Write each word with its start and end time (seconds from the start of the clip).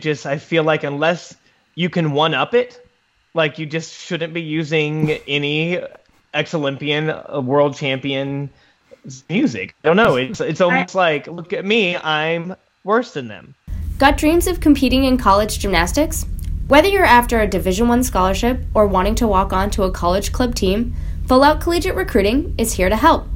Just 0.00 0.26
I 0.26 0.38
feel 0.38 0.62
like 0.62 0.84
unless 0.84 1.34
you 1.74 1.90
can 1.90 2.12
one 2.12 2.32
up 2.32 2.54
it, 2.54 2.86
like 3.34 3.58
you 3.58 3.66
just 3.66 3.92
shouldn't 3.92 4.32
be 4.32 4.40
using 4.40 5.10
any 5.26 5.80
ex 6.32 6.54
Olympian, 6.54 7.10
uh, 7.10 7.40
world 7.44 7.74
champion 7.74 8.48
music. 9.28 9.74
I 9.82 9.88
don't 9.88 9.96
know. 9.96 10.14
It's 10.14 10.40
it's 10.40 10.60
almost 10.60 10.94
like 10.94 11.26
look 11.26 11.52
at 11.52 11.64
me, 11.64 11.96
I'm 11.96 12.54
worse 12.84 13.14
than 13.14 13.26
them. 13.26 13.56
Got 13.98 14.18
dreams 14.18 14.46
of 14.46 14.60
competing 14.60 15.02
in 15.02 15.18
college 15.18 15.58
gymnastics? 15.58 16.26
Whether 16.68 16.86
you're 16.86 17.04
after 17.04 17.40
a 17.40 17.48
Division 17.48 17.88
1 17.88 18.04
scholarship 18.04 18.60
or 18.74 18.86
wanting 18.86 19.16
to 19.16 19.26
walk 19.26 19.52
on 19.52 19.68
to 19.70 19.82
a 19.82 19.90
college 19.90 20.30
club 20.30 20.54
team, 20.54 20.94
Full 21.26 21.42
Out 21.42 21.60
Collegiate 21.60 21.96
Recruiting 21.96 22.54
is 22.56 22.74
here 22.74 22.88
to 22.88 22.94
help. 22.94 23.26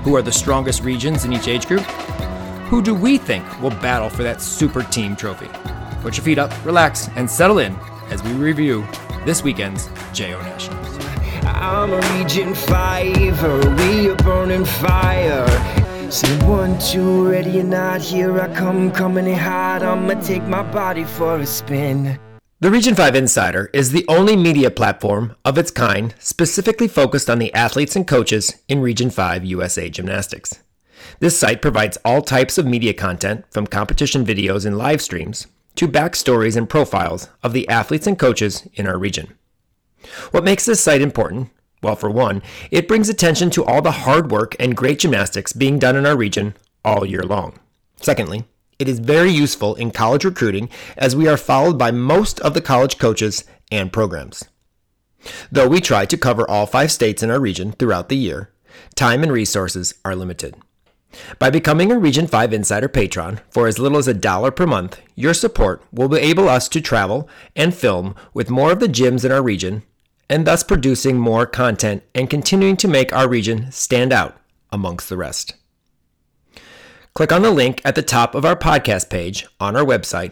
Who 0.03 0.17
are 0.17 0.23
the 0.23 0.33
strongest 0.33 0.83
regions 0.83 1.27
in 1.27 1.35
each 1.35 1.47
age 1.47 1.67
group? 1.67 1.83
Who 2.71 2.81
do 2.81 2.95
we 2.95 3.19
think 3.19 3.45
will 3.61 3.69
battle 3.69 4.09
for 4.09 4.23
that 4.23 4.41
super 4.41 4.83
team 4.83 5.15
trophy? 5.15 5.49
Put 6.01 6.17
your 6.17 6.25
feet 6.25 6.39
up, 6.39 6.51
relax, 6.65 7.11
and 7.17 7.31
settle 7.31 7.59
in 7.59 7.77
as 8.09 8.23
we 8.23 8.33
review 8.33 8.83
this 9.27 9.45
weekend's 9.45 9.91
JO 10.15 10.41
Nationals. 10.41 10.89
I'm 11.45 11.93
a 11.93 12.01
Region 12.17 12.55
5, 12.55 13.79
we 13.79 14.09
are 14.09 14.17
burning 14.17 14.65
fire. 14.65 15.80
Say 16.11 16.37
one, 16.45 16.77
two, 16.81 17.31
ready 17.31 17.61
or 17.61 17.63
not, 17.63 18.01
here 18.01 18.41
I 18.41 18.53
come, 18.53 18.91
coming 18.91 19.29
in 19.29 19.39
hot. 19.39 19.85
I'ma 19.85 20.15
take 20.15 20.43
my 20.43 20.65
body 20.73 21.05
for 21.05 21.37
a 21.39 21.47
spin. 21.47 22.19
The 22.59 22.69
Region 22.69 22.97
5 22.97 23.15
Insider 23.15 23.71
is 23.73 23.93
the 23.93 24.05
only 24.09 24.35
media 24.35 24.73
platform 24.73 25.37
of 25.45 25.57
its 25.57 25.71
kind 25.71 26.13
specifically 26.19 26.89
focused 26.89 27.31
on 27.31 27.39
the 27.39 27.55
athletes 27.55 27.95
and 27.95 28.09
coaches 28.09 28.57
in 28.67 28.81
Region 28.81 29.09
5 29.09 29.45
USA 29.45 29.89
Gymnastics. 29.89 30.59
This 31.21 31.39
site 31.39 31.63
provides 31.63 31.97
all 32.05 32.23
types 32.23 32.59
of 32.59 32.67
media 32.67 32.93
content 32.93 33.45
from 33.49 33.69
competition 33.69 34.27
videos 34.27 34.67
and 34.67 34.77
live 34.77 35.01
streams 35.01 35.47
to 35.77 35.87
backstories 35.87 36.57
and 36.57 36.69
profiles 36.69 37.29
of 37.45 37.53
the 37.53 37.69
athletes 37.69 38.09
and 38.09 38.19
coaches 38.19 38.67
in 38.75 38.89
our 38.89 38.99
region. 38.99 39.35
What 40.33 40.43
makes 40.43 40.67
this 40.67 40.83
site 40.83 41.03
important? 41.03 41.51
Well, 41.83 41.97
for 41.97 42.11
one, 42.11 42.43
it 42.71 42.89
brings 42.89 43.09
attention 43.09 43.51
to 43.51 43.65
all 43.65 43.81
the 43.81 43.91
hard 43.91 44.31
work 44.31 44.55
and 44.59 44.77
great 44.77 44.99
gymnastics 44.99 45.53
being 45.53 45.79
done 45.79 45.97
in 45.97 46.07
our 46.07 46.17
region 46.17 46.55
all 46.85 47.07
year 47.07 47.23
long. 47.23 47.59
Secondly, 48.01 48.45
it 48.79 48.89
is 48.89 48.99
very 48.99 49.31
useful 49.31 49.75
in 49.75 49.91
college 49.91 50.25
recruiting 50.25 50.69
as 50.97 51.17
we 51.17 51.29
are 51.29 51.37
followed 51.37 51.79
by 51.79 51.91
most 51.91 52.41
of 52.41 52.55
the 52.55 52.63
college 52.63 52.99
coaches 52.99 53.45
and 53.71 53.93
programs. 53.93 54.45
Though 55.53 55.69
we 55.69 55.81
try 55.81 56.07
to 56.07 56.17
cover 56.17 56.49
all 56.49 56.67
five 56.67 56.91
states 56.91 57.23
in 57.23 57.31
our 57.31 57.41
region 57.41 57.73
throughout 57.73 58.09
the 58.09 58.17
year, 58.17 58.51
time 58.95 59.23
and 59.23 59.33
resources 59.33 59.95
are 60.05 60.17
limited. 60.17 60.57
By 61.39 61.51
becoming 61.51 61.91
a 61.91 61.99
Region 61.99 62.27
5 62.27 62.53
Insider 62.53 62.89
patron 62.89 63.41
for 63.51 63.67
as 63.67 63.79
little 63.79 63.99
as 63.99 64.07
a 64.07 64.15
dollar 64.15 64.51
per 64.51 64.67
month, 64.67 65.01
your 65.17 65.35
support 65.35 65.83
will 65.93 66.15
enable 66.15 66.49
us 66.49 66.69
to 66.69 66.81
travel 66.81 67.29
and 67.57 67.75
film 67.75 68.15
with 68.33 68.49
more 68.49 68.71
of 68.73 68.81
the 68.81 68.87
gyms 68.87 69.25
in 69.25 69.33
our 69.33 69.43
region, 69.43 69.83
and 70.31 70.47
thus 70.47 70.63
producing 70.63 71.19
more 71.19 71.45
content 71.45 72.03
and 72.15 72.31
continuing 72.31 72.77
to 72.77 72.87
make 72.87 73.13
our 73.13 73.29
region 73.29 73.73
stand 73.73 74.13
out 74.13 74.41
amongst 74.71 75.09
the 75.09 75.17
rest. 75.17 75.55
Click 77.13 77.33
on 77.33 77.43
the 77.43 77.51
link 77.51 77.83
at 77.85 77.97
the 77.97 78.03
top 78.03 78.37
of 78.37 78.45
our 78.45 78.55
podcast 78.55 79.11
page 79.11 79.45
on 79.59 79.75
our 79.77 79.85
website, 79.85 80.31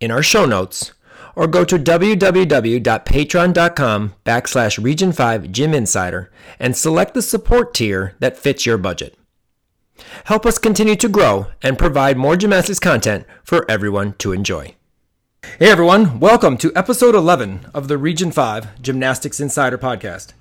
in 0.00 0.12
our 0.12 0.22
show 0.22 0.46
notes, 0.46 0.92
or 1.34 1.48
go 1.48 1.64
to 1.64 1.78
www.patreon.com 1.78 4.14
backslash 4.24 4.80
region 4.82 5.10
5 5.10 5.50
gym 5.50 5.74
insider 5.74 6.30
and 6.60 6.76
select 6.76 7.14
the 7.14 7.22
support 7.22 7.74
tier 7.74 8.14
that 8.20 8.38
fits 8.38 8.64
your 8.64 8.78
budget. 8.78 9.18
Help 10.26 10.46
us 10.46 10.58
continue 10.58 10.94
to 10.96 11.08
grow 11.08 11.46
and 11.60 11.76
provide 11.78 12.16
more 12.16 12.36
gymnastics 12.36 12.78
content 12.78 13.26
for 13.42 13.68
everyone 13.68 14.12
to 14.18 14.30
enjoy. 14.32 14.76
Hey 15.44 15.70
everyone, 15.70 16.20
welcome 16.20 16.56
to 16.58 16.72
episode 16.74 17.16
11 17.16 17.66
of 17.74 17.88
the 17.88 17.98
Region 17.98 18.30
5 18.30 18.80
Gymnastics 18.80 19.40
Insider 19.40 19.76
podcast. 19.76 20.34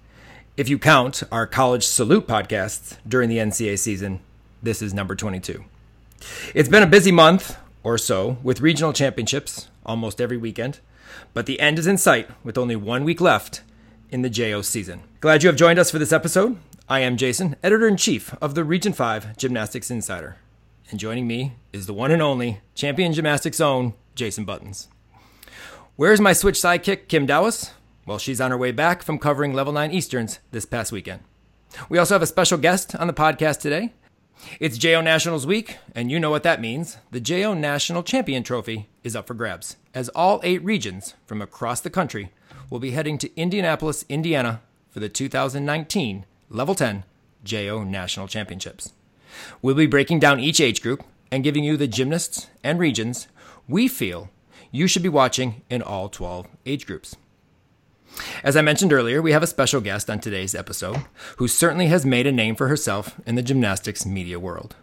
If 0.55 0.69
you 0.69 0.77
count 0.77 1.23
our 1.31 1.47
college 1.47 1.85
salute 1.85 2.27
podcasts 2.27 2.97
during 3.07 3.27
the 3.27 3.37
NCAA 3.37 3.79
season, 3.79 4.19
this 4.61 4.81
is 4.81 4.93
number 4.93 5.15
22. 5.15 5.65
It's 6.53 6.69
been 6.69 6.83
a 6.83 6.87
busy 6.87 7.11
month 7.11 7.57
or 7.83 7.97
so 7.97 8.37
with 8.43 8.61
regional 8.61 8.93
championships 8.93 9.69
almost 9.85 10.21
every 10.21 10.37
weekend, 10.37 10.79
but 11.33 11.45
the 11.45 11.59
end 11.59 11.79
is 11.79 11.87
in 11.87 11.97
sight 11.97 12.29
with 12.43 12.57
only 12.57 12.75
one 12.75 13.03
week 13.03 13.19
left 13.19 13.63
in 14.11 14.21
the 14.21 14.29
JO 14.29 14.61
season. 14.61 15.01
Glad 15.19 15.41
you 15.43 15.47
have 15.49 15.57
joined 15.57 15.79
us 15.79 15.89
for 15.91 15.99
this 15.99 16.13
episode. 16.13 16.57
I 16.87 16.99
am 16.99 17.17
Jason, 17.17 17.55
editor 17.63 17.87
in 17.87 17.97
chief 17.97 18.35
of 18.41 18.53
the 18.53 18.63
Region 18.63 18.93
5 18.93 19.35
Gymnastics 19.35 19.91
Insider. 19.91 20.37
And 20.89 20.99
joining 20.99 21.25
me 21.25 21.53
is 21.73 21.85
the 21.85 21.93
one 21.93 22.11
and 22.11 22.21
only 22.21 22.61
champion 22.75 23.13
gymnastics 23.13 23.59
own 23.59 23.93
Jason 24.15 24.45
Buttons. 24.45 24.87
Where's 25.95 26.21
my 26.21 26.33
switch 26.33 26.55
sidekick, 26.55 27.07
Kim 27.07 27.27
Dowis? 27.27 27.71
Well, 28.05 28.17
she's 28.17 28.41
on 28.41 28.51
her 28.51 28.57
way 28.57 28.71
back 28.71 29.03
from 29.03 29.19
covering 29.19 29.53
Level 29.53 29.73
9 29.73 29.91
Easterns 29.91 30.39
this 30.51 30.65
past 30.65 30.91
weekend. 30.91 31.21
We 31.89 31.97
also 31.97 32.15
have 32.15 32.21
a 32.21 32.27
special 32.27 32.57
guest 32.57 32.95
on 32.95 33.07
the 33.07 33.13
podcast 33.13 33.59
today, 33.59 33.93
it's 34.59 34.77
JO 34.77 35.01
Nationals 35.01 35.45
week, 35.45 35.77
and 35.93 36.11
you 36.11 36.19
know 36.19 36.29
what 36.29 36.43
that 36.43 36.61
means. 36.61 36.97
The 37.11 37.19
JO 37.19 37.53
National 37.53 38.03
Champion 38.03 38.43
Trophy 38.43 38.87
is 39.03 39.15
up 39.15 39.27
for 39.27 39.33
grabs, 39.33 39.77
as 39.93 40.09
all 40.09 40.39
eight 40.43 40.63
regions 40.63 41.15
from 41.25 41.41
across 41.41 41.81
the 41.81 41.89
country 41.89 42.31
will 42.69 42.79
be 42.79 42.91
heading 42.91 43.17
to 43.19 43.35
Indianapolis, 43.39 44.05
Indiana 44.09 44.61
for 44.89 44.99
the 44.99 45.09
2019 45.09 46.25
Level 46.49 46.75
10 46.75 47.03
JO 47.43 47.83
National 47.83 48.27
Championships. 48.27 48.93
We'll 49.61 49.75
be 49.75 49.87
breaking 49.87 50.19
down 50.19 50.39
each 50.39 50.59
age 50.59 50.81
group 50.81 51.03
and 51.31 51.43
giving 51.43 51.63
you 51.63 51.77
the 51.77 51.87
gymnasts 51.87 52.47
and 52.63 52.79
regions 52.79 53.27
we 53.71 53.87
feel 53.87 54.29
you 54.71 54.87
should 54.87 55.03
be 55.03 55.09
watching 55.09 55.61
in 55.69 55.81
all 55.81 56.09
12 56.09 56.47
age 56.65 56.85
groups. 56.85 57.15
As 58.43 58.57
I 58.57 58.61
mentioned 58.61 58.91
earlier, 58.91 59.21
we 59.21 59.31
have 59.31 59.43
a 59.43 59.47
special 59.47 59.81
guest 59.81 60.09
on 60.09 60.19
today's 60.19 60.53
episode 60.53 61.05
who 61.37 61.47
certainly 61.47 61.87
has 61.87 62.05
made 62.05 62.27
a 62.27 62.31
name 62.31 62.55
for 62.55 62.67
herself 62.67 63.19
in 63.25 63.35
the 63.35 63.41
gymnastics 63.41 64.05
media 64.05 64.39
world. 64.39 64.75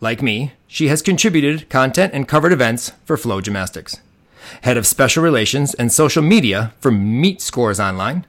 Like 0.00 0.22
me, 0.22 0.52
she 0.66 0.88
has 0.88 1.02
contributed 1.02 1.68
content 1.70 2.12
and 2.14 2.28
covered 2.28 2.52
events 2.52 2.92
for 3.04 3.16
FloGymnastics. 3.16 4.00
Head 4.62 4.76
of 4.76 4.86
Special 4.86 5.22
Relations 5.22 5.74
and 5.74 5.90
Social 5.90 6.22
Media 6.22 6.72
for 6.78 6.90
Meet 6.90 7.40
Scores 7.40 7.80
Online, 7.80 8.26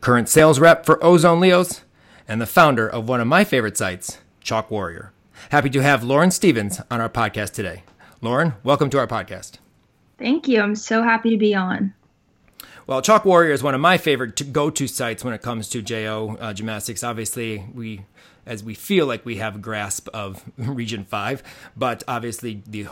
current 0.00 0.28
sales 0.28 0.58
rep 0.58 0.86
for 0.86 1.02
Ozone 1.04 1.40
Leos, 1.40 1.82
and 2.26 2.40
the 2.40 2.46
founder 2.46 2.88
of 2.88 3.08
one 3.08 3.20
of 3.20 3.26
my 3.26 3.44
favorite 3.44 3.76
sites, 3.76 4.18
Chalk 4.40 4.70
Warrior. 4.70 5.12
Happy 5.50 5.70
to 5.70 5.80
have 5.80 6.04
Lauren 6.04 6.30
Stevens 6.30 6.80
on 6.90 7.00
our 7.00 7.08
podcast 7.08 7.52
today. 7.52 7.82
Lauren, 8.22 8.52
welcome 8.62 8.90
to 8.90 8.98
our 8.98 9.06
podcast. 9.06 9.52
Thank 10.18 10.46
you. 10.46 10.60
I'm 10.60 10.76
so 10.76 11.02
happy 11.02 11.30
to 11.30 11.38
be 11.38 11.54
on. 11.54 11.94
Well, 12.86 13.00
Chalk 13.00 13.24
Warrior 13.24 13.52
is 13.52 13.62
one 13.62 13.74
of 13.74 13.80
my 13.80 13.96
favorite 13.96 14.36
to 14.36 14.44
go 14.44 14.68
to 14.68 14.86
sites 14.86 15.24
when 15.24 15.32
it 15.32 15.40
comes 15.40 15.70
to 15.70 15.80
JO 15.80 16.36
uh, 16.38 16.52
gymnastics. 16.52 17.02
Obviously, 17.02 17.64
we 17.72 18.04
as 18.44 18.64
we 18.64 18.74
feel 18.74 19.06
like 19.06 19.24
we 19.24 19.36
have 19.36 19.56
a 19.56 19.58
grasp 19.58 20.08
of 20.12 20.44
Region 20.58 21.04
5. 21.04 21.42
But 21.76 22.02
obviously, 22.08 22.62
the 22.66 22.88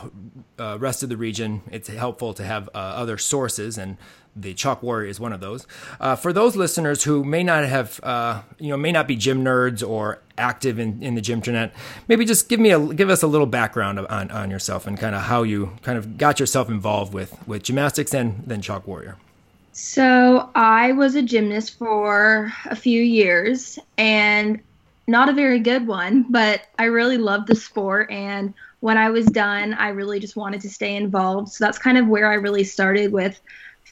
uh, 0.57 0.77
rest 0.79 1.03
of 1.03 1.09
the 1.09 1.17
region, 1.17 1.61
it's 1.71 1.89
helpful 1.89 2.33
to 2.33 2.43
have 2.43 2.67
uh, 2.69 2.77
other 2.77 3.17
sources, 3.17 3.77
and 3.77 3.97
the 4.35 4.53
Chalk 4.53 4.81
Warrior 4.83 5.09
is 5.09 5.19
one 5.19 5.33
of 5.33 5.39
those. 5.39 5.67
Uh, 5.99 6.15
for 6.15 6.31
those 6.31 6.55
listeners 6.55 7.03
who 7.03 7.23
may 7.23 7.43
not 7.43 7.65
have, 7.65 7.99
uh, 8.03 8.41
you 8.59 8.69
know, 8.69 8.77
may 8.77 8.91
not 8.91 9.07
be 9.07 9.15
gym 9.15 9.43
nerds 9.43 9.87
or 9.87 10.19
active 10.37 10.79
in, 10.79 11.01
in 11.03 11.15
the 11.15 11.21
gym 11.21 11.39
internet, 11.39 11.73
maybe 12.07 12.25
just 12.25 12.49
give 12.49 12.59
me 12.59 12.71
a 12.71 12.79
give 12.93 13.09
us 13.09 13.23
a 13.23 13.27
little 13.27 13.47
background 13.47 13.99
on, 13.99 14.31
on 14.31 14.49
yourself 14.49 14.87
and 14.87 14.97
kind 14.97 15.15
of 15.15 15.23
how 15.23 15.43
you 15.43 15.71
kind 15.81 15.97
of 15.97 16.17
got 16.17 16.39
yourself 16.39 16.69
involved 16.69 17.13
with 17.13 17.35
with 17.47 17.63
gymnastics 17.63 18.13
and 18.13 18.43
then 18.45 18.61
Chalk 18.61 18.87
Warrior. 18.87 19.17
So 19.71 20.49
I 20.55 20.91
was 20.93 21.15
a 21.15 21.21
gymnast 21.21 21.77
for 21.77 22.51
a 22.65 22.75
few 22.75 23.01
years 23.01 23.79
and 23.97 24.59
not 25.07 25.29
a 25.29 25.33
very 25.33 25.59
good 25.59 25.87
one, 25.87 26.25
but 26.29 26.61
I 26.77 26.85
really 26.85 27.17
loved 27.17 27.47
the 27.47 27.55
sport. 27.55 28.11
And 28.11 28.53
when 28.81 28.97
I 28.97 29.09
was 29.09 29.25
done, 29.25 29.73
I 29.73 29.89
really 29.89 30.19
just 30.19 30.35
wanted 30.35 30.61
to 30.61 30.69
stay 30.69 30.95
involved. 30.95 31.49
So 31.49 31.63
that's 31.63 31.77
kind 31.77 31.97
of 31.97 32.07
where 32.07 32.29
I 32.29 32.35
really 32.35 32.63
started 32.63 33.11
with 33.11 33.41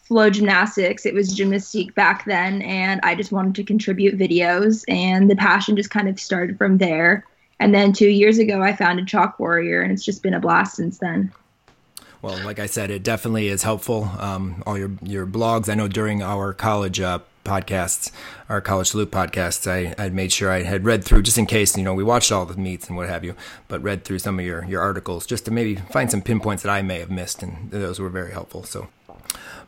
FloGymnastics. 0.09 1.05
It 1.05 1.13
was 1.13 1.35
Gymnastike 1.35 1.93
back 1.93 2.25
then, 2.25 2.61
and 2.61 2.99
I 3.03 3.15
just 3.15 3.31
wanted 3.31 3.55
to 3.55 3.63
contribute 3.63 4.17
videos, 4.17 4.83
and 4.87 5.29
the 5.29 5.35
passion 5.35 5.75
just 5.75 5.89
kind 5.89 6.07
of 6.07 6.19
started 6.19 6.57
from 6.57 6.77
there. 6.77 7.25
And 7.59 7.73
then 7.73 7.91
two 7.91 8.09
years 8.09 8.37
ago, 8.37 8.61
I 8.61 8.75
founded 8.75 9.07
Chalk 9.07 9.39
Warrior, 9.39 9.81
and 9.81 9.91
it's 9.91 10.05
just 10.05 10.23
been 10.23 10.33
a 10.33 10.39
blast 10.39 10.75
since 10.75 10.99
then. 10.99 11.31
Well, 12.21 12.43
like 12.43 12.59
I 12.59 12.65
said, 12.65 12.89
it 12.89 13.03
definitely 13.03 13.47
is 13.47 13.63
helpful. 13.63 14.09
Um, 14.19 14.63
all 14.65 14.77
your 14.77 14.91
your 15.03 15.27
blogs. 15.27 15.69
I 15.69 15.75
know 15.75 15.87
during 15.87 16.23
our 16.23 16.51
college 16.51 16.99
uh, 16.99 17.19
podcasts, 17.45 18.11
our 18.49 18.59
college 18.59 18.93
loop 18.95 19.11
podcasts, 19.11 19.69
I 19.69 19.95
had 20.01 20.13
made 20.13 20.31
sure 20.31 20.51
I 20.51 20.63
had 20.63 20.83
read 20.83 21.03
through 21.03 21.21
just 21.21 21.37
in 21.37 21.45
case 21.45 21.77
you 21.77 21.83
know 21.83 21.93
we 21.93 22.03
watched 22.03 22.31
all 22.31 22.45
the 22.45 22.57
meets 22.57 22.87
and 22.87 22.97
what 22.97 23.07
have 23.07 23.23
you, 23.23 23.35
but 23.67 23.83
read 23.83 24.03
through 24.03 24.19
some 24.19 24.39
of 24.39 24.45
your 24.45 24.65
your 24.65 24.81
articles 24.81 25.25
just 25.25 25.45
to 25.45 25.51
maybe 25.51 25.75
find 25.75 26.09
some 26.09 26.21
pinpoints 26.21 26.63
that 26.63 26.71
I 26.71 26.81
may 26.81 26.99
have 26.99 27.11
missed, 27.11 27.43
and 27.43 27.69
those 27.71 27.99
were 27.99 28.09
very 28.09 28.31
helpful. 28.31 28.63
So. 28.63 28.87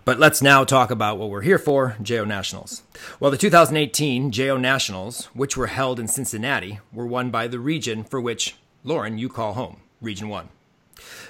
But 0.10 0.18
let's 0.18 0.42
now 0.42 0.64
talk 0.64 0.90
about 0.90 1.20
what 1.20 1.30
we're 1.30 1.44
here 1.44 1.60
for 1.60 1.96
JO 2.02 2.26
Nationals. 2.26 2.82
Well, 3.20 3.30
the 3.30 3.38
2018 3.38 4.32
JO 4.32 4.58
Nationals, 4.58 5.26
which 5.36 5.56
were 5.56 5.68
held 5.68 6.00
in 6.00 6.08
Cincinnati, 6.08 6.80
were 6.92 7.06
won 7.06 7.30
by 7.30 7.48
the 7.48 7.60
region 7.60 8.04
for 8.04 8.20
which, 8.20 8.56
Lauren, 8.84 9.20
you 9.20 9.30
call 9.30 9.54
home, 9.54 9.82
Region 10.02 10.28
1. 10.28 10.50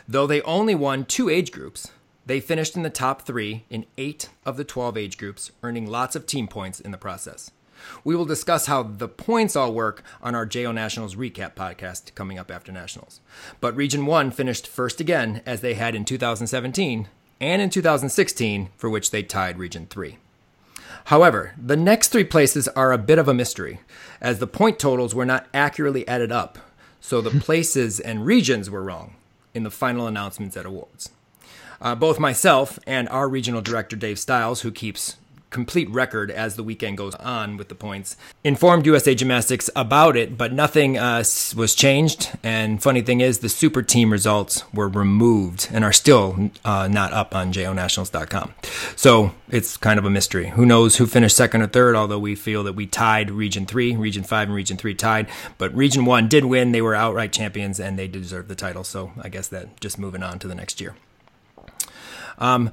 Though 0.07 0.25
they 0.25 0.41
only 0.43 0.75
won 0.75 1.03
two 1.03 1.27
age 1.27 1.51
groups, 1.51 1.91
they 2.25 2.39
finished 2.39 2.77
in 2.77 2.83
the 2.83 2.89
top 2.89 3.23
three 3.23 3.65
in 3.69 3.85
eight 3.97 4.29
of 4.45 4.55
the 4.55 4.63
12 4.63 4.95
age 4.95 5.17
groups, 5.17 5.51
earning 5.61 5.85
lots 5.85 6.15
of 6.15 6.25
team 6.25 6.47
points 6.47 6.79
in 6.79 6.91
the 6.91 6.97
process. 6.97 7.51
We 8.05 8.15
will 8.15 8.23
discuss 8.23 8.67
how 8.67 8.83
the 8.83 9.09
points 9.09 9.57
all 9.57 9.73
work 9.73 10.03
on 10.21 10.35
our 10.35 10.45
JO 10.45 10.71
Nationals 10.71 11.15
recap 11.15 11.53
podcast 11.53 12.15
coming 12.15 12.39
up 12.39 12.49
after 12.49 12.71
Nationals. 12.71 13.19
But 13.59 13.75
Region 13.75 14.05
1 14.05 14.31
finished 14.31 14.67
first 14.67 15.01
again, 15.01 15.41
as 15.45 15.59
they 15.59 15.73
had 15.73 15.95
in 15.95 16.05
2017 16.05 17.09
and 17.41 17.61
in 17.61 17.69
2016, 17.69 18.69
for 18.77 18.89
which 18.89 19.11
they 19.11 19.23
tied 19.23 19.57
Region 19.57 19.87
3. 19.89 20.17
However, 21.05 21.53
the 21.57 21.77
next 21.77 22.09
three 22.09 22.23
places 22.23 22.67
are 22.69 22.91
a 22.91 22.97
bit 22.97 23.17
of 23.17 23.27
a 23.27 23.33
mystery, 23.33 23.79
as 24.21 24.39
the 24.39 24.47
point 24.47 24.79
totals 24.79 25.15
were 25.15 25.25
not 25.25 25.47
accurately 25.53 26.07
added 26.07 26.31
up, 26.31 26.59
so 26.99 27.21
the 27.21 27.39
places 27.39 27.99
and 27.99 28.25
regions 28.25 28.69
were 28.69 28.83
wrong 28.83 29.15
in 29.53 29.63
the 29.63 29.71
final 29.71 30.07
announcements 30.07 30.55
at 30.57 30.65
awards. 30.65 31.09
Uh, 31.81 31.95
both 31.95 32.19
myself 32.19 32.77
and 32.85 33.07
our 33.09 33.29
regional 33.29 33.61
director, 33.61 33.95
Dave 33.95 34.19
Stiles, 34.19 34.61
who 34.61 34.71
keeps 34.71 35.15
complete 35.49 35.89
record 35.89 36.29
as 36.29 36.55
the 36.55 36.63
weekend 36.63 36.97
goes 36.97 37.15
on 37.15 37.57
with 37.57 37.69
the 37.69 37.75
points. 37.75 38.15
Informed 38.43 38.85
USA 38.85 39.15
Gymnastics 39.15 39.69
about 39.75 40.15
it, 40.15 40.37
but 40.37 40.53
nothing 40.53 40.97
uh, 40.97 41.23
was 41.55 41.75
changed. 41.75 42.31
And 42.43 42.81
funny 42.81 43.01
thing 43.01 43.21
is, 43.21 43.39
the 43.39 43.49
super 43.49 43.81
team 43.81 44.11
results 44.11 44.63
were 44.73 44.87
removed 44.87 45.69
and 45.71 45.83
are 45.83 45.93
still 45.93 46.51
uh, 46.63 46.87
not 46.87 47.13
up 47.13 47.35
on 47.35 47.51
jonationals.com. 47.51 48.53
So 48.95 49.31
it's 49.49 49.77
kind 49.77 49.97
of 49.97 50.05
a 50.05 50.09
mystery. 50.09 50.49
Who 50.49 50.65
knows 50.65 50.97
who 50.97 51.07
finished 51.07 51.35
second 51.35 51.61
or 51.61 51.67
third, 51.67 51.95
although 51.95 52.19
we 52.19 52.35
feel 52.35 52.63
that 52.63 52.73
we 52.73 52.85
tied 52.85 53.31
Region 53.31 53.65
3, 53.65 53.95
Region 53.95 54.23
5, 54.23 54.47
and 54.47 54.55
Region 54.55 54.77
3 54.77 54.93
tied. 54.95 55.27
But 55.57 55.73
Region 55.73 56.05
1 56.05 56.27
did 56.27 56.45
win. 56.45 56.71
They 56.71 56.81
were 56.81 56.95
outright 56.95 57.33
champions 57.33 57.79
and 57.79 57.97
they 57.97 58.07
deserve 58.07 58.47
the 58.47 58.55
title. 58.55 58.83
So 58.83 59.11
I 59.21 59.29
guess 59.29 59.47
that 59.49 59.79
just 59.81 59.97
moving 59.97 60.23
on 60.23 60.39
to 60.39 60.47
the 60.47 60.55
next 60.55 60.79
year. 60.79 60.95
Um, 62.37 62.71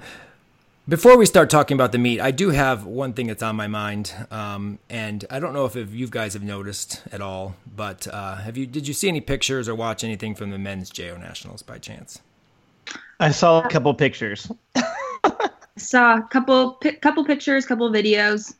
before 0.88 1.16
we 1.16 1.26
start 1.26 1.50
talking 1.50 1.74
about 1.74 1.92
the 1.92 1.98
meet, 1.98 2.20
I 2.20 2.30
do 2.30 2.50
have 2.50 2.84
one 2.84 3.12
thing 3.12 3.26
that's 3.26 3.42
on 3.42 3.56
my 3.56 3.66
mind, 3.66 4.14
um, 4.30 4.78
and 4.88 5.24
I 5.30 5.40
don't 5.40 5.52
know 5.52 5.64
if, 5.64 5.74
if 5.76 5.92
you 5.92 6.06
guys 6.06 6.34
have 6.34 6.42
noticed 6.42 7.02
at 7.10 7.20
all, 7.20 7.56
but 7.74 8.06
uh, 8.06 8.36
have 8.36 8.56
you? 8.56 8.66
Did 8.66 8.86
you 8.86 8.94
see 8.94 9.08
any 9.08 9.20
pictures 9.20 9.68
or 9.68 9.74
watch 9.74 10.04
anything 10.04 10.34
from 10.34 10.50
the 10.50 10.58
men's 10.58 10.90
JO 10.90 11.16
Nationals 11.16 11.62
by 11.62 11.78
chance? 11.78 12.20
I 13.18 13.30
saw 13.30 13.62
a 13.62 13.68
couple 13.68 13.92
pictures. 13.94 14.50
saw 15.76 16.18
a 16.18 16.22
couple 16.22 16.80
couple 17.00 17.24
pictures, 17.24 17.66
couple 17.66 17.90
videos. 17.90 18.54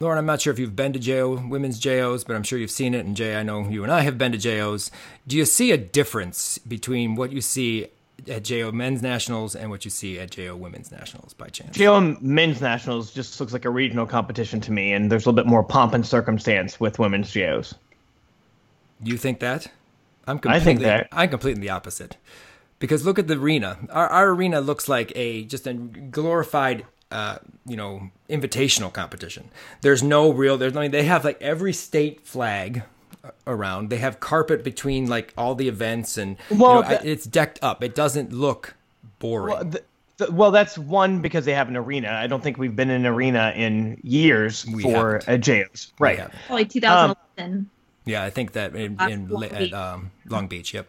Lauren, 0.00 0.18
I'm 0.18 0.26
not 0.26 0.40
sure 0.40 0.52
if 0.52 0.58
you've 0.58 0.74
been 0.74 0.92
to 0.94 0.98
JO 0.98 1.46
women's 1.48 1.78
JOs, 1.78 2.24
but 2.24 2.34
I'm 2.34 2.42
sure 2.42 2.58
you've 2.58 2.72
seen 2.72 2.92
it. 2.92 3.06
And 3.06 3.16
Jay, 3.16 3.36
I 3.36 3.44
know 3.44 3.68
you 3.68 3.84
and 3.84 3.92
I 3.92 4.00
have 4.00 4.18
been 4.18 4.32
to 4.32 4.38
JOs. 4.38 4.90
Do 5.26 5.36
you 5.36 5.44
see 5.44 5.70
a 5.70 5.76
difference 5.76 6.58
between 6.58 7.14
what 7.14 7.30
you 7.30 7.40
see 7.40 7.88
at 8.28 8.44
JO 8.44 8.72
Men's 8.72 9.02
Nationals 9.02 9.54
and 9.54 9.70
what 9.70 9.84
you 9.84 9.90
see 9.90 10.18
at 10.18 10.30
JO 10.30 10.56
Women's 10.56 10.90
Nationals 10.90 11.34
by 11.34 11.48
chance? 11.48 11.76
JO 11.76 12.16
Men's 12.20 12.60
Nationals 12.60 13.12
just 13.12 13.38
looks 13.40 13.52
like 13.52 13.64
a 13.64 13.70
regional 13.70 14.06
competition 14.06 14.60
to 14.62 14.72
me, 14.72 14.92
and 14.92 15.10
there's 15.10 15.26
a 15.26 15.28
little 15.28 15.44
bit 15.44 15.48
more 15.48 15.62
pomp 15.62 15.94
and 15.94 16.06
circumstance 16.06 16.78
with 16.78 16.98
women's 16.98 17.30
JOs. 17.30 17.74
You 19.02 19.16
think 19.16 19.40
that? 19.40 19.66
I'm 20.26 20.38
completely, 20.38 20.60
I 20.60 20.64
think 20.64 20.80
that. 20.80 21.08
I'm 21.12 21.28
completely 21.28 21.60
the 21.60 21.70
opposite. 21.70 22.16
Because 22.78 23.04
look 23.04 23.18
at 23.18 23.28
the 23.28 23.38
arena. 23.38 23.78
Our, 23.90 24.08
our 24.08 24.30
arena 24.30 24.60
looks 24.60 24.88
like 24.88 25.12
a 25.14 25.44
just 25.44 25.66
a 25.66 25.74
glorified 25.74 26.84
uh, 27.12 27.38
you 27.66 27.76
know, 27.76 28.10
invitational 28.30 28.92
competition. 28.92 29.50
There's 29.82 30.02
no 30.02 30.32
real. 30.32 30.56
There's 30.56 30.74
I 30.76 30.80
mean, 30.80 30.90
they 30.90 31.04
have 31.04 31.24
like 31.24 31.40
every 31.42 31.72
state 31.74 32.26
flag 32.26 32.82
around. 33.46 33.90
They 33.90 33.98
have 33.98 34.20
carpet 34.20 34.64
between 34.64 35.06
like 35.06 35.32
all 35.36 35.54
the 35.54 35.68
events, 35.68 36.18
and 36.18 36.36
well, 36.50 36.76
you 36.76 36.82
know, 36.82 36.88
the, 36.88 37.10
it's 37.10 37.24
decked 37.24 37.58
up. 37.62 37.82
It 37.82 37.94
doesn't 37.94 38.32
look 38.32 38.74
boring. 39.18 39.54
Well, 39.54 39.64
the, 39.64 39.82
the, 40.18 40.32
well, 40.32 40.50
that's 40.50 40.78
one 40.78 41.20
because 41.20 41.44
they 41.44 41.54
have 41.54 41.68
an 41.68 41.76
arena. 41.76 42.10
I 42.10 42.26
don't 42.26 42.42
think 42.42 42.58
we've 42.58 42.74
been 42.74 42.90
in 42.90 43.06
an 43.06 43.06
arena 43.06 43.52
in 43.56 44.00
years 44.02 44.66
we 44.66 44.82
for 44.82 45.22
uh, 45.26 45.36
JOs. 45.36 45.92
Right. 45.98 46.20
Probably 46.46 46.66
2011. 46.66 47.16
Um, 47.38 47.70
yeah, 48.04 48.24
I 48.24 48.30
think 48.30 48.52
that 48.52 48.74
in, 48.74 49.00
in 49.00 49.28
Long 49.28 49.44
at 49.44 49.58
Beach. 49.58 49.72
Um, 49.72 50.10
Long 50.26 50.48
Beach. 50.48 50.74
Yep. 50.74 50.88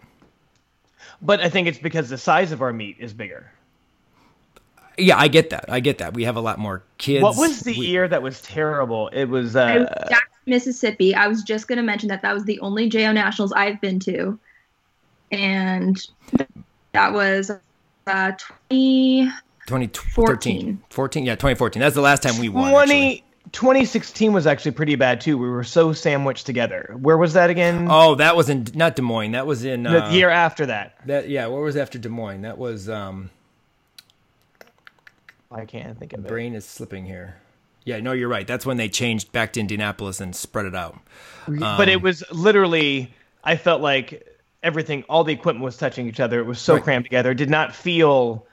But 1.22 1.40
I 1.40 1.50
think 1.50 1.68
it's 1.68 1.78
because 1.78 2.10
the 2.10 2.18
size 2.18 2.52
of 2.52 2.62
our 2.62 2.74
meet 2.74 2.98
is 3.00 3.14
bigger. 3.14 3.52
Yeah, 4.98 5.18
I 5.18 5.28
get 5.28 5.50
that. 5.52 5.66
I 5.70 5.80
get 5.80 6.00
that. 6.00 6.14
We 6.14 6.24
have 6.26 6.36
a 6.36 6.42
lot 6.42 6.60
more 6.60 6.84
kids. 6.98 7.24
What 7.24 7.38
was 7.38 7.62
the 7.62 7.78
we, 7.78 7.88
year 7.88 8.08
that 8.08 8.22
was 8.22 8.42
terrible? 8.42 9.08
It 9.10 9.26
was 9.26 9.56
uh, 9.56 9.86
Mississippi. 10.46 11.16
I 11.16 11.28
was 11.28 11.44
just 11.44 11.68
going 11.68 11.78
to 11.78 11.84
mention 11.84 12.10
that 12.10 12.22
that 12.22 12.34
was 12.34 12.46
the 12.46 12.60
only 12.60 12.90
JO 12.90 13.12
Nationals 13.12 13.54
I've 13.54 13.80
been 13.82 14.00
to, 14.02 14.38
and 15.32 16.06
that 16.92 17.14
was 17.14 17.52
uh, 18.08 18.32
20, 18.70 19.32
2014. 19.68 20.82
14, 20.90 21.26
yeah, 21.26 21.36
2014. 21.36 21.80
That's 21.80 21.96
the 21.96 22.02
last 22.02 22.24
time 22.24 22.38
we 22.40 22.50
won. 22.50 22.72
20, 22.72 23.24
2016 23.52 24.34
was 24.34 24.48
actually 24.48 24.72
pretty 24.72 24.96
bad 24.96 25.22
too. 25.22 25.38
We 25.38 25.48
were 25.50 25.64
so 25.64 25.94
sandwiched 25.94 26.46
together. 26.46 26.96
Where 27.00 27.18
was 27.18 27.34
that 27.34 27.50
again? 27.50 27.88
Oh, 27.90 28.16
that 28.16 28.36
was 28.36 28.50
in 28.50 28.68
not 28.74 28.96
Des 28.96 29.02
Moines. 29.02 29.32
That 29.32 29.46
was 29.46 29.64
in 29.64 29.86
uh, 29.86 30.10
the 30.10 30.16
year 30.16 30.30
after 30.30 30.66
that. 30.66 30.98
That 31.06 31.30
yeah, 31.30 31.48
what 31.48 31.62
was 31.62 31.78
after 31.78 32.00
Des 32.00 32.10
Moines? 32.10 32.42
That 32.42 32.58
was 32.58 32.90
um 32.90 33.30
I 35.52 35.66
can't 35.66 35.98
think 36.00 36.14
of 36.14 36.26
it. 36.26 36.28
Brain 36.28 36.56
is 36.56 36.66
slipping 36.66 37.06
here. 37.06 37.36
Yeah, 37.86 38.00
no, 38.00 38.14
you're 38.14 38.30
right. 38.30 38.48
That's 38.48 38.66
when 38.66 38.78
they 38.78 38.90
changed 38.90 39.32
back 39.32 39.54
to 39.54 39.60
Indianapolis 39.60 40.22
and 40.22 40.36
spread 40.36 40.66
it 40.66 40.76
out. 40.76 40.98
Um, 41.48 41.60
but 41.60 41.90
it 41.90 41.98
um, 41.98 42.02
was 42.02 42.24
literally, 42.32 43.14
I 43.44 43.58
felt 43.58 43.82
like 43.82 44.28
everything, 44.62 45.04
all 45.10 45.24
the 45.24 45.34
equipment 45.34 45.64
was 45.64 45.78
touching 45.78 46.08
each 46.08 46.20
other. 46.20 46.40
It 46.40 46.46
was 46.46 46.60
so 46.60 46.76
right. 46.76 46.84
crammed 46.84 47.06
together. 47.06 47.32
It 47.32 47.36
did 47.36 47.50
not 47.50 47.76
feel 47.76 48.48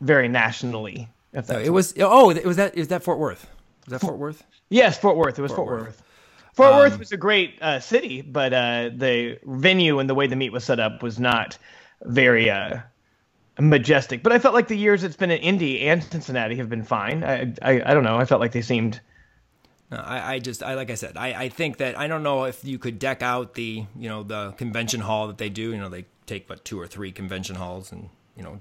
very 0.00 0.28
nationally. 0.28 1.08
If 1.32 1.48
no, 1.48 1.58
it 1.58 1.70
was. 1.70 1.94
Oh, 1.98 2.30
it 2.30 2.44
was 2.44 2.56
that. 2.56 2.76
Is 2.76 2.88
that 2.88 3.02
Fort 3.02 3.18
Worth? 3.18 3.48
Was 3.86 3.92
that 3.92 4.00
Fort 4.00 4.18
Worth? 4.18 4.44
Yes, 4.68 4.98
Fort 4.98 5.16
Worth. 5.16 5.38
It 5.38 5.42
was 5.42 5.50
Fort, 5.50 5.68
Fort 5.68 5.70
Worth. 5.70 5.86
Worth. 5.86 6.02
Fort 6.52 6.72
um, 6.72 6.78
Worth 6.78 6.98
was 6.98 7.12
a 7.12 7.16
great 7.16 7.56
uh, 7.62 7.80
city, 7.80 8.20
but 8.20 8.52
uh, 8.52 8.90
the 8.94 9.38
venue 9.44 9.98
and 9.98 10.10
the 10.10 10.14
way 10.14 10.26
the 10.26 10.36
meet 10.36 10.52
was 10.52 10.64
set 10.64 10.78
up 10.78 11.02
was 11.02 11.18
not 11.18 11.56
very 12.02 12.50
uh, 12.50 12.80
majestic. 13.58 14.22
But 14.22 14.32
I 14.32 14.38
felt 14.38 14.54
like 14.54 14.68
the 14.68 14.76
years 14.76 15.04
it's 15.04 15.16
been 15.16 15.30
in 15.30 15.40
Indy 15.40 15.82
and 15.82 16.02
Cincinnati 16.02 16.56
have 16.56 16.68
been 16.68 16.84
fine. 16.84 17.24
I 17.24 17.52
I, 17.62 17.82
I 17.84 17.94
don't 17.94 18.04
know. 18.04 18.16
I 18.16 18.24
felt 18.24 18.40
like 18.40 18.52
they 18.52 18.62
seemed. 18.62 19.00
I, 19.90 20.34
I 20.34 20.38
just 20.38 20.62
I 20.62 20.74
like 20.74 20.90
I 20.90 20.94
said 20.94 21.18
I, 21.18 21.34
I 21.34 21.48
think 21.50 21.76
that 21.76 21.98
I 21.98 22.06
don't 22.06 22.22
know 22.22 22.44
if 22.44 22.64
you 22.64 22.78
could 22.78 22.98
deck 22.98 23.22
out 23.22 23.54
the 23.54 23.84
you 23.94 24.08
know 24.08 24.22
the 24.22 24.52
convention 24.52 25.02
hall 25.02 25.26
that 25.26 25.36
they 25.36 25.50
do 25.50 25.70
you 25.70 25.76
know 25.76 25.90
they 25.90 26.06
take 26.24 26.48
but 26.48 26.64
two 26.64 26.80
or 26.80 26.86
three 26.86 27.12
convention 27.12 27.56
halls 27.56 27.92
and 27.92 28.08
you 28.34 28.42
know 28.42 28.58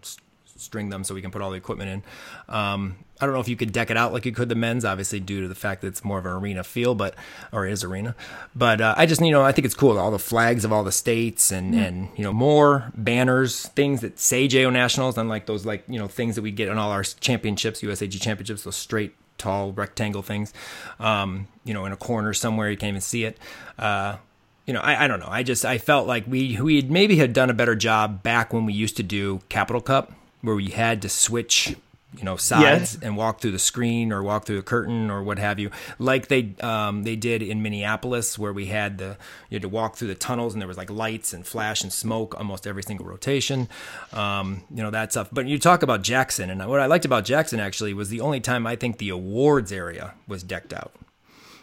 string 0.58 0.90
them 0.90 1.04
so 1.04 1.14
we 1.14 1.22
can 1.22 1.32
put 1.32 1.42
all 1.42 1.52
the 1.52 1.58
equipment 1.58 1.90
in. 1.90 2.54
Um, 2.54 2.98
I 3.20 3.26
don't 3.26 3.36
know 3.36 3.40
if 3.40 3.48
you 3.48 3.56
could 3.56 3.72
deck 3.72 3.92
it 3.92 3.98
out 3.98 4.14
like 4.14 4.26
you 4.26 4.32
could 4.32 4.50
the 4.50 4.56
men's, 4.56 4.84
obviously 4.84 5.20
due 5.20 5.42
to 5.42 5.48
the 5.48 5.56
fact 5.56 5.82
that 5.82 5.88
it's 5.88 6.04
more 6.04 6.18
of 6.18 6.26
an 6.26 6.32
arena 6.32 6.64
feel, 6.64 6.96
but 6.96 7.16
or 7.52 7.68
is 7.68 7.84
arena. 7.84 8.16
But 8.56 8.82
uh, 8.82 8.96
I 8.98 9.06
just 9.06 9.22
you 9.22 9.32
know 9.32 9.44
I 9.44 9.52
think 9.52 9.66
it's 9.66 9.76
cool 9.76 9.98
all 9.98 10.12
the 10.12 10.20
flags 10.20 10.66
of 10.66 10.74
all 10.74 10.84
the 10.84 10.92
states 10.92 11.52
and 11.52 11.76
and 11.76 12.10
you 12.16 12.24
know 12.24 12.34
more 12.34 12.92
banners, 12.96 13.68
things 13.70 14.02
that 14.02 14.20
say 14.20 14.48
JO 14.48 14.70
Nationals, 14.72 15.18
unlike 15.18 15.46
those 15.46 15.66
like 15.66 15.84
you 15.88 16.00
know 16.00 16.08
things 16.08 16.36
that 16.36 16.42
we 16.42 16.52
get 16.52 16.70
on 16.70 16.78
all 16.78 16.92
our 16.92 17.04
championships, 17.04 17.82
USAG 17.82 18.20
championships, 18.20 18.64
those 18.64 18.76
straight 18.76 19.16
tall 19.38 19.72
rectangle 19.74 20.22
things, 20.22 20.54
um, 21.00 21.48
you 21.64 21.74
know, 21.74 21.86
in 21.86 21.92
a 21.92 21.98
corner 21.98 22.34
somewhere 22.34 22.70
you 22.70 22.78
can't 22.78 22.90
even 22.90 23.02
see 23.02 23.26
it. 23.26 23.38
Uh, 23.78 24.18
you 24.66 24.74
know, 24.74 24.82
I, 24.82 25.06
I 25.06 25.08
don't 25.08 25.20
know. 25.20 25.30
I 25.30 25.44
just 25.44 25.66
I 25.66 25.78
felt 25.78 26.08
like 26.08 26.26
we 26.28 26.60
we 26.62 26.78
had 26.78 26.90
maybe 26.92 27.18
had 27.18 27.34
done 27.34 27.50
a 27.50 27.54
better 27.54 27.76
job 27.76 28.24
back 28.24 28.54
when 28.54 28.66
we 28.66 28.74
used 28.74 28.98
to 28.98 29.04
do 29.04 29.42
Capital 29.50 29.82
Cup, 29.82 30.12
where 30.42 30.56
we 30.56 30.70
had 30.70 31.02
to 31.02 31.10
switch 31.10 31.76
you 32.18 32.26
know 32.26 32.36
sides 32.36 32.98
and 33.02 33.16
walk 33.16 33.40
through 33.40 33.52
the 33.52 33.60
screen 33.60 34.12
or 34.12 34.22
walk 34.22 34.46
through 34.46 34.58
the 34.58 34.64
curtain 34.64 35.10
or 35.10 35.24
what 35.24 35.40
have 35.40 35.60
you. 35.60 35.72
Like 35.98 36.28
they 36.28 36.54
um, 36.62 37.04
they 37.04 37.16
did 37.16 37.42
in 37.42 37.62
minneapolis 37.62 38.38
where 38.38 38.52
we 38.52 38.66
had 38.66 38.98
the 38.98 39.18
you 39.50 39.56
had 39.56 39.62
to 39.62 39.70
walk 39.70 39.96
through 39.96 40.10
the 40.10 40.16
tunnels 40.16 40.54
and 40.54 40.62
there 40.62 40.68
was 40.68 40.78
like 40.78 40.90
lights 40.90 41.32
and 41.34 41.46
flash 41.46 41.84
and 41.84 41.92
smoke 41.92 42.36
almost 42.38 42.68
every 42.68 42.84
single 42.84 43.06
rotation. 43.06 43.70
Um, 44.12 44.64
you 44.70 44.84
know 44.84 44.92
that 44.92 45.12
stuff. 45.12 45.30
But 45.32 45.48
you 45.48 45.58
talk 45.58 45.84
about 45.84 46.02
jackson 46.02 46.50
and 46.50 46.68
what 46.68 46.80
i 46.80 46.86
liked 46.86 47.06
about 47.06 47.26
jackson 47.26 47.60
actually 47.60 47.94
was 47.94 48.10
the 48.10 48.22
only 48.22 48.40
time 48.40 48.66
i 48.66 48.76
think 48.76 48.98
the 48.98 49.10
awards 49.10 49.72
area 49.72 50.14
was 50.28 50.44
decked 50.44 50.74
out 50.74 50.94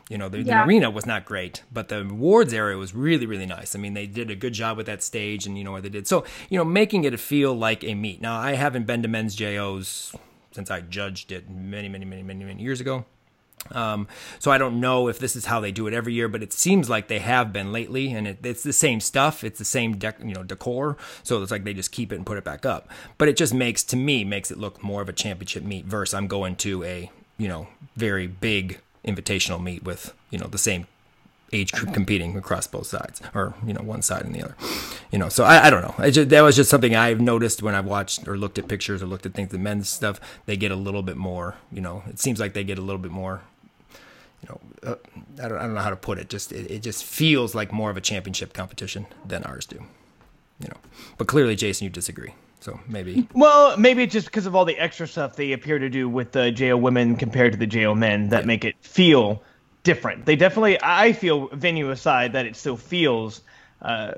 you 0.09 0.17
know, 0.19 0.29
the, 0.29 0.43
Yeah. 0.43 0.63
the 0.63 0.69
arena 0.69 0.91
was 0.91 1.05
not 1.07 1.25
great, 1.25 1.63
but 1.73 1.89
the 1.89 2.01
awards 2.01 2.53
area 2.55 2.77
was 2.77 2.95
really, 2.95 3.27
really 3.27 3.47
nice. 3.47 3.75
I 3.75 3.79
mean, 3.79 3.95
they 3.95 4.07
did 4.07 4.31
a 4.31 4.37
good 4.37 4.55
job 4.55 4.77
with 4.77 4.87
that 4.87 5.03
stage 5.03 5.47
and, 5.47 5.59
you 5.59 5.65
know, 5.65 5.73
what 5.73 5.83
they 5.83 5.89
did. 5.89 6.07
So, 6.07 6.25
you 6.49 6.57
know, 6.59 6.65
making 6.65 7.05
it 7.05 7.19
feel 7.21 7.55
like 7.55 7.85
a 7.85 7.95
meet. 7.95 8.21
Now, 8.23 8.39
I 8.39 8.53
haven't 8.53 8.87
been 8.87 9.03
to 9.03 9.09
men's 9.09 9.35
JOs 9.35 10.15
since 10.53 10.71
I 10.71 10.81
judged 10.81 11.31
it 11.31 11.51
many, 11.51 11.89
many, 11.89 12.05
many, 12.05 12.23
many, 12.23 12.45
many 12.45 12.63
years 12.63 12.81
ago. 12.81 13.05
Um, 13.73 14.07
so 14.39 14.51
I 14.51 14.57
don't 14.57 14.81
know 14.81 15.09
if 15.09 15.19
this 15.19 15.35
is 15.37 15.45
how 15.47 15.61
they 15.61 15.73
do 15.73 15.87
it 15.89 15.93
every 15.93 16.15
year, 16.15 16.29
but 16.29 16.43
it 16.43 16.53
seems 16.53 16.89
like 16.89 17.09
they 17.09 17.19
have 17.19 17.53
been 17.53 17.73
lately, 17.73 18.13
and 18.13 18.27
it, 18.27 18.39
it's 18.45 18.63
the 18.63 18.73
same 18.73 19.01
stuff. 19.01 19.43
It's 19.45 19.59
the 19.59 19.65
same 19.65 19.97
dec- 19.97 20.27
you 20.27 20.33
know 20.33 20.45
decor, 20.45 20.97
so 21.25 21.43
it's 21.43 21.51
like 21.51 21.65
they 21.65 21.75
just 21.75 21.91
keep 21.91 22.13
it 22.13 22.17
and 22.17 22.25
put 22.25 22.39
it 22.39 22.45
back 22.45 22.65
up. 22.65 22.89
But 23.19 23.29
it 23.29 23.37
just 23.37 23.53
makes 23.53 23.83
to 23.85 23.97
me 23.97 24.25
makes 24.25 24.51
it 24.53 24.59
look 24.59 24.83
more 24.83 25.03
of 25.03 25.09
a 25.09 25.13
championship 25.13 25.65
meet 25.65 25.85
versus 25.87 26.15
I'm 26.15 26.29
going 26.29 26.55
to 26.57 26.85
a 26.85 27.11
you 27.37 27.49
know 27.49 27.67
very 27.97 28.29
big 28.29 28.79
invitational 29.07 29.63
meet 29.63 29.83
with 29.85 30.15
you 30.31 30.39
know 30.39 30.47
the 30.47 30.59
same 30.59 30.87
age 31.53 31.73
group 31.73 31.95
competing 31.95 32.37
across 32.37 32.67
both 32.67 32.87
sides 32.87 33.21
or 33.35 33.55
you 33.67 33.73
know 33.73 33.83
one 33.83 34.03
side 34.03 34.23
and 34.23 34.35
the 34.35 34.43
other. 34.43 34.55
You 35.11 35.19
know 35.19 35.29
so 35.29 35.45
i, 35.45 35.67
I 35.67 35.71
don't 35.71 35.83
know. 35.83 35.95
I 35.99 36.11
just, 36.11 36.29
that 36.29 36.43
was 36.43 36.57
just 36.57 36.69
something 36.69 36.95
i've 36.95 37.21
noticed 37.21 37.63
when 37.63 37.75
i've 37.75 37.87
watched 37.87 38.29
or 38.29 38.37
looked 38.37 38.59
at 38.59 38.69
pictures 38.69 39.03
or 39.03 39.07
looked 39.07 39.25
at 39.25 39.35
things 39.35 39.51
the 39.51 39.59
men's 39.59 39.89
stuff 39.89 40.21
they 40.47 40.57
get 40.57 40.71
a 40.71 40.77
little 40.77 41.03
bit 41.03 41.17
more 41.17 41.57
you 41.73 41.81
know 41.81 42.03
it 42.09 42.19
seems 42.19 42.39
like 42.39 42.53
they 42.53 42.65
get 42.65 42.79
a 42.79 42.83
little 42.83 43.01
bit 43.01 43.11
more 43.11 43.41
you 44.43 44.49
know 44.49 44.61
uh, 44.91 44.97
I, 45.43 45.49
don't, 45.49 45.59
I 45.59 45.63
don't 45.63 45.75
know 45.75 45.81
how 45.81 45.91
to 45.91 45.97
put 45.97 46.19
it 46.19 46.29
just 46.29 46.53
it, 46.53 46.71
it 46.71 46.83
just 46.83 47.05
feels 47.05 47.55
like 47.55 47.73
more 47.73 47.91
of 47.91 47.97
a 47.97 48.03
championship 48.03 48.53
competition 48.53 49.07
than 49.27 49.43
ours 49.45 49.65
do 49.65 49.83
you 50.61 50.69
know. 50.69 50.77
But 51.17 51.29
clearly 51.29 51.57
jason 51.57 51.85
you 51.85 51.91
disagree 51.91 52.35
so 52.69 52.81
maybe 52.87 53.27
Well, 53.33 53.77
maybe 53.77 54.03
it's 54.03 54.13
just 54.13 54.27
because 54.27 54.47
of 54.47 54.55
all 54.55 54.65
the 54.65 54.79
extra 54.79 55.07
stuff 55.07 55.37
they 55.37 55.53
appear 55.53 55.79
to 55.79 55.89
do 55.89 56.09
with 56.09 56.33
the 56.33 56.51
JO 56.51 56.77
women 56.77 57.17
compared 57.17 57.53
to 57.53 57.59
the 57.59 57.67
JO 57.67 57.95
men 57.95 58.29
that 58.29 58.47
make 58.47 58.65
it 58.65 58.75
feel 58.81 59.43
different. 59.85 60.27
They 60.27 60.37
definitely, 60.37 60.79
I 60.83 61.13
feel, 61.13 61.49
venue 61.49 61.91
aside, 61.91 62.35
that 62.35 62.45
it 62.45 62.57
still 62.57 62.77
feels 62.77 63.41
uh, 63.81 64.15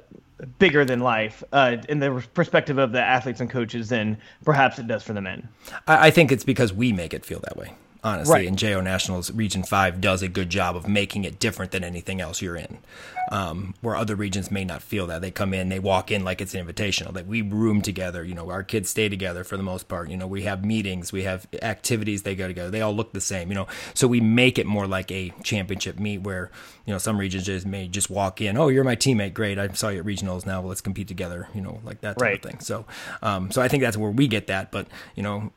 bigger 0.58 0.84
than 0.84 1.00
life 1.00 1.44
uh, 1.52 1.76
in 1.88 2.00
the 2.00 2.24
perspective 2.34 2.78
of 2.78 2.92
the 2.92 3.00
athletes 3.00 3.40
and 3.40 3.48
coaches 3.48 3.88
than 3.88 4.18
perhaps 4.44 4.78
it 4.78 4.86
does 4.86 5.02
for 5.04 5.12
the 5.12 5.20
men. 5.20 5.48
I, 5.86 6.08
I 6.08 6.10
think 6.10 6.32
it's 6.32 6.44
because 6.44 6.72
we 6.72 6.92
make 6.92 7.14
it 7.14 7.24
feel 7.24 7.40
that 7.40 7.56
way. 7.56 7.74
Honestly, 8.02 8.32
Right. 8.32 8.48
and 8.48 8.56
JO 8.58 8.80
Nationals 8.80 9.30
Region 9.30 9.62
Five 9.62 10.00
does 10.00 10.22
a 10.22 10.28
good 10.28 10.48
job 10.48 10.74
of 10.74 10.88
making 10.88 11.24
it 11.24 11.38
different 11.38 11.70
than 11.70 11.84
anything 11.84 12.20
else 12.20 12.40
you're 12.40 12.56
in. 12.56 12.78
Um, 13.30 13.74
where 13.80 13.94
other 13.94 14.16
regions 14.16 14.50
may 14.50 14.64
not 14.64 14.82
feel 14.82 15.06
that 15.06 15.20
they 15.20 15.30
come 15.30 15.54
in, 15.54 15.68
they 15.68 15.78
walk 15.78 16.10
in 16.10 16.24
like 16.24 16.40
it's 16.40 16.52
an 16.54 16.66
invitational. 16.66 17.12
That 17.12 17.26
we 17.26 17.42
room 17.42 17.80
together. 17.82 18.24
You 18.24 18.34
know, 18.34 18.50
our 18.50 18.62
kids 18.64 18.88
stay 18.90 19.08
together 19.08 19.44
for 19.44 19.56
the 19.56 19.62
most 19.62 19.86
part. 19.86 20.08
You 20.10 20.16
know, 20.16 20.26
we 20.26 20.42
have 20.42 20.64
meetings, 20.64 21.12
we 21.12 21.22
have 21.24 21.46
activities. 21.62 22.22
They 22.22 22.34
go 22.34 22.48
together. 22.48 22.70
They 22.70 22.80
all 22.80 22.94
look 22.94 23.12
the 23.12 23.20
same. 23.20 23.50
You 23.50 23.54
know, 23.54 23.66
so 23.94 24.08
we 24.08 24.20
make 24.20 24.58
it 24.58 24.66
more 24.66 24.86
like 24.86 25.12
a 25.12 25.32
championship 25.44 25.98
meet 26.00 26.22
where 26.22 26.50
you 26.86 26.92
know 26.92 26.98
some 26.98 27.18
regions 27.18 27.44
just 27.44 27.66
may 27.66 27.86
just 27.86 28.10
walk 28.10 28.40
in. 28.40 28.56
Oh, 28.56 28.68
you're 28.68 28.82
my 28.82 28.96
teammate. 28.96 29.34
Great. 29.34 29.58
I 29.58 29.68
saw 29.68 29.90
you 29.90 30.00
at 30.00 30.06
regionals. 30.06 30.44
Now 30.46 30.60
let's 30.62 30.80
compete 30.80 31.06
together. 31.06 31.48
You 31.54 31.60
know, 31.60 31.80
like 31.84 32.00
that 32.00 32.18
type 32.18 32.22
Right. 32.22 32.44
of 32.44 32.50
thing. 32.50 32.60
So, 32.60 32.86
um, 33.22 33.50
so 33.52 33.60
I 33.62 33.68
think 33.68 33.82
that's 33.82 33.96
where 33.96 34.10
we 34.10 34.26
get 34.26 34.46
that. 34.48 34.72
But 34.72 34.88
you 35.14 35.22
know, 35.22 35.52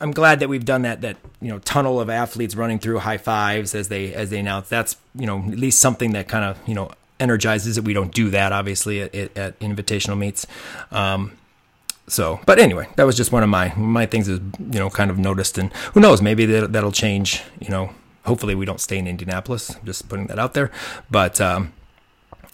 I'm 0.00 0.12
glad 0.12 0.40
that 0.40 0.48
we've 0.48 0.64
done 0.64 0.82
that. 0.82 1.02
That 1.02 1.16
you 1.40 1.48
know, 1.48 1.58
tunnel 1.60 2.00
of 2.00 2.08
athletes 2.08 2.54
running 2.54 2.78
through 2.78 2.98
high 2.98 3.18
fives 3.18 3.74
as 3.74 3.88
they 3.88 4.14
as 4.14 4.30
they 4.30 4.38
announce. 4.38 4.68
That's 4.68 4.96
you 5.14 5.26
know 5.26 5.38
at 5.38 5.58
least 5.58 5.80
something 5.80 6.12
that 6.12 6.28
kind 6.28 6.44
of 6.44 6.58
you 6.68 6.74
know 6.74 6.90
energizes 7.18 7.78
it. 7.78 7.84
We 7.84 7.92
don't 7.92 8.12
do 8.12 8.30
that 8.30 8.52
obviously 8.52 9.02
at, 9.02 9.14
at, 9.14 9.36
at 9.36 9.58
invitational 9.60 10.16
meets. 10.16 10.46
Um, 10.90 11.36
so, 12.08 12.40
but 12.44 12.58
anyway, 12.58 12.88
that 12.96 13.04
was 13.04 13.16
just 13.16 13.30
one 13.30 13.42
of 13.42 13.48
my 13.48 13.72
my 13.76 14.06
things 14.06 14.28
is 14.28 14.40
you 14.58 14.78
know 14.78 14.90
kind 14.90 15.10
of 15.10 15.18
noticed, 15.18 15.58
and 15.58 15.72
who 15.94 16.00
knows, 16.00 16.20
maybe 16.22 16.46
that 16.46 16.72
that'll 16.72 16.92
change. 16.92 17.42
You 17.60 17.68
know, 17.68 17.90
hopefully 18.24 18.54
we 18.54 18.64
don't 18.64 18.80
stay 18.80 18.98
in 18.98 19.06
Indianapolis. 19.06 19.74
I'm 19.76 19.84
just 19.84 20.08
putting 20.08 20.26
that 20.26 20.38
out 20.38 20.54
there, 20.54 20.70
but 21.10 21.40
um, 21.40 21.72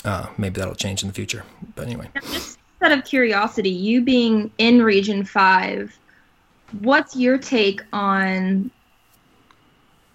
uh, 0.05 0.27
maybe 0.37 0.59
that'll 0.59 0.75
change 0.75 1.03
in 1.03 1.09
the 1.09 1.15
future. 1.15 1.45
But 1.75 1.87
anyway. 1.87 2.09
Just 2.23 2.59
out 2.83 2.93
of 2.93 3.05
curiosity, 3.05 3.71
you 3.71 4.03
being 4.03 4.51
in 4.59 4.83
Region 4.83 5.25
5, 5.25 5.99
what's 6.81 7.17
your 7.17 7.39
take 7.39 7.81
on 7.93 8.71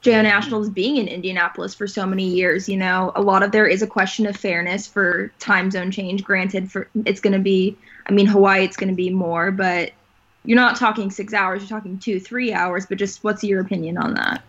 JO 0.02 0.22
Nationals 0.22 0.70
being 0.70 0.98
in 0.98 1.08
Indianapolis 1.08 1.74
for 1.76 1.88
so 1.88 2.06
many 2.06 2.28
years? 2.28 2.68
You 2.68 2.78
know, 2.78 3.12
a 3.16 3.22
lot 3.22 3.44
of 3.44 3.52
there 3.52 3.68
is 3.68 3.82
a 3.82 3.88
question 3.88 4.26
of 4.26 4.36
fairness 4.36 4.88
for 4.88 5.32
time 5.40 5.70
zone 5.72 5.92
change. 5.92 6.24
Granted, 6.24 6.72
for 6.72 6.88
it's 7.06 7.20
going 7.22 7.34
to 7.34 7.40
be, 7.40 7.78
I 8.08 8.12
mean, 8.12 8.26
Hawaii, 8.26 8.64
it's 8.64 8.78
going 8.78 8.90
to 8.90 8.96
be 8.96 9.10
more, 9.10 9.52
but 9.52 9.92
you're 10.44 10.56
not 10.56 10.76
talking 10.76 11.12
six 11.12 11.34
hours, 11.34 11.62
you're 11.62 11.70
talking 11.70 12.00
two, 12.00 12.20
three 12.20 12.52
hours. 12.52 12.86
But 12.88 12.98
just 12.98 13.24
what's 13.24 13.44
your 13.44 13.62
opinion 13.62 13.98
on 13.98 14.16
that? 14.16 14.44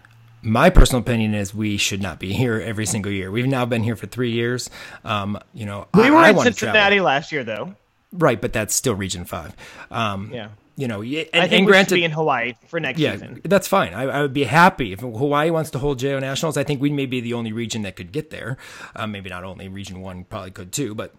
my 0.45 0.71
personal 0.71 1.01
opinion 1.01 1.35
is 1.35 1.55
we 1.55 1.77
should 1.77 2.03
not 2.03 2.19
be 2.19 2.33
here 2.33 2.61
every 2.61 2.85
single 2.85 3.13
year. 3.13 3.31
We've 3.31 3.47
now 3.47 3.65
been 3.65 3.85
here 3.85 3.95
for 3.95 4.09
three 4.09 4.33
years. 4.33 4.71
Um, 5.05 5.39
you 5.55 5.65
know, 5.65 5.87
We 5.95 6.03
I, 6.03 6.11
were 6.11 6.17
I 6.17 6.31
in 6.31 6.39
Cincinnati 6.41 6.97
travel. 6.97 7.05
last 7.05 7.31
year, 7.31 7.45
though. 7.45 7.77
right? 8.13 8.41
But 8.41 8.53
that's 8.53 8.75
still 8.75 8.97
Region 8.97 9.25
Five. 9.25 9.55
Um, 9.93 10.31
Yeah. 10.33 10.49
You 10.75 10.89
know, 10.89 11.03
yeah, 11.03 11.25
I 11.35 11.39
and, 11.41 11.51
think 11.51 11.59
and 11.61 11.67
granted, 11.67 11.97
be 11.97 12.05
in 12.05 12.13
Hawaii 12.13 12.55
for 12.67 12.81
next 12.81 12.99
yeah, 12.99 13.13
season. 13.13 13.43
that's 13.45 13.69
fine. 13.69 13.93
I, 13.93 14.05
I 14.05 14.23
would 14.23 14.33
be 14.33 14.45
happy 14.45 14.93
if 14.93 15.01
Hawaii 15.01 15.51
wants 15.51 15.71
to 15.73 15.79
hold 15.79 15.99
JO 15.99 16.19
Nationals. 16.19 16.57
I 16.57 16.65
think 16.65 16.81
we 16.81 16.91
may 16.91 17.05
be 17.05 17.21
the 17.21 17.35
only 17.35 17.53
region 17.53 17.83
that 17.83 17.95
could 17.95 18.11
get 18.11 18.31
there. 18.31 18.57
Uh, 18.97 19.07
maybe 19.07 19.29
not 19.29 19.45
only 19.45 19.69
Region 19.69 20.01
One 20.01 20.25
probably 20.25 20.51
could 20.51 20.73
too, 20.73 20.95
but 20.95 21.15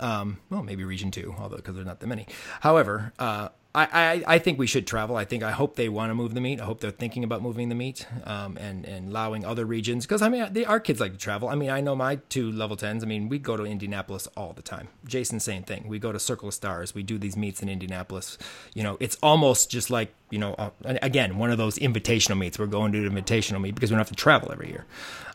um, 0.00 0.38
well, 0.50 0.64
maybe 0.64 0.82
Region 0.82 1.12
Two, 1.12 1.34
although 1.38 1.56
because 1.56 1.74
there's 1.76 1.86
not 1.86 2.00
that 2.00 2.06
many. 2.08 2.26
However, 2.60 3.12
uh, 3.20 3.50
I, 3.74 3.88
I 4.26 4.34
I 4.34 4.38
think 4.38 4.58
we 4.58 4.66
should 4.66 4.86
travel. 4.86 5.16
I 5.16 5.24
think 5.24 5.42
I 5.42 5.50
hope 5.50 5.76
they 5.76 5.88
want 5.88 6.10
to 6.10 6.14
move 6.14 6.34
the 6.34 6.40
meet. 6.40 6.60
I 6.60 6.64
hope 6.64 6.80
they're 6.80 6.90
thinking 6.90 7.24
about 7.24 7.40
moving 7.40 7.68
the 7.70 7.74
meet 7.74 8.06
um, 8.24 8.58
and 8.58 8.84
and 8.84 9.08
allowing 9.08 9.44
other 9.44 9.64
regions 9.64 10.04
because 10.04 10.20
I 10.20 10.28
mean 10.28 10.52
they, 10.52 10.64
our 10.64 10.78
kids 10.78 11.00
like 11.00 11.12
to 11.12 11.18
travel. 11.18 11.48
I 11.48 11.54
mean 11.54 11.70
I 11.70 11.80
know 11.80 11.96
my 11.96 12.16
two 12.28 12.52
level 12.52 12.76
tens. 12.76 13.02
I 13.02 13.06
mean 13.06 13.28
we 13.28 13.38
go 13.38 13.56
to 13.56 13.64
Indianapolis 13.64 14.28
all 14.36 14.52
the 14.52 14.62
time. 14.62 14.88
Jason, 15.06 15.40
same 15.40 15.62
thing. 15.62 15.88
We 15.88 15.98
go 15.98 16.12
to 16.12 16.18
Circle 16.18 16.48
of 16.48 16.54
Stars. 16.54 16.94
We 16.94 17.02
do 17.02 17.18
these 17.18 17.36
meets 17.36 17.62
in 17.62 17.68
Indianapolis. 17.68 18.36
You 18.74 18.82
know, 18.82 18.98
it's 19.00 19.16
almost 19.22 19.70
just 19.70 19.90
like 19.90 20.12
you 20.30 20.38
know 20.38 20.54
uh, 20.54 20.70
again 20.84 21.38
one 21.38 21.50
of 21.50 21.56
those 21.56 21.78
invitational 21.78 22.36
meets. 22.36 22.58
We're 22.58 22.66
going 22.66 22.92
to 22.92 23.06
an 23.06 23.10
invitational 23.10 23.60
meet 23.60 23.74
because 23.74 23.90
we 23.90 23.94
don't 23.94 24.00
have 24.00 24.08
to 24.08 24.14
travel 24.14 24.52
every 24.52 24.68
year. 24.68 24.84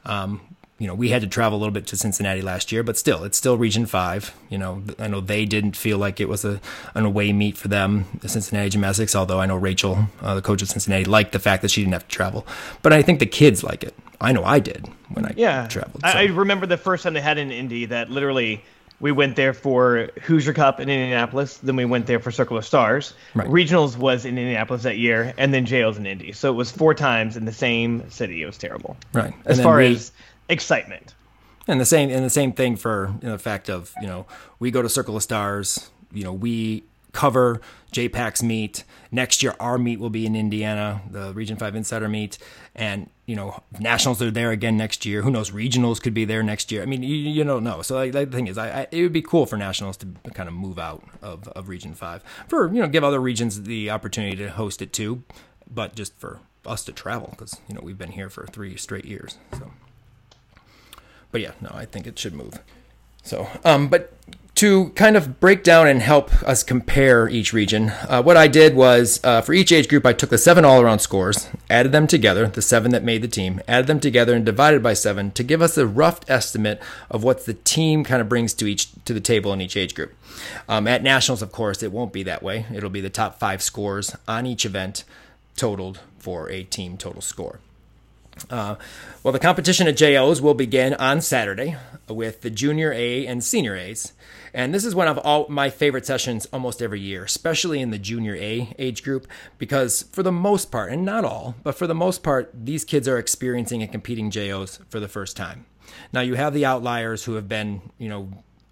Um, 0.06 0.57
you 0.80 0.86
know, 0.88 0.94
we 0.94 1.10
had 1.10 1.22
to 1.22 1.28
travel 1.28 1.58
a 1.58 1.60
little 1.60 1.74
bit 1.74 1.88
to 1.88 1.98
Cincinnati 1.98 2.42
last 2.42 2.72
year, 2.72 2.84
but 2.84 2.98
still, 2.98 3.24
it's 3.24 3.38
still 3.38 3.58
Region 3.58 3.86
Five. 3.88 4.36
You 4.50 4.58
know, 4.60 4.84
I 5.00 5.08
know 5.08 5.22
they 5.22 5.46
didn't 5.46 5.76
feel 5.76 5.98
like 5.98 6.20
it 6.20 6.30
was 6.30 6.46
a 6.46 6.62
an 6.94 7.06
away 7.06 7.34
meet 7.34 7.58
for 7.58 7.68
them, 7.68 8.06
the 8.22 8.30
Cincinnati 8.30 8.70
Gymnastics. 8.70 9.16
Although 9.16 9.40
I 9.40 9.46
know 9.48 9.56
Rachel, 9.56 10.08
uh, 10.22 10.36
the 10.36 10.42
coach 10.42 10.62
of 10.62 10.70
Cincinnati, 10.70 11.06
liked 11.06 11.32
the 11.32 11.40
fact 11.40 11.62
that 11.64 11.72
she 11.72 11.82
didn't 11.82 11.94
have 11.94 12.08
to 12.08 12.16
travel. 12.16 12.46
But 12.84 12.94
I 12.94 13.02
think 13.02 13.20
the 13.20 13.26
kids 13.26 13.64
like 13.64 13.84
it. 13.84 13.96
I 14.22 14.32
know 14.32 14.44
I 14.44 14.60
did 14.60 14.88
when 15.14 15.26
I 15.26 15.34
Yeah, 15.36 15.68
traveled. 15.68 16.02
I, 16.04 16.12
so. 16.12 16.18
I 16.20 16.24
remember 16.26 16.66
the 16.66 16.78
first 16.78 17.04
time 17.04 17.14
they 17.14 17.22
had 17.22 17.38
an 17.38 17.52
Indy 17.52 17.86
that 17.86 18.10
literally 18.10 18.64
we 19.00 19.12
went 19.12 19.36
there 19.36 19.54
for 19.54 20.10
Hoosier 20.24 20.54
Cup 20.54 20.80
in 20.80 20.90
Indianapolis, 20.90 21.58
then 21.58 21.76
we 21.76 21.86
went 21.86 22.08
there 22.08 22.20
for 22.20 22.32
Circle 22.32 22.58
of 22.58 22.66
Stars. 22.66 23.14
Right. 23.36 23.48
Regionals 23.48 23.96
was 23.96 24.26
in 24.26 24.40
Indianapolis 24.40 24.82
that 24.84 24.98
year, 24.98 25.36
and 25.38 25.54
then 25.54 25.68
JO's 25.68 25.98
in 26.00 26.08
Indy. 26.08 26.32
So 26.32 26.52
it 26.52 26.56
was 26.56 26.72
four 26.72 26.96
times 26.96 27.38
in 27.38 27.46
the 27.46 27.52
same 27.54 28.10
city. 28.10 28.42
It 28.42 28.48
was 28.48 28.58
terrible. 28.58 28.98
Right. 29.14 29.34
As 29.46 29.62
far 29.62 29.78
we- 29.78 29.94
as 29.94 30.12
excitement. 30.50 31.16
And 31.68 31.82
the 31.82 31.86
same 31.86 32.10
and 32.10 32.24
the 32.24 32.30
same 32.30 32.54
thing 32.54 32.78
for 32.78 33.14
you 33.22 33.28
know, 33.28 33.34
the 33.34 33.44
fact 33.44 33.70
of 33.70 33.94
you 34.02 34.08
know 34.08 34.26
we 34.60 34.72
go 34.72 34.82
to 34.82 34.90
Circle 34.90 35.18
of 35.18 35.24
Stars. 35.24 35.90
You 36.14 36.24
know 36.24 36.34
we 36.34 36.84
cover 37.18 37.60
JPAC's 37.92 38.44
meet. 38.44 38.84
Next 39.12 39.42
year, 39.42 39.56
our 39.60 39.80
meet 39.80 40.00
will 40.00 40.12
be 40.12 40.28
in 40.28 40.36
Indiana, 40.36 41.02
the 41.10 41.34
Region 41.34 41.58
5 41.58 41.76
Insider 41.76 42.08
meet. 42.08 42.38
And, 42.76 43.10
you 43.26 43.36
know, 43.36 43.64
nationals 43.80 44.22
are 44.22 44.30
there 44.30 44.52
again 44.52 44.78
next 44.78 45.04
year. 45.04 45.24
Who 45.24 45.32
knows? 45.32 45.50
Regionals 45.50 46.00
could 46.00 46.14
be 46.14 46.26
there 46.26 46.44
next 46.44 46.72
year. 46.72 46.84
I 46.84 46.86
mean, 46.86 47.02
you, 47.02 47.16
you 47.16 47.44
don't 47.44 47.64
know. 47.64 47.82
So, 47.82 47.96
like, 47.96 48.14
like 48.14 48.30
the 48.30 48.38
thing 48.38 48.48
is, 48.48 48.58
I, 48.58 48.82
I, 48.82 48.88
it 48.92 49.02
would 49.02 49.14
be 49.14 49.24
cool 49.24 49.48
for 49.48 49.58
nationals 49.58 49.98
to 49.98 50.08
kind 50.34 50.48
of 50.48 50.54
move 50.54 50.78
out 50.78 51.04
of, 51.24 51.48
of 51.50 51.70
Region 51.70 51.96
5 51.96 52.24
for, 52.48 52.68
you 52.68 52.82
know, 52.82 52.88
give 52.88 53.04
other 53.04 53.20
regions 53.20 53.64
the 53.64 53.90
opportunity 53.90 54.36
to 54.38 54.52
host 54.52 54.84
it 54.84 54.94
too, 54.94 55.24
but 55.68 55.96
just 55.96 56.16
for 56.20 56.40
us 56.68 56.84
to 56.86 56.92
travel 56.92 57.30
because, 57.32 57.60
you 57.68 57.74
know, 57.74 57.82
we've 57.82 57.98
been 57.98 58.12
here 58.12 58.30
for 58.30 58.46
three 58.46 58.78
straight 58.78 59.06
years. 59.06 59.38
So, 59.58 59.72
but 61.38 61.44
yeah, 61.44 61.52
no, 61.62 61.70
I 61.72 61.86
think 61.86 62.08
it 62.08 62.18
should 62.18 62.34
move. 62.34 62.60
So, 63.22 63.48
um, 63.64 63.90
but 63.90 64.12
to 64.56 64.90
kind 64.96 65.16
of 65.16 65.40
break 65.40 65.64
down 65.64 65.88
and 65.88 66.02
help 66.02 66.34
us 66.42 66.64
compare 66.64 67.30
each 67.30 67.54
region, 67.54 67.92
uh, 68.10 68.24
what 68.24 68.36
I 68.36 68.48
did 68.48 68.76
was 68.76 69.20
uh, 69.24 69.42
for 69.42 69.54
each 69.54 69.72
age 69.72 69.88
group, 69.88 70.04
I 70.04 70.14
took 70.14 70.32
the 70.32 70.40
seven 70.40 70.66
all 70.66 70.82
around 70.82 70.98
scores, 70.98 71.48
added 71.70 71.92
them 71.92 72.08
together, 72.08 72.48
the 72.48 72.64
seven 72.64 72.90
that 72.90 73.04
made 73.04 73.22
the 73.22 73.28
team, 73.28 73.62
added 73.68 73.86
them 73.86 74.00
together 74.00 74.34
and 74.34 74.44
divided 74.44 74.82
by 74.82 74.94
seven 74.96 75.30
to 75.34 75.44
give 75.44 75.62
us 75.62 75.78
a 75.78 75.86
rough 75.86 76.22
estimate 76.28 76.82
of 77.12 77.24
what 77.24 77.46
the 77.46 77.54
team 77.54 78.04
kind 78.04 78.20
of 78.20 78.28
brings 78.28 78.56
to 78.56 78.66
each 78.66 78.90
to 79.06 79.14
the 79.14 79.22
table 79.22 79.54
in 79.54 79.62
each 79.62 79.78
age 79.78 79.94
group. 79.94 80.16
Um, 80.68 80.88
at 80.88 81.04
nationals, 81.04 81.44
of 81.44 81.52
course, 81.52 81.84
it 81.84 81.92
won't 81.92 82.14
be 82.14 82.24
that 82.24 82.42
way. 82.42 82.66
It'll 82.74 82.90
be 82.90 83.02
the 83.02 83.12
top 83.12 83.38
five 83.38 83.62
scores 83.62 84.16
on 84.28 84.48
each 84.48 84.66
event 84.66 85.04
totaled 85.56 86.00
for 86.18 86.50
a 86.50 86.64
team 86.64 86.98
total 86.98 87.22
score. 87.22 87.60
Uh, 88.50 88.76
well, 89.24 89.32
the 89.32 89.40
competition 89.40 89.88
at 89.88 89.98
JOs 89.98 90.42
will 90.42 90.54
begin 90.54 90.94
on 90.96 91.22
Saturday 91.22 91.76
with 92.08 92.42
the 92.42 92.50
junior 92.50 92.94
A 92.94 93.26
and 93.26 93.44
senior 93.44 93.76
A's. 93.76 94.14
And 94.54 94.74
this 94.74 94.86
is 94.86 94.96
one 94.96 95.08
of 95.08 95.18
all 95.20 95.46
my 95.50 95.70
favorite 95.70 96.06
sessions 96.06 96.48
almost 96.52 96.82
every 96.82 97.00
year, 97.00 97.26
especially 97.26 97.82
in 97.82 97.92
the 97.92 98.00
junior 98.00 98.36
A 98.36 98.74
age 98.80 99.04
group, 99.04 99.28
because 99.58 100.04
for 100.12 100.24
the 100.24 100.32
most 100.32 100.72
part, 100.72 100.92
and 100.92 101.06
not 101.06 101.26
all, 101.26 101.56
but 101.64 101.76
for 101.76 101.88
the 101.88 101.96
most 101.96 102.24
part, 102.24 102.52
these 102.54 102.84
kids 102.84 103.08
are 103.08 103.18
experiencing 103.18 103.82
and 103.82 103.92
competing 103.92 104.32
JOs 104.32 104.80
for 104.90 105.00
the 105.00 105.08
first 105.08 105.38
time. 105.38 105.66
Now 106.14 106.22
you 106.22 106.36
have 106.36 106.54
the 106.54 106.66
outliers 106.66 107.24
who 107.24 107.36
have 107.36 107.48
been, 107.48 107.82
you 107.98 108.10
know, 108.10 108.30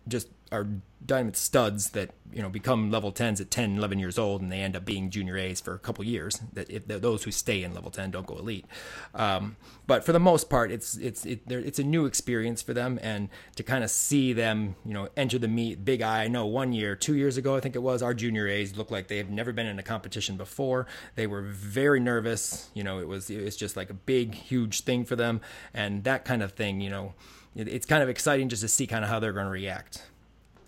just 0.07 0.27
are 0.51 0.67
diamond 1.05 1.35
studs 1.35 1.91
that 1.91 2.11
you 2.33 2.41
know 2.41 2.49
become 2.49 2.89
level 2.89 3.11
10s 3.11 3.39
at 3.39 3.51
10 3.51 3.77
11 3.77 3.99
years 3.99 4.17
old 4.17 4.41
and 4.41 4.51
they 4.51 4.59
end 4.59 4.75
up 4.75 4.85
being 4.85 5.09
junior 5.09 5.37
a's 5.37 5.61
for 5.61 5.73
a 5.73 5.79
couple 5.79 6.03
years 6.03 6.41
that 6.53 6.69
if 6.69 6.87
those 6.87 7.23
who 7.23 7.31
stay 7.31 7.63
in 7.63 7.73
level 7.73 7.91
10 7.91 8.11
don't 8.11 8.25
go 8.25 8.37
elite. 8.37 8.65
Um, 9.13 9.57
but 9.87 10.03
for 10.03 10.11
the 10.11 10.19
most 10.19 10.49
part 10.49 10.71
it's 10.71 10.97
it's 10.97 11.25
it, 11.25 11.41
it's 11.47 11.79
a 11.79 11.83
new 11.83 12.05
experience 12.05 12.61
for 12.61 12.73
them 12.73 12.99
and 13.01 13.29
to 13.55 13.63
kind 13.63 13.83
of 13.83 13.89
see 13.89 14.33
them 14.33 14.75
you 14.85 14.93
know 14.93 15.09
enter 15.15 15.37
the 15.37 15.47
meet 15.47 15.85
big 15.85 16.01
eye 16.01 16.23
i 16.23 16.27
know 16.27 16.45
one 16.45 16.73
year 16.73 16.95
two 16.95 17.15
years 17.15 17.37
ago 17.37 17.55
i 17.55 17.59
think 17.59 17.75
it 17.75 17.83
was 17.83 18.01
our 18.01 18.13
junior 18.13 18.47
a's 18.47 18.75
looked 18.75 18.91
like 18.91 19.07
they 19.07 19.17
have 19.17 19.29
never 19.29 19.53
been 19.53 19.67
in 19.67 19.79
a 19.79 19.83
competition 19.83 20.37
before. 20.37 20.87
They 21.15 21.27
were 21.27 21.41
very 21.41 21.99
nervous 21.99 22.69
you 22.73 22.83
know 22.83 22.99
it 22.99 23.07
was 23.07 23.29
it 23.29 23.43
was 23.43 23.55
just 23.55 23.77
like 23.77 23.89
a 23.89 23.93
big 23.93 24.33
huge 24.35 24.81
thing 24.81 25.05
for 25.05 25.15
them 25.15 25.41
and 25.73 26.03
that 26.03 26.25
kind 26.25 26.41
of 26.41 26.53
thing 26.53 26.81
you 26.81 26.89
know 26.89 27.13
it, 27.55 27.67
it's 27.67 27.85
kind 27.85 28.03
of 28.03 28.09
exciting 28.09 28.49
just 28.49 28.61
to 28.61 28.67
see 28.67 28.87
kind 28.87 29.03
of 29.03 29.09
how 29.09 29.19
they're 29.19 29.33
going 29.33 29.45
to 29.45 29.51
react 29.51 30.03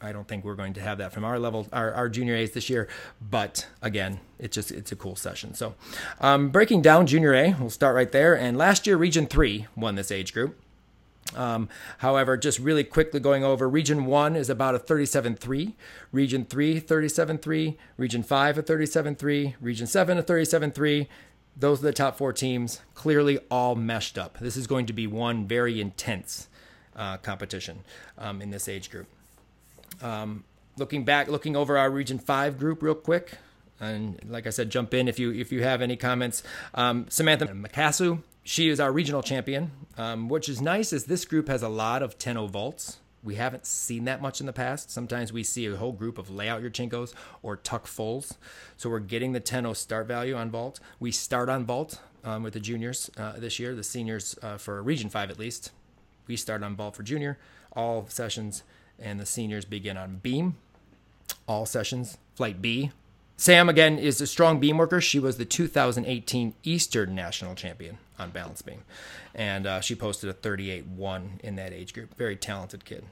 I 0.01 0.11
don't 0.11 0.27
think 0.27 0.43
we're 0.43 0.55
going 0.55 0.73
to 0.73 0.81
have 0.81 0.97
that 0.99 1.13
from 1.13 1.23
our 1.23 1.39
level, 1.39 1.67
our, 1.73 1.93
our 1.93 2.09
junior 2.09 2.35
A's 2.35 2.51
this 2.51 2.69
year. 2.69 2.87
But 3.21 3.67
again, 3.81 4.19
it's 4.39 4.55
just 4.55 4.71
it's 4.71 4.91
a 4.91 4.95
cool 4.95 5.15
session. 5.15 5.53
So, 5.53 5.75
um, 6.19 6.49
breaking 6.49 6.81
down 6.81 7.07
junior 7.07 7.33
A, 7.33 7.55
we'll 7.59 7.69
start 7.69 7.95
right 7.95 8.11
there. 8.11 8.37
And 8.37 8.57
last 8.57 8.87
year, 8.87 8.97
Region 8.97 9.27
Three 9.27 9.67
won 9.75 9.95
this 9.95 10.11
age 10.11 10.33
group. 10.33 10.59
Um, 11.35 11.67
however, 11.99 12.37
just 12.37 12.59
really 12.59 12.83
quickly 12.83 13.19
going 13.19 13.43
over, 13.43 13.67
Region 13.67 14.05
1 14.05 14.37
is 14.37 14.49
about 14.49 14.75
a 14.75 14.79
37.3, 14.79 15.73
Region 16.13 16.45
3, 16.45 16.79
37.3, 16.79 17.75
Region 17.97 18.23
5, 18.23 18.57
a 18.57 18.63
37.3, 18.63 19.55
Region 19.59 19.87
7, 19.87 20.17
a 20.17 20.23
37.3. 20.23 21.07
Those 21.59 21.79
are 21.79 21.83
the 21.83 21.93
top 21.93 22.17
four 22.17 22.33
teams, 22.33 22.81
clearly 22.93 23.39
all 23.49 23.75
meshed 23.75 24.17
up. 24.17 24.37
This 24.39 24.55
is 24.55 24.67
going 24.67 24.85
to 24.85 24.93
be 24.93 25.07
one 25.07 25.47
very 25.47 25.81
intense 25.81 26.47
uh, 26.95 27.17
competition 27.17 27.79
um, 28.17 28.41
in 28.41 28.51
this 28.51 28.67
age 28.67 28.89
group. 28.91 29.07
Um, 30.01 30.43
looking 30.77 31.03
back, 31.03 31.27
looking 31.27 31.55
over 31.55 31.77
our 31.77 31.89
Region 31.89 32.19
Five 32.19 32.57
group 32.57 32.81
real 32.81 32.95
quick, 32.95 33.31
and 33.79 34.19
like 34.27 34.47
I 34.47 34.51
said, 34.51 34.69
jump 34.69 34.93
in 34.93 35.07
if 35.07 35.19
you 35.19 35.31
if 35.31 35.51
you 35.51 35.63
have 35.63 35.81
any 35.81 35.95
comments. 35.95 36.43
Um, 36.73 37.05
Samantha 37.09 37.47
Macasu, 37.47 38.21
she 38.43 38.69
is 38.69 38.79
our 38.79 38.91
regional 38.91 39.21
champion. 39.21 39.71
Um, 39.97 40.29
which 40.29 40.47
is 40.47 40.61
nice, 40.61 40.93
is 40.93 41.05
this 41.05 41.25
group 41.25 41.47
has 41.47 41.63
a 41.63 41.69
lot 41.69 42.03
of 42.03 42.19
10 42.19 42.47
vaults. 42.49 42.97
We 43.23 43.35
haven't 43.35 43.65
seen 43.65 44.05
that 44.05 44.21
much 44.21 44.39
in 44.39 44.45
the 44.45 44.53
past. 44.53 44.91
Sometimes 44.91 45.33
we 45.33 45.43
see 45.43 45.65
a 45.65 45.75
whole 45.75 45.91
group 45.91 46.19
of 46.19 46.29
layout 46.29 46.61
Yurchenkos 46.61 47.13
or 47.41 47.57
tuck 47.57 47.87
fulls. 47.87 48.37
So 48.77 48.91
we're 48.91 48.99
getting 48.99 49.31
the 49.31 49.39
10 49.39 49.73
start 49.73 50.07
value 50.07 50.35
on 50.35 50.51
vault. 50.51 50.79
We 50.99 51.11
start 51.11 51.49
on 51.49 51.65
vault 51.65 51.99
um, 52.23 52.43
with 52.43 52.53
the 52.53 52.59
juniors 52.59 53.09
uh, 53.17 53.33
this 53.37 53.57
year, 53.57 53.73
the 53.73 53.83
seniors 53.83 54.37
uh, 54.43 54.57
for 54.57 54.81
Region 54.83 55.09
5 55.09 55.31
at 55.31 55.39
least. 55.39 55.71
We 56.27 56.36
start 56.36 56.62
on 56.62 56.75
vault 56.75 56.95
for 56.95 57.03
junior, 57.03 57.39
all 57.73 58.05
sessions 58.07 58.62
and 58.99 59.19
the 59.19 59.25
seniors 59.25 59.65
begin 59.65 59.97
on 59.97 60.17
beam. 60.17 60.55
All 61.47 61.65
sessions, 61.65 62.17
flight 62.36 62.62
B. 62.62 62.91
Sam, 63.36 63.69
again, 63.69 63.99
is 63.99 64.19
a 64.19 64.27
strong 64.27 64.60
beam 64.60 64.77
worker. 64.77 64.99
She 64.99 65.19
was 65.19 65.38
the 65.38 65.45
2018 65.45 66.55
Eastern 66.63 67.13
National 67.13 67.53
Champion 67.53 67.99
on 68.17 68.31
balance 68.31 68.62
beam. 68.62 68.83
And 69.36 69.67
uh, 69.67 69.81
she 69.81 69.93
posted 69.93 70.29
a 70.29 70.33
38 70.33 70.88
1 70.88 71.41
in 71.43 71.55
that 71.55 71.71
age 71.71 71.93
group. 71.93 72.15
Very 72.15 72.36
talented 72.36 72.83
kid. 72.83 73.05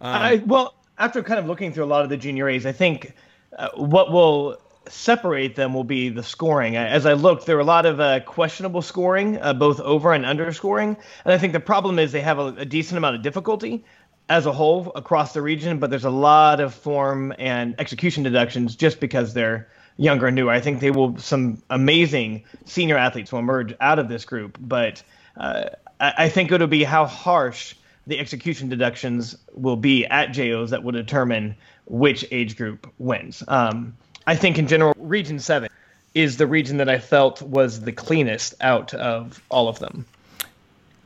Um, 0.00 0.14
I, 0.14 0.42
well, 0.44 0.74
after 0.98 1.22
kind 1.22 1.38
of 1.38 1.46
looking 1.46 1.72
through 1.72 1.84
a 1.84 1.86
lot 1.86 2.02
of 2.02 2.10
the 2.10 2.16
junior 2.16 2.48
A's, 2.48 2.66
I 2.66 2.72
think 2.72 3.14
uh, 3.56 3.68
what 3.76 4.10
will 4.10 4.60
separate 4.88 5.54
them 5.54 5.74
will 5.74 5.84
be 5.84 6.08
the 6.08 6.22
scoring. 6.22 6.76
As 6.76 7.06
I 7.06 7.12
looked, 7.12 7.46
there 7.46 7.56
were 7.56 7.62
a 7.62 7.64
lot 7.64 7.86
of 7.86 8.00
uh, 8.00 8.20
questionable 8.20 8.82
scoring, 8.82 9.38
uh, 9.40 9.52
both 9.52 9.80
over 9.80 10.12
and 10.12 10.24
under 10.24 10.52
scoring. 10.52 10.96
And 11.24 11.34
I 11.34 11.38
think 11.38 11.52
the 11.52 11.60
problem 11.60 11.98
is 11.98 12.12
they 12.12 12.20
have 12.20 12.38
a, 12.38 12.46
a, 12.58 12.64
decent 12.64 12.98
amount 12.98 13.16
of 13.16 13.22
difficulty 13.22 13.84
as 14.28 14.46
a 14.46 14.52
whole 14.52 14.92
across 14.94 15.32
the 15.32 15.42
region, 15.42 15.78
but 15.78 15.90
there's 15.90 16.04
a 16.04 16.10
lot 16.10 16.60
of 16.60 16.74
form 16.74 17.32
and 17.38 17.74
execution 17.78 18.22
deductions 18.22 18.76
just 18.76 19.00
because 19.00 19.34
they're 19.34 19.68
younger 19.96 20.26
and 20.26 20.36
newer. 20.36 20.50
I 20.50 20.60
think 20.60 20.80
they 20.80 20.90
will 20.90 21.16
some 21.18 21.62
amazing 21.70 22.44
senior 22.64 22.96
athletes 22.96 23.32
will 23.32 23.40
emerge 23.40 23.74
out 23.80 23.98
of 23.98 24.08
this 24.08 24.24
group, 24.24 24.58
but 24.60 25.02
uh, 25.36 25.70
I, 26.00 26.28
think 26.28 26.52
it'll 26.52 26.66
be 26.66 26.84
how 26.84 27.06
harsh 27.06 27.74
the 28.06 28.18
execution 28.18 28.68
deductions 28.68 29.36
will 29.52 29.76
be 29.76 30.06
at 30.06 30.32
JOs 30.32 30.70
that 30.70 30.82
will 30.82 30.92
determine 30.92 31.56
which 31.86 32.24
age 32.30 32.56
group 32.56 32.92
wins. 32.98 33.42
Um, 33.48 33.96
I 34.26 34.36
think 34.36 34.58
in 34.58 34.68
general, 34.68 34.94
Region 34.98 35.38
Seven 35.38 35.68
is 36.14 36.36
the 36.36 36.46
region 36.46 36.78
that 36.78 36.88
I 36.88 36.98
felt 36.98 37.42
was 37.42 37.80
the 37.80 37.92
cleanest 37.92 38.54
out 38.60 38.94
of 38.94 39.42
all 39.48 39.68
of 39.68 39.78
them. 39.78 40.06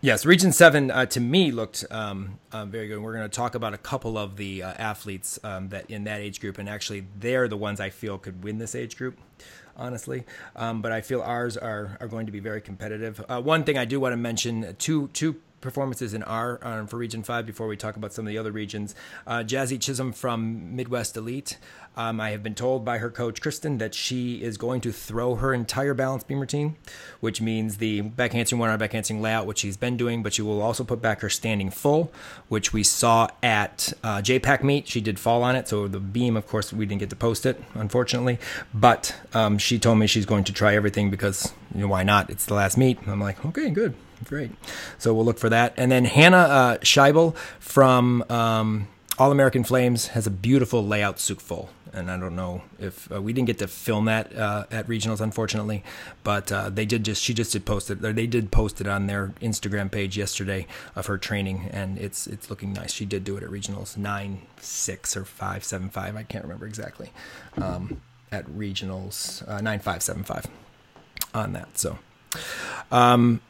Yes, 0.05 0.27
Region 0.27 0.51
7 0.51 0.91
uh, 0.91 1.07
to 1.07 1.21
me 1.21 1.53
looked 1.53 1.85
um, 1.89 2.41
uh, 2.51 2.65
very 2.65 2.89
good. 2.89 2.99
We're 2.99 3.13
going 3.13 3.23
to 3.23 3.29
talk 3.37 3.55
about 3.55 3.73
a 3.73 3.79
couple 3.79 4.19
of 4.19 4.35
the 4.35 4.65
uh, 4.65 4.73
athletes 4.73 5.39
um, 5.45 5.69
that 5.69 5.89
in 5.89 6.03
that 6.05 6.21
age 6.21 6.41
group, 6.41 6.59
and 6.59 6.69
actually, 6.69 7.07
they're 7.21 7.47
the 7.47 7.57
ones 7.57 7.79
I 7.79 7.91
feel 7.91 8.19
could 8.19 8.43
win 8.43 8.59
this 8.59 8.75
age 8.75 8.97
group, 8.97 9.17
honestly. 9.77 10.25
Um, 10.57 10.83
but 10.83 10.91
I 10.91 11.03
feel 11.03 11.23
ours 11.23 11.57
are, 11.57 11.97
are 12.01 12.09
going 12.09 12.27
to 12.27 12.33
be 12.33 12.41
very 12.41 12.61
competitive. 12.61 13.25
Uh, 13.29 13.41
one 13.41 13.63
thing 13.63 13.79
I 13.79 13.85
do 13.85 14.01
want 14.01 14.13
to 14.13 14.17
mention 14.17 14.75
two, 14.77 15.07
two 15.13 15.37
performances 15.63 16.13
in 16.13 16.23
our 16.25 16.59
um, 16.63 16.87
for 16.87 16.99
Region 16.99 17.23
5 17.23 17.47
before 17.47 17.67
we 17.67 17.77
talk 17.79 17.97
about 17.97 18.13
some 18.13 18.27
of 18.27 18.31
the 18.31 18.37
other 18.37 18.53
regions. 18.53 18.95
Uh, 19.27 19.39
Jazzy 19.39 19.81
Chisholm 19.81 20.13
from 20.13 20.77
Midwest 20.77 21.17
Elite. 21.17 21.57
Um, 21.95 22.21
I 22.21 22.31
have 22.31 22.43
been 22.43 22.55
told 22.55 22.85
by 22.85 22.99
her 22.99 23.11
coach, 23.11 23.43
Kristen, 23.43 23.77
that 23.79 23.95
she 23.95 24.43
is 24.43 24.57
going 24.57 24.81
to 24.83 24.93
throw 24.93 25.35
her 25.35 25.53
entire 25.53 25.93
balance 25.93 26.25
beam 26.25 26.41
routine, 26.41 26.77
which 27.21 27.43
means 27.43 27.77
the 27.77 28.01
back 28.01 28.33
one 28.33 28.71
arm 28.71 28.79
back 28.79 28.95
layout, 29.11 29.47
which 29.47 29.59
she's 29.59 29.77
been 29.77 29.99
doing, 29.99 30.23
but 30.23 30.33
she 30.33 30.41
will 30.43 30.63
also 30.63 30.85
put 30.85 31.03
back 31.03 31.21
her 31.21 31.29
standing 31.29 31.71
full, 31.71 32.11
which 32.49 32.73
we 32.73 32.83
saw 32.83 33.29
at 33.43 33.93
uh, 34.03 34.19
JPAC 34.19 34.63
meet. 34.63 34.89
She 34.89 35.03
did 35.03 35.19
fall 35.19 35.43
on 35.43 35.55
it, 35.55 35.69
so 35.69 35.87
the 35.87 36.01
beam, 36.01 36.37
of 36.37 36.47
course, 36.47 36.73
we 36.73 36.87
didn't 36.87 37.01
get 37.01 37.11
to 37.11 37.17
post 37.17 37.45
it, 37.45 37.63
unfortunately. 37.75 38.39
But 38.73 39.15
um, 39.35 39.59
she 39.59 39.79
told 39.79 39.99
me 39.99 40.07
she's 40.07 40.27
going 40.27 40.45
to 40.45 40.53
try 40.53 40.75
everything 40.75 41.11
because, 41.11 41.53
you 41.75 41.83
know, 41.83 41.89
why 41.89 42.05
not? 42.05 42.31
It's 42.31 42.47
the 42.47 42.55
last 42.55 42.79
meet. 42.79 42.99
I'm 43.07 43.21
like, 43.21 43.45
okay, 43.45 43.69
good. 43.69 43.95
Great. 44.25 44.51
So 44.99 45.15
we'll 45.15 45.25
look 45.25 45.39
for 45.39 45.49
that. 45.49 45.75
And 45.77 45.91
then 45.91 46.05
Hannah 46.05 46.37
uh, 46.37 46.79
Scheibel 46.79 47.37
from 47.59 48.25
um, 48.29 48.89
All 49.19 49.33
American 49.33 49.65
Flames 49.65 50.09
has 50.09 50.27
a 50.27 50.31
beautiful 50.31 50.85
layout 50.85 51.19
full. 51.19 51.71
And 51.95 52.11
I 52.11 52.17
don't 52.17 52.35
know 52.35 52.63
if 52.79 53.13
uh, 53.13 53.21
we 53.21 53.35
didn't 53.35 53.49
get 53.49 53.59
to 53.59 53.69
film 53.69 54.07
that 54.07 54.35
uh, 54.35 54.65
at 54.71 54.87
regionals, 54.87 55.21
unfortunately, 55.21 55.85
but 56.25 56.51
uh, 56.51 56.71
they 56.71 56.87
did 56.87 57.05
just 57.05 57.23
she 57.23 57.35
just 57.35 57.53
did 57.53 57.67
post 57.67 57.91
it. 57.91 58.01
They 58.01 58.27
did 58.27 58.51
post 58.51 58.81
it 58.81 58.87
on 58.87 59.09
their 59.09 59.35
Instagram 59.43 59.91
page 59.91 60.17
yesterday 60.17 60.67
of 60.97 61.05
her 61.05 61.19
training, 61.19 61.69
and 61.71 61.99
it's 61.99 62.27
it's 62.27 62.49
looking 62.49 62.73
nice. 62.73 62.95
She 62.95 63.05
did 63.05 63.25
do 63.25 63.37
it 63.37 63.43
at 63.43 63.51
regionals 63.51 63.99
nine 63.99 64.41
six 64.59 65.19
or 65.19 65.27
five 65.27 65.65
seven 65.65 65.91
five. 65.91 66.17
I 66.17 66.23
can't 66.23 66.45
remember 66.45 66.65
exactly. 66.65 67.13
Um, 67.61 68.01
at 68.31 68.47
regionals 68.47 69.47
uh, 69.47 69.61
nine 69.61 69.81
five 69.81 70.03
seven 70.03 70.25
five 70.25 70.47
on 71.35 71.53
that. 71.53 71.77
So. 71.77 71.99
Um, 72.91 73.43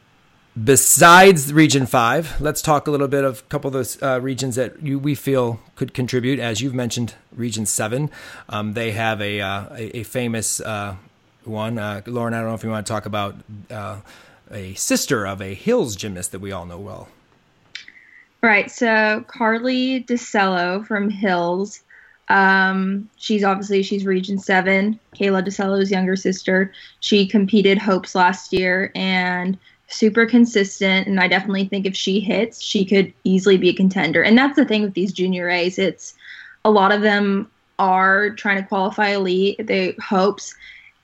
besides 0.61 1.53
Region 1.53 1.85
Five, 1.85 2.39
let's 2.39 2.61
talk 2.61 2.87
a 2.87 2.91
little 2.91 3.07
bit 3.07 3.23
of 3.23 3.39
a 3.39 3.43
couple 3.43 3.67
of 3.67 3.73
those 3.73 4.01
uh, 4.01 4.19
regions 4.21 4.55
that 4.55 4.81
you, 4.81 4.99
we 4.99 5.15
feel 5.15 5.59
could 5.75 5.93
contribute. 5.93 6.39
As 6.39 6.61
you've 6.61 6.73
mentioned, 6.73 7.15
Region 7.35 7.65
Seven, 7.65 8.09
um, 8.49 8.73
they 8.73 8.91
have 8.91 9.21
a 9.21 9.41
uh, 9.41 9.65
a, 9.75 9.97
a, 9.99 10.03
famous 10.03 10.59
uh, 10.59 10.95
one. 11.43 11.77
Uh, 11.77 12.01
Lauren, 12.05 12.33
I 12.33 12.39
don't 12.39 12.49
know 12.49 12.55
if 12.55 12.63
you 12.63 12.69
want 12.69 12.85
to 12.85 12.91
talk 12.91 13.05
about 13.05 13.35
uh, 13.71 13.97
a 14.51 14.73
sister 14.75 15.25
of 15.25 15.41
a 15.41 15.53
Hills 15.53 15.95
gymnast 15.95 16.31
that 16.31 16.39
we 16.39 16.51
all 16.51 16.65
know 16.65 16.79
well. 16.79 17.09
Right. 18.41 18.69
So 18.69 19.23
Carly 19.27 20.03
DiCello 20.03 20.85
from 20.85 21.09
Hills. 21.09 21.81
Um, 22.29 23.09
she's 23.17 23.43
obviously 23.43 23.83
she's 23.83 24.05
Region 24.05 24.37
Seven. 24.37 24.99
Kayla 25.15 25.45
DiCello's 25.45 25.91
younger 25.91 26.15
sister. 26.15 26.71
She 26.99 27.25
competed 27.25 27.77
Hopes 27.77 28.15
last 28.15 28.51
year 28.51 28.91
and 28.95 29.57
super 29.93 30.25
consistent. 30.25 31.07
And 31.07 31.19
I 31.19 31.27
definitely 31.27 31.65
think 31.65 31.85
if 31.85 31.95
she 31.95 32.19
hits, 32.19 32.61
she 32.61 32.85
could 32.85 33.13
easily 33.23 33.57
be 33.57 33.69
a 33.69 33.73
contender. 33.73 34.23
And 34.23 34.37
that's 34.37 34.55
the 34.55 34.65
thing 34.65 34.81
with 34.81 34.93
these 34.93 35.13
junior 35.13 35.49
A's. 35.49 35.77
It's 35.79 36.13
a 36.65 36.71
lot 36.71 36.91
of 36.91 37.01
them 37.01 37.49
are 37.79 38.31
trying 38.31 38.61
to 38.61 38.67
qualify 38.67 39.09
elite. 39.09 39.65
They 39.65 39.95
hopes 40.01 40.55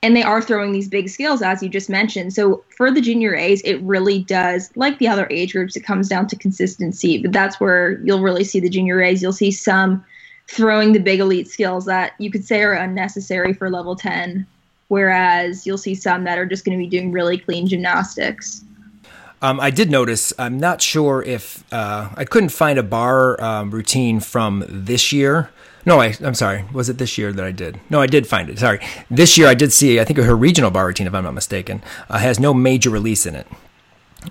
and 0.02 0.16
they 0.16 0.24
are 0.24 0.42
throwing 0.42 0.72
these 0.72 0.88
big 0.88 1.10
skills, 1.10 1.42
as 1.42 1.62
you 1.62 1.70
just 1.70 1.90
mentioned 1.90 2.34
so 2.34 2.64
for 2.76 2.92
the 2.92 3.02
junior 3.02 3.36
a's 3.36 3.62
it 3.62 3.82
really 3.82 4.20
does 4.24 4.72
like 4.76 4.98
the 5.00 5.08
other 5.08 5.28
age 5.30 5.54
groups 5.54 5.76
it 5.76 5.82
comes 5.82 6.08
down 6.08 6.28
to 6.28 6.36
consistency 6.36 7.22
but 7.22 7.32
that's 7.32 7.60
where 7.60 8.00
you'll 8.04 8.22
really 8.22 8.44
see 8.44 8.60
the 8.60 8.70
junior 8.70 9.02
a's 9.02 9.22
you'll 9.22 9.34
see 9.34 9.52
some 9.52 10.04
throwing 10.48 10.94
the 10.94 11.00
big 11.00 11.20
elite 11.20 11.48
skills 11.48 11.86
that 11.86 12.14
you 12.18 12.32
could 12.32 12.46
say 12.46 12.62
are 12.62 12.74
unnecessary 12.74 13.54
for 13.54 13.70
level 13.70 13.96
10 13.96 14.46
whereas 14.88 15.66
you'll 15.66 15.78
see 15.78 15.96
some 15.96 16.24
that 16.24 16.38
are 16.38 16.46
just 16.46 16.66
going 16.66 16.78
to 16.78 16.84
be 16.84 16.90
doing 16.90 17.12
really 17.12 17.38
clean 17.38 17.68
gymnastics 17.68 18.64
um, 19.42 19.60
I 19.60 19.70
did 19.70 19.90
notice. 19.90 20.34
I'm 20.38 20.60
not 20.60 20.82
sure 20.82 21.22
if 21.22 21.64
uh, 21.74 22.10
I 22.16 22.26
couldn't 22.26 22.50
find 22.50 22.78
a 22.78 22.84
bar 22.84 23.42
um, 23.42 23.72
routine 23.72 24.20
from 24.20 24.66
this 24.68 25.12
year. 25.12 25.50
No, 25.86 26.02
I, 26.02 26.14
I'm 26.22 26.36
sorry. 26.36 26.66
Was 26.74 26.90
it 26.90 26.98
this 26.98 27.18
year 27.18 27.32
that 27.32 27.44
I 27.44 27.52
did? 27.52 27.80
No, 27.90 28.02
I 28.02 28.08
did 28.08 28.28
find 28.28 28.50
it. 28.50 28.60
Sorry. 28.60 28.80
This 29.10 29.38
year 29.38 29.48
I 29.48 29.54
did 29.54 29.72
see, 29.72 30.00
I 30.00 30.04
think 30.04 30.20
her 30.20 30.36
regional 30.36 30.72
bar 30.72 30.88
routine, 30.88 31.08
if 31.08 31.14
I'm 31.14 31.24
not 31.24 31.34
mistaken, 31.34 31.82
uh, 32.10 32.18
has 32.20 32.40
no 32.40 32.54
major 32.54 32.90
release 32.90 33.26
in 33.26 33.36
it. 33.36 33.48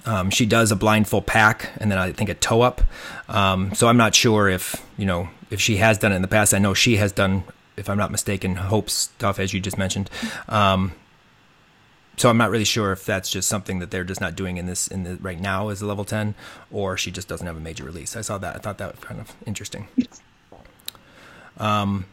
Um, 0.05 0.29
she 0.29 0.45
does 0.45 0.71
a 0.71 0.77
blind 0.77 1.09
full 1.09 1.23
pack 1.23 1.71
and 1.79 1.91
then 1.91 1.99
I 1.99 2.13
think 2.13 2.29
a 2.29 2.35
toe 2.35 2.61
up. 2.61 2.83
Um, 3.29 3.75
so 3.75 3.89
I'm 3.89 3.97
not 3.97 4.15
sure 4.15 4.49
if, 4.49 4.85
you 4.99 5.07
know, 5.07 5.31
if 5.51 5.61
she 5.61 5.79
has 5.79 5.97
done 5.99 6.13
it 6.13 6.17
in 6.17 6.23
the 6.23 6.29
past. 6.29 6.53
I 6.53 6.59
know 6.59 6.75
she 6.75 6.97
has 6.97 7.11
done, 7.11 7.45
if 7.77 7.89
I'm 7.89 7.99
not 7.99 8.11
mistaken, 8.11 8.57
Hope 8.57 8.91
stuff, 8.91 9.39
as 9.39 9.55
you 9.55 9.61
just 9.61 9.79
mentioned. 9.79 10.11
So 12.19 12.29
I'm 12.29 12.37
not 12.37 12.51
really 12.51 12.65
sure 12.65 12.93
if 12.93 13.05
that's 13.05 13.31
just 13.31 13.49
something 13.49 13.79
that 13.79 13.91
they're 13.91 14.05
just 14.05 14.21
not 14.21 14.35
doing 14.35 14.57
in 14.57 14.67
this 14.67 14.89
in 14.89 15.05
the 15.05 15.17
right 15.17 15.41
now 15.41 15.69
as 15.69 15.81
a 15.81 15.87
level 15.87 16.05
10 16.05 16.35
or 16.71 16.97
she 16.97 17.11
just 17.11 17.29
doesn't 17.29 17.47
have 17.47 17.57
a 17.57 17.61
major 17.61 17.85
release. 17.85 18.17
I 18.17 18.23
saw 18.23 18.39
that. 18.39 18.57
I 18.57 18.59
thought 18.59 18.79
that 18.79 18.97
was 18.97 19.05
kind 19.05 19.21
of 19.21 19.35
interesting. 19.47 19.89
Um, 21.59 22.07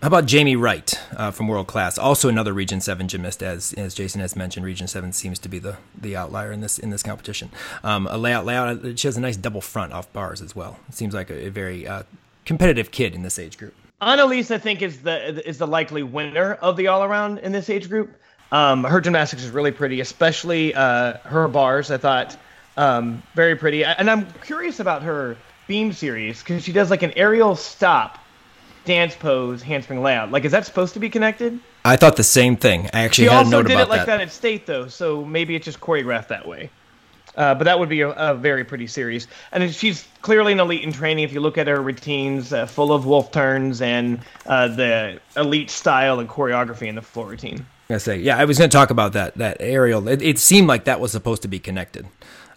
how 0.00 0.06
about 0.06 0.26
Jamie 0.26 0.54
Wright 0.54 0.98
uh, 1.16 1.32
from 1.32 1.48
World 1.48 1.66
Class? 1.66 1.98
Also 1.98 2.28
another 2.28 2.52
Region 2.52 2.80
Seven 2.80 3.08
gymnast, 3.08 3.42
as 3.42 3.72
as 3.72 3.94
Jason 3.94 4.20
has 4.20 4.36
mentioned. 4.36 4.64
Region 4.64 4.86
Seven 4.86 5.12
seems 5.12 5.38
to 5.40 5.48
be 5.48 5.58
the 5.58 5.76
the 6.00 6.14
outlier 6.14 6.52
in 6.52 6.60
this 6.60 6.78
in 6.78 6.90
this 6.90 7.02
competition. 7.02 7.50
Um, 7.82 8.06
a 8.06 8.16
layout 8.16 8.46
layout. 8.46 8.98
She 8.98 9.08
has 9.08 9.16
a 9.16 9.20
nice 9.20 9.36
double 9.36 9.60
front 9.60 9.92
off 9.92 10.12
bars 10.12 10.40
as 10.40 10.54
well. 10.54 10.78
It 10.88 10.94
seems 10.94 11.14
like 11.14 11.30
a, 11.30 11.46
a 11.46 11.50
very 11.50 11.86
uh, 11.86 12.04
competitive 12.44 12.92
kid 12.92 13.14
in 13.14 13.22
this 13.22 13.40
age 13.40 13.58
group. 13.58 13.74
Annalise, 14.00 14.52
I 14.52 14.58
think, 14.58 14.82
is 14.82 15.02
the 15.02 15.46
is 15.48 15.58
the 15.58 15.66
likely 15.66 16.04
winner 16.04 16.54
of 16.54 16.76
the 16.76 16.86
all 16.86 17.02
around 17.02 17.38
in 17.38 17.50
this 17.50 17.68
age 17.68 17.88
group. 17.88 18.16
Um, 18.50 18.84
her 18.84 19.00
gymnastics 19.00 19.42
is 19.42 19.50
really 19.50 19.72
pretty, 19.72 20.00
especially 20.00 20.74
uh, 20.74 21.18
her 21.18 21.48
bars. 21.48 21.90
I 21.90 21.98
thought 21.98 22.36
um, 22.76 23.22
very 23.34 23.56
pretty, 23.56 23.84
and 23.84 24.10
I'm 24.10 24.26
curious 24.44 24.80
about 24.80 25.02
her 25.02 25.36
beam 25.66 25.92
series 25.92 26.42
because 26.42 26.64
she 26.64 26.72
does 26.72 26.90
like 26.90 27.02
an 27.02 27.12
aerial 27.16 27.56
stop 27.56 28.18
dance 28.84 29.14
pose 29.14 29.62
handspring 29.62 30.02
layout. 30.02 30.30
Like, 30.30 30.44
is 30.44 30.52
that 30.52 30.64
supposed 30.64 30.94
to 30.94 31.00
be 31.00 31.10
connected? 31.10 31.60
I 31.84 31.96
thought 31.96 32.16
the 32.16 32.24
same 32.24 32.56
thing. 32.56 32.88
I 32.92 33.02
actually 33.02 33.26
she 33.26 33.30
had 33.30 33.46
a 33.46 33.50
note 33.50 33.66
about 33.66 33.68
that. 33.68 33.74
also 33.74 33.78
did 33.82 33.82
it 33.82 33.88
like 33.88 34.06
that. 34.06 34.20
at 34.20 34.32
state 34.32 34.66
though, 34.66 34.88
so 34.88 35.24
maybe 35.24 35.54
it's 35.54 35.66
just 35.66 35.80
choreographed 35.80 36.28
that 36.28 36.48
way. 36.48 36.70
Uh, 37.36 37.54
but 37.54 37.64
that 37.64 37.78
would 37.78 37.88
be 37.88 38.00
a, 38.00 38.08
a, 38.10 38.34
very 38.34 38.64
pretty 38.64 38.88
series. 38.88 39.28
And 39.52 39.72
she's 39.72 40.04
clearly 40.22 40.52
an 40.52 40.58
elite 40.58 40.82
in 40.82 40.92
training. 40.92 41.22
If 41.22 41.32
you 41.32 41.40
look 41.40 41.56
at 41.56 41.68
her 41.68 41.80
routines, 41.80 42.52
uh, 42.52 42.66
full 42.66 42.92
of 42.92 43.06
wolf 43.06 43.30
turns 43.30 43.80
and 43.80 44.20
uh, 44.46 44.66
the 44.68 45.20
elite 45.36 45.70
style 45.70 46.18
and 46.18 46.28
choreography 46.28 46.88
in 46.88 46.96
the 46.96 47.02
floor 47.02 47.28
routine. 47.28 47.64
I 47.90 47.96
say, 47.96 48.18
yeah, 48.18 48.36
I 48.36 48.44
was 48.44 48.58
going 48.58 48.68
to 48.68 48.76
talk 48.76 48.90
about 48.90 49.14
that 49.14 49.34
that 49.36 49.56
aerial. 49.60 50.08
It, 50.08 50.20
it, 50.20 50.38
seemed 50.38 50.68
like 50.68 50.84
that 50.84 51.00
was 51.00 51.10
supposed 51.10 51.40
to 51.42 51.48
be 51.48 51.58
connected. 51.58 52.06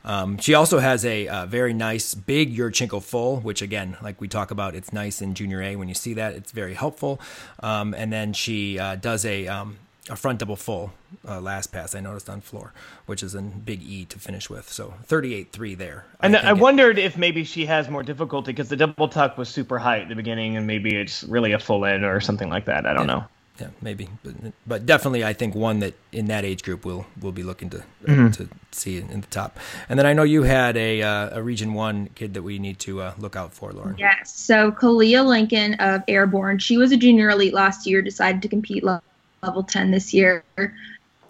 Um, 0.03 0.37
she 0.37 0.53
also 0.53 0.79
has 0.79 1.05
a, 1.05 1.27
a, 1.27 1.45
very 1.45 1.73
nice 1.73 2.13
big 2.15 2.53
Yurchenko 2.53 3.01
full, 3.01 3.39
which 3.39 3.61
again, 3.61 3.95
like 4.01 4.19
we 4.19 4.27
talk 4.27 4.51
about, 4.51 4.75
it's 4.75 4.91
nice 4.91 5.21
in 5.21 5.33
junior 5.33 5.61
A. 5.61 5.77
When 5.77 5.87
you 5.87 5.93
see 5.93 6.15
that, 6.15 6.33
it's 6.33 6.51
very 6.51 6.73
helpful. 6.73 7.21
Um, 7.61 7.93
and 7.93 8.11
then 8.11 8.33
she 8.33 8.77
uh, 8.77 8.95
does 8.95 9.23
a 9.23 9.47
um, 9.47 9.77
a 10.09 10.17
front 10.17 10.39
double 10.39 10.57
full 10.57 10.91
uh, 11.25 11.39
last 11.39 11.71
pass. 11.71 11.95
I 11.95 12.01
noticed 12.01 12.29
on 12.29 12.41
floor, 12.41 12.73
which 13.05 13.23
is 13.23 13.33
a 13.33 13.41
big 13.41 13.81
E 13.83 14.03
to 14.05 14.19
finish 14.19 14.49
with. 14.49 14.67
So 14.67 14.95
38-3 15.07 15.77
there. 15.77 16.05
And 16.19 16.35
I, 16.35 16.49
I 16.49 16.53
wondered 16.53 16.97
it, 16.99 17.05
if 17.05 17.15
maybe 17.17 17.45
she 17.45 17.67
has 17.67 17.87
more 17.87 18.03
difficulty 18.03 18.51
because 18.51 18.67
the 18.67 18.75
double 18.75 19.07
tuck 19.07 19.37
was 19.37 19.47
super 19.47 19.79
high 19.79 19.99
at 19.99 20.09
the 20.09 20.15
beginning, 20.15 20.57
and 20.57 20.67
maybe 20.67 20.93
it's 20.93 21.23
really 21.23 21.53
a 21.53 21.59
full 21.59 21.85
in 21.85 22.03
or 22.03 22.19
something 22.19 22.49
like 22.49 22.65
that. 22.65 22.85
I 22.85 22.93
don't 22.93 23.07
yeah. 23.07 23.15
know 23.15 23.25
yeah, 23.59 23.67
maybe, 23.81 24.09
but, 24.23 24.33
but 24.65 24.85
definitely, 24.85 25.23
I 25.23 25.33
think 25.33 25.55
one 25.55 25.79
that 25.79 25.93
in 26.11 26.27
that 26.27 26.45
age 26.45 26.63
group 26.63 26.85
will 26.85 27.05
will 27.21 27.31
be 27.31 27.43
looking 27.43 27.69
to 27.71 27.83
mm-hmm. 28.03 28.29
to 28.31 28.49
see 28.71 28.97
in 28.97 29.21
the 29.21 29.27
top. 29.27 29.59
And 29.89 29.99
then 29.99 30.05
I 30.05 30.13
know 30.13 30.23
you 30.23 30.43
had 30.43 30.77
a 30.77 31.01
uh, 31.01 31.39
a 31.39 31.43
Region 31.43 31.73
One 31.73 32.07
kid 32.15 32.33
that 32.33 32.43
we 32.43 32.59
need 32.59 32.79
to 32.79 33.01
uh, 33.01 33.13
look 33.19 33.35
out 33.35 33.53
for, 33.53 33.71
Lauren. 33.71 33.97
Yes. 33.97 34.33
So 34.33 34.71
Kalia 34.71 35.25
Lincoln 35.25 35.75
of 35.75 36.01
Airborne, 36.07 36.59
she 36.59 36.77
was 36.77 36.91
a 36.91 36.97
junior 36.97 37.29
elite 37.29 37.53
last 37.53 37.85
year. 37.85 38.01
Decided 38.01 38.41
to 38.41 38.47
compete 38.47 38.83
level 38.83 39.63
ten 39.63 39.91
this 39.91 40.13
year. 40.13 40.43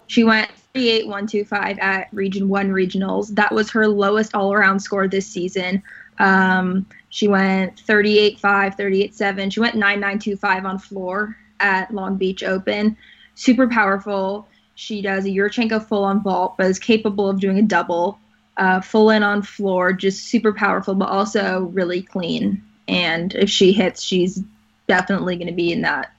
She 0.08 0.24
went 0.24 0.52
38125 0.74 1.80
at 1.80 2.08
Region 2.12 2.50
One 2.50 2.70
regionals. 2.70 3.34
That 3.36 3.52
was 3.54 3.70
her 3.72 3.88
lowest 3.88 4.36
all 4.36 4.54
around 4.54 4.80
score 4.80 5.08
this 5.08 5.28
season. 5.28 5.82
Um, 6.20 6.86
she 7.10 7.28
went 7.28 7.76
38.5, 7.86 8.78
38.7. 8.78 9.52
She 9.52 9.60
went 9.60 9.76
9925 9.76 10.66
on 10.66 10.78
floor 10.80 11.36
at 11.62 11.94
Long 11.94 12.18
Beach 12.18 12.44
Open. 12.44 12.98
Super 13.36 13.68
powerful. 13.68 14.48
She 14.76 15.02
does 15.02 15.26
a 15.26 15.30
Yurchenko 15.30 15.88
full 15.88 16.04
on 16.04 16.22
vault, 16.22 16.56
but 16.58 16.68
is 16.68 16.80
capable 16.80 17.30
of 17.30 17.40
doing 17.40 17.60
a 17.60 17.62
double, 17.62 18.20
uh, 18.58 18.82
full 18.82 19.10
in 19.10 19.24
on 19.24 19.42
floor, 19.42 19.94
just 19.94 20.26
super 20.26 20.54
powerful, 20.54 20.96
but 20.96 21.10
also 21.10 21.62
really 21.74 22.02
clean. 22.02 22.64
And 22.88 23.34
if 23.36 23.50
she 23.50 23.72
hits, 23.72 24.02
she's 24.02 24.42
definitely 24.88 25.36
going 25.36 25.48
to 25.48 25.54
be 25.54 25.72
in 25.72 25.82
that 25.82 26.12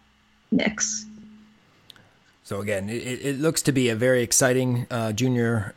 mix. 0.50 1.06
So 2.44 2.60
again, 2.60 2.88
it, 2.88 3.24
it, 3.24 3.38
looks 3.38 3.62
to 3.62 3.72
be 3.72 3.88
a 3.88 3.96
very 3.96 4.22
exciting 4.22 4.86
uh, 4.90 5.12
junior 5.12 5.74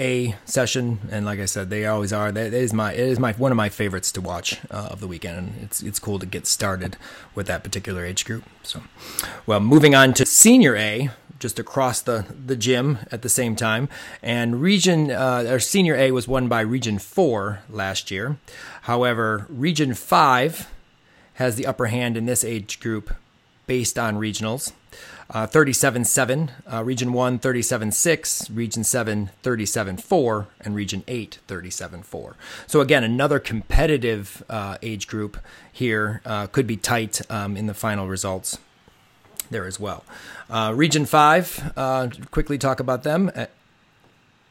a 0.00 0.34
session, 0.44 0.98
and 1.10 1.24
like 1.24 1.38
I 1.38 1.44
said, 1.44 1.70
they 1.70 1.86
always 1.86 2.12
are. 2.12 2.32
That 2.32 2.52
is 2.52 2.72
my 2.72 2.92
it 2.92 3.00
is 3.00 3.18
my 3.18 3.32
one 3.32 3.52
of 3.52 3.56
my 3.56 3.68
favorites 3.68 4.10
to 4.12 4.20
watch 4.20 4.60
uh, 4.70 4.88
of 4.90 5.00
the 5.00 5.06
weekend, 5.06 5.38
and 5.38 5.62
it's 5.62 5.82
it's 5.82 5.98
cool 5.98 6.18
to 6.18 6.26
get 6.26 6.46
started 6.46 6.96
with 7.34 7.46
that 7.46 7.62
particular 7.62 8.04
age 8.04 8.24
group. 8.24 8.44
So, 8.62 8.82
well, 9.46 9.60
moving 9.60 9.94
on 9.94 10.12
to 10.14 10.26
senior 10.26 10.76
A, 10.76 11.10
just 11.38 11.58
across 11.58 12.02
the 12.02 12.26
the 12.46 12.56
gym 12.56 12.98
at 13.12 13.22
the 13.22 13.28
same 13.28 13.54
time, 13.54 13.88
and 14.22 14.60
region 14.60 15.10
uh, 15.10 15.46
or 15.48 15.60
senior 15.60 15.94
A 15.94 16.10
was 16.10 16.26
won 16.26 16.48
by 16.48 16.60
Region 16.60 16.98
Four 16.98 17.60
last 17.70 18.10
year. 18.10 18.36
However, 18.82 19.46
Region 19.48 19.94
Five 19.94 20.68
has 21.34 21.56
the 21.56 21.66
upper 21.66 21.86
hand 21.86 22.16
in 22.16 22.26
this 22.26 22.44
age 22.44 22.80
group 22.80 23.14
based 23.66 23.98
on 23.98 24.16
regionals. 24.16 24.72
Uh, 25.30 25.46
37.7, 25.46 26.50
uh, 26.72 26.84
Region 26.84 27.12
1 27.12 27.38
37.6, 27.38 28.54
Region 28.54 28.84
7 28.84 29.30
37.4, 29.42 30.46
and 30.60 30.74
Region 30.74 31.02
8 31.08 31.38
37.4. 31.48 32.34
So, 32.66 32.80
again, 32.80 33.04
another 33.04 33.38
competitive 33.38 34.44
uh, 34.48 34.76
age 34.82 35.06
group 35.06 35.38
here 35.72 36.20
uh, 36.24 36.46
could 36.48 36.66
be 36.66 36.76
tight 36.76 37.20
um, 37.30 37.56
in 37.56 37.66
the 37.66 37.74
final 37.74 38.08
results 38.08 38.58
there 39.50 39.66
as 39.66 39.80
well. 39.80 40.04
Uh, 40.50 40.72
region 40.74 41.04
5, 41.06 41.72
uh, 41.76 42.08
quickly 42.30 42.58
talk 42.58 42.80
about 42.80 43.02
them. 43.02 43.30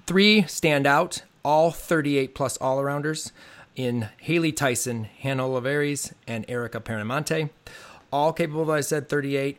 three 0.05 0.43
stand 0.43 0.87
out, 0.87 1.23
all 1.43 1.71
38 1.71 2.33
plus 2.35 2.57
all 2.57 2.79
arounders 2.79 3.31
in 3.75 4.09
Haley 4.17 4.51
Tyson, 4.51 5.05
Hannah 5.05 5.43
Oliveris, 5.43 6.13
and 6.27 6.45
Erica 6.47 6.79
Perimonte. 6.79 7.49
All 8.11 8.31
capable, 8.31 8.71
as 8.73 8.87
I 8.87 8.89
said, 8.89 9.09
38 9.09 9.57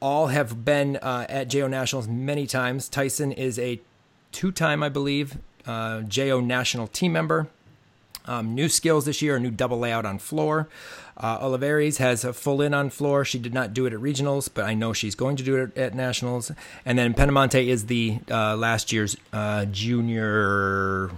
all 0.00 0.28
have 0.28 0.64
been 0.64 0.96
uh, 0.96 1.26
at 1.28 1.48
JO 1.48 1.68
Nationals 1.68 2.08
many 2.08 2.46
times. 2.46 2.88
Tyson 2.88 3.32
is 3.32 3.58
a 3.58 3.80
two 4.32 4.52
time, 4.52 4.82
I 4.82 4.88
believe, 4.88 5.38
uh, 5.66 6.02
JO 6.02 6.40
National 6.40 6.86
team 6.86 7.12
member. 7.12 7.48
Um, 8.26 8.54
new 8.54 8.68
skills 8.68 9.06
this 9.06 9.22
year, 9.22 9.36
a 9.36 9.40
new 9.40 9.50
double 9.50 9.78
layout 9.78 10.04
on 10.04 10.18
floor. 10.18 10.68
Uh, 11.16 11.38
Oliveres 11.40 11.98
has 11.98 12.24
a 12.24 12.32
full 12.32 12.62
in 12.62 12.72
on 12.74 12.90
floor. 12.90 13.24
She 13.24 13.38
did 13.38 13.52
not 13.54 13.74
do 13.74 13.86
it 13.86 13.92
at 13.92 13.98
regionals, 13.98 14.48
but 14.52 14.64
I 14.64 14.74
know 14.74 14.92
she's 14.92 15.14
going 15.14 15.36
to 15.36 15.42
do 15.42 15.56
it 15.56 15.76
at 15.76 15.94
nationals. 15.94 16.52
And 16.84 16.98
then 16.98 17.14
Penamonte 17.14 17.66
is 17.66 17.86
the 17.86 18.18
uh, 18.30 18.56
last 18.56 18.92
year's 18.92 19.16
uh, 19.32 19.64
junior 19.66 21.10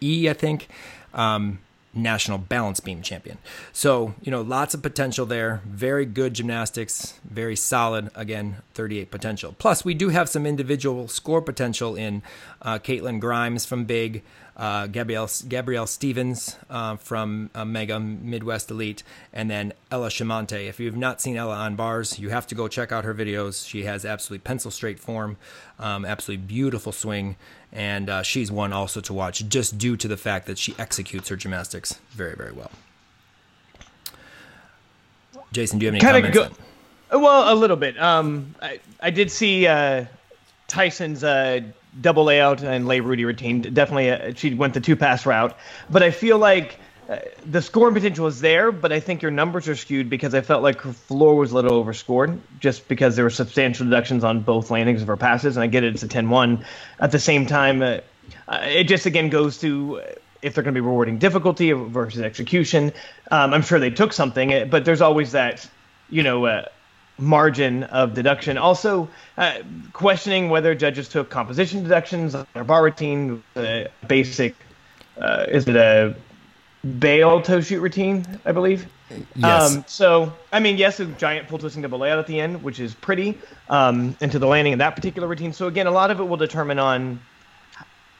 E, 0.00 0.28
I 0.28 0.32
think. 0.32 0.68
Um, 1.14 1.58
national 1.94 2.38
balance 2.38 2.80
beam 2.80 3.02
champion. 3.02 3.38
So, 3.72 4.14
you 4.22 4.30
know, 4.30 4.40
lots 4.40 4.74
of 4.74 4.82
potential 4.82 5.26
there. 5.26 5.60
Very 5.66 6.06
good 6.06 6.34
gymnastics, 6.34 7.18
very 7.24 7.56
solid. 7.56 8.10
Again, 8.14 8.56
38 8.74 9.10
potential. 9.10 9.54
Plus, 9.58 9.84
we 9.84 9.94
do 9.94 10.08
have 10.08 10.28
some 10.28 10.46
individual 10.46 11.08
score 11.08 11.42
potential 11.42 11.94
in 11.94 12.22
uh, 12.62 12.78
Caitlin 12.78 13.20
Grimes 13.20 13.66
from 13.66 13.84
Big, 13.84 14.22
uh, 14.56 14.86
Gabrielle, 14.86 15.28
Gabrielle 15.48 15.86
Stevens 15.86 16.56
uh, 16.68 16.96
from 16.96 17.50
uh, 17.54 17.64
Mega 17.64 17.98
Midwest 17.98 18.70
Elite, 18.70 19.02
and 19.32 19.50
then 19.50 19.72
Ella 19.90 20.08
Chamante. 20.08 20.68
If 20.68 20.78
you've 20.80 20.96
not 20.96 21.20
seen 21.20 21.36
Ella 21.36 21.54
on 21.56 21.74
bars, 21.76 22.18
you 22.18 22.28
have 22.30 22.46
to 22.48 22.54
go 22.54 22.68
check 22.68 22.92
out 22.92 23.04
her 23.04 23.14
videos. 23.14 23.66
She 23.68 23.84
has 23.84 24.04
absolutely 24.04 24.42
pencil 24.44 24.70
straight 24.70 24.98
form, 24.98 25.36
um, 25.78 26.04
absolutely 26.04 26.44
beautiful 26.46 26.92
swing, 26.92 27.36
and 27.72 28.10
uh, 28.10 28.22
she's 28.22 28.52
one 28.52 28.72
also 28.72 29.00
to 29.00 29.12
watch 29.14 29.46
just 29.48 29.78
due 29.78 29.96
to 29.96 30.06
the 30.08 30.16
fact 30.18 30.46
that 30.46 30.58
she 30.58 30.74
executes 30.78 31.28
her 31.30 31.36
gymnastics 31.36 31.98
very, 32.10 32.36
very 32.36 32.52
well. 32.52 32.70
Jason, 35.52 35.78
do 35.78 35.84
you 35.86 35.92
have 35.92 35.94
any 35.94 36.00
Kinda 36.22 36.32
comments? 36.32 36.58
go- 37.10 37.18
Well, 37.20 37.52
a 37.52 37.56
little 37.56 37.76
bit. 37.76 38.00
Um, 38.00 38.54
I, 38.62 38.80
I 39.00 39.10
did 39.10 39.30
see 39.30 39.66
uh, 39.66 40.06
Tyson's 40.72 41.22
uh, 41.22 41.60
double 42.00 42.24
layout 42.24 42.62
and 42.62 42.88
lay 42.88 43.00
Rudy 43.00 43.26
routine. 43.26 43.60
Definitely, 43.60 44.10
uh, 44.10 44.32
she 44.34 44.54
went 44.54 44.72
the 44.72 44.80
two 44.80 44.96
pass 44.96 45.26
route. 45.26 45.56
But 45.90 46.02
I 46.02 46.10
feel 46.10 46.38
like 46.38 46.78
uh, 47.10 47.18
the 47.44 47.60
scoring 47.60 47.92
potential 47.92 48.26
is 48.26 48.40
there, 48.40 48.72
but 48.72 48.90
I 48.90 48.98
think 48.98 49.20
your 49.20 49.30
numbers 49.30 49.68
are 49.68 49.76
skewed 49.76 50.08
because 50.08 50.34
I 50.34 50.40
felt 50.40 50.62
like 50.62 50.80
her 50.80 50.94
floor 50.94 51.34
was 51.34 51.52
a 51.52 51.56
little 51.56 51.74
overscored 51.74 52.40
just 52.58 52.88
because 52.88 53.16
there 53.16 53.24
were 53.26 53.30
substantial 53.30 53.84
deductions 53.84 54.24
on 54.24 54.40
both 54.40 54.70
landings 54.70 55.02
of 55.02 55.08
her 55.08 55.16
passes. 55.18 55.58
And 55.58 55.62
I 55.62 55.66
get 55.66 55.84
it, 55.84 55.92
it's 55.92 56.02
a 56.02 56.08
10 56.08 56.30
1. 56.30 56.64
At 57.00 57.12
the 57.12 57.18
same 57.18 57.44
time, 57.44 57.82
uh, 57.82 57.98
uh, 58.48 58.60
it 58.62 58.84
just 58.84 59.04
again 59.04 59.28
goes 59.28 59.58
to 59.58 60.00
uh, 60.00 60.06
if 60.40 60.54
they're 60.54 60.64
going 60.64 60.74
to 60.74 60.80
be 60.80 60.84
rewarding 60.84 61.18
difficulty 61.18 61.70
versus 61.72 62.22
execution. 62.22 62.94
Um, 63.30 63.52
I'm 63.52 63.62
sure 63.62 63.78
they 63.78 63.90
took 63.90 64.14
something, 64.14 64.70
but 64.70 64.86
there's 64.86 65.02
always 65.02 65.32
that, 65.32 65.68
you 66.08 66.22
know, 66.22 66.46
uh, 66.46 66.64
margin 67.18 67.84
of 67.84 68.14
deduction. 68.14 68.58
Also, 68.58 69.08
uh, 69.36 69.58
questioning 69.92 70.50
whether 70.50 70.74
judges 70.74 71.08
took 71.08 71.30
composition 71.30 71.82
deductions 71.82 72.34
on 72.34 72.46
their 72.54 72.64
bar 72.64 72.82
routine, 72.82 73.42
uh, 73.56 73.84
basic, 74.08 74.54
uh, 75.20 75.46
is 75.48 75.68
it 75.68 75.76
a 75.76 76.16
bail 76.98 77.40
toe 77.40 77.60
shoot 77.60 77.80
routine, 77.80 78.24
I 78.44 78.52
believe? 78.52 78.86
Yes. 79.36 79.76
Um, 79.76 79.84
so, 79.86 80.32
I 80.52 80.58
mean, 80.58 80.78
yes, 80.78 80.98
a 81.00 81.04
giant 81.06 81.48
full 81.48 81.58
twisting 81.58 81.82
double 81.82 81.98
layout 81.98 82.18
at 82.18 82.26
the 82.26 82.40
end, 82.40 82.62
which 82.62 82.80
is 82.80 82.94
pretty, 82.94 83.38
um, 83.68 84.16
into 84.20 84.38
the 84.38 84.46
landing 84.46 84.72
in 84.72 84.78
that 84.78 84.96
particular 84.96 85.28
routine. 85.28 85.52
So, 85.52 85.66
again, 85.66 85.86
a 85.86 85.90
lot 85.90 86.10
of 86.10 86.18
it 86.18 86.24
will 86.24 86.38
determine 86.38 86.78
on 86.78 87.20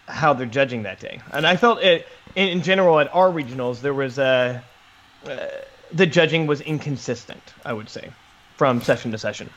how 0.07 0.33
they're 0.35 0.47
judging 0.47 0.83
that 0.83 1.01
day. 1.01 1.21
And 1.33 1.47
I 1.47 1.57
felt 1.57 1.83
it 1.83 2.07
in, 2.35 2.49
in 2.49 2.63
general 2.63 3.01
at 3.01 3.13
our 3.15 3.31
regionals 3.31 3.81
there 3.81 3.95
was 3.95 4.19
a 4.19 4.63
uh, 5.27 5.47
the 5.93 6.07
judging 6.07 6.47
was 6.47 6.61
inconsistent. 6.61 7.55
I 7.65 7.73
would 7.73 7.89
say 7.89 8.11
from 8.57 8.81
session 8.83 9.11
to 9.13 9.19
session. 9.19 9.51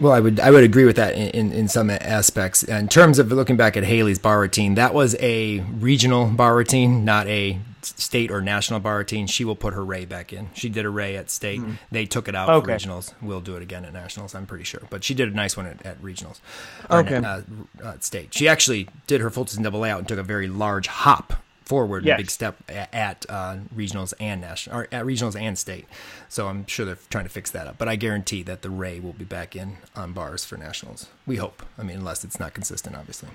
Well, 0.00 0.12
I 0.12 0.18
would 0.18 0.40
I 0.40 0.50
would 0.50 0.64
agree 0.64 0.84
with 0.84 0.96
that 0.96 1.14
in, 1.14 1.28
in, 1.28 1.52
in 1.52 1.68
some 1.68 1.88
aspects. 1.88 2.64
In 2.64 2.88
terms 2.88 3.20
of 3.20 3.30
looking 3.30 3.56
back 3.56 3.76
at 3.76 3.84
Haley's 3.84 4.18
bar 4.18 4.40
routine, 4.40 4.74
that 4.74 4.92
was 4.92 5.14
a 5.20 5.60
regional 5.60 6.26
bar 6.26 6.56
routine, 6.56 7.04
not 7.04 7.28
a 7.28 7.60
state 7.82 8.30
or 8.30 8.40
national 8.40 8.80
bar 8.80 8.98
routine. 8.98 9.28
She 9.28 9.44
will 9.44 9.54
put 9.54 9.74
her 9.74 9.84
ray 9.84 10.04
back 10.06 10.32
in. 10.32 10.50
She 10.54 10.68
did 10.68 10.84
a 10.84 10.90
ray 10.90 11.16
at 11.16 11.30
state. 11.30 11.60
They 11.92 12.06
took 12.06 12.26
it 12.28 12.34
out. 12.34 12.48
Okay. 12.48 12.66
for 12.66 12.78
regionals. 12.78 13.14
We'll 13.22 13.40
do 13.40 13.54
it 13.56 13.62
again 13.62 13.84
at 13.84 13.92
nationals. 13.92 14.34
I'm 14.34 14.46
pretty 14.46 14.64
sure. 14.64 14.82
But 14.90 15.04
she 15.04 15.14
did 15.14 15.28
a 15.28 15.36
nice 15.36 15.56
one 15.56 15.66
at, 15.66 15.84
at 15.86 16.02
regionals. 16.02 16.40
Or 16.90 17.00
Okay. 17.00 17.16
Uh, 17.16 17.42
at 17.84 18.02
state. 18.02 18.34
She 18.34 18.48
actually 18.48 18.88
did 19.06 19.20
her 19.20 19.30
full 19.30 19.46
and 19.54 19.62
double 19.62 19.80
layout 19.80 20.00
and 20.00 20.08
took 20.08 20.18
a 20.18 20.24
very 20.24 20.48
large 20.48 20.86
hop 20.88 21.34
forward, 21.64 22.06
a 22.06 22.16
big 22.16 22.30
step 22.30 22.56
at 22.68 23.26
uh, 23.28 23.56
regionals 23.74 24.12
and 24.20 24.40
national, 24.40 24.76
or 24.76 24.88
at 24.92 25.04
regionals 25.04 25.38
and 25.40 25.58
state. 25.58 25.86
So 26.28 26.48
I'm 26.48 26.66
sure 26.66 26.84
they're 26.86 26.98
trying 27.10 27.24
to 27.24 27.30
fix 27.30 27.50
that 27.52 27.66
up. 27.66 27.78
But 27.78 27.88
I 27.88 27.96
guarantee 27.96 28.42
that 28.44 28.62
the 28.62 28.70
Ray 28.70 29.00
will 29.00 29.12
be 29.12 29.24
back 29.24 29.56
in 29.56 29.78
on 29.96 30.12
bars 30.12 30.44
for 30.44 30.56
nationals. 30.56 31.08
We 31.26 31.36
hope. 31.36 31.62
I 31.78 31.82
mean, 31.82 31.98
unless 31.98 32.24
it's 32.24 32.38
not 32.38 32.54
consistent, 32.54 32.96
obviously. 32.96 33.30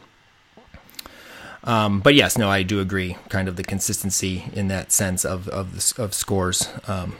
Um, 1.63 1.99
but 1.99 2.15
yes, 2.15 2.37
no, 2.37 2.49
I 2.49 2.63
do 2.63 2.79
agree. 2.79 3.17
Kind 3.27 3.47
of 3.47 3.55
the 3.55 3.63
consistency 3.63 4.45
in 4.53 4.69
that 4.69 4.91
sense 4.91 5.25
of 5.25 5.47
of 5.49 5.75
the, 5.75 6.03
of 6.03 6.13
scores 6.13 6.69
um, 6.87 7.15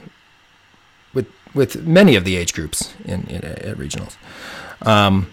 with 1.12 1.26
with 1.54 1.86
many 1.86 2.16
of 2.16 2.24
the 2.24 2.36
age 2.36 2.54
groups 2.54 2.94
in, 3.04 3.24
in 3.24 3.44
at 3.44 3.76
regionals. 3.76 4.16
Um, 4.82 5.30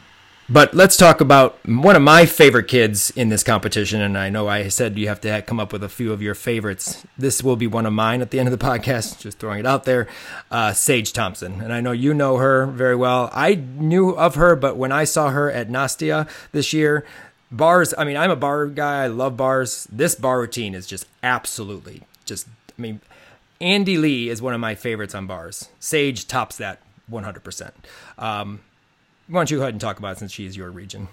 but 0.50 0.74
let's 0.74 0.96
talk 0.96 1.20
about 1.20 1.58
one 1.66 1.96
of 1.96 2.02
my 2.02 2.26
favorite 2.26 2.68
kids 2.68 3.12
in 3.12 3.30
this 3.30 3.44
competition. 3.44 4.02
And 4.02 4.18
I 4.18 4.30
know 4.30 4.48
I 4.48 4.70
said 4.70 4.98
you 4.98 5.08
have 5.10 5.20
to 5.22 5.42
come 5.42 5.60
up 5.60 5.74
with 5.74 5.84
a 5.84 5.90
few 5.90 6.14
of 6.14 6.22
your 6.22 6.36
favorites. 6.36 7.06
This 7.18 7.44
will 7.44 7.58
be 7.58 7.68
one 7.68 7.86
of 7.86 7.94
mine 7.94 8.22
at 8.22 8.32
the 8.32 8.40
end 8.40 8.48
of 8.48 8.58
the 8.58 8.66
podcast, 8.66 9.20
just 9.22 9.40
throwing 9.40 9.60
it 9.60 9.66
out 9.66 9.84
there. 9.84 10.08
Uh, 10.50 10.72
Sage 10.72 11.12
Thompson. 11.12 11.62
And 11.62 11.74
I 11.74 11.82
know 11.82 11.92
you 11.92 12.14
know 12.14 12.38
her 12.38 12.66
very 12.66 12.96
well. 12.96 13.30
I 13.34 13.56
knew 13.56 14.12
of 14.12 14.36
her, 14.36 14.56
but 14.56 14.78
when 14.78 14.92
I 14.92 15.04
saw 15.04 15.32
her 15.32 15.52
at 15.52 15.70
Nastia 15.70 16.30
this 16.54 16.72
year, 16.72 17.06
bars, 17.52 17.94
I 17.98 18.06
mean, 18.06 18.18
I'm 18.18 18.32
a 18.32 18.36
bar 18.36 18.68
guy. 18.68 19.04
I 19.04 19.08
love 19.08 19.36
bars. 19.36 19.88
This 19.92 20.16
bar 20.16 20.40
routine 20.40 20.74
is 20.74 20.88
just 20.88 21.08
absolutely 21.24 22.04
just, 22.26 22.48
I 22.78 22.82
mean, 22.82 23.02
Andy 23.60 23.98
Lee 23.98 24.30
is 24.30 24.42
one 24.42 24.54
of 24.54 24.60
my 24.60 24.76
favorites 24.76 25.16
on 25.16 25.28
bars. 25.28 25.70
Sage 25.80 26.28
tops 26.28 26.58
that 26.58 26.80
100%. 27.12 27.72
Um, 28.18 28.60
why 29.28 29.40
don't 29.40 29.52
you 29.52 29.58
go 29.58 29.64
ahead 29.64 29.74
and 29.74 29.82
talk 29.82 30.00
about 30.00 30.14
it 30.14 30.20
since 30.20 30.32
she 30.32 30.46
is 30.46 30.56
your 30.56 30.72
region, 30.72 31.08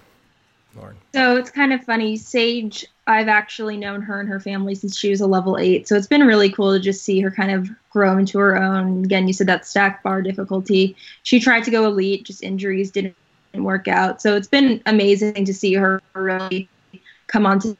Lauren? 0.75 0.95
So 1.13 1.37
it's 1.37 1.49
kind 1.49 1.73
of 1.73 1.83
funny. 1.83 2.15
Sage, 2.15 2.85
I've 3.07 3.27
actually 3.27 3.77
known 3.77 4.01
her 4.01 4.19
and 4.19 4.29
her 4.29 4.39
family 4.39 4.75
since 4.75 4.97
she 4.97 5.09
was 5.09 5.21
a 5.21 5.27
level 5.27 5.57
eight. 5.57 5.87
So 5.87 5.95
it's 5.95 6.07
been 6.07 6.25
really 6.25 6.49
cool 6.49 6.73
to 6.73 6.79
just 6.79 7.03
see 7.03 7.19
her 7.21 7.31
kind 7.31 7.51
of 7.51 7.69
grow 7.89 8.17
into 8.17 8.39
her 8.39 8.55
own. 8.55 9.03
Again, 9.03 9.27
you 9.27 9.33
said 9.33 9.47
that 9.47 9.65
stack 9.65 10.01
bar 10.01 10.21
difficulty. 10.21 10.95
She 11.23 11.39
tried 11.39 11.63
to 11.65 11.71
go 11.71 11.85
elite, 11.85 12.25
just 12.25 12.41
injuries 12.41 12.89
didn't 12.91 13.15
work 13.53 13.87
out. 13.87 14.21
So 14.21 14.35
it's 14.35 14.47
been 14.47 14.81
amazing 14.85 15.45
to 15.45 15.53
see 15.53 15.73
her 15.73 16.01
really 16.13 16.69
come 17.27 17.45
on 17.45 17.59
to 17.59 17.77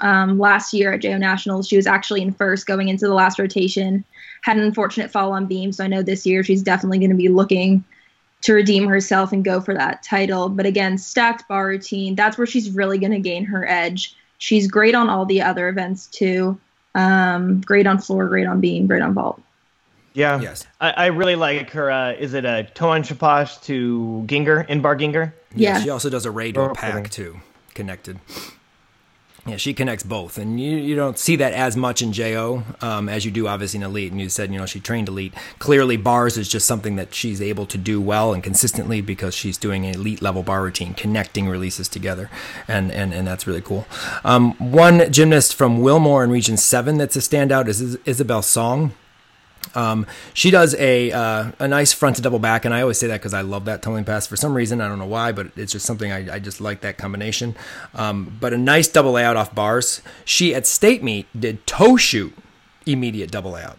um, 0.00 0.38
last 0.38 0.72
year 0.72 0.92
at 0.92 1.00
JO 1.00 1.16
Nationals. 1.16 1.66
She 1.66 1.76
was 1.76 1.86
actually 1.86 2.22
in 2.22 2.32
first 2.32 2.66
going 2.66 2.88
into 2.88 3.06
the 3.06 3.14
last 3.14 3.38
rotation. 3.38 4.04
Had 4.42 4.56
an 4.56 4.62
unfortunate 4.62 5.10
fall 5.10 5.32
on 5.32 5.46
beam. 5.46 5.72
So 5.72 5.84
I 5.84 5.88
know 5.88 6.02
this 6.02 6.26
year 6.26 6.44
she's 6.44 6.62
definitely 6.62 6.98
going 6.98 7.10
to 7.10 7.16
be 7.16 7.28
looking 7.28 7.84
to 8.44 8.52
redeem 8.54 8.86
herself 8.88 9.32
and 9.32 9.44
go 9.44 9.60
for 9.60 9.74
that 9.74 10.02
title. 10.02 10.48
But 10.48 10.66
again, 10.66 10.96
stacked 10.98 11.48
bar 11.48 11.66
routine, 11.66 12.14
that's 12.14 12.38
where 12.38 12.46
she's 12.46 12.70
really 12.70 12.98
going 12.98 13.12
to 13.12 13.18
gain 13.18 13.44
her 13.46 13.66
edge. 13.68 14.14
She's 14.38 14.66
great 14.66 14.94
on 14.94 15.08
all 15.08 15.24
the 15.26 15.42
other 15.42 15.68
events 15.68 16.06
too. 16.06 16.58
Um, 16.94 17.60
great 17.62 17.86
on 17.86 17.98
floor, 17.98 18.28
great 18.28 18.46
on 18.46 18.60
beam, 18.60 18.86
great 18.86 19.02
on 19.02 19.14
vault. 19.14 19.40
Yeah. 20.12 20.40
Yes. 20.40 20.66
I, 20.80 20.90
I 20.90 21.06
really 21.06 21.34
like 21.36 21.70
her. 21.70 21.90
Uh, 21.90 22.12
is 22.12 22.34
it 22.34 22.44
a 22.44 22.68
Toan 22.74 23.02
Shaposh 23.02 23.60
to 23.64 24.24
Gienger 24.26 24.68
in 24.68 24.80
bar 24.80 24.96
Gienger? 24.96 25.32
Yeah. 25.54 25.80
She 25.82 25.90
also 25.90 26.08
does 26.10 26.24
a 26.26 26.30
radio 26.30 26.70
Oh, 26.70 26.74
pack 26.74 26.94
okay. 26.94 27.08
too, 27.08 27.40
connected. 27.74 28.20
Yeah, 29.46 29.58
she 29.58 29.74
connects 29.74 30.04
both, 30.04 30.38
and 30.38 30.58
you 30.58 30.74
you 30.78 30.96
don't 30.96 31.18
see 31.18 31.36
that 31.36 31.52
as 31.52 31.76
much 31.76 32.00
in 32.00 32.14
Jo 32.14 32.62
um, 32.80 33.10
as 33.10 33.26
you 33.26 33.30
do 33.30 33.46
obviously 33.46 33.76
in 33.76 33.82
Elite. 33.82 34.10
And 34.10 34.18
you 34.18 34.30
said 34.30 34.50
you 34.50 34.58
know 34.58 34.64
she 34.64 34.80
trained 34.80 35.06
Elite. 35.06 35.34
Clearly, 35.58 35.98
bars 35.98 36.38
is 36.38 36.48
just 36.48 36.66
something 36.66 36.96
that 36.96 37.12
she's 37.14 37.42
able 37.42 37.66
to 37.66 37.76
do 37.76 38.00
well 38.00 38.32
and 38.32 38.42
consistently 38.42 39.02
because 39.02 39.34
she's 39.34 39.58
doing 39.58 39.84
an 39.84 39.94
elite 39.96 40.22
level 40.22 40.42
bar 40.42 40.62
routine, 40.62 40.94
connecting 40.94 41.46
releases 41.46 41.88
together, 41.88 42.30
and 42.66 42.90
and 42.90 43.12
and 43.12 43.26
that's 43.26 43.46
really 43.46 43.60
cool. 43.60 43.86
Um, 44.24 44.52
one 44.54 45.12
gymnast 45.12 45.54
from 45.54 45.82
Wilmore 45.82 46.24
in 46.24 46.30
Region 46.30 46.56
Seven 46.56 46.96
that's 46.96 47.14
a 47.16 47.20
standout 47.20 47.68
is 47.68 47.82
Is- 47.82 47.98
Isabel 48.06 48.40
Song. 48.40 48.94
Um, 49.74 50.06
she 50.34 50.50
does 50.50 50.74
a 50.76 51.10
uh, 51.12 51.52
a 51.58 51.68
nice 51.68 51.92
front 51.92 52.16
to 52.16 52.22
double 52.22 52.38
back, 52.38 52.64
and 52.64 52.74
I 52.74 52.82
always 52.82 52.98
say 52.98 53.06
that 53.08 53.20
because 53.20 53.34
I 53.34 53.40
love 53.40 53.64
that 53.64 53.82
tumbling 53.82 54.04
pass 54.04 54.26
for 54.26 54.36
some 54.36 54.54
reason. 54.54 54.80
I 54.80 54.88
don't 54.88 54.98
know 54.98 55.06
why, 55.06 55.32
but 55.32 55.48
it's 55.56 55.72
just 55.72 55.86
something 55.86 56.12
I, 56.12 56.34
I 56.34 56.38
just 56.38 56.60
like 56.60 56.80
that 56.82 56.98
combination. 56.98 57.56
Um, 57.94 58.36
but 58.40 58.52
a 58.52 58.58
nice 58.58 58.88
double 58.88 59.12
layout 59.12 59.36
off 59.36 59.54
bars. 59.54 60.02
She 60.24 60.54
at 60.54 60.66
state 60.66 61.02
meet 61.02 61.26
did 61.38 61.66
toe 61.66 61.96
shoot 61.96 62.36
immediate 62.86 63.30
double 63.30 63.52
layout. 63.52 63.78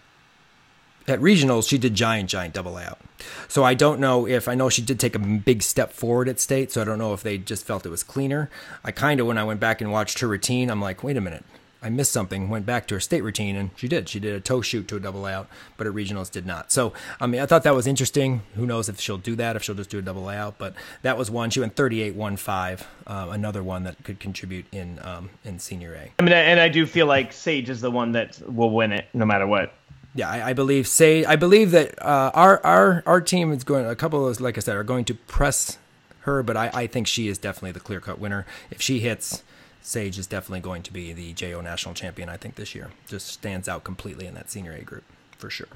At 1.07 1.19
regionals, 1.19 1.69
she 1.69 1.77
did 1.77 1.93
giant 1.93 2.29
giant 2.29 2.55
double 2.55 2.73
layout. 2.73 2.99
So 3.47 3.63
I 3.63 3.75
don't 3.75 3.99
know 3.99 4.27
if 4.27 4.47
I 4.47 4.55
know 4.55 4.69
she 4.69 4.81
did 4.81 4.99
take 4.99 5.15
a 5.15 5.19
big 5.19 5.61
step 5.61 5.91
forward 5.91 6.27
at 6.27 6.39
state. 6.39 6.71
So 6.71 6.81
I 6.81 6.83
don't 6.83 6.97
know 6.97 7.13
if 7.13 7.21
they 7.21 7.37
just 7.37 7.65
felt 7.65 7.85
it 7.85 7.89
was 7.89 8.03
cleaner. 8.03 8.49
I 8.83 8.91
kind 8.91 9.19
of 9.19 9.27
when 9.27 9.37
I 9.37 9.43
went 9.43 9.59
back 9.59 9.81
and 9.81 9.91
watched 9.91 10.19
her 10.19 10.27
routine, 10.27 10.69
I'm 10.69 10.81
like, 10.81 11.03
wait 11.03 11.17
a 11.17 11.21
minute. 11.21 11.45
I 11.85 11.89
missed 11.89 12.11
something. 12.11 12.49
Went 12.49 12.65
back 12.65 12.87
to 12.87 12.95
her 12.95 12.99
state 12.99 13.21
routine, 13.21 13.55
and 13.55 13.69
she 13.75 13.87
did. 13.87 14.09
She 14.09 14.19
did 14.19 14.33
a 14.33 14.39
toe 14.39 14.61
shoot 14.61 14.87
to 14.87 14.95
a 14.95 14.99
double 14.99 15.21
layout, 15.21 15.47
but 15.77 15.85
her 15.85 15.93
regionals 15.93 16.31
did 16.31 16.43
not. 16.43 16.71
So 16.71 16.93
I 17.21 17.27
mean, 17.27 17.39
I 17.39 17.45
thought 17.45 17.61
that 17.61 17.75
was 17.75 17.85
interesting. 17.85 18.41
Who 18.55 18.65
knows 18.65 18.89
if 18.89 18.99
she'll 18.99 19.19
do 19.19 19.35
that? 19.35 19.55
If 19.55 19.61
she'll 19.63 19.75
just 19.75 19.91
do 19.91 19.99
a 19.99 20.01
double 20.01 20.23
layout? 20.23 20.57
But 20.57 20.73
that 21.03 21.15
was 21.15 21.29
one. 21.29 21.51
She 21.51 21.59
went 21.59 21.75
38-1-5. 21.75 22.81
Uh, 23.05 23.27
another 23.29 23.61
one 23.61 23.83
that 23.83 24.03
could 24.03 24.19
contribute 24.19 24.65
in 24.71 24.99
um, 25.03 25.29
in 25.43 25.59
senior 25.59 25.93
A. 25.93 26.11
I 26.17 26.23
mean, 26.23 26.33
and 26.33 26.59
I 26.59 26.69
do 26.69 26.87
feel 26.87 27.05
like 27.05 27.31
Sage 27.31 27.69
is 27.69 27.81
the 27.81 27.91
one 27.91 28.13
that 28.13 28.41
will 28.51 28.71
win 28.71 28.91
it 28.91 29.05
no 29.13 29.25
matter 29.25 29.45
what. 29.45 29.71
Yeah, 30.15 30.29
I, 30.29 30.49
I 30.49 30.53
believe. 30.53 30.87
Say, 30.87 31.23
I 31.23 31.35
believe 31.35 31.69
that 31.69 32.01
uh, 32.01 32.31
our 32.33 32.65
our 32.65 33.03
our 33.05 33.21
team 33.21 33.51
is 33.51 33.63
going. 33.63 33.85
A 33.85 33.95
couple 33.95 34.19
of 34.19 34.25
those, 34.25 34.41
like 34.41 34.57
I 34.57 34.61
said, 34.61 34.75
are 34.75 34.83
going 34.83 35.05
to 35.05 35.13
press 35.13 35.77
her, 36.21 36.41
but 36.41 36.57
I, 36.57 36.71
I 36.73 36.87
think 36.87 37.05
she 37.05 37.27
is 37.27 37.37
definitely 37.37 37.73
the 37.73 37.79
clear 37.79 37.99
cut 37.99 38.17
winner. 38.17 38.47
If 38.71 38.81
she 38.81 39.01
hits, 39.01 39.43
Sage 39.85 40.17
is 40.17 40.25
definitely 40.25 40.61
going 40.61 40.81
to 40.81 40.91
be 40.91 41.13
the 41.13 41.33
JO 41.33 41.61
national 41.61 41.93
champion. 41.93 42.27
I 42.27 42.37
think 42.37 42.55
this 42.55 42.73
year 42.73 42.89
just 43.07 43.27
stands 43.27 43.69
out 43.69 43.83
completely 43.83 44.25
in 44.25 44.33
that 44.33 44.49
senior 44.49 44.73
A 44.73 44.81
group 44.81 45.03
for 45.37 45.51
sure. 45.51 45.67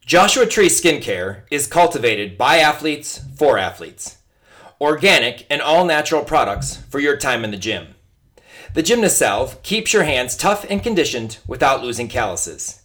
Joshua 0.00 0.46
Tree 0.46 0.70
Skincare 0.70 1.42
is 1.50 1.66
cultivated 1.66 2.38
by 2.38 2.56
athletes 2.56 3.20
for 3.36 3.58
athletes. 3.58 4.16
Organic 4.80 5.46
and 5.50 5.60
all 5.60 5.84
natural 5.84 6.24
products 6.24 6.76
for 6.88 6.98
your 6.98 7.18
time 7.18 7.44
in 7.44 7.50
the 7.50 7.58
gym. 7.58 7.88
The 8.72 8.82
Gymnast 8.82 9.18
Salve 9.18 9.62
keeps 9.62 9.92
your 9.92 10.04
hands 10.04 10.34
tough 10.34 10.64
and 10.70 10.82
conditioned 10.82 11.36
without 11.46 11.82
losing 11.82 12.08
calluses. 12.08 12.80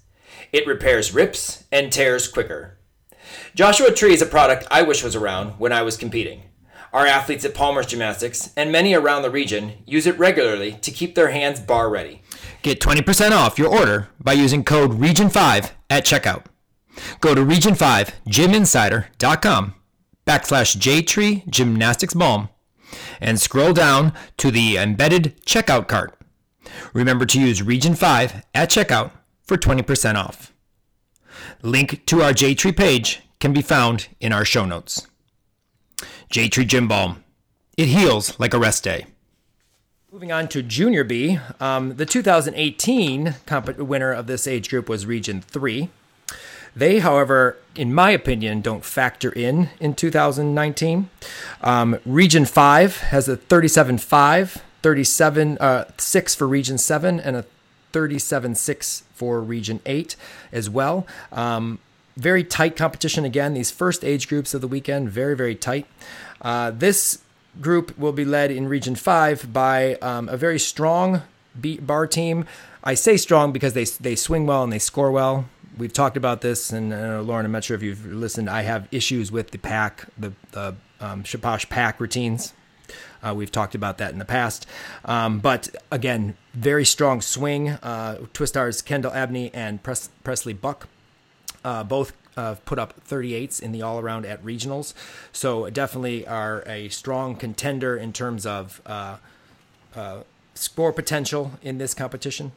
It 0.52 0.68
repairs 0.68 1.14
rips 1.14 1.64
and 1.72 1.94
tears 1.94 2.28
quicker. 2.28 2.78
Joshua 3.56 3.94
Tree 3.94 4.14
is 4.14 4.22
a 4.22 4.26
product 4.26 4.68
I 4.70 4.82
wish 4.82 5.02
was 5.02 5.16
around 5.16 5.52
when 5.52 5.72
I 5.72 5.82
was 5.82 5.96
competing. 5.96 6.44
Our 6.94 7.06
athletes 7.08 7.44
at 7.44 7.56
Palmer's 7.56 7.88
Gymnastics 7.88 8.52
and 8.56 8.72
many 8.72 8.94
around 8.94 9.24
the 9.24 9.32
region 9.32 9.74
use 9.88 10.06
it 10.06 10.20
regularly 10.20 10.74
to 10.74 10.92
keep 10.92 11.16
their 11.16 11.32
hands 11.32 11.60
bar 11.60 11.90
ready. 11.90 12.22
Get 12.62 12.80
20% 12.80 13.32
off 13.32 13.58
your 13.58 13.68
order 13.68 14.10
by 14.20 14.34
using 14.34 14.64
code 14.64 14.92
REGION5 14.92 15.72
at 15.90 16.06
checkout. 16.06 16.46
Go 17.20 17.34
to 17.34 17.42
region5gyminsider.com 17.42 19.74
backslash 20.28 20.78
JTree 20.78 21.50
Gymnastics 21.50 22.14
Balm 22.14 22.50
and 23.20 23.42
scroll 23.42 23.74
down 23.74 24.14
to 24.38 24.52
the 24.52 24.78
embedded 24.78 25.44
checkout 25.46 25.88
cart. 25.88 26.16
Remember 26.94 27.26
to 27.26 27.42
use 27.42 27.64
Region 27.64 27.96
5 27.96 28.44
at 28.54 28.70
checkout 28.70 29.10
for 29.44 29.58
20% 29.58 30.14
off. 30.16 30.54
Link 31.64 32.06
to 32.06 32.22
our 32.22 32.34
JTree 32.34 32.78
page 32.78 33.24
can 33.40 33.52
be 33.52 33.64
found 33.64 34.10
in 34.20 34.32
our 34.32 34.46
show 34.46 34.66
notes. 34.66 35.08
JTree 36.34 36.66
Gym 36.66 36.88
Balm. 36.88 37.24
It 37.78 37.90
heals 37.90 38.40
like 38.40 38.56
a 38.56 38.58
rest 38.58 38.84
day. 38.84 39.06
Moving 40.12 40.32
on 40.32 40.48
to 40.48 40.64
Junior 40.64 41.04
B, 41.04 41.38
um, 41.60 41.96
the 41.98 42.08
2018 42.08 43.36
comp- 43.46 43.78
winner 43.78 44.12
of 44.12 44.26
this 44.26 44.48
age 44.48 44.68
group 44.68 44.90
was 44.90 45.06
Region 45.06 45.42
3. 45.42 45.90
They, 46.76 47.00
however, 47.00 47.60
in 47.76 47.94
my 47.94 48.10
opinion, 48.10 48.62
don't 48.62 48.84
factor 48.84 49.32
in 49.32 49.70
in 49.80 49.94
2019. 49.94 51.12
Um, 51.62 52.00
region 52.04 52.46
5 52.46 52.98
has 52.98 53.30
a 53.30 53.38
37 53.38 54.00
5, 54.00 54.64
37 54.82 55.58
uh, 55.60 55.86
6 56.00 56.34
for 56.34 56.48
Region 56.48 56.80
7, 56.80 57.20
and 57.20 57.36
a 57.36 57.46
37 57.92 58.56
6 58.56 59.04
for 59.14 59.40
Region 59.40 59.82
8 59.86 60.16
as 60.52 60.68
well. 60.68 61.06
Um, 61.32 61.78
very 62.16 62.44
tight 62.44 62.76
competition 62.76 63.26
again. 63.26 63.54
These 63.54 63.72
first 63.72 64.04
age 64.04 64.28
groups 64.28 64.54
of 64.54 64.62
the 64.62 64.68
weekend, 64.68 65.10
very, 65.10 65.36
very 65.36 65.56
tight. 65.56 65.86
Uh, 66.42 66.72
this 66.72 67.20
group 67.62 67.98
will 67.98 68.12
be 68.12 68.26
led 68.26 68.52
in 68.52 68.68
Region 68.68 68.96
5 68.96 69.54
by 69.54 69.96
um, 69.96 70.30
a 70.30 70.38
very 70.38 70.60
strong 70.60 71.24
beat 71.60 71.86
bar 71.86 72.08
team. 72.08 72.46
I 72.84 72.96
say 72.96 73.18
strong 73.18 73.52
because 73.52 73.74
they, 73.74 73.86
they 73.86 74.16
swing 74.16 74.46
well 74.46 74.64
and 74.64 74.74
they 74.74 74.80
score 74.80 75.12
well. 75.12 75.46
We've 75.78 75.94
talked 75.94 76.18
about 76.18 76.42
this, 76.42 76.72
and 76.72 76.94
uh, 76.94 77.22
Lauren, 77.22 77.48
I'm 77.48 77.52
not 77.52 77.64
sure 77.64 77.76
if 77.76 77.82
you've 77.82 78.06
listened. 78.06 78.48
I 78.48 78.62
have 78.62 78.88
issues 78.92 79.32
with 79.32 79.52
the 79.52 79.58
pack, 79.58 80.06
the, 80.18 80.34
the 80.52 80.76
um, 81.00 81.24
Shaposh 81.24 81.68
pack 81.70 82.00
routines. 82.00 82.54
Uh, 83.24 83.34
we've 83.34 83.52
talked 83.52 83.74
about 83.74 83.98
that 83.98 84.12
in 84.12 84.20
the 84.20 84.26
past. 84.26 84.68
Um, 85.06 85.40
but 85.40 85.70
again, 85.90 86.36
very 86.54 86.86
strong 86.86 87.22
swing. 87.22 87.70
Uh, 87.70 88.20
Twistars 88.34 88.84
Kendall 88.84 89.14
Abney 89.14 89.52
and 89.54 89.82
Pres- 89.82 90.10
Presley 90.24 90.54
Buck 90.54 90.88
uh, 91.64 91.84
both 91.84 92.14
uh, 92.36 92.56
put 92.66 92.80
up 92.80 93.06
38s 93.08 93.62
in 93.62 93.72
the 93.72 93.82
all 93.82 94.00
around 94.00 94.26
at 94.26 94.44
regionals. 94.44 94.94
So 95.32 95.70
definitely 95.70 96.28
are 96.28 96.64
a 96.68 96.90
strong 96.90 97.36
contender 97.36 97.96
in 97.96 98.14
terms 98.14 98.46
of 98.46 98.82
uh, 98.86 99.18
uh, 99.96 100.24
score 100.56 100.92
potential 100.92 101.52
in 101.62 101.78
this 101.78 101.94
competition. 101.94 102.52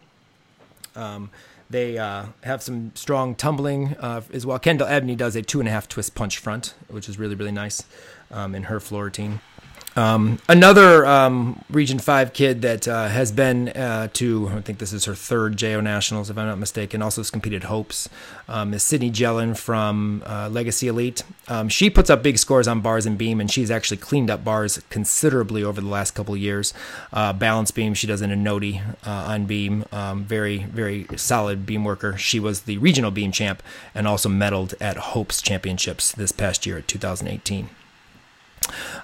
Um, 0.95 1.31
they 1.69 1.99
uh, 1.99 2.27
have 2.45 2.63
some 2.63 2.93
strong 2.95 3.35
tumbling 3.35 3.97
uh, 3.99 4.23
as 4.33 4.47
well. 4.47 4.59
Kendall 4.59 4.87
Abney 4.87 5.17
does 5.17 5.35
a 5.35 5.43
two 5.43 5.59
and 5.61 5.69
a 5.69 5.73
half 5.73 5.89
twist 5.89 6.15
punch 6.15 6.39
front, 6.39 6.75
which 6.89 7.09
is 7.09 7.19
really, 7.19 7.35
really 7.35 7.53
nice 7.53 7.85
um, 8.31 8.55
in 8.55 8.65
her 8.65 8.79
floor 8.81 9.05
routine. 9.05 9.41
Um, 9.97 10.39
another 10.47 11.07
um, 11.07 11.65
Region 11.71 11.99
5 11.99 12.35
kid 12.35 12.61
that 12.61 12.87
uh, 12.87 13.09
has 13.09 13.33
been 13.33 13.71
uh, 13.71 14.09
to, 14.13 14.49
I 14.53 14.61
think 14.61 14.79
this 14.79 14.93
is 14.93 15.07
her 15.07 15.15
third 15.15 15.57
JO 15.57 15.81
Nationals, 15.81 16.29
if 16.29 16.37
I'm 16.37 16.47
not 16.47 16.59
mistaken, 16.59 17.01
also 17.01 17.23
has 17.23 17.31
competed 17.31 17.65
Hopes, 17.65 18.11
um, 18.47 18.75
is 18.75 18.83
Sydney 18.83 19.11
Jellin 19.11 19.57
from 19.57 20.23
uh, 20.27 20.51
Legacy 20.51 20.89
Elite. 20.89 21.23
Um, 21.49 21.71
she 21.71 21.89
puts 21.89 22.11
up 22.11 22.23
big 22.23 22.37
scores 22.37 22.69
on 22.69 22.83
bars 22.83 23.07
and 23.07 23.17
beam, 23.17 23.41
and 23.41 23.51
she's 23.51 23.71
actually 23.71 23.97
cleaned 23.97 24.29
up 24.29 24.45
bars 24.45 24.83
considerably 24.91 25.65
over 25.65 25.81
the 25.81 25.89
last 25.89 26.11
couple 26.11 26.37
years. 26.37 26.75
Uh, 27.11 27.33
balance 27.33 27.71
beam, 27.71 27.95
she 27.95 28.07
does 28.07 28.21
an 28.21 28.31
Onodi 28.31 28.83
uh, 29.07 29.11
on 29.11 29.47
beam. 29.47 29.87
Um, 29.93 30.25
very, 30.25 30.59
very 30.65 31.07
solid 31.17 31.65
beam 31.65 31.85
worker. 31.85 32.19
She 32.19 32.39
was 32.39 32.63
the 32.63 32.77
regional 32.77 33.11
beam 33.11 33.33
champ 33.33 33.63
and 33.95 34.07
also 34.07 34.29
medaled 34.29 34.75
at 34.79 34.99
Hopes 34.99 35.41
Championships 35.41 36.13
this 36.13 36.33
past 36.33 36.67
year 36.67 36.77
at 36.77 36.87
2018. 36.87 37.71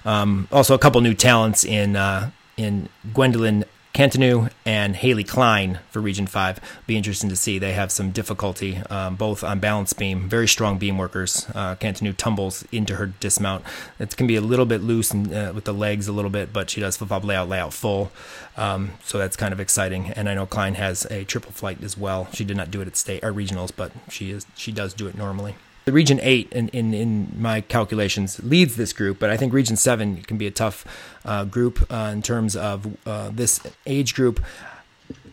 Um, 0.05 0.47
also, 0.51 0.73
a 0.73 0.79
couple 0.79 1.01
new 1.01 1.13
talents 1.13 1.63
in 1.63 1.95
uh, 1.95 2.31
in 2.57 2.89
Gwendolyn 3.13 3.65
Cantonu 3.93 4.49
and 4.65 4.95
Haley 4.95 5.23
Klein 5.23 5.79
for 5.91 6.01
Region 6.01 6.25
5. 6.25 6.59
Be 6.87 6.97
interesting 6.97 7.29
to 7.29 7.35
see. 7.35 7.59
They 7.59 7.73
have 7.73 7.91
some 7.91 8.09
difficulty 8.09 8.77
um, 8.89 9.15
both 9.15 9.43
on 9.43 9.59
balance 9.59 9.93
beam, 9.93 10.27
very 10.27 10.47
strong 10.47 10.79
beam 10.79 10.97
workers. 10.97 11.45
Uh, 11.53 11.75
Cantonu 11.75 12.17
tumbles 12.17 12.65
into 12.71 12.95
her 12.95 13.05
dismount. 13.05 13.63
It 13.99 14.17
can 14.17 14.25
be 14.25 14.35
a 14.35 14.41
little 14.41 14.65
bit 14.65 14.81
loose 14.81 15.11
and, 15.11 15.31
uh, 15.31 15.51
with 15.53 15.65
the 15.65 15.73
legs 15.73 16.07
a 16.07 16.11
little 16.11 16.31
bit, 16.31 16.51
but 16.51 16.71
she 16.71 16.81
does 16.81 16.97
flip 16.97 17.09
flop 17.09 17.23
layout, 17.23 17.47
layout 17.47 17.71
full. 17.71 18.11
Um, 18.57 18.93
so 19.03 19.19
that's 19.19 19.35
kind 19.35 19.53
of 19.53 19.59
exciting. 19.59 20.07
And 20.07 20.27
I 20.27 20.33
know 20.33 20.47
Klein 20.47 20.73
has 20.73 21.05
a 21.11 21.23
triple 21.23 21.51
flight 21.51 21.83
as 21.83 21.95
well. 21.95 22.27
She 22.33 22.43
did 22.43 22.57
not 22.57 22.71
do 22.71 22.81
it 22.81 22.87
at 22.87 22.97
state 22.97 23.23
or 23.23 23.31
regionals, 23.31 23.71
but 23.75 23.91
she 24.09 24.31
is 24.31 24.47
she 24.55 24.71
does 24.71 24.95
do 24.95 25.07
it 25.07 25.15
normally. 25.15 25.55
The 25.85 25.91
Region 25.91 26.19
8, 26.21 26.53
in, 26.53 26.69
in, 26.69 26.93
in 26.93 27.35
my 27.37 27.61
calculations, 27.61 28.41
leads 28.43 28.77
this 28.77 28.93
group, 28.93 29.19
but 29.19 29.29
I 29.29 29.37
think 29.37 29.51
Region 29.51 29.75
7 29.75 30.21
can 30.23 30.37
be 30.37 30.47
a 30.47 30.51
tough 30.51 30.85
uh, 31.25 31.43
group 31.43 31.85
uh, 31.91 32.09
in 32.13 32.21
terms 32.21 32.55
of 32.55 32.97
uh, 33.05 33.29
this 33.33 33.59
age 33.85 34.13
group. 34.13 34.41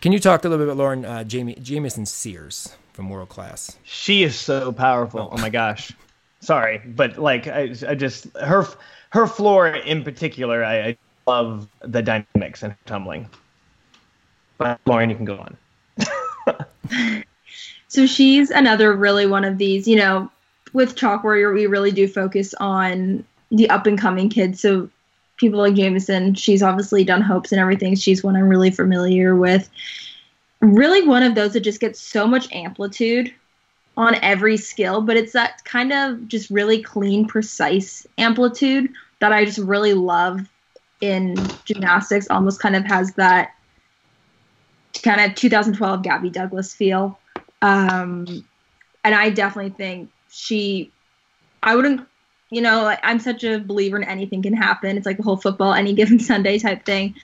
Can 0.01 0.11
you 0.11 0.19
talk 0.19 0.43
a 0.43 0.49
little 0.49 0.65
bit, 0.65 0.75
Lauren, 0.75 1.05
uh, 1.05 1.23
Jamie, 1.23 1.55
Jamison 1.55 2.05
Sears 2.05 2.75
from 2.91 3.09
World 3.09 3.29
Class? 3.29 3.77
She 3.83 4.23
is 4.23 4.37
so 4.37 4.73
powerful. 4.73 5.29
Oh, 5.31 5.37
my 5.37 5.49
gosh. 5.49 5.93
Sorry, 6.41 6.79
but 6.79 7.19
like 7.19 7.47
I, 7.47 7.75
I 7.87 7.93
just 7.93 8.35
her 8.35 8.65
her 9.11 9.27
floor 9.27 9.67
in 9.67 10.03
particular, 10.03 10.63
I, 10.65 10.79
I 10.79 10.97
love 11.27 11.67
the 11.81 12.01
dynamics 12.01 12.63
and 12.63 12.75
tumbling. 12.87 13.29
But 14.57 14.81
Lauren, 14.87 15.11
you 15.11 15.15
can 15.15 15.25
go 15.25 15.37
on. 15.37 15.57
so 17.87 18.07
she's 18.07 18.49
another 18.49 18.93
really 18.93 19.27
one 19.27 19.45
of 19.45 19.59
these, 19.59 19.87
you 19.87 19.97
know, 19.97 20.31
with 20.73 20.95
Chalk 20.95 21.23
Warrior, 21.23 21.53
we 21.53 21.67
really 21.67 21.91
do 21.91 22.07
focus 22.07 22.53
on 22.59 23.25
the 23.49 23.69
up 23.69 23.85
and 23.85 23.99
coming 23.99 24.29
kids. 24.29 24.61
So 24.61 24.89
people 25.37 25.59
like 25.59 25.73
Jamison, 25.73 26.33
she's 26.35 26.63
obviously 26.63 27.03
done 27.03 27.21
hopes 27.21 27.51
and 27.51 27.59
everything. 27.59 27.95
She's 27.95 28.23
one 28.23 28.35
I'm 28.35 28.47
really 28.47 28.71
familiar 28.71 29.35
with. 29.35 29.69
Really 30.61 31.07
one 31.07 31.23
of 31.23 31.35
those 31.35 31.53
that 31.53 31.61
just 31.61 31.79
gets 31.79 31.99
so 31.99 32.27
much 32.27 32.51
amplitude 32.51 33.33
on 33.97 34.15
every 34.21 34.55
skill, 34.57 35.01
but 35.01 35.17
it's 35.17 35.33
that 35.33 35.63
kind 35.65 35.91
of 35.91 36.27
just 36.27 36.49
really 36.49 36.81
clean, 36.81 37.27
precise 37.27 38.07
amplitude 38.17 38.89
that 39.19 39.33
I 39.33 39.43
just 39.43 39.57
really 39.57 39.93
love 39.93 40.47
in 41.01 41.35
gymnastics. 41.65 42.27
Almost 42.29 42.61
kind 42.61 42.75
of 42.75 42.85
has 42.85 43.13
that 43.15 43.53
kind 45.03 45.19
of 45.21 45.35
2012 45.35 46.03
Gabby 46.03 46.29
Douglas 46.29 46.73
feel. 46.73 47.19
Um, 47.61 48.45
and 49.03 49.15
I 49.15 49.29
definitely 49.29 49.71
think 49.71 50.09
she 50.31 50.91
I 51.61 51.75
wouldn't 51.75 52.07
you 52.51 52.61
know, 52.61 52.95
I'm 53.01 53.19
such 53.19 53.43
a 53.43 53.59
believer 53.59 53.97
in 53.97 54.03
anything 54.03 54.43
can 54.43 54.53
happen. 54.53 54.97
It's 54.97 55.05
like 55.05 55.17
the 55.17 55.23
whole 55.23 55.37
football 55.37 55.73
any 55.73 55.93
given 56.01 56.19
Sunday 56.19 56.59
type 56.59 56.85
thing. 56.85 57.15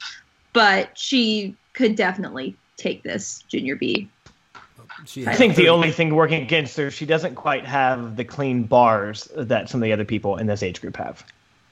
But 0.54 0.98
she 0.98 1.56
could 1.74 1.96
definitely 1.96 2.56
take 2.78 3.04
this 3.04 3.44
junior 3.48 3.76
B. 3.76 4.10
I 5.28 5.36
think 5.36 5.56
the 5.56 5.70
only 5.70 5.92
thing 5.92 6.16
working 6.16 6.42
against 6.42 6.76
her, 6.78 6.90
she 6.90 7.06
doesn't 7.06 7.36
quite 7.36 7.66
have 7.66 8.16
the 8.16 8.24
clean 8.24 8.64
bars 8.64 9.28
that 9.36 9.70
some 9.70 9.82
of 9.82 9.84
the 9.84 9.94
other 9.94 10.06
people 10.06 10.38
in 10.38 10.48
this 10.48 10.64
age 10.64 10.82
group 10.82 10.98
have. 10.98 11.24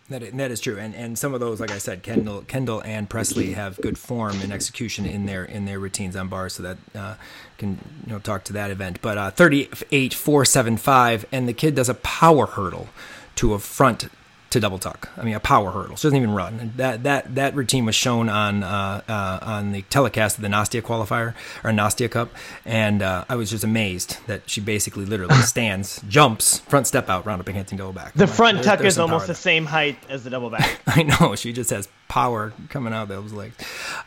That, 0.08 0.38
that 0.38 0.52
is 0.52 0.60
true, 0.60 0.78
and 0.78 0.94
and 0.94 1.18
some 1.18 1.34
of 1.34 1.40
those, 1.40 1.60
like 1.60 1.72
I 1.72 1.80
said, 1.80 2.04
Kendall, 2.04 2.44
Kendall 2.44 2.80
and 2.84 3.10
Presley 3.10 3.54
have 3.54 3.78
good 3.78 3.98
form 3.98 4.40
and 4.42 4.54
execution 4.54 5.04
in 5.04 5.26
their 5.26 5.44
in 5.44 5.66
their 5.66 5.80
routines 5.80 6.16
on 6.16 6.28
bars, 6.28 6.54
so 6.54 6.62
that 6.62 6.78
uh, 6.94 7.16
can 7.58 7.80
you 8.06 8.14
know 8.14 8.20
talk 8.20 8.44
to 8.44 8.54
that 8.54 8.70
event. 8.70 9.02
But 9.02 9.18
uh, 9.18 9.32
thirty 9.32 9.68
eight 9.92 10.14
four 10.14 10.46
seven 10.46 10.78
five, 10.78 11.26
and 11.32 11.48
the 11.50 11.54
kid 11.54 11.74
does 11.74 11.90
a 11.90 11.96
power 11.96 12.46
hurdle 12.46 12.90
to 13.38 13.56
a 13.56 13.60
front 13.60 14.10
to 14.56 14.62
double 14.62 14.80
tuck. 14.80 15.10
I 15.18 15.24
mean, 15.24 15.36
a 15.36 15.40
power 15.42 15.70
hurdle. 15.70 15.98
She 15.98 16.04
doesn't 16.04 16.18
even 16.18 16.34
run. 16.34 16.72
That 16.78 17.04
that 17.04 17.36
that 17.36 17.56
routine 17.56 17.84
was 17.86 17.94
shown 17.94 18.30
on 18.30 18.64
uh, 18.64 19.02
uh, 19.08 19.40
on 19.42 19.74
the 19.74 19.82
telecast 19.84 20.38
of 20.38 20.44
the 20.44 20.48
Nastia 20.48 20.82
qualifier 20.82 21.34
or 21.64 21.72
Nastia 21.72 22.10
Cup, 22.10 22.30
and 22.66 23.02
uh, 23.02 23.26
I 23.28 23.36
was 23.36 23.50
just 23.50 23.66
amazed 23.66 24.18
that 24.28 24.50
she 24.50 24.62
basically 24.62 25.06
literally 25.06 25.36
stands, 25.42 26.02
jumps, 26.08 26.60
front 26.60 26.88
step 26.88 27.10
out, 27.10 27.26
round 27.26 27.42
up 27.42 27.48
and 27.50 27.78
double 27.78 27.92
back. 27.92 28.14
The 28.14 28.28
front 28.28 28.64
tuck 28.64 28.82
is 28.82 28.98
almost 28.98 29.28
the 29.28 29.36
same 29.36 29.66
height 29.66 29.98
as 30.10 30.24
the 30.24 30.30
double 30.30 30.50
back. 30.50 30.80
I 30.88 31.04
know. 31.04 31.36
She 31.36 31.52
just 31.52 31.70
has 31.72 31.90
power 32.08 32.54
coming 32.70 32.94
out 32.94 33.04
of 33.04 33.10
those 33.10 33.34
legs. 33.34 33.56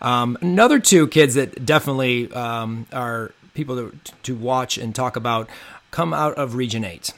Um, 0.00 0.38
another 0.40 0.78
two 0.78 1.08
kids 1.08 1.34
that 1.34 1.66
definitely 1.66 2.32
um, 2.32 2.86
are 2.90 3.32
people 3.52 3.76
to, 3.76 3.98
to 4.22 4.34
watch 4.34 4.78
and 4.78 4.94
talk 4.94 5.16
about 5.16 5.50
come 5.90 6.14
out 6.14 6.34
of 6.34 6.54
Region 6.54 6.84
Eight. 6.84 7.12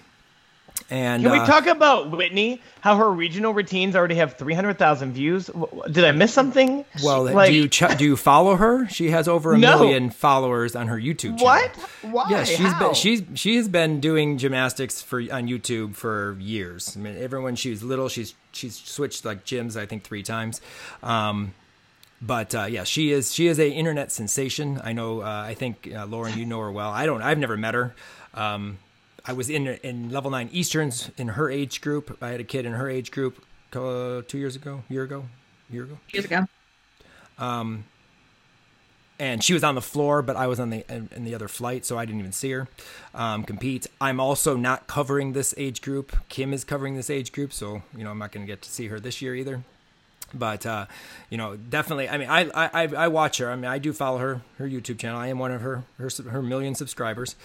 And 0.90 1.22
can 1.22 1.30
we 1.30 1.38
uh, 1.38 1.46
talk 1.46 1.66
about 1.66 2.10
Whitney? 2.10 2.60
How 2.80 2.96
her 2.96 3.08
regional 3.10 3.54
routines 3.54 3.94
already 3.94 4.16
have 4.16 4.34
three 4.36 4.54
hundred 4.54 4.76
thousand 4.76 5.12
views? 5.12 5.48
Did 5.90 6.04
I 6.04 6.10
miss 6.10 6.34
something? 6.34 6.84
Well, 7.04 7.32
like, 7.32 7.50
do 7.50 7.54
you 7.54 7.68
ch- 7.68 7.96
do 7.96 8.04
you 8.04 8.16
follow 8.16 8.56
her? 8.56 8.88
She 8.88 9.10
has 9.10 9.28
over 9.28 9.54
a 9.54 9.58
no. 9.58 9.78
million 9.78 10.10
followers 10.10 10.74
on 10.74 10.88
her 10.88 10.98
YouTube 10.98 11.38
channel. 11.38 11.44
What? 11.44 11.76
Why? 12.02 12.26
Yeah, 12.30 12.44
she's 12.44 12.72
How? 12.72 12.86
been 12.86 12.94
she's 12.94 13.22
she 13.34 13.54
has 13.56 13.68
been 13.68 14.00
doing 14.00 14.36
gymnastics 14.36 15.00
for 15.00 15.20
on 15.20 15.46
YouTube 15.46 15.94
for 15.94 16.36
years. 16.40 16.96
I 16.96 17.00
mean, 17.00 17.16
everyone 17.16 17.54
she 17.54 17.70
was 17.70 17.84
little, 17.84 18.08
she's 18.08 18.34
she's 18.50 18.74
switched 18.74 19.24
like 19.24 19.44
gyms 19.44 19.78
I 19.78 19.86
think 19.86 20.02
three 20.02 20.24
times. 20.24 20.60
Um, 21.04 21.54
but 22.20 22.52
uh, 22.54 22.64
yeah, 22.64 22.82
she 22.82 23.12
is 23.12 23.32
she 23.32 23.46
is 23.46 23.60
a 23.60 23.70
internet 23.70 24.10
sensation. 24.10 24.80
I 24.82 24.92
know. 24.92 25.20
Uh, 25.20 25.44
I 25.46 25.54
think 25.54 25.88
uh, 25.94 26.06
Lauren, 26.06 26.36
you 26.36 26.46
know 26.46 26.58
her 26.60 26.72
well. 26.72 26.90
I 26.90 27.06
don't. 27.06 27.22
I've 27.22 27.38
never 27.38 27.56
met 27.56 27.74
her. 27.74 27.94
Um, 28.34 28.78
I 29.24 29.32
was 29.32 29.50
in 29.50 29.66
in 29.66 30.10
level 30.10 30.30
nine 30.30 30.48
Easterns 30.52 31.10
in 31.16 31.28
her 31.28 31.50
age 31.50 31.80
group. 31.80 32.16
I 32.20 32.28
had 32.28 32.40
a 32.40 32.44
kid 32.44 32.66
in 32.66 32.72
her 32.72 32.88
age 32.88 33.10
group 33.10 33.44
uh, 33.74 34.22
two 34.26 34.38
years 34.38 34.56
ago, 34.56 34.82
year 34.88 35.04
ago, 35.04 35.24
year 35.70 35.84
ago, 35.84 35.98
years 36.12 36.24
ago. 36.24 36.46
Um, 37.38 37.84
and 39.18 39.44
she 39.44 39.52
was 39.52 39.62
on 39.62 39.74
the 39.74 39.82
floor, 39.82 40.22
but 40.22 40.36
I 40.36 40.46
was 40.46 40.58
on 40.58 40.70
the 40.70 40.84
in, 40.88 41.10
in 41.14 41.24
the 41.24 41.34
other 41.34 41.48
flight, 41.48 41.84
so 41.84 41.98
I 41.98 42.04
didn't 42.04 42.20
even 42.20 42.32
see 42.32 42.50
her 42.52 42.68
um, 43.14 43.44
compete. 43.44 43.86
I'm 44.00 44.18
also 44.18 44.56
not 44.56 44.86
covering 44.86 45.32
this 45.32 45.54
age 45.56 45.82
group. 45.82 46.16
Kim 46.28 46.52
is 46.52 46.64
covering 46.64 46.96
this 46.96 47.10
age 47.10 47.32
group, 47.32 47.52
so 47.52 47.82
you 47.96 48.04
know 48.04 48.10
I'm 48.10 48.18
not 48.18 48.32
going 48.32 48.46
to 48.46 48.50
get 48.50 48.62
to 48.62 48.70
see 48.70 48.88
her 48.88 48.98
this 48.98 49.20
year 49.20 49.34
either 49.34 49.62
but 50.34 50.66
uh, 50.66 50.86
you 51.28 51.38
know 51.38 51.56
definitely 51.56 52.08
i 52.08 52.18
mean 52.18 52.28
I, 52.28 52.50
I 52.54 52.86
i 52.86 53.08
watch 53.08 53.38
her. 53.38 53.50
I 53.50 53.56
mean 53.56 53.66
i 53.66 53.78
do 53.78 53.92
follow 53.92 54.18
her 54.18 54.42
her 54.58 54.68
youtube 54.68 54.98
channel. 54.98 55.18
I 55.18 55.28
am 55.28 55.38
one 55.38 55.52
of 55.52 55.60
her 55.60 55.84
her, 55.98 56.10
her 56.30 56.42
million 56.42 56.74
subscribers. 56.74 57.36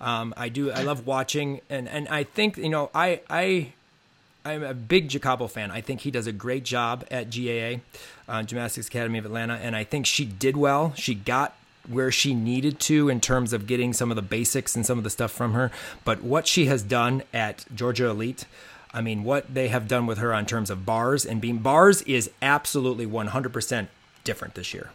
Um, 0.00 0.34
i 0.36 0.48
do 0.48 0.70
i 0.70 0.82
love 0.82 1.06
watching. 1.06 1.60
And 1.70 1.88
and 1.88 2.08
i 2.08 2.24
think 2.24 2.56
you 2.56 2.68
know 2.68 2.90
i 2.94 3.20
i 3.30 3.72
i'm 4.44 4.62
a 4.62 4.74
big 4.74 5.08
jacobo 5.08 5.46
fan. 5.46 5.70
I 5.70 5.80
think 5.80 6.02
he 6.02 6.10
does 6.10 6.26
a 6.26 6.32
great 6.32 6.64
job 6.64 7.04
at 7.10 7.30
gaa 7.30 7.80
uh, 8.28 8.42
gymnastics 8.42 8.88
academy 8.88 9.18
of 9.18 9.24
atlanta. 9.24 9.54
And 9.54 9.74
i 9.76 9.84
think 9.84 10.06
she 10.06 10.24
did 10.24 10.56
well. 10.56 10.92
She 10.96 11.14
got 11.14 11.56
where 11.88 12.10
she 12.10 12.34
needed 12.34 12.80
to 12.80 13.10
in 13.10 13.20
terms 13.20 13.52
of 13.52 13.66
getting 13.66 13.92
some 13.92 14.10
of 14.10 14.16
the 14.16 14.22
basics 14.22 14.74
and 14.74 14.86
some 14.86 14.96
of 14.96 15.04
the 15.04 15.10
stuff 15.10 15.30
from 15.30 15.52
her. 15.52 15.70
But 16.02 16.22
what 16.22 16.46
she 16.46 16.64
has 16.66 16.82
done 16.82 17.22
at 17.32 17.66
georgia 17.74 18.08
elite 18.08 18.46
I 18.94 19.00
mean, 19.00 19.24
what 19.24 19.52
they 19.52 19.68
have 19.68 19.88
done 19.88 20.06
with 20.06 20.18
her 20.18 20.32
on 20.32 20.46
terms 20.46 20.70
of 20.70 20.86
bars 20.86 21.26
and 21.26 21.40
beam 21.40 21.58
bars 21.58 22.00
is 22.02 22.30
absolutely 22.40 23.06
100% 23.06 23.88
different 24.22 24.54
this 24.54 24.72
year. 24.72 24.90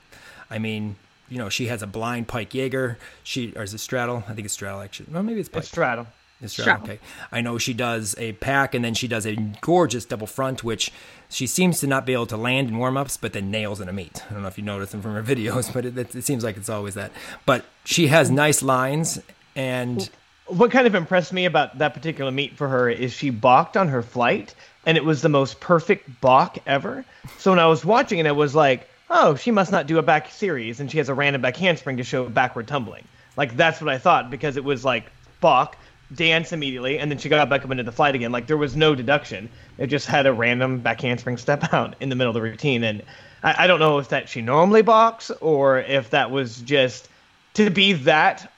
I 0.49 0.57
mean, 0.57 0.95
you 1.27 1.37
know, 1.37 1.49
she 1.49 1.67
has 1.67 1.83
a 1.83 1.87
blind 1.87 2.27
Pike 2.27 2.53
Jaeger. 2.53 2.97
She 3.23 3.53
or 3.55 3.63
is 3.63 3.73
it 3.73 3.79
straddle? 3.79 4.23
I 4.27 4.33
think 4.33 4.45
it's 4.45 4.53
straddle 4.53 4.81
actually. 4.81 5.09
Well, 5.11 5.21
maybe 5.21 5.41
it's 5.41 5.49
Pike. 5.49 5.59
It's 5.59 5.67
straddle. 5.67 6.07
It's 6.41 6.53
straddle. 6.53 6.85
Okay. 6.85 6.99
I 7.31 7.41
know 7.41 7.57
she 7.57 7.73
does 7.73 8.15
a 8.17 8.31
pack 8.33 8.73
and 8.73 8.83
then 8.83 8.93
she 8.93 9.09
does 9.09 9.27
a 9.27 9.35
gorgeous 9.59 10.05
double 10.05 10.27
front, 10.27 10.63
which 10.63 10.91
she 11.27 11.45
seems 11.45 11.81
to 11.81 11.87
not 11.87 12.05
be 12.05 12.13
able 12.13 12.27
to 12.27 12.37
land 12.37 12.69
in 12.69 12.77
warm 12.77 12.95
ups, 12.95 13.17
but 13.17 13.33
then 13.33 13.51
nails 13.51 13.81
in 13.81 13.89
a 13.89 13.93
meet. 13.93 14.23
I 14.29 14.33
don't 14.33 14.43
know 14.43 14.47
if 14.47 14.57
you 14.57 14.63
noticed 14.63 14.93
them 14.93 15.01
from 15.01 15.13
her 15.13 15.23
videos, 15.35 15.71
but 15.71 15.85
it, 15.85 15.97
it, 15.97 16.15
it 16.15 16.23
seems 16.23 16.43
like 16.43 16.55
it's 16.55 16.69
always 16.69 16.93
that. 16.93 17.11
But 17.45 17.65
she 17.83 18.07
has 18.07 18.31
nice 18.31 18.63
lines 18.63 19.19
and 19.55 20.09
what 20.49 20.71
kind 20.71 20.87
of 20.87 20.95
impressed 20.95 21.31
me 21.31 21.45
about 21.45 21.77
that 21.77 21.93
particular 21.93 22.31
meet 22.31 22.55
for 22.55 22.67
her 22.67 22.89
is 22.89 23.13
she 23.13 23.29
balked 23.29 23.77
on 23.77 23.87
her 23.87 24.01
flight 24.01 24.55
and 24.85 24.97
it 24.97 25.05
was 25.05 25.21
the 25.21 25.29
most 25.29 25.59
perfect 25.59 26.21
balk 26.21 26.57
ever. 26.65 27.05
So 27.37 27.51
when 27.51 27.59
I 27.59 27.67
was 27.67 27.85
watching 27.85 28.19
it, 28.19 28.25
I 28.25 28.31
was 28.31 28.55
like, 28.55 28.89
oh, 29.09 29.35
she 29.35 29.51
must 29.51 29.71
not 29.71 29.87
do 29.87 29.97
a 29.97 30.01
back 30.01 30.31
series 30.31 30.79
and 30.79 30.89
she 30.89 30.97
has 30.97 31.09
a 31.09 31.13
random 31.13 31.41
back 31.41 31.55
handspring 31.55 31.97
to 31.97 32.03
show 32.03 32.27
backward 32.27 32.67
tumbling. 32.67 33.03
Like 33.37 33.55
that's 33.55 33.79
what 33.79 33.89
I 33.89 33.97
thought 33.97 34.29
because 34.29 34.57
it 34.57 34.63
was 34.63 34.83
like 34.83 35.05
balk, 35.39 35.77
dance 36.13 36.51
immediately, 36.51 36.97
and 36.97 37.11
then 37.11 37.19
she 37.19 37.29
got 37.29 37.49
back 37.49 37.63
up 37.63 37.71
into 37.71 37.83
the 37.83 37.91
flight 37.91 38.15
again. 38.15 38.31
Like 38.31 38.47
there 38.47 38.57
was 38.57 38.75
no 38.75 38.95
deduction. 38.95 39.49
It 39.77 39.87
just 39.87 40.07
had 40.07 40.25
a 40.25 40.33
random 40.33 40.79
back 40.79 41.01
handspring 41.01 41.37
step 41.37 41.73
out 41.73 41.95
in 41.99 42.09
the 42.09 42.15
middle 42.15 42.31
of 42.31 42.35
the 42.35 42.41
routine. 42.41 42.83
And 42.83 43.03
I, 43.43 43.65
I 43.65 43.67
don't 43.67 43.79
know 43.79 43.99
if 43.99 44.09
that 44.09 44.29
she 44.29 44.41
normally 44.41 44.81
balks 44.81 45.29
or 45.41 45.79
if 45.79 46.09
that 46.09 46.31
was 46.31 46.59
just 46.61 47.07
to 47.53 47.69
be 47.69 47.93
that 47.93 48.48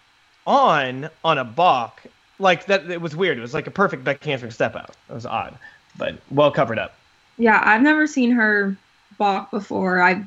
on 0.45 1.09
on 1.23 1.37
a 1.37 1.43
balk 1.43 2.01
like 2.39 2.65
that 2.65 2.89
it 2.89 3.01
was 3.01 3.15
weird. 3.15 3.37
It 3.37 3.41
was 3.41 3.53
like 3.53 3.67
a 3.67 3.71
perfect 3.71 4.03
back 4.03 4.23
handspring 4.23 4.51
step 4.51 4.75
out. 4.75 4.95
It 5.09 5.13
was 5.13 5.25
odd 5.25 5.57
but 5.97 6.15
well 6.31 6.51
covered 6.51 6.79
up. 6.79 6.95
Yeah 7.37 7.61
i've 7.63 7.81
never 7.81 8.07
seen 8.07 8.31
her 8.31 8.75
balk 9.17 9.51
before. 9.51 10.01
I've 10.01 10.25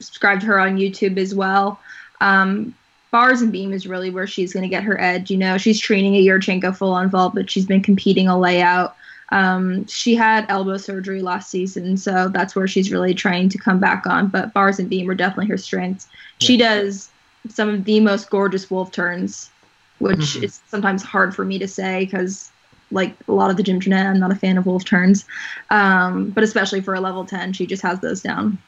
subscribed 0.00 0.42
to 0.42 0.46
her 0.48 0.58
on 0.58 0.76
youtube 0.76 1.18
as 1.18 1.34
well. 1.34 1.80
Um, 2.20 2.74
bars 3.10 3.42
and 3.42 3.52
beam 3.52 3.72
is 3.72 3.86
really 3.86 4.10
where 4.10 4.26
she's 4.26 4.52
going 4.52 4.62
to 4.62 4.68
get 4.68 4.82
her 4.82 5.00
edge 5.00 5.30
you 5.30 5.36
know? 5.36 5.58
She's 5.58 5.78
training 5.78 6.16
a 6.16 6.26
yurchenko 6.26 6.76
full 6.76 6.92
on 6.92 7.10
vault 7.10 7.34
but 7.34 7.50
she's 7.50 7.66
been 7.66 7.82
competing 7.82 8.28
a 8.28 8.38
layout 8.38 8.96
um, 9.30 9.86
she 9.86 10.14
had 10.14 10.46
elbow 10.48 10.76
surgery 10.76 11.22
last 11.22 11.50
season 11.50 11.96
so 11.96 12.28
that's 12.28 12.54
where 12.54 12.68
she's 12.68 12.92
really 12.92 13.14
trying 13.14 13.48
to 13.48 13.58
come 13.58 13.78
back 13.78 14.06
on 14.06 14.28
but 14.28 14.52
bars 14.52 14.78
and 14.78 14.90
beam 14.90 15.08
are 15.08 15.14
definitely 15.14 15.46
her 15.48 15.56
strengths. 15.56 16.08
Yeah. 16.40 16.46
she 16.46 16.56
does 16.56 17.08
some 17.48 17.68
of 17.68 17.84
the 17.84 18.00
most 18.00 18.30
gorgeous 18.30 18.70
wolf 18.70 18.90
turns, 18.90 19.50
which 19.98 20.18
mm-hmm. 20.18 20.44
is 20.44 20.60
sometimes 20.68 21.02
hard 21.02 21.34
for 21.34 21.44
me 21.44 21.58
to 21.58 21.68
say 21.68 22.04
because, 22.04 22.50
like 22.90 23.14
a 23.28 23.32
lot 23.32 23.50
of 23.50 23.56
the 23.56 23.62
gym 23.62 23.76
internet, 23.76 24.06
I'm 24.06 24.20
not 24.20 24.32
a 24.32 24.36
fan 24.36 24.58
of 24.58 24.66
wolf 24.66 24.84
turns. 24.84 25.24
Um, 25.70 26.30
but 26.30 26.44
especially 26.44 26.80
for 26.80 26.94
a 26.94 27.00
level 27.00 27.24
10, 27.24 27.52
she 27.52 27.66
just 27.66 27.82
has 27.82 28.00
those 28.00 28.22
down. 28.22 28.58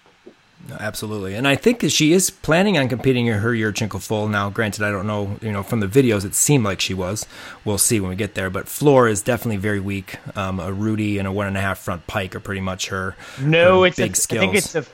Absolutely, 0.81 1.35
and 1.35 1.47
I 1.47 1.55
think 1.55 1.83
she 1.91 2.13
is 2.13 2.31
planning 2.31 2.77
on 2.77 2.89
competing 2.89 3.27
in 3.27 3.39
her 3.39 3.53
Yurchenko 3.53 4.03
full. 4.03 4.29
Now, 4.29 4.51
granted, 4.51 4.83
I 4.83 4.91
don't 4.91 5.07
know, 5.07 5.39
you 5.41 5.53
know, 5.53 5.63
from 5.63 5.81
the 5.81 5.87
videos, 5.87 6.25
it 6.25 6.35
seemed 6.35 6.65
like 6.65 6.81
she 6.81 6.95
was. 6.95 7.27
We'll 7.65 7.79
see 7.79 8.01
when 8.01 8.11
we 8.11 8.17
get 8.17 8.35
there. 8.35 8.51
But 8.51 8.69
floor 8.69 9.07
is 9.09 9.23
definitely 9.23 9.59
very 9.59 9.81
weak. 9.81 10.17
Um, 10.37 10.59
a 10.59 10.73
Rudy 10.73 11.19
and 11.19 11.29
a 11.29 11.33
one 11.33 11.47
and 11.47 11.57
a 11.57 11.61
half 11.61 11.79
front 11.79 12.07
pike 12.07 12.35
are 12.35 12.41
pretty 12.41 12.61
much 12.61 12.89
her. 12.89 13.17
No, 13.41 13.83
her 13.83 13.89
it's 13.89 13.97
big 13.97 14.13
a, 14.13 14.17
skills. 14.17 14.39
I 14.39 14.45
think 14.45 14.57
it's 14.57 14.75
a 14.75 14.85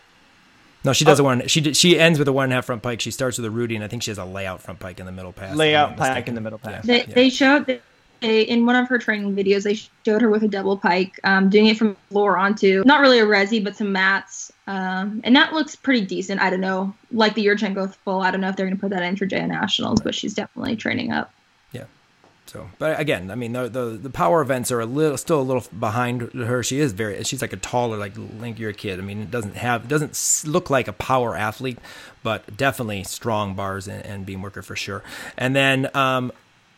no, 0.85 0.93
she 0.93 1.05
does 1.05 1.21
oh. 1.21 1.23
a 1.23 1.27
one. 1.27 1.47
She 1.47 1.75
she 1.75 1.99
ends 1.99 2.19
with 2.19 2.29
a 2.29 2.33
one 2.33 2.45
and 2.45 2.53
a 2.53 2.57
half 2.57 2.67
front 2.67 2.83
pike. 2.83 3.01
She 3.01 3.11
starts 3.11 3.39
with 3.39 3.45
a 3.45 3.51
Rudy, 3.51 3.75
and 3.75 3.85
I 3.85 3.89
think 3.89 4.03
she 4.03 4.11
has 4.11 4.19
a 4.19 4.25
layout 4.25 4.61
front 4.61 4.81
pike 4.81 5.01
in 5.01 5.07
the 5.07 5.13
middle 5.13 5.33
pass. 5.33 5.55
Layout 5.57 5.97
pike 5.97 6.29
in 6.29 6.35
the 6.35 6.41
middle 6.41 6.59
pass. 6.59 6.85
They, 6.85 7.01
yeah. 7.01 7.15
they 7.15 7.31
showed 7.31 7.81
they, 8.21 8.43
in 8.43 8.67
one 8.67 8.77
of 8.77 8.89
her 8.89 8.99
training 8.99 9.35
videos. 9.35 9.63
They 9.63 9.75
showed 9.75 10.23
her 10.23 10.31
with 10.31 10.43
a 10.43 10.49
double 10.49 10.77
pike, 10.77 11.19
um, 11.25 11.51
doing 11.51 11.67
it 11.67 11.77
from 11.77 11.97
floor 12.11 12.37
onto 12.37 12.83
not 12.85 13.01
really 13.01 13.21
a 13.21 13.27
resi, 13.27 13.63
but 13.63 13.77
some 13.77 13.93
mats, 13.93 14.53
um, 14.67 15.21
and 15.25 15.37
that 15.37 15.53
looks 15.53 15.77
pretty 15.77 16.05
decent. 16.05 16.41
I 16.41 16.51
don't 16.51 16.61
know, 16.61 16.95
like 17.13 17.35
the 17.35 17.47
Yurchenko 17.47 17.95
full. 17.95 18.21
I 18.21 18.31
don't 18.31 18.41
know 18.41 18.49
if 18.49 18.57
they're 18.57 18.67
going 18.67 18.77
to 18.77 18.81
put 18.81 18.91
that 18.91 19.03
in 19.03 19.17
for 19.17 19.27
JO 19.27 19.47
Nationals, 19.47 20.01
but 20.01 20.15
she's 20.15 20.35
definitely 20.35 20.77
training 20.77 21.13
up. 21.13 21.33
So, 22.53 22.69
but 22.79 23.01
again, 23.01 23.31
I 23.31 23.35
mean, 23.35 23.55
the, 23.55 23.67
the 23.67 23.85
the 23.97 24.11
power 24.11 24.43
events 24.43 24.71
are 24.71 24.81
a 24.81 24.85
little 24.85 25.17
still 25.17 25.41
a 25.41 25.43
little 25.43 25.65
behind 25.79 26.35
her. 26.35 26.63
She 26.63 26.81
is 26.81 26.93
very 26.93 27.25
she's 27.25 27.41
like 27.41 27.55
a 27.55 27.57
taller, 27.57 27.97
like 27.97 28.13
lankier 28.13 28.77
kid. 28.77 28.99
I 28.99 29.03
mean, 29.03 29.23
it 29.23 29.31
doesn't 29.31 29.57
have 29.57 29.85
it 29.85 29.89
doesn't 29.89 30.45
look 30.47 30.69
like 30.69 30.87
a 30.87 30.93
power 30.93 31.35
athlete, 31.35 31.79
but 32.23 32.55
definitely 32.55 33.05
strong 33.05 33.55
bars 33.55 33.89
and, 33.89 34.05
and 34.05 34.27
beam 34.27 34.43
worker 34.43 34.61
for 34.61 34.77
sure. 34.77 35.03
And 35.39 35.57
then 35.57 35.89
um, 35.97 36.31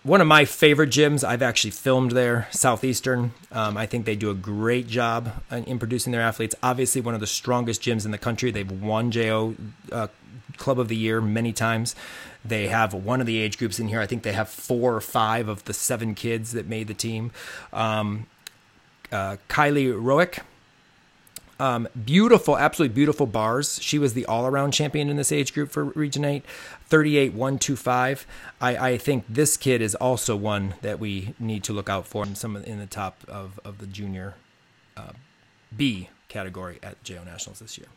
one 0.05 0.21
of 0.21 0.29
my 0.29 0.45
favorite 0.45 0.91
gyms. 0.91 1.25
I've 1.25 1.43
actually 1.43 1.73
filmed 1.73 2.13
there, 2.13 2.47
Southeastern. 2.53 3.33
Um, 3.51 3.77
I 3.77 3.87
think 3.87 4.05
they 4.05 4.15
do 4.15 4.31
a 4.31 4.35
great 4.35 4.87
job 4.87 5.43
in 5.51 5.81
producing 5.81 6.13
their 6.13 6.23
athletes. 6.23 6.55
Obviously, 6.63 7.01
one 7.01 7.15
of 7.15 7.21
the 7.21 7.27
strongest 7.27 7.83
gyms 7.83 8.05
in 8.05 8.13
the 8.13 8.19
country. 8.19 8.53
They've 8.53 8.71
won 8.71 9.11
JO 9.11 9.57
uh, 9.91 10.07
Club 10.57 10.79
of 10.79 10.87
the 10.87 10.97
Year 10.97 11.21
many 11.21 11.53
times. 11.53 11.97
They 12.45 12.69
have 12.69 12.93
one 12.93 13.21
of 13.21 13.27
the 13.27 13.39
age 13.39 13.59
groups 13.59 13.79
in 13.79 13.89
here. 13.89 14.01
I 14.01 14.07
think 14.07 14.23
they 14.23 14.33
have 14.33 14.49
four 14.49 14.95
or 14.95 15.01
five 15.01 15.49
of 15.49 15.65
the 15.65 15.73
seven 15.73 16.15
kids 16.15 16.53
that 16.53 16.67
made 16.67 16.89
the 16.89 16.95
team. 16.95 17.31
Um, 17.73 18.27
uh, 19.11 19.37
Kylie 19.49 19.93
Roick. 19.93 20.41
Um, 21.61 21.87
beautiful, 22.05 22.59
absolutely 22.59 22.95
beautiful 22.95 23.27
bars. 23.27 23.81
She 23.81 23.99
was 23.99 24.15
the 24.15 24.27
all 24.27 24.47
around 24.47 24.73
champion 24.73 25.09
in 25.09 25.17
this 25.17 25.31
age 25.31 25.55
group 25.55 25.71
for 25.71 25.85
Region 25.85 26.25
8, 26.25 26.45
38 26.87 27.33
125. 27.33 28.27
I, 28.61 28.77
I 28.77 28.99
think 28.99 29.25
this 29.29 29.57
kid 29.57 29.81
is 29.81 29.95
also 29.95 30.35
one 30.35 30.75
that 30.83 30.99
we 30.99 31.35
need 31.39 31.63
to 31.65 31.73
look 31.73 31.89
out 31.89 32.07
for 32.07 32.25
in 32.25 32.35
some 32.35 32.57
in 32.57 32.81
the 32.81 32.87
top 32.87 33.23
of, 33.29 33.61
of 33.65 33.79
the 33.79 33.87
junior 33.87 34.35
uh, 34.97 35.13
B 35.75 36.09
category 36.29 36.81
at 36.83 37.03
JO 37.05 37.23
Nationals 37.25 37.61
this 37.61 37.79
year. 37.79 37.89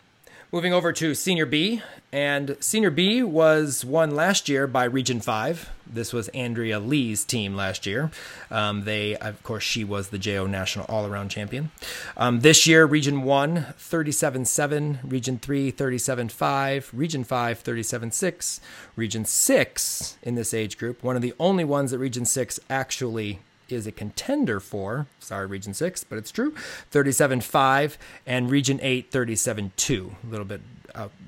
Moving 0.49 0.71
over 0.71 0.93
to 0.93 1.13
Senior 1.13 1.45
B, 1.45 1.81
and 2.09 2.55
Senior 2.61 2.89
B 2.89 3.21
was 3.21 3.83
won 3.83 4.15
last 4.15 4.47
year 4.47 4.65
by 4.65 4.85
Region 4.85 5.19
5. 5.19 5.69
This 5.85 6.13
was 6.13 6.29
Andrea 6.29 6.79
Lee's 6.79 7.25
team 7.25 7.53
last 7.53 7.85
year. 7.85 8.11
Um, 8.49 8.85
they, 8.85 9.17
of 9.17 9.43
course, 9.43 9.65
she 9.65 9.83
was 9.83 10.07
the 10.07 10.17
JO 10.17 10.47
National 10.47 10.85
All 10.87 11.05
Around 11.05 11.31
Champion. 11.31 11.71
Um, 12.15 12.39
this 12.39 12.65
year, 12.65 12.85
Region 12.85 13.23
1, 13.23 13.73
37 13.77 14.45
7, 14.45 14.99
Region 15.03 15.37
3, 15.37 15.69
37 15.69 16.29
5, 16.29 16.91
Region 16.93 17.25
5, 17.25 17.59
37 17.59 18.11
6, 18.11 18.61
Region 18.95 19.25
6 19.25 20.17
in 20.23 20.35
this 20.35 20.53
age 20.53 20.77
group, 20.77 21.03
one 21.03 21.17
of 21.17 21.21
the 21.21 21.33
only 21.41 21.65
ones 21.65 21.91
that 21.91 21.99
Region 21.99 22.23
6 22.23 22.57
actually 22.69 23.39
is 23.72 23.88
a 23.88 23.91
contender 23.91 24.59
for. 24.59 25.07
Sorry, 25.20 25.45
Region 25.45 25.74
6, 25.74 26.03
but 26.05 26.18
it's 26.18 26.32
true. 26.32 26.53
37 26.91 27.41
5 27.41 27.97
and 28.26 28.49
Region 28.49 28.80
8, 28.82 29.11
37 29.11 29.72
2. 29.76 30.15
A 30.24 30.30
little 30.30 30.45
bit 30.45 30.61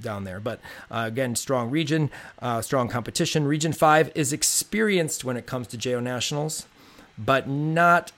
down 0.02 0.24
there. 0.24 0.40
But 0.40 0.60
uh, 0.90 1.04
again, 1.08 1.36
strong 1.36 1.70
region, 1.70 2.10
uh, 2.42 2.62
strong 2.62 2.88
competition. 2.88 3.46
Region 3.46 3.74
5 3.74 4.12
is 4.16 4.34
experienced 4.34 5.24
when 5.24 5.38
it 5.38 5.46
comes 5.46 5.68
to 5.68 5.78
JO 5.78 6.00
Nationals, 6.00 6.66
but 7.18 7.48
not 7.48 8.12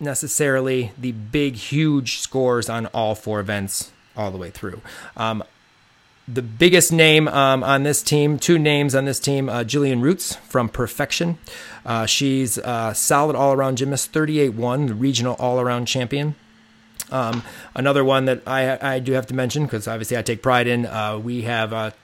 necessarily 0.00 0.92
the 0.96 1.12
big, 1.12 1.56
huge 1.56 2.18
scores 2.18 2.68
on 2.68 2.86
all 2.86 3.14
four 3.14 3.40
events 3.40 3.92
all 4.16 4.30
the 4.30 4.38
way 4.38 4.50
through. 4.50 4.80
Um, 5.16 5.44
the 6.30 6.42
biggest 6.42 6.92
name 6.92 7.26
um, 7.26 7.64
on 7.64 7.84
this 7.84 8.02
team, 8.02 8.38
two 8.38 8.58
names 8.58 8.94
on 8.94 9.06
this 9.06 9.18
team, 9.18 9.48
uh, 9.48 9.64
Jillian 9.64 10.02
Roots 10.02 10.36
from 10.36 10.68
Perfection. 10.68 11.38
Uh, 11.86 12.04
she's 12.04 12.58
a 12.58 12.94
solid 12.94 13.34
all 13.34 13.54
around 13.54 13.78
gymnast, 13.78 14.12
38 14.12 14.50
1, 14.50 14.86
the 14.86 14.94
regional 14.94 15.34
all 15.38 15.58
around 15.58 15.86
champion. 15.86 16.34
Um, 17.10 17.42
another 17.74 18.04
one 18.04 18.26
that 18.26 18.42
I, 18.46 18.96
I 18.96 18.98
do 18.98 19.12
have 19.12 19.26
to 19.28 19.34
mention, 19.34 19.64
because 19.64 19.88
obviously 19.88 20.18
I 20.18 20.22
take 20.22 20.42
pride 20.42 20.66
in, 20.66 20.84
uh, 20.84 21.18
we 21.18 21.42
have 21.42 21.72
a, 21.72 21.94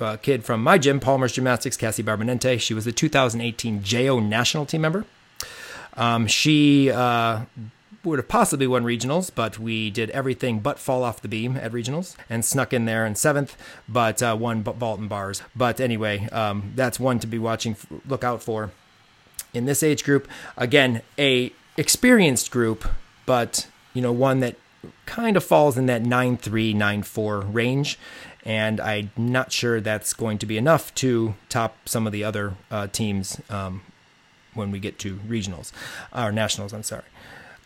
a, 0.00 0.16
kid 0.16 0.44
from 0.44 0.62
my 0.62 0.78
gym, 0.78 0.98
Palmer's 0.98 1.32
Gymnastics, 1.32 1.76
Cassie 1.76 2.02
Barbanente. 2.02 2.58
She 2.58 2.72
was 2.72 2.86
the 2.86 2.92
2018 2.92 3.82
JO 3.82 4.18
national 4.20 4.64
team 4.64 4.80
member. 4.80 5.04
Um, 5.96 6.26
she 6.26 6.90
uh, 6.90 7.42
would 8.04 8.18
have 8.18 8.28
possibly 8.28 8.66
won 8.66 8.84
regionals, 8.84 9.30
but 9.34 9.58
we 9.58 9.90
did 9.90 10.10
everything 10.10 10.60
but 10.60 10.78
fall 10.78 11.02
off 11.02 11.22
the 11.22 11.28
beam 11.28 11.56
at 11.56 11.72
regionals 11.72 12.16
and 12.28 12.44
snuck 12.44 12.72
in 12.72 12.84
there 12.84 13.06
in 13.06 13.14
seventh, 13.14 13.56
but 13.88 14.22
uh, 14.22 14.36
won 14.38 14.62
vault 14.62 15.00
and 15.00 15.08
bars. 15.08 15.42
But 15.56 15.80
anyway, 15.80 16.28
um, 16.30 16.72
that's 16.74 17.00
one 17.00 17.18
to 17.20 17.26
be 17.26 17.38
watching, 17.38 17.76
look 18.06 18.24
out 18.24 18.42
for 18.42 18.72
in 19.52 19.64
this 19.64 19.82
age 19.82 20.04
group. 20.04 20.28
Again, 20.56 21.02
a 21.18 21.52
experienced 21.76 22.50
group, 22.50 22.84
but 23.26 23.66
you 23.94 24.02
know 24.02 24.12
one 24.12 24.40
that 24.40 24.56
kind 25.06 25.36
of 25.36 25.44
falls 25.44 25.78
in 25.78 25.86
that 25.86 26.02
9-3, 26.02 26.74
9-4 26.74 27.54
range. 27.54 27.98
And 28.44 28.80
I'm 28.80 29.10
not 29.16 29.52
sure 29.52 29.80
that's 29.80 30.12
going 30.12 30.36
to 30.38 30.46
be 30.46 30.58
enough 30.58 30.94
to 30.96 31.34
top 31.48 31.88
some 31.88 32.06
of 32.06 32.12
the 32.12 32.22
other 32.22 32.54
uh, 32.70 32.88
teams 32.88 33.40
um, 33.48 33.80
when 34.52 34.70
we 34.70 34.78
get 34.78 34.98
to 35.00 35.16
regionals 35.26 35.72
or 36.14 36.30
nationals. 36.30 36.74
I'm 36.74 36.82
sorry. 36.82 37.04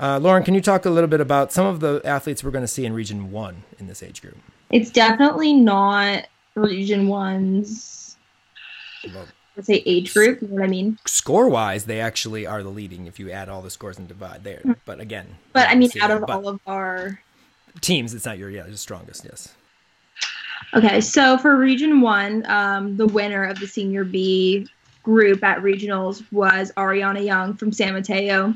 Uh, 0.01 0.19
Lauren, 0.19 0.45
can 0.45 0.55
you 0.55 0.61
talk 0.61 0.85
a 0.87 0.91
little 0.91 1.09
bit 1.09 1.21
about 1.21 1.53
some 1.53 1.67
of 1.67 1.81
the 1.81 2.01
athletes 2.05 2.45
we're 2.45 2.53
going 2.53 2.63
to 2.65 2.69
see 2.69 2.87
in 2.87 2.93
Region 2.93 3.33
One 3.33 3.65
in 3.79 3.89
this 3.89 4.03
age 4.03 4.23
group? 4.23 4.37
It's 4.71 4.91
definitely 4.91 5.55
not 5.55 6.27
Region 6.55 7.09
One's. 7.09 8.17
let's 9.57 9.67
say 9.67 9.83
age 9.87 10.15
group. 10.15 10.41
You 10.41 10.49
know 10.49 10.55
what 10.55 10.63
I 10.65 10.69
mean? 10.69 10.99
Score 11.05 11.49
wise, 11.49 11.87
they 11.87 12.01
actually 12.01 12.47
are 12.47 12.63
the 12.63 12.69
leading 12.69 13.07
if 13.07 13.19
you 13.19 13.31
add 13.31 13.49
all 13.49 13.61
the 13.61 13.71
scores 13.71 13.99
and 13.99 14.07
divide 14.07 14.45
there. 14.45 14.59
Mm-hmm. 14.59 14.73
But 14.85 15.01
again, 15.01 15.37
but 15.53 15.69
I 15.69 15.75
mean, 15.75 15.91
out 16.01 16.13
of 16.13 16.25
all 16.29 16.47
of 16.47 16.61
our 16.67 17.21
teams, 17.81 18.15
it's 18.15 18.25
not 18.25 18.39
your 18.39 18.51
yeah, 18.51 18.63
the 18.63 18.77
strongest. 18.77 19.25
Yes. 19.25 19.55
Okay, 20.75 21.01
so 21.01 21.39
for 21.39 21.57
Region 21.57 22.01
One, 22.01 22.49
um, 22.49 22.97
the 22.97 23.07
winner 23.07 23.45
of 23.45 23.59
the 23.59 23.67
Senior 23.67 24.05
B 24.05 24.69
group 25.03 25.43
at 25.43 25.59
regionals 25.59 26.23
was 26.31 26.71
Ariana 26.77 27.25
Young 27.25 27.55
from 27.55 27.73
San 27.73 27.95
Mateo, 27.95 28.55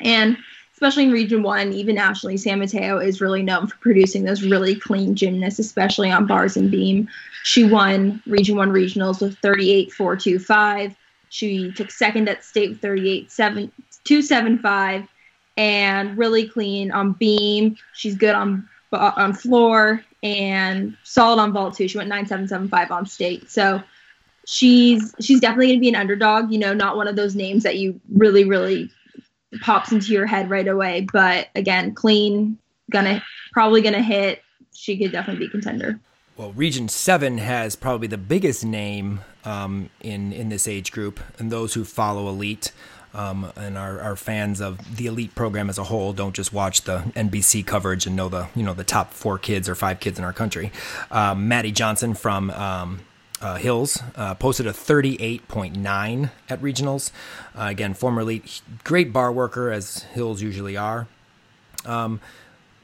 and 0.00 0.36
especially 0.82 1.04
in 1.04 1.12
Region 1.12 1.44
1, 1.44 1.72
even 1.74 1.94
nationally, 1.94 2.36
San 2.36 2.58
Mateo 2.58 2.98
is 2.98 3.20
really 3.20 3.40
known 3.40 3.68
for 3.68 3.76
producing 3.76 4.24
those 4.24 4.42
really 4.42 4.74
clean 4.74 5.14
gymnasts, 5.14 5.60
especially 5.60 6.10
on 6.10 6.26
bars 6.26 6.56
and 6.56 6.72
beam. 6.72 7.08
She 7.44 7.62
won 7.62 8.20
Region 8.26 8.56
1 8.56 8.70
regionals 8.70 9.20
with 9.20 9.38
38 9.38 9.92
4 9.92 10.16
2 10.16 10.38
5. 10.40 10.96
She 11.28 11.70
took 11.70 11.92
second 11.92 12.28
at 12.28 12.44
state 12.44 12.70
with 12.70 12.80
38 12.80 13.30
7 13.30 13.70
2 14.02 14.22
7 14.22 14.58
5 14.58 15.08
and 15.56 16.18
really 16.18 16.48
clean 16.48 16.90
on 16.90 17.12
beam. 17.12 17.76
She's 17.94 18.16
good 18.16 18.34
on 18.34 18.68
on 18.92 19.34
floor 19.34 20.04
and 20.24 20.96
solid 21.04 21.40
on 21.40 21.52
vault 21.52 21.76
too. 21.76 21.86
She 21.86 21.96
went 21.96 22.08
9775 22.08 22.90
on 22.90 23.06
state. 23.06 23.48
So 23.48 23.80
she's 24.48 25.14
she's 25.20 25.38
definitely 25.38 25.68
going 25.68 25.78
to 25.78 25.80
be 25.80 25.90
an 25.90 25.94
underdog, 25.94 26.50
you 26.50 26.58
know, 26.58 26.74
not 26.74 26.96
one 26.96 27.06
of 27.06 27.14
those 27.14 27.36
names 27.36 27.62
that 27.62 27.76
you 27.76 28.00
really 28.12 28.42
really 28.42 28.90
pops 29.60 29.92
into 29.92 30.12
your 30.12 30.26
head 30.26 30.50
right 30.50 30.66
away. 30.66 31.06
But 31.12 31.48
again, 31.54 31.94
clean, 31.94 32.58
gonna 32.90 33.22
probably 33.52 33.82
gonna 33.82 34.02
hit. 34.02 34.42
She 34.74 34.96
could 34.96 35.12
definitely 35.12 35.46
be 35.46 35.50
contender. 35.50 36.00
Well, 36.36 36.52
Region 36.52 36.88
Seven 36.88 37.38
has 37.38 37.76
probably 37.76 38.08
the 38.08 38.18
biggest 38.18 38.64
name 38.64 39.20
um, 39.44 39.90
in 40.00 40.32
in 40.32 40.48
this 40.48 40.66
age 40.66 40.92
group, 40.92 41.20
and 41.38 41.50
those 41.50 41.74
who 41.74 41.84
follow 41.84 42.28
Elite. 42.28 42.72
Um, 43.14 43.52
and 43.56 43.76
are, 43.76 44.00
are 44.00 44.16
fans 44.16 44.62
of 44.62 44.96
the 44.96 45.04
elite 45.04 45.34
program 45.34 45.68
as 45.68 45.76
a 45.76 45.84
whole. 45.84 46.14
Don't 46.14 46.34
just 46.34 46.50
watch 46.50 46.80
the 46.84 47.00
NBC 47.14 47.66
coverage 47.66 48.06
and 48.06 48.16
know 48.16 48.30
the 48.30 48.48
you 48.56 48.62
know 48.62 48.72
the 48.72 48.84
top 48.84 49.12
four 49.12 49.36
kids 49.36 49.68
or 49.68 49.74
five 49.74 50.00
kids 50.00 50.18
in 50.18 50.24
our 50.24 50.32
country. 50.32 50.72
Um, 51.10 51.46
Maddie 51.46 51.72
Johnson 51.72 52.14
from 52.14 52.50
um, 52.52 53.00
uh, 53.42 53.56
Hills 53.56 54.00
uh, 54.16 54.34
posted 54.34 54.66
a 54.66 54.72
38.9 54.72 56.30
at 56.48 56.62
regionals. 56.62 57.10
Uh, 57.54 57.64
again, 57.64 57.92
former 57.92 58.22
elite, 58.22 58.62
great 58.84 59.12
bar 59.12 59.32
worker 59.32 59.70
as 59.70 60.02
Hills 60.14 60.40
usually 60.40 60.76
are. 60.76 61.08
Um, 61.84 62.20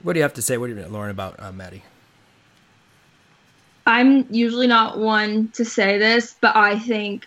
what 0.02 0.12
do 0.12 0.18
you 0.18 0.22
have 0.22 0.34
to 0.34 0.42
say, 0.42 0.58
what 0.58 0.68
do 0.68 0.74
you, 0.74 0.86
Lauren, 0.86 1.10
about 1.10 1.36
uh, 1.38 1.52
Maddie? 1.52 1.84
I'm 3.86 4.26
usually 4.30 4.66
not 4.66 4.98
one 4.98 5.48
to 5.54 5.64
say 5.64 5.98
this, 5.98 6.34
but 6.40 6.54
I 6.54 6.78
think, 6.78 7.26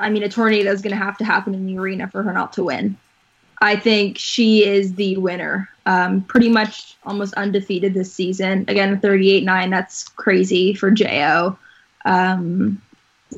I 0.00 0.10
mean, 0.10 0.22
a 0.24 0.28
tornado 0.28 0.72
is 0.72 0.82
going 0.82 0.96
to 0.96 1.02
have 1.02 1.16
to 1.18 1.24
happen 1.24 1.54
in 1.54 1.66
the 1.66 1.78
arena 1.78 2.08
for 2.08 2.22
her 2.22 2.32
not 2.32 2.54
to 2.54 2.64
win. 2.64 2.96
I 3.60 3.76
think 3.76 4.18
she 4.18 4.66
is 4.66 4.94
the 4.94 5.16
winner. 5.16 5.68
Um, 5.86 6.22
pretty 6.22 6.48
much 6.48 6.96
almost 7.04 7.34
undefeated 7.34 7.94
this 7.94 8.12
season. 8.12 8.64
Again, 8.68 8.98
38 8.98 9.44
9, 9.44 9.70
that's 9.70 10.08
crazy 10.08 10.74
for 10.74 10.90
JO. 10.90 11.56
Um, 12.04 12.80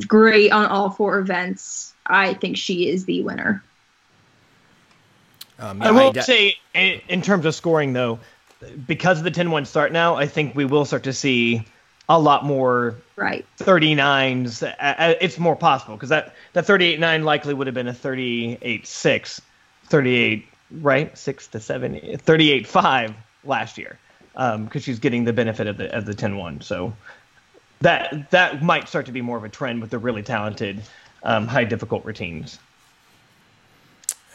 great 0.06 0.52
on 0.52 0.66
all 0.66 0.90
four 0.90 1.18
events. 1.18 1.94
I 2.06 2.34
think 2.34 2.56
she 2.56 2.88
is 2.88 3.04
the 3.04 3.22
winner. 3.22 3.62
Um, 5.58 5.80
yeah, 5.80 5.88
I 5.88 5.90
will 5.90 6.08
I 6.08 6.12
de- 6.12 6.22
say, 6.22 6.56
in 6.74 7.22
terms 7.22 7.46
of 7.46 7.54
scoring, 7.54 7.92
though, 7.92 8.18
because 8.86 9.18
of 9.18 9.24
the 9.24 9.30
10 9.30 9.50
1 9.50 9.64
start 9.64 9.92
now, 9.92 10.16
I 10.16 10.26
think 10.26 10.54
we 10.54 10.64
will 10.64 10.84
start 10.84 11.04
to 11.04 11.12
see 11.12 11.64
a 12.08 12.18
lot 12.18 12.44
more 12.44 12.96
right 13.16 13.44
39s. 13.58 14.74
It's 15.20 15.38
more 15.38 15.56
possible 15.56 15.96
because 15.96 16.10
that, 16.10 16.34
that 16.52 16.66
38 16.66 17.00
9 17.00 17.24
likely 17.24 17.54
would 17.54 17.66
have 17.66 17.74
been 17.74 17.88
a 17.88 17.94
38 17.94 18.86
6, 18.86 19.42
38, 19.84 20.48
right? 20.80 21.16
6 21.16 21.46
to 21.48 21.60
7, 21.60 22.18
38 22.18 22.66
5 22.66 23.14
last 23.44 23.78
year 23.78 23.98
because 24.32 24.54
um, 24.54 24.80
she's 24.80 24.98
getting 24.98 25.24
the 25.24 25.32
benefit 25.32 25.66
of 25.66 25.78
the, 25.78 25.94
of 25.96 26.04
the 26.04 26.14
10 26.14 26.36
1. 26.36 26.60
So 26.60 26.92
that 27.80 28.30
that 28.30 28.62
might 28.62 28.88
start 28.88 29.06
to 29.06 29.12
be 29.12 29.20
more 29.20 29.36
of 29.36 29.44
a 29.44 29.48
trend 29.48 29.80
with 29.80 29.90
the 29.90 29.98
really 29.98 30.22
talented, 30.22 30.82
um, 31.22 31.46
high 31.46 31.64
difficult 31.64 32.04
routines. 32.04 32.58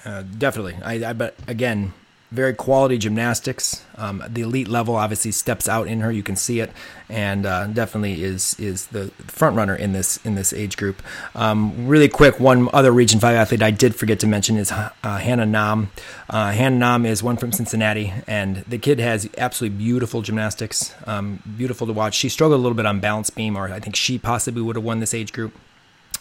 Uh, 0.06 0.24
definitely, 0.38 0.76
I, 0.84 1.10
I 1.10 1.14
but 1.14 1.36
again, 1.48 1.94
very 2.32 2.54
quality 2.54 2.98
gymnastics. 2.98 3.84
Um, 3.98 4.24
the 4.28 4.42
elite 4.42 4.70
level 4.70 4.96
obviously 4.96 5.32
steps 5.32 5.68
out 5.68 5.88
in 5.88 6.00
her. 6.00 6.12
You 6.12 6.24
can 6.24 6.38
see 6.38 6.62
it, 6.62 6.72
and 7.10 7.46
uh, 7.46 7.68
definitely 7.68 8.24
is 8.24 8.56
is 8.60 8.88
the 8.88 9.08
front 9.28 9.56
runner 9.58 9.76
in 9.76 9.92
this 9.92 10.18
in 10.26 10.36
this 10.36 10.54
age 10.54 10.78
group. 10.78 11.02
Um, 11.36 11.88
really 11.88 12.08
quick, 12.08 12.40
one 12.40 12.70
other 12.74 12.92
Region 12.92 13.20
Five 13.20 13.36
athlete 13.36 13.62
I 13.62 13.72
did 13.72 13.96
forget 13.96 14.20
to 14.22 14.28
mention 14.28 14.56
is 14.56 14.72
uh, 14.72 14.92
Hannah 15.04 15.46
Nam. 15.46 15.92
Uh, 16.30 16.52
Hannah 16.52 16.78
Nam 16.78 17.06
is 17.06 17.22
one 17.22 17.38
from 17.38 17.52
Cincinnati, 17.52 18.14
and 18.28 18.58
the 18.68 18.78
kid 18.78 19.00
has 19.00 19.30
absolutely 19.38 19.78
beautiful 19.78 20.22
gymnastics, 20.22 20.96
um, 21.06 21.44
beautiful 21.58 21.86
to 21.86 21.94
watch. 21.94 22.16
She 22.16 22.30
struggled 22.30 22.60
a 22.60 22.64
little 22.64 22.78
bit 22.78 22.86
on 22.86 23.02
balance 23.02 23.30
beam, 23.30 23.58
or 23.58 23.68
I 23.72 23.80
think 23.80 23.96
she 23.96 24.18
possibly 24.18 24.62
would 24.62 24.78
have 24.78 24.86
won 24.86 25.00
this 25.00 25.14
age 25.14 25.34
group 25.34 25.54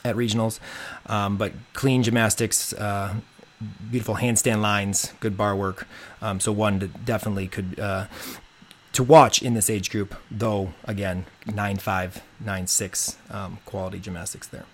at 0.05 0.17
regionals. 0.17 0.59
Um, 1.07 1.37
but 1.37 1.53
clean 1.73 2.03
gymnastics, 2.03 2.73
uh, 2.73 3.15
beautiful 3.91 4.17
handstand 4.17 4.61
lines, 4.61 5.13
good 5.21 5.37
bar 5.37 5.55
work. 5.57 5.87
Um, 6.23 6.41
so 6.41 6.53
one 6.53 6.79
that 6.79 7.05
definitely 7.05 7.49
could 7.49 7.79
uh, 7.79 8.07
to 8.93 9.03
watch 9.03 9.43
in 9.43 9.55
this 9.55 9.71
age 9.71 9.91
group. 9.91 10.15
Though 10.31 10.73
again, 10.85 11.27
nine 11.47 11.77
five, 11.77 12.23
nine 12.39 12.67
six, 12.67 13.17
um, 13.31 13.59
quality 13.65 13.99
gymnastics 13.99 14.47
there. 14.47 14.65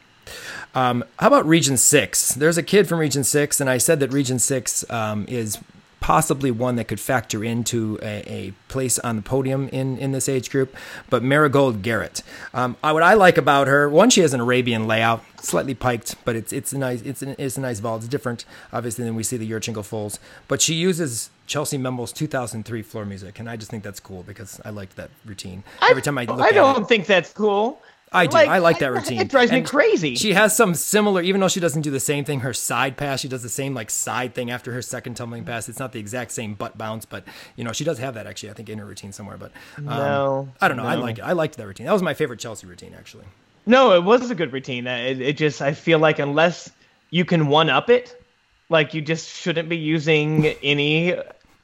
Um, 0.74 1.04
how 1.18 1.28
about 1.28 1.46
Region 1.46 1.76
Six? 1.76 2.34
There's 2.34 2.58
a 2.58 2.62
kid 2.62 2.88
from 2.88 2.98
Region 2.98 3.24
Six, 3.24 3.60
and 3.60 3.70
I 3.70 3.78
said 3.78 4.00
that 4.00 4.12
Region 4.12 4.38
Six 4.38 4.88
um, 4.90 5.24
is 5.28 5.58
possibly 6.06 6.52
one 6.52 6.76
that 6.76 6.84
could 6.84 7.00
factor 7.00 7.42
into 7.42 7.98
a, 8.00 8.22
a 8.32 8.52
place 8.68 8.96
on 9.00 9.16
the 9.16 9.22
podium 9.22 9.68
in, 9.70 9.98
in 9.98 10.12
this 10.12 10.28
age 10.28 10.50
group. 10.50 10.72
But 11.10 11.24
Marigold 11.24 11.82
Garrett, 11.82 12.22
um, 12.54 12.76
I, 12.80 12.92
what 12.92 13.02
I 13.02 13.14
like 13.14 13.36
about 13.36 13.66
her, 13.66 13.88
one, 13.88 14.08
she 14.10 14.20
has 14.20 14.32
an 14.32 14.38
Arabian 14.38 14.86
layout, 14.86 15.24
slightly 15.40 15.74
piked, 15.74 16.14
but 16.24 16.36
it's 16.36 16.52
it's 16.52 16.72
a 16.72 16.78
nice 16.78 17.02
it's 17.02 17.22
an, 17.22 17.34
it's 17.38 17.56
a 17.56 17.60
nice 17.60 17.80
vault. 17.80 18.02
It's 18.02 18.08
different, 18.08 18.44
obviously, 18.72 19.04
than 19.04 19.16
we 19.16 19.24
see 19.24 19.36
the 19.36 19.50
Yurchenko 19.50 19.84
fulls. 19.84 20.20
But 20.46 20.62
she 20.62 20.74
uses 20.74 21.30
Chellsie 21.48 21.80
Memmel's 21.80 22.12
2003 22.12 22.82
floor 22.82 23.04
music, 23.04 23.40
and 23.40 23.50
I 23.50 23.56
just 23.56 23.72
think 23.72 23.82
that's 23.82 23.98
cool 23.98 24.22
because 24.22 24.60
I 24.64 24.70
liked 24.70 24.94
that 24.94 25.10
routine. 25.24 25.64
Every 25.82 26.02
time 26.02 26.18
I 26.18 26.24
look 26.26 26.40
I 26.40 26.52
don't 26.52 26.82
it, 26.82 26.86
think 26.86 27.06
that's 27.06 27.32
cool. 27.32 27.82
I 28.12 28.26
do. 28.26 28.34
Like, 28.34 28.48
I 28.48 28.58
like 28.58 28.78
that 28.78 28.86
I- 28.86 28.88
routine. 28.88 29.18
it 29.20 29.28
drives 29.28 29.50
me 29.50 29.62
crazy. 29.62 30.14
She 30.14 30.32
has 30.32 30.54
some 30.56 30.74
similar, 30.74 31.22
even 31.22 31.40
though 31.40 31.48
she 31.48 31.60
doesn't 31.60 31.82
do 31.82 31.90
the 31.90 32.00
same 32.00 32.24
thing. 32.24 32.40
Her 32.40 32.54
side 32.54 32.96
pass, 32.96 33.20
she 33.20 33.28
does 33.28 33.42
the 33.42 33.48
same 33.48 33.74
like 33.74 33.90
side 33.90 34.34
thing 34.34 34.50
after 34.50 34.72
her 34.72 34.80
second 34.82 35.14
tumbling 35.16 35.44
pass. 35.44 35.68
It's 35.68 35.78
not 35.80 35.92
the 35.92 35.98
exact 36.00 36.30
same 36.30 36.54
butt 36.54 36.78
bounce, 36.78 37.04
but 37.04 37.24
you 37.56 37.64
know 37.64 37.72
she 37.72 37.84
does 37.84 37.98
have 37.98 38.14
that 38.14 38.26
actually. 38.26 38.50
I 38.50 38.52
think 38.54 38.68
in 38.68 38.78
her 38.78 38.84
routine 38.86 39.12
somewhere. 39.12 39.36
But 39.36 39.52
um, 39.78 39.84
No, 39.86 40.48
I 40.60 40.68
don't 40.68 40.76
know. 40.76 40.84
I 40.86 40.94
like 40.94 41.18
it. 41.18 41.22
I 41.22 41.32
liked 41.32 41.56
that 41.56 41.66
routine. 41.66 41.86
That 41.86 41.92
was 41.92 42.02
my 42.02 42.14
favorite 42.14 42.38
Chellsie 42.40 42.68
routine 42.68 42.94
actually. 42.96 43.24
No, 43.66 43.92
it 43.94 44.04
was 44.04 44.30
a 44.30 44.34
good 44.36 44.52
routine. 44.52 44.86
Uh, 44.86 44.96
It, 44.96 45.20
it 45.20 45.36
just 45.36 45.60
I 45.60 45.72
feel 45.72 45.98
like 45.98 46.18
unless 46.20 46.70
you 47.10 47.24
can 47.24 47.48
one 47.48 47.68
up 47.70 47.90
it, 47.90 48.22
like 48.68 48.94
you 48.94 49.02
just 49.02 49.28
shouldn't 49.28 49.68
be 49.68 49.76
using 49.76 50.46
any 50.62 51.14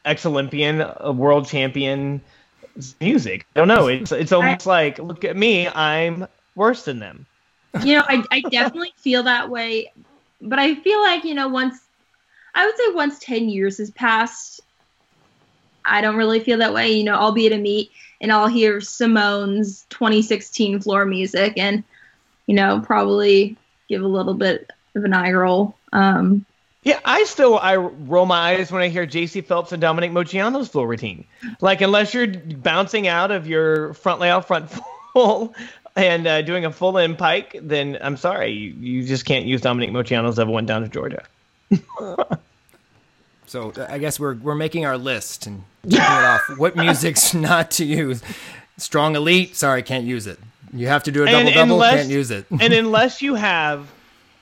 ex 0.05 0.27
Olympian, 0.27 0.81
uh, 0.83 1.13
world 1.13 1.47
champion 1.47 2.21
music. 3.01 3.47
I 3.55 3.61
don't 3.61 3.69
know. 3.69 3.89
It's 3.89 4.13
it's 4.13 4.33
almost 4.33 4.67
like 4.67 4.99
look 4.99 5.25
at 5.25 5.37
me, 5.37 5.69
I'm 5.69 6.27
worse 6.55 6.85
than 6.85 6.99
them. 6.99 7.27
you 7.83 7.97
know, 7.97 8.05
I, 8.07 8.25
I 8.31 8.41
definitely 8.41 8.93
feel 8.97 9.23
that 9.23 9.49
way, 9.49 9.93
but 10.41 10.59
I 10.59 10.75
feel 10.77 11.01
like, 11.01 11.25
you 11.25 11.35
know, 11.35 11.49
once 11.49 11.79
I 12.55 12.67
would 12.67 12.77
say 12.77 12.93
once 12.93 13.19
10 13.21 13.49
years 13.49 13.79
has 13.79 13.91
passed, 13.91 14.61
I 15.85 16.01
don't 16.01 16.17
really 16.17 16.41
feel 16.41 16.59
that 16.59 16.75
way. 16.75 16.93
You 16.93 17.05
know, 17.05 17.17
I'll 17.17 17.33
be 17.33 17.47
at 17.47 17.53
a 17.53 17.59
meet 17.59 17.91
and 18.21 18.31
I'll 18.31 18.49
hear 18.49 18.81
Simone's 18.81 19.85
2016 19.91 20.81
floor 20.81 21.05
music 21.05 21.55
and, 21.57 21.83
you 22.47 22.55
know, 22.55 22.81
probably 22.81 23.57
give 23.89 24.03
a 24.03 24.07
little 24.07 24.35
bit 24.35 24.71
of 24.95 25.05
an 25.05 25.15
eye 25.15 25.33
roll. 25.33 25.77
Um, 25.93 26.45
Yeah, 26.85 26.99
I 27.05 27.25
still 27.25 27.59
I 27.59 27.77
roll 27.77 28.27
my 28.27 28.55
eyes 28.55 28.73
when 28.73 28.83
I 28.83 28.89
hear 28.89 29.07
Jaycie 29.07 29.45
Phelps 29.45 29.71
and 29.73 29.81
Dominique 29.81 30.11
Moceanu's 30.11 30.69
floor 30.69 30.87
routine. 30.89 31.25
Like 31.61 31.81
unless 31.81 32.13
you're 32.13 32.27
bouncing 32.27 33.07
out 33.07 33.31
of 33.31 33.47
your 33.47 33.95
front 33.95 34.21
layout 34.21 34.47
front 34.49 34.69
full 35.13 35.55
and 35.95 36.27
uh, 36.27 36.43
doing 36.43 36.65
a 36.65 36.73
full 36.73 36.99
in 36.99 37.15
pike, 37.17 37.57
then 37.63 37.99
I'm 38.01 38.17
sorry, 38.17 38.51
you, 38.51 38.71
you 38.71 39.05
just 39.07 39.25
can't 39.27 39.47
use 39.47 39.61
Dominique 39.61 39.91
Moceanu's 39.91 40.39
ever 40.39 40.51
went 40.51 40.67
down 40.67 40.83
to 40.83 40.89
Georgia. 40.89 41.25
So 43.47 43.71
I 43.87 43.99
guess 43.99 44.19
we're 44.19 44.35
we're 44.37 44.55
making 44.55 44.87
our 44.87 44.97
list 44.97 45.47
and 45.47 45.63
checking 45.83 45.99
it 45.99 46.25
off. 46.25 46.41
What 46.57 46.75
music's 46.75 47.35
not 47.35 47.71
to 47.73 47.85
use? 47.85 48.23
Strong 48.79 49.15
elite. 49.15 49.57
Sorry, 49.57 49.83
can't 49.83 50.07
use 50.07 50.27
it. 50.27 50.39
You 50.73 50.87
have 50.87 51.03
to 51.03 51.13
do 51.13 51.25
a 51.25 51.31
double 51.31 51.53
double. 51.53 51.81
Can't 51.81 52.09
use 52.09 52.31
it. 52.31 52.47
and 52.51 52.73
unless 52.73 53.21
you 53.21 53.35
have 53.35 53.87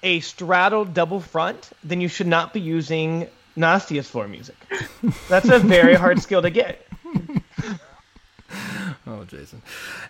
a 0.03 0.21
straddled 0.21 0.95
double 0.95 1.21
front, 1.21 1.71
then 1.85 2.01
you 2.01 2.09
should 2.09 2.27
not 2.27 2.53
be 2.53 2.61
using 2.61 3.29
Nastia's 3.57 4.09
floor 4.09 4.29
music. 4.29 4.57
That's 5.29 5.49
a 5.49 5.59
very 5.59 5.95
hard 5.95 6.21
skill 6.23 6.43
to 6.43 6.51
get. 6.51 6.87
Oh, 9.07 9.25
Jason. 9.25 9.63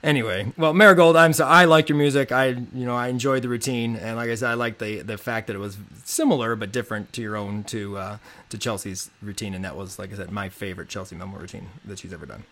Anyway, 0.02 0.52
well, 0.56 0.72
Marigold, 0.74 1.16
I'm 1.16 1.32
so 1.32 1.46
I 1.46 1.64
like 1.64 1.88
your 1.88 1.96
music. 1.96 2.32
I 2.32 2.48
you 2.48 2.86
know 2.86 2.96
I 2.96 3.08
enjoyed 3.08 3.42
the 3.42 3.48
routine, 3.48 3.96
and 3.96 4.16
like 4.16 4.28
I 4.28 4.34
said, 4.34 4.50
I 4.50 4.54
like 4.54 4.78
the 4.78 5.02
the 5.02 5.16
fact 5.16 5.46
that 5.46 5.56
it 5.56 5.58
was 5.58 5.78
similar 6.04 6.56
but 6.56 6.72
different 6.72 7.12
to 7.14 7.22
your 7.22 7.36
own 7.36 7.64
to 7.64 7.96
uh, 7.96 8.18
to 8.50 8.58
Chellsie's 8.58 9.10
routine, 9.22 9.54
and 9.54 9.64
that 9.64 9.76
was 9.76 9.98
like 9.98 10.12
I 10.12 10.16
said 10.16 10.30
my 10.30 10.48
favorite 10.48 10.88
Chellsie 10.88 11.18
Memmel 11.18 11.38
routine 11.38 11.68
that 11.84 11.98
she's 11.98 12.12
ever 12.12 12.26
done. 12.26 12.44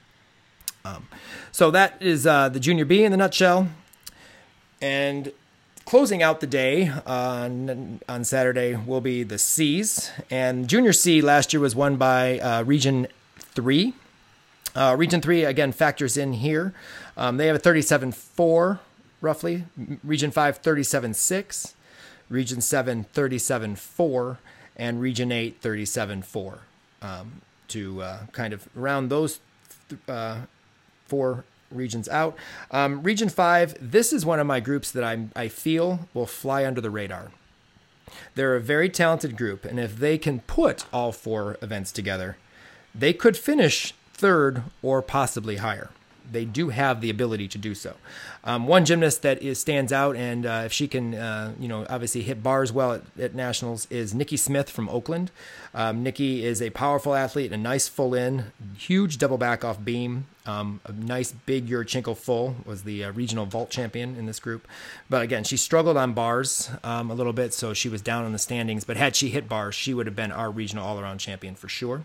Um, 0.84 1.09
so 1.53 1.70
that 1.70 2.01
is 2.01 2.26
uh, 2.26 2.49
the 2.49 2.61
Junior 2.61 2.84
B 2.84 3.05
in 3.05 3.11
the 3.11 3.18
nutshell, 3.18 3.68
and 4.80 5.32
closing 5.89 6.22
out 6.22 6.41
the 6.41 6.47
day 6.47 6.93
on 7.07 7.99
on 8.07 8.22
Saturday 8.22 8.76
will 8.76 9.01
be 9.01 9.22
the 9.22 9.39
C's, 9.39 10.11
and 10.30 10.68
Junior 10.68 10.93
C 10.93 11.22
last 11.22 11.55
year 11.55 11.61
was 11.61 11.74
won 11.74 11.97
by 11.97 12.39
uh, 12.41 12.62
Region 12.64 13.07
Three. 13.39 13.95
Uh, 14.76 14.95
region 14.97 15.20
3, 15.20 15.45
again, 15.45 15.72
factors 15.72 16.16
in 16.16 16.34
here. 16.34 16.72
Um, 17.16 17.36
they 17.36 17.49
have 17.49 17.57
a 17.57 17.59
37 17.59 18.12
4, 18.12 18.78
roughly. 19.20 19.64
Region 20.05 20.30
5, 20.30 20.59
37 20.59 21.14
6. 21.14 21.74
Region 22.28 22.61
7, 22.61 23.05
37 23.05 23.74
4. 23.74 24.39
And 24.76 25.01
Region 25.01 25.32
8, 25.32 25.57
37 25.61 26.22
4. 26.22 26.59
Um, 27.01 27.41
to 27.68 28.03
uh, 28.03 28.18
kind 28.30 28.53
of 28.53 28.68
round 28.74 29.11
those 29.11 29.41
th- 29.89 30.01
uh, 30.07 30.43
four 31.07 31.45
regions 31.70 32.08
out. 32.08 32.36
Um, 32.70 33.02
region 33.02 33.28
5, 33.28 33.76
this 33.80 34.12
is 34.12 34.24
one 34.24 34.40
of 34.40 34.46
my 34.46 34.60
groups 34.60 34.90
that 34.90 35.04
I'm, 35.04 35.30
I 35.36 35.48
feel 35.48 36.08
will 36.14 36.26
fly 36.26 36.64
under 36.64 36.80
the 36.80 36.90
radar. 36.90 37.30
They're 38.34 38.56
a 38.56 38.60
very 38.60 38.88
talented 38.88 39.36
group, 39.36 39.64
and 39.64 39.78
if 39.78 39.96
they 39.96 40.18
can 40.18 40.40
put 40.40 40.84
all 40.92 41.12
four 41.12 41.56
events 41.60 41.92
together, 41.92 42.36
they 42.94 43.12
could 43.12 43.36
finish 43.36 43.94
third 44.12 44.62
or 44.82 45.02
possibly 45.02 45.56
higher. 45.56 45.90
They 46.30 46.44
do 46.44 46.68
have 46.68 47.00
the 47.00 47.10
ability 47.10 47.48
to 47.48 47.58
do 47.58 47.74
so. 47.74 47.94
Um, 48.44 48.66
one 48.66 48.84
gymnast 48.84 49.22
that 49.22 49.42
is 49.42 49.58
stands 49.58 49.92
out, 49.92 50.16
and 50.16 50.46
uh, 50.46 50.62
if 50.64 50.72
she 50.72 50.88
can, 50.88 51.14
uh, 51.14 51.52
you 51.58 51.68
know, 51.68 51.86
obviously 51.88 52.22
hit 52.22 52.42
bars 52.42 52.72
well 52.72 52.94
at, 52.94 53.02
at 53.18 53.34
nationals, 53.34 53.86
is 53.90 54.14
Nikki 54.14 54.36
Smith 54.36 54.70
from 54.70 54.88
Oakland. 54.88 55.30
Um, 55.74 56.02
Nikki 56.02 56.44
is 56.44 56.62
a 56.62 56.70
powerful 56.70 57.14
athlete, 57.14 57.52
a 57.52 57.56
nice 57.56 57.88
full 57.88 58.14
in, 58.14 58.52
huge 58.76 59.18
double 59.18 59.38
back 59.38 59.64
off 59.64 59.84
beam, 59.84 60.26
um, 60.46 60.80
a 60.86 60.92
nice 60.92 61.32
big 61.32 61.68
Yurchenko 61.68 62.16
full 62.16 62.56
was 62.64 62.84
the 62.84 63.04
uh, 63.04 63.12
regional 63.12 63.44
vault 63.44 63.68
champion 63.68 64.16
in 64.16 64.26
this 64.26 64.40
group. 64.40 64.66
But 65.10 65.22
again, 65.22 65.44
she 65.44 65.58
struggled 65.58 65.98
on 65.98 66.14
bars 66.14 66.70
um, 66.82 67.10
a 67.10 67.14
little 67.14 67.34
bit, 67.34 67.52
so 67.52 67.74
she 67.74 67.88
was 67.88 68.00
down 68.00 68.24
in 68.24 68.32
the 68.32 68.38
standings. 68.38 68.84
But 68.84 68.96
had 68.96 69.14
she 69.14 69.28
hit 69.28 69.48
bars, 69.48 69.74
she 69.74 69.92
would 69.92 70.06
have 70.06 70.16
been 70.16 70.32
our 70.32 70.50
regional 70.50 70.86
all 70.86 70.98
around 70.98 71.18
champion 71.18 71.54
for 71.54 71.68
sure 71.68 72.04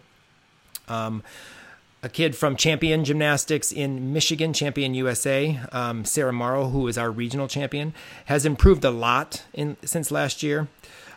a 2.03 2.09
kid 2.09 2.35
from 2.35 2.57
Champion 2.57 3.05
Gymnastics 3.05 3.71
in 3.71 4.11
Michigan, 4.11 4.51
Champion 4.51 4.93
USA, 4.93 5.57
um, 5.71 6.03
Sarah 6.03 6.33
Morrow, 6.33 6.67
who 6.67 6.87
is 6.89 6.97
our 6.97 7.09
regional 7.09 7.47
champion, 7.47 7.93
has 8.25 8.45
improved 8.45 8.83
a 8.83 8.91
lot 8.91 9.43
in 9.53 9.77
since 9.85 10.11
last 10.11 10.43
year. 10.43 10.67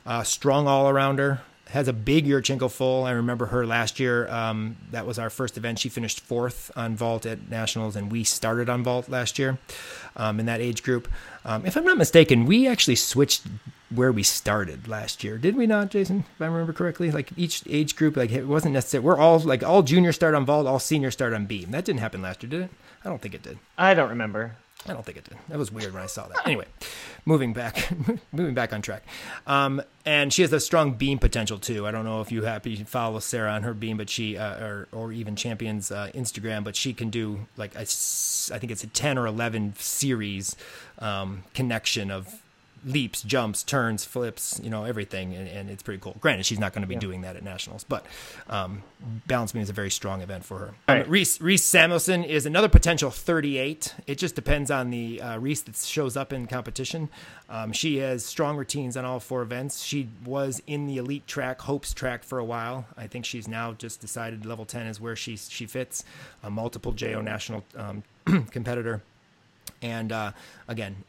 Uh, 0.07 0.23
strong 0.23 0.69
all 0.69 0.85
arounder, 0.85 1.41
has 1.71 1.89
a 1.89 1.93
big 1.93 2.27
year 2.27 2.41
Yurchenko 2.41 2.71
full. 2.71 3.05
I 3.05 3.11
remember 3.11 3.47
her 3.47 3.67
last 3.67 3.99
year. 3.99 4.29
Um, 4.29 4.77
that 4.93 5.05
was 5.05 5.19
our 5.19 5.29
first 5.29 5.57
event. 5.57 5.81
She 5.81 5.89
finished 5.89 6.21
fourth 6.21 6.71
on 6.77 6.95
vault 6.95 7.27
at 7.27 7.51
nationals, 7.51 7.97
and 7.97 8.11
we 8.11 8.23
started 8.23 8.69
on 8.69 8.85
vault 8.85 9.09
last 9.09 9.39
year 9.41 9.59
um, 10.15 10.39
in 10.39 10.47
that 10.47 10.61
age 10.61 10.85
group. 10.85 11.09
Um, 11.45 11.67
if 11.67 11.77
I'm 11.77 11.85
not 11.85 11.99
mistaken, 11.99 12.47
we 12.47 12.69
actually 12.69 12.95
switched 12.95 13.43
where 13.95 14.11
we 14.11 14.23
started 14.23 14.89
last 14.89 15.23
year. 15.23 15.39
Did 15.39 15.57
we 15.57 15.67
not, 15.67 15.91
Jason? 15.91 16.25
If 16.35 16.43
I 16.43 16.47
remember 16.47 16.73
correctly, 16.73 17.11
like 17.11 17.31
each 17.37 17.63
age 17.69 17.97
group, 17.97 18.17
like 18.17 18.33
it 18.33 18.47
wasn't 18.47 18.75
necessary. 18.75 19.03
We're 19.03 19.19
all 19.19 19.39
like 19.39 19.63
all 19.63 19.83
juniors 19.83 20.17
start 20.17 20.35
on 20.35 20.45
vault, 20.45 20.67
all 20.67 20.79
seniors 20.79 21.15
start 21.15 21.33
on 21.33 21.47
beam. 21.47 21.71
That 21.71 21.85
didn't 21.85 22.01
happen 22.01 22.23
last 22.23 22.43
year, 22.43 22.51
did 22.51 22.63
it? 22.63 22.71
I 23.05 23.09
don't 23.09 23.23
think 23.23 23.35
it 23.35 23.43
did. 23.43 23.59
I 23.79 23.95
don't 23.95 24.09
remember. 24.09 24.57
I 24.89 24.93
don't 24.93 25.05
think 25.05 25.19
it 25.19 25.25
did. 25.25 25.39
That 25.49 25.59
was 25.59 25.73
weird 25.73 25.95
when 25.95 26.03
I 26.03 26.07
saw 26.07 26.29
that. 26.29 26.47
Anyway, 26.47 26.67
moving 27.25 27.53
back, 27.53 27.89
moving 28.33 28.55
back 28.55 28.73
on 28.73 28.83
track. 28.83 29.05
Um, 29.47 29.83
and 30.05 30.33
she 30.33 30.43
has 30.43 30.53
a 30.53 30.61
strong 30.61 30.93
beam 30.93 31.19
potential 31.19 31.59
too. 31.59 31.87
I 31.87 31.91
don't 31.91 32.05
know 32.05 32.21
if 32.21 32.31
you 32.31 32.43
happy 32.43 32.77
to 32.77 32.85
follow 32.85 33.19
Sarah 33.19 33.53
on 33.53 33.63
her 33.63 33.75
beam, 33.75 33.97
but 33.97 34.11
she 34.11 34.37
uh, 34.37 34.65
or 34.65 34.89
or 34.93 35.13
even 35.13 35.35
Champions 35.35 35.91
uh, 35.91 36.11
Instagram, 36.15 36.63
but 36.63 36.77
she 36.77 36.93
can 36.93 37.11
do 37.11 37.47
like 37.57 37.75
a 37.75 37.81
I 37.81 38.59
think 38.59 38.71
it's 38.71 38.85
a 38.85 38.89
ten 38.89 39.19
or 39.19 39.27
eleven 39.27 39.75
series 39.79 40.57
um, 40.99 41.45
connection 41.55 42.11
of 42.11 42.43
leaps, 42.87 43.23
jumps, 43.23 43.65
turns, 43.65 44.05
flips, 44.05 44.61
you 44.63 44.71
know, 44.71 44.85
everything, 44.85 45.35
and, 45.35 45.49
and 45.49 45.69
it's 45.69 45.83
pretty 45.83 46.01
cool. 46.01 46.17
Granted, 46.21 46.47
she's 46.47 46.61
not 46.61 46.73
going 46.73 46.83
to 46.83 46.89
be 46.89 46.95
doing 46.95 47.23
that 47.23 47.35
at 47.35 47.43
nationals, 47.43 47.85
but 47.85 48.07
um, 48.49 48.83
balance 49.27 49.53
beam 49.53 49.61
is 49.61 49.69
a 49.69 49.73
very 49.73 49.91
strong 49.91 50.23
event 50.23 50.45
for 50.45 50.59
her. 50.59 50.75
Um, 50.87 51.05
Reese 51.11 51.41
Reese 51.41 51.65
Samuelson 51.65 52.23
is 52.23 52.47
another 52.47 52.69
potential 52.69 53.11
38. 53.11 53.95
It 54.07 54.19
just 54.19 54.37
depends 54.37 54.71
on 54.71 54.91
the 54.91 55.21
uh, 55.21 55.39
Reese 55.39 55.63
that 55.63 55.77
shows 55.77 56.17
up 56.17 56.33
in 56.33 56.47
competition. 56.47 57.09
Um, 57.51 57.73
she 57.73 57.99
has 57.99 58.25
strong 58.25 58.57
routines 58.57 58.97
on 58.97 59.05
all 59.05 59.19
four 59.19 59.43
events. 59.43 59.83
She 59.83 60.09
was 60.25 60.63
in 60.67 60.87
the 60.87 60.97
elite 60.99 61.27
track, 61.27 61.63
Hopes 61.63 61.93
track, 61.93 62.23
for 62.23 62.39
a 62.39 62.45
while. 62.45 62.87
I 62.97 63.09
think 63.09 63.25
she's 63.25 63.49
now 63.49 63.73
just 63.73 64.01
decided 64.01 64.47
level 64.47 64.65
10 64.65 64.87
is 64.87 65.01
where 65.01 65.17
she 65.17 65.37
she 65.37 65.67
fits. 65.67 66.05
A 66.45 66.51
multiple 66.51 66.93
JO 66.93 67.21
national 67.21 67.65
um, 67.77 68.05
competitor, 68.51 69.03
and 69.83 70.13
uh, 70.13 70.33
again, 70.69 71.05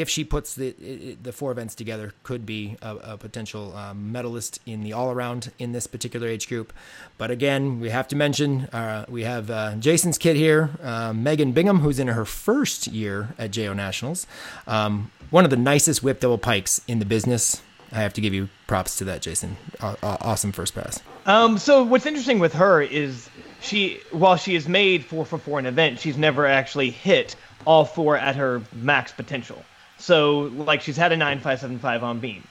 if 0.00 0.08
she 0.08 0.24
puts 0.24 0.54
the 0.54 1.16
the 1.22 1.32
four 1.32 1.50
events 1.50 1.74
together, 1.74 2.12
could 2.22 2.44
be 2.44 2.76
a, 2.82 2.96
a 2.96 3.18
potential 3.18 3.74
um, 3.76 4.12
medalist 4.12 4.60
in 4.66 4.82
the 4.82 4.92
all 4.92 5.10
around 5.10 5.52
in 5.58 5.72
this 5.72 5.86
particular 5.86 6.28
age 6.28 6.48
group. 6.48 6.72
But 7.18 7.30
again, 7.30 7.80
we 7.80 7.90
have 7.90 8.06
to 8.08 8.16
mention 8.16 8.66
uh, 8.66 9.06
we 9.08 9.24
have 9.24 9.50
uh, 9.50 9.74
Jason's 9.76 10.18
kid 10.18 10.36
here, 10.36 10.70
uh, 10.82 11.12
Megan 11.12 11.52
Bingham, 11.52 11.80
who's 11.80 11.98
in 11.98 12.08
her 12.08 12.24
first 12.24 12.86
year 12.86 13.34
at 13.38 13.50
JO 13.50 13.72
Nationals. 13.72 14.26
Um, 14.66 15.10
one 15.30 15.44
of 15.44 15.50
the 15.50 15.56
nicest 15.56 16.02
whip 16.02 16.20
double 16.20 16.38
pikes 16.38 16.80
in 16.86 16.98
the 16.98 17.06
business. 17.06 17.62
I 17.92 17.96
have 17.96 18.12
to 18.14 18.20
give 18.20 18.34
you 18.34 18.48
props 18.66 18.98
to 18.98 19.04
that, 19.04 19.22
Jason. 19.22 19.56
awesome 19.80 20.52
first 20.52 20.74
pass. 20.74 21.00
Um, 21.24 21.56
so 21.56 21.84
what's 21.84 22.04
interesting 22.04 22.38
with 22.40 22.52
her 22.54 22.82
is 22.82 23.30
she, 23.60 24.00
while 24.10 24.36
she 24.36 24.54
is 24.54 24.68
made 24.68 25.04
four 25.04 25.24
for 25.24 25.38
four 25.38 25.58
an 25.58 25.66
event, 25.66 26.00
she's 26.00 26.16
never 26.16 26.46
actually 26.46 26.90
hit 26.90 27.36
all 27.64 27.84
four 27.84 28.16
at 28.16 28.36
her 28.36 28.62
max 28.72 29.12
potential. 29.12 29.64
So 29.98 30.40
like 30.54 30.80
she's 30.80 30.96
had 30.96 31.12
a 31.12 31.16
nine 31.16 31.40
five 31.40 31.60
seven 31.60 31.78
five 31.78 32.02
on 32.02 32.20
beam, 32.20 32.46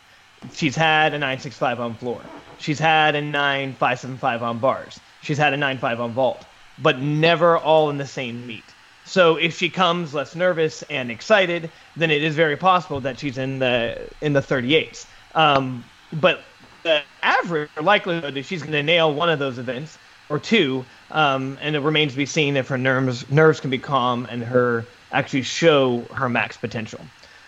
she's 0.54 0.76
had 0.76 1.14
a 1.14 1.20
nine 1.20 1.40
six 1.40 1.58
five 1.58 1.80
on 1.80 1.96
floor, 1.96 2.22
she's 2.58 2.80
had 2.80 3.16
a 3.16 3.22
nine 3.22 3.74
five 3.74 4.00
seven 4.00 4.18
five 4.18 4.42
on 4.44 4.60
bars, 4.60 5.00
she's 5.22 5.38
had 5.38 5.54
a 5.54 5.58
nine 5.58 5.78
five 5.78 6.00
on 6.00 6.12
vault, 6.12 6.46
but 6.82 7.00
never 7.00 7.58
all 7.58 7.90
in 7.90 7.98
the 7.98 8.08
same 8.08 8.46
meet. 8.48 8.64
So 9.06 9.36
if 9.36 9.56
she 9.56 9.70
comes 9.70 10.14
less 10.16 10.36
nervous 10.36 10.82
and 10.84 11.12
excited, 11.12 11.70
then 11.96 12.10
it 12.10 12.24
is 12.24 12.36
very 12.36 12.58
possible 12.58 13.00
that 13.02 13.20
she's 13.20 13.38
in 13.38 13.60
the 13.60 14.10
in 14.22 14.34
the 14.34 14.42
38s. 14.42 15.06
Um, 15.36 15.84
but 16.12 16.42
the 16.84 17.02
average 17.22 17.70
likelihood 17.82 18.34
that 18.34 18.46
she's 18.46 18.62
going 18.62 18.74
to 18.74 18.84
nail 18.84 19.14
one 19.14 19.30
of 19.30 19.38
those 19.38 19.60
events 19.60 19.98
or 20.30 20.40
two, 20.40 20.84
um, 21.12 21.58
and 21.62 21.76
it 21.76 21.80
remains 21.80 22.14
to 22.14 22.18
be 22.18 22.26
seen 22.26 22.58
if 22.58 22.68
her 22.68 22.78
nerves 22.78 23.30
nerves 23.30 23.60
can 23.60 23.70
be 23.70 23.78
calm 23.78 24.28
and 24.30 24.44
her 24.44 24.86
actually 25.12 25.44
show 25.44 26.02
her 26.14 26.28
max 26.28 26.58
potential. 26.58 27.00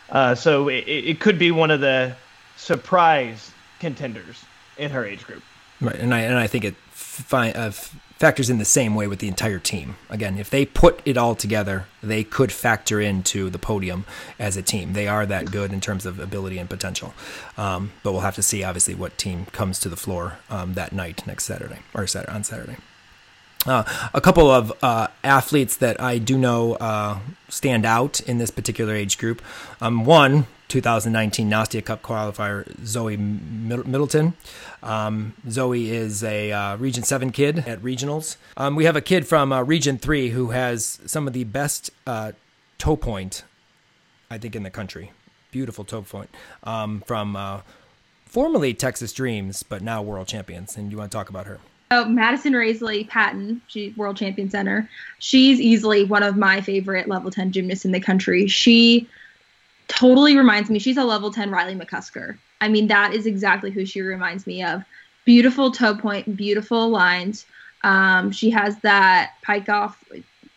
Uh, 0.09 0.35
so 0.35 0.69
it, 0.69 0.85
it 0.87 1.19
could 1.19 1.37
be 1.37 1.51
one 1.51 1.71
of 1.71 1.81
the 1.81 2.15
surprise 2.55 3.51
contenders 3.79 4.43
in 4.77 4.91
her 4.91 5.05
age 5.05 5.25
group. 5.25 5.43
Right, 5.81 5.95
and 5.95 6.13
I 6.13 6.21
and 6.21 6.37
I 6.37 6.47
think 6.47 6.63
it 6.63 6.75
fi- 6.89 7.51
uh, 7.51 7.71
factors 7.71 8.49
in 8.49 8.57
the 8.57 8.65
same 8.65 8.95
way 8.95 9.07
with 9.07 9.19
the 9.19 9.27
entire 9.27 9.59
team. 9.59 9.95
Again, 10.09 10.37
if 10.37 10.49
they 10.49 10.65
put 10.65 11.01
it 11.05 11.17
all 11.17 11.35
together, 11.35 11.85
they 12.01 12.23
could 12.23 12.51
factor 12.51 12.99
into 12.99 13.49
the 13.49 13.59
podium 13.59 14.05
as 14.39 14.57
a 14.57 14.63
team. 14.63 14.93
They 14.93 15.07
are 15.07 15.25
that 15.25 15.51
good 15.51 15.71
in 15.71 15.81
terms 15.81 16.05
of 16.05 16.19
ability 16.19 16.57
and 16.57 16.69
potential. 16.69 17.13
Um, 17.57 17.91
but 18.01 18.13
we'll 18.13 18.21
have 18.21 18.35
to 18.35 18.43
see, 18.43 18.63
obviously, 18.63 18.95
what 18.95 19.17
team 19.17 19.45
comes 19.51 19.79
to 19.81 19.89
the 19.89 19.95
floor 19.95 20.39
um, 20.49 20.73
that 20.73 20.93
night 20.93 21.25
next 21.27 21.45
Saturday 21.45 21.79
or 21.93 22.07
Saturday, 22.07 22.33
on 22.33 22.43
Saturday. 22.43 22.77
Uh, 23.67 23.83
a 24.13 24.21
couple 24.21 24.49
of 24.49 24.71
uh, 24.81 25.07
athletes 25.25 25.75
that 25.77 25.99
I 26.01 26.19
do 26.19 26.37
know 26.37 26.75
uh, 26.75 27.19
stand 27.49 27.85
out 27.85 28.21
in 28.21 28.37
this 28.37 28.49
particular 28.49 28.95
age 28.95 29.17
group. 29.17 29.41
Um, 29.81 30.05
one, 30.05 30.47
2019 30.69 31.49
Nastia 31.49 31.83
Cup 31.83 32.01
qualifier, 32.01 32.65
Zoe 32.85 33.17
Middleton. 33.17 34.35
Um, 34.81 35.33
Zoe 35.49 35.89
is 35.89 36.23
a 36.23 36.51
uh, 36.51 36.77
Region 36.77 37.03
7 37.03 37.31
kid 37.31 37.59
at 37.67 37.81
regionals. 37.81 38.37
Um, 38.55 38.75
we 38.75 38.85
have 38.85 38.95
a 38.95 39.01
kid 39.01 39.27
from 39.27 39.51
uh, 39.51 39.63
Region 39.63 39.97
3 39.97 40.29
who 40.29 40.51
has 40.51 40.99
some 41.05 41.27
of 41.27 41.33
the 41.33 41.43
best 41.43 41.91
uh, 42.05 42.31
toe 42.77 42.95
point, 42.95 43.43
I 44.31 44.37
think, 44.37 44.55
in 44.55 44.63
the 44.63 44.69
country. 44.69 45.11
Beautiful 45.51 45.83
toe 45.83 46.03
point 46.03 46.29
um, 46.63 47.03
from 47.05 47.63
formerly 48.25 48.73
Texas 48.73 49.11
Dreams, 49.11 49.63
but 49.63 49.81
now 49.81 50.01
world 50.01 50.27
champions. 50.27 50.77
And 50.77 50.91
you 50.91 50.97
want 50.97 51.11
to 51.11 51.17
talk 51.17 51.29
about 51.29 51.47
her? 51.47 51.59
Oh, 51.89 52.05
Madison 52.05 52.53
Raisley 52.53 53.07
Patton, 53.07 53.61
she 53.67 53.93
world 53.95 54.17
champion 54.17 54.49
center. 54.49 54.89
She's 55.19 55.61
easily 55.61 56.03
one 56.03 56.23
of 56.23 56.35
my 56.35 56.59
favorite 56.59 57.07
level 57.07 57.31
10 57.31 57.53
gymnasts 57.53 57.85
in 57.85 57.91
the 57.91 57.99
country. 57.99 58.47
She 58.47 59.07
totally 59.87 60.35
reminds 60.37 60.69
me, 60.69 60.79
she's 60.79 60.97
a 60.97 61.03
level 61.03 61.31
10 61.31 61.49
Riley 61.49 61.75
McCusker. 61.75 62.37
I 62.59 62.67
mean, 62.67 62.87
that 62.87 63.13
is 63.13 63.25
exactly 63.25 63.71
who 63.71 63.85
she 63.85 64.01
reminds 64.01 64.45
me 64.45 64.63
of. 64.63 64.83
Beautiful 65.23 65.71
toe 65.71 65.95
point, 65.95 66.35
beautiful 66.35 66.89
lines. 66.89 67.45
Um, 67.83 68.31
she 68.31 68.49
has 68.49 68.77
that 68.79 69.33
pike 69.41 69.69
off. 69.69 70.03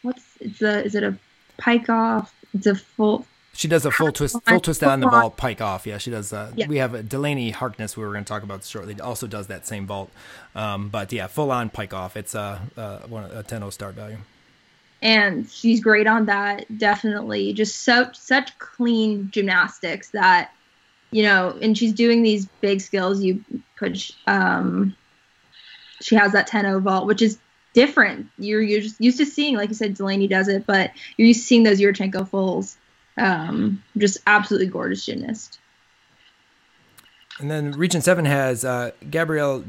What's 0.02 0.24
it's 0.40 0.62
a 0.62 0.84
is 0.84 0.94
it 0.94 1.04
a 1.04 1.16
pike 1.58 1.88
off? 1.88 2.32
It's 2.54 2.66
a 2.66 2.74
full 2.74 3.26
she 3.52 3.68
does 3.68 3.84
a 3.84 3.90
full 3.90 4.12
twist, 4.12 4.36
full 4.46 4.60
twist 4.60 4.82
on 4.82 5.00
the 5.00 5.08
vault, 5.08 5.36
pike 5.36 5.60
off. 5.60 5.86
Yeah, 5.86 5.98
she 5.98 6.10
does. 6.10 6.32
Uh, 6.32 6.52
yeah. 6.54 6.66
We 6.66 6.78
have 6.78 7.08
Delaney 7.08 7.50
Harkness, 7.50 7.96
we 7.96 8.04
were 8.04 8.12
going 8.12 8.24
to 8.24 8.28
talk 8.28 8.42
about 8.42 8.64
shortly, 8.64 8.98
also 9.00 9.26
does 9.26 9.48
that 9.48 9.66
same 9.66 9.86
vault. 9.86 10.10
Um, 10.54 10.88
but 10.88 11.12
yeah, 11.12 11.26
full 11.26 11.50
on 11.50 11.70
pike 11.70 11.92
off. 11.92 12.16
It's 12.16 12.34
a 12.34 12.60
uh, 12.76 12.98
one 13.00 13.24
a 13.24 13.42
10 13.42 13.70
start 13.70 13.94
value. 13.94 14.18
And 15.02 15.48
she's 15.50 15.80
great 15.80 16.06
on 16.06 16.26
that. 16.26 16.78
Definitely, 16.78 17.52
just 17.54 17.84
so 17.84 18.10
such 18.12 18.58
clean 18.58 19.30
gymnastics 19.30 20.10
that 20.10 20.52
you 21.10 21.22
know. 21.22 21.56
And 21.60 21.76
she's 21.76 21.92
doing 21.92 22.22
these 22.22 22.46
big 22.60 22.80
skills. 22.80 23.22
You 23.22 23.42
put 23.78 24.10
um, 24.26 24.94
she 26.02 26.14
has 26.16 26.32
that 26.32 26.46
10 26.46 26.80
vault, 26.80 27.06
which 27.06 27.22
is 27.22 27.38
different. 27.72 28.28
You're, 28.38 28.62
you're 28.62 28.82
used 28.98 29.18
to 29.18 29.26
seeing, 29.26 29.56
like 29.56 29.68
you 29.68 29.74
said, 29.74 29.94
Delaney 29.94 30.26
does 30.26 30.48
it, 30.48 30.66
but 30.66 30.90
you're 31.16 31.28
used 31.28 31.40
to 31.40 31.46
seeing 31.46 31.62
those 31.62 31.80
Yurchenko 31.80 32.28
fulls 32.28 32.76
um, 33.20 33.82
just 33.96 34.18
absolutely 34.26 34.66
gorgeous 34.66 35.04
gymnast. 35.04 35.58
And 37.38 37.50
then 37.50 37.72
Region 37.72 38.02
7 38.02 38.24
has 38.24 38.64
uh, 38.64 38.90
Gabrielle 39.08 39.64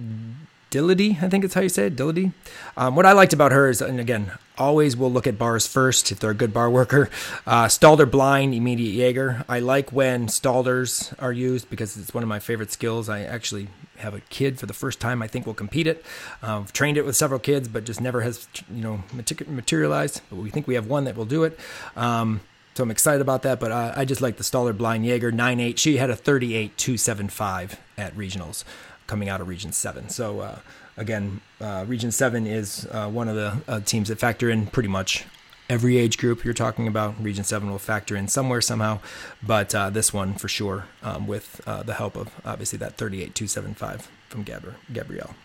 Dillady, 0.72 1.22
I 1.22 1.30
think 1.30 1.44
it's 1.44 1.54
how 1.54 1.62
you 1.62 1.70
say 1.70 1.88
it, 1.88 1.96
Dillady. 1.96 2.34
Um, 2.78 2.96
what 2.96 3.06
I 3.06 3.12
liked 3.12 3.34
about 3.34 3.52
her 3.52 3.70
is, 3.70 3.82
and 3.82 4.00
again, 4.00 4.32
always 4.58 4.96
will 4.96 5.12
look 5.12 5.28
at 5.28 5.38
bars 5.38 5.68
first 5.68 6.12
if 6.12 6.20
they're 6.20 6.32
a 6.32 6.36
good 6.36 6.54
bar 6.54 6.70
worker. 6.70 7.10
Uh, 7.46 7.66
Stalder 7.66 8.10
blind, 8.10 8.54
immediate 8.54 8.94
Jaeger. 8.94 9.44
I 9.50 9.60
like 9.60 9.92
when 9.92 10.28
Stalders 10.28 11.14
are 11.20 11.34
used 11.34 11.70
because 11.70 11.98
it's 11.98 12.14
one 12.14 12.24
of 12.24 12.30
my 12.30 12.40
favorite 12.40 12.72
skills. 12.72 13.10
I 13.10 13.22
actually 13.22 13.68
have 13.98 14.14
a 14.14 14.22
kid 14.22 14.60
for 14.60 14.66
the 14.66 14.74
first 14.74 15.00
time 15.02 15.22
I 15.22 15.28
think 15.28 15.46
will 15.46 15.54
compete 15.54 15.88
it. 15.88 16.06
Uh, 16.42 16.60
I've 16.60 16.74
trained 16.74 16.98
it 16.98 17.06
with 17.06 17.18
several 17.18 17.40
kids, 17.40 17.68
but 17.68 17.84
just 17.84 18.00
never 18.00 18.22
has, 18.22 18.48
you 18.74 18.82
know, 18.82 19.04
materialized. 19.48 20.22
But 20.30 20.38
we 20.38 20.50
think 20.50 20.68
we 20.68 20.76
have 20.76 20.88
one 20.88 21.04
that 21.04 21.18
will 21.18 21.26
do 21.26 21.44
it. 21.44 21.60
Um, 21.98 22.42
so 22.74 22.84
I'm 22.84 22.92
excited 22.92 23.22
about 23.22 23.42
that. 23.44 23.60
But 23.60 23.72
uh, 23.72 23.94
I 23.96 24.06
just 24.06 24.22
like 24.22 24.38
the 24.38 24.44
Stalder 24.44 24.78
Blind 24.78 25.06
Jaeger 25.06 25.32
9.8. 25.32 25.78
She 25.78 25.98
had 25.98 26.10
a 26.10 26.16
38.275 26.16 27.78
at 27.98 28.16
regionals 28.16 28.64
coming 29.08 29.30
out 29.30 29.42
of 29.42 29.48
Region 29.48 29.72
7. 29.72 30.10
So 30.10 30.40
uh, 30.40 30.60
again, 30.96 31.42
uh, 31.60 31.86
Region 31.88 32.12
7 32.12 32.48
is 32.48 32.88
uh, 32.92 33.10
one 33.10 33.28
of 33.28 33.36
the 33.36 33.62
uh, 33.68 33.80
teams 33.82 34.08
that 34.08 34.20
factor 34.20 34.50
in 34.50 34.68
pretty 34.68 34.90
much 34.90 35.26
every 35.70 35.98
age 35.98 36.18
group 36.18 36.44
you're 36.46 36.54
talking 36.54 36.88
about. 36.88 37.22
Region 37.22 37.44
7 37.44 37.70
will 37.70 37.80
factor 37.80 38.16
in 38.16 38.28
somewhere 38.28 38.62
somehow. 38.62 39.00
But 39.44 39.76
uh, 39.76 39.90
this 39.90 40.14
one 40.14 40.36
for 40.36 40.48
sure 40.48 40.86
um, 41.04 41.28
with 41.28 41.58
the 41.66 41.94
help 41.94 42.16
of 42.16 42.30
obviously 42.46 42.78
that 42.80 42.98
38.275 42.98 44.08
from 44.30 44.46
Gabri- 44.46 44.76
Gabrielle. 44.92 45.36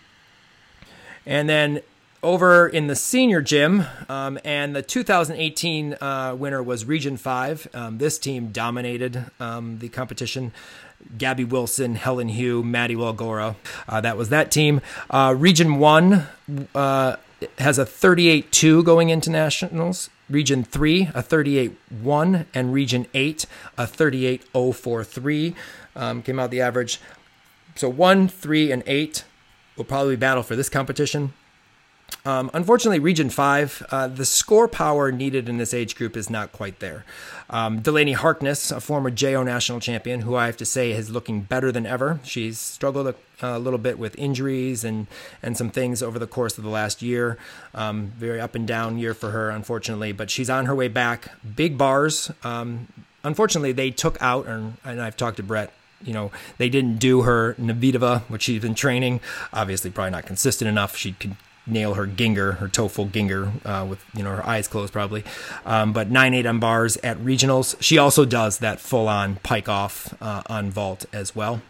And 1.24 1.48
then 1.48 1.80
over 2.26 2.66
in 2.66 2.88
the 2.88 2.96
senior 2.96 3.40
gym, 3.40 3.84
um, 4.08 4.36
and 4.44 4.74
the 4.74 4.82
2018 4.82 5.94
uh, 6.00 6.34
winner 6.36 6.60
was 6.60 6.84
Region 6.84 7.16
5. 7.16 7.68
Um, 7.72 7.98
this 7.98 8.18
team 8.18 8.48
dominated 8.48 9.30
um, 9.38 9.78
the 9.78 9.88
competition. 9.88 10.52
Gabby 11.16 11.44
Wilson, 11.44 11.94
Helen 11.94 12.30
Hu, 12.30 12.64
Maddie 12.64 12.96
Walgora. 12.96 13.54
Uh, 13.88 14.00
that 14.00 14.16
was 14.16 14.30
that 14.30 14.50
team. 14.50 14.80
Uh, 15.08 15.36
Region 15.38 15.78
1 15.78 16.26
uh, 16.74 17.16
has 17.58 17.78
a 17.78 17.86
38 17.86 18.50
2 18.50 18.82
going 18.82 19.08
into 19.08 19.30
nationals. 19.30 20.10
Region 20.28 20.64
3, 20.64 21.10
a 21.14 21.22
38 21.22 21.76
1, 22.00 22.46
and 22.52 22.72
Region 22.72 23.06
8, 23.14 23.46
a 23.78 23.86
38 23.86 24.42
043. 24.52 25.54
Um, 25.94 26.22
came 26.22 26.40
out 26.40 26.50
the 26.50 26.60
average. 26.60 27.00
So 27.76 27.88
1, 27.88 28.26
3, 28.26 28.72
and 28.72 28.82
8 28.84 29.24
will 29.76 29.84
probably 29.84 30.16
battle 30.16 30.42
for 30.42 30.56
this 30.56 30.68
competition. 30.68 31.32
Um, 32.26 32.50
unfortunately, 32.52 32.98
Region 32.98 33.30
5, 33.30 33.86
uh, 33.90 34.08
the 34.08 34.24
score 34.24 34.66
power 34.66 35.12
needed 35.12 35.48
in 35.48 35.58
this 35.58 35.72
age 35.72 35.94
group 35.94 36.16
is 36.16 36.28
not 36.28 36.50
quite 36.50 36.80
there. 36.80 37.04
Um, 37.48 37.80
Delaney 37.80 38.12
Harkness, 38.12 38.72
a 38.72 38.80
former 38.80 39.10
JO 39.10 39.44
national 39.44 39.78
champion, 39.78 40.22
who 40.22 40.34
I 40.34 40.46
have 40.46 40.56
to 40.56 40.64
say 40.64 40.90
is 40.90 41.08
looking 41.08 41.42
better 41.42 41.70
than 41.70 41.86
ever. 41.86 42.18
She's 42.24 42.58
struggled 42.58 43.06
a, 43.06 43.14
a 43.40 43.60
little 43.60 43.78
bit 43.78 43.96
with 43.96 44.18
injuries 44.18 44.82
and, 44.82 45.06
and 45.40 45.56
some 45.56 45.70
things 45.70 46.02
over 46.02 46.18
the 46.18 46.26
course 46.26 46.58
of 46.58 46.64
the 46.64 46.70
last 46.70 47.00
year. 47.00 47.38
Um, 47.74 48.12
very 48.16 48.40
up 48.40 48.56
and 48.56 48.66
down 48.66 48.98
year 48.98 49.14
for 49.14 49.30
her, 49.30 49.50
unfortunately, 49.50 50.10
but 50.10 50.28
she's 50.28 50.50
on 50.50 50.66
her 50.66 50.74
way 50.74 50.88
back. 50.88 51.30
Big 51.54 51.78
bars. 51.78 52.32
Um, 52.42 52.88
unfortunately, 53.22 53.70
they 53.70 53.92
took 53.92 54.20
out, 54.20 54.46
and, 54.46 54.78
and 54.84 55.00
I've 55.00 55.16
talked 55.16 55.36
to 55.36 55.44
Brett 55.44 55.72
you 56.04 56.12
know, 56.12 56.30
they 56.58 56.68
didn't 56.68 56.98
do 56.98 57.22
her 57.22 57.54
Navitova, 57.54 58.20
which 58.28 58.42
she's 58.42 58.60
been 58.60 58.74
training. 58.74 59.18
Obviously, 59.50 59.90
probably 59.90 60.10
not 60.10 60.26
consistent 60.26 60.68
enough. 60.68 60.94
She 60.94 61.12
could 61.12 61.36
nail 61.66 61.94
her 61.94 62.06
Gienger, 62.06 62.58
her 62.58 62.68
TOEFL 62.68 63.10
Gienger, 63.10 63.66
uh, 63.66 63.86
with 63.86 64.04
you 64.14 64.22
know 64.22 64.30
her 64.30 64.46
eyes 64.46 64.68
closed 64.68 64.92
probably. 64.92 65.24
Um, 65.64 65.92
but 65.92 66.10
nine 66.10 66.34
eight 66.34 66.46
on 66.46 66.60
bars 66.60 66.96
at 66.98 67.18
regionals. 67.18 67.76
She 67.80 67.98
also 67.98 68.24
does 68.24 68.58
that 68.58 68.80
full 68.80 69.08
on 69.08 69.36
pike 69.36 69.68
off 69.68 70.14
uh, 70.20 70.42
on 70.46 70.70
vault 70.70 71.06
as 71.12 71.34
well. 71.34 71.60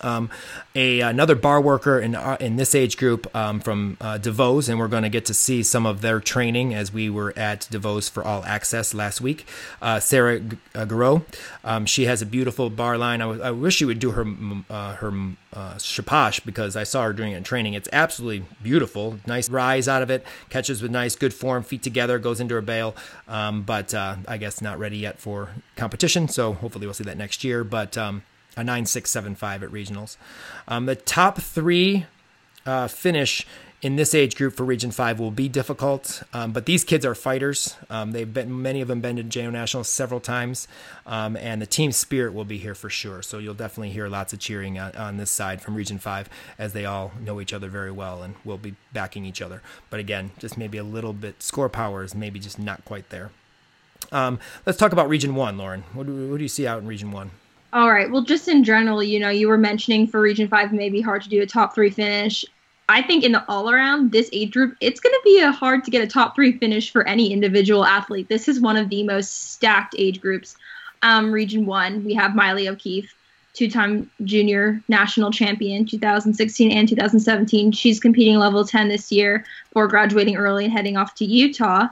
Um, 0.00 0.30
a 0.74 1.00
another 1.00 1.34
bar 1.34 1.60
worker 1.60 1.98
in 1.98 2.14
uh, 2.14 2.36
in 2.40 2.56
this 2.56 2.74
age 2.74 2.96
group 2.96 3.34
um, 3.34 3.60
from 3.60 3.96
uh, 4.00 4.18
DeVos, 4.18 4.68
and 4.68 4.78
we're 4.78 4.88
going 4.88 5.02
to 5.02 5.08
get 5.08 5.24
to 5.26 5.34
see 5.34 5.62
some 5.62 5.86
of 5.86 6.00
their 6.00 6.20
training 6.20 6.74
as 6.74 6.92
we 6.92 7.10
were 7.10 7.32
at 7.36 7.68
DeVos 7.70 8.10
for 8.10 8.24
All 8.24 8.44
Access 8.44 8.94
last 8.94 9.20
week. 9.20 9.46
Uh, 9.82 10.00
Sarah 10.00 10.40
uh, 10.74 10.84
Garreau, 10.84 11.24
um, 11.64 11.86
she 11.86 12.04
has 12.06 12.22
a 12.22 12.26
beautiful 12.26 12.70
bar 12.70 12.96
line. 12.98 13.20
I, 13.20 13.24
w- 13.24 13.42
I 13.42 13.50
wish 13.50 13.76
she 13.76 13.84
would 13.84 13.98
do 13.98 14.12
her 14.12 14.26
uh, 14.70 14.94
her 14.96 15.12
uh, 15.52 15.74
Shaposh 15.74 16.44
because 16.44 16.76
I 16.76 16.84
saw 16.84 17.04
her 17.04 17.12
doing 17.12 17.32
it 17.32 17.36
in 17.36 17.42
training. 17.44 17.74
It's 17.74 17.88
absolutely 17.92 18.46
beautiful. 18.62 19.18
Nice 19.26 19.48
rise 19.48 19.88
out 19.88 20.02
of 20.02 20.10
it, 20.10 20.24
catches 20.48 20.82
with 20.82 20.90
nice, 20.90 21.16
good 21.16 21.34
form, 21.34 21.62
feet 21.62 21.82
together, 21.82 22.18
goes 22.18 22.40
into 22.40 22.54
her 22.54 22.60
bail. 22.60 22.94
Um, 23.28 23.62
but 23.62 23.92
uh, 23.94 24.16
I 24.28 24.36
guess 24.36 24.60
not 24.60 24.78
ready 24.78 24.98
yet 24.98 25.18
for 25.18 25.50
competition. 25.76 26.28
So 26.28 26.52
hopefully 26.52 26.86
we'll 26.86 26.94
see 26.94 27.04
that 27.04 27.18
next 27.18 27.44
year. 27.44 27.64
But 27.64 27.98
um, 27.98 28.22
a 28.56 28.64
nine 28.64 28.86
six 28.86 29.10
seven 29.10 29.34
five 29.34 29.62
at 29.62 29.70
regionals. 29.70 30.16
Um, 30.68 30.86
the 30.86 30.96
top 30.96 31.40
three 31.40 32.06
uh, 32.66 32.88
finish 32.88 33.46
in 33.82 33.96
this 33.96 34.14
age 34.14 34.36
group 34.36 34.54
for 34.54 34.64
Region 34.64 34.90
Five 34.90 35.18
will 35.18 35.30
be 35.30 35.48
difficult, 35.48 36.22
um, 36.34 36.52
but 36.52 36.66
these 36.66 36.84
kids 36.84 37.06
are 37.06 37.14
fighters. 37.14 37.76
Um, 37.88 38.12
they've 38.12 38.32
been 38.32 38.60
many 38.60 38.80
of 38.80 38.88
them 38.88 39.00
been 39.00 39.16
to 39.16 39.22
JO 39.22 39.50
Nationals 39.50 39.88
several 39.88 40.20
times, 40.20 40.68
um, 41.06 41.36
and 41.36 41.62
the 41.62 41.66
team 41.66 41.92
spirit 41.92 42.34
will 42.34 42.44
be 42.44 42.58
here 42.58 42.74
for 42.74 42.90
sure. 42.90 43.22
So 43.22 43.38
you'll 43.38 43.54
definitely 43.54 43.90
hear 43.90 44.08
lots 44.08 44.32
of 44.32 44.38
cheering 44.38 44.78
on, 44.78 44.94
on, 44.96 45.16
this 45.16 45.30
side 45.30 45.62
from 45.62 45.74
Region 45.74 45.98
Five 45.98 46.28
as 46.58 46.74
they 46.74 46.84
all 46.84 47.12
know 47.20 47.40
each 47.40 47.52
other 47.52 47.68
very 47.68 47.90
well 47.90 48.22
and 48.22 48.34
will 48.44 48.58
be 48.58 48.74
backing 48.92 49.24
each 49.24 49.40
other. 49.40 49.62
But 49.88 50.00
again, 50.00 50.32
just 50.38 50.58
maybe 50.58 50.76
a 50.76 50.84
little 50.84 51.14
bit 51.14 51.42
score 51.42 51.70
power 51.70 52.04
is 52.04 52.14
maybe 52.14 52.38
just 52.38 52.58
not 52.58 52.84
quite 52.84 53.08
there. 53.08 53.30
Um, 54.12 54.40
let's 54.66 54.78
talk 54.78 54.92
about 54.92 55.08
Region 55.08 55.34
One, 55.34 55.56
Lauren. 55.56 55.84
What 55.94 56.06
do, 56.06 56.30
what 56.30 56.36
do 56.36 56.42
you 56.42 56.48
see 56.48 56.66
out 56.66 56.80
in 56.80 56.86
Region 56.86 57.12
One? 57.12 57.30
All 57.72 57.90
right. 57.90 58.10
Well, 58.10 58.22
just 58.22 58.48
in 58.48 58.64
general, 58.64 59.02
you 59.02 59.20
know, 59.20 59.28
you 59.28 59.48
were 59.48 59.58
mentioning 59.58 60.06
for 60.06 60.20
Region 60.20 60.48
5, 60.48 60.72
maybe 60.72 61.00
hard 61.00 61.22
to 61.22 61.28
do 61.28 61.40
a 61.40 61.46
top 61.46 61.74
three 61.74 61.90
finish. 61.90 62.44
I 62.88 63.02
think 63.02 63.22
in 63.22 63.30
the 63.30 63.44
all 63.48 63.70
around, 63.70 64.10
this 64.10 64.28
age 64.32 64.50
group, 64.52 64.76
it's 64.80 64.98
going 64.98 65.12
to 65.12 65.20
be 65.22 65.40
a 65.40 65.52
hard 65.52 65.84
to 65.84 65.92
get 65.92 66.02
a 66.02 66.08
top 66.08 66.34
three 66.34 66.58
finish 66.58 66.90
for 66.90 67.06
any 67.06 67.32
individual 67.32 67.84
athlete. 67.84 68.28
This 68.28 68.48
is 68.48 68.60
one 68.60 68.76
of 68.76 68.88
the 68.88 69.04
most 69.04 69.52
stacked 69.52 69.94
age 69.96 70.20
groups. 70.20 70.56
Um, 71.02 71.30
region 71.30 71.66
one, 71.66 72.04
we 72.04 72.14
have 72.14 72.34
Maile 72.34 72.68
O'Keefe, 72.68 73.14
two 73.52 73.70
time 73.70 74.10
junior 74.24 74.82
national 74.88 75.30
champion 75.30 75.86
2016 75.86 76.72
and 76.72 76.88
2017. 76.88 77.70
She's 77.70 78.00
competing 78.00 78.36
level 78.36 78.64
10 78.64 78.88
this 78.88 79.12
year 79.12 79.44
for 79.72 79.86
graduating 79.86 80.36
early 80.36 80.64
and 80.64 80.72
heading 80.72 80.96
off 80.96 81.14
to 81.14 81.24
Utah. 81.24 81.86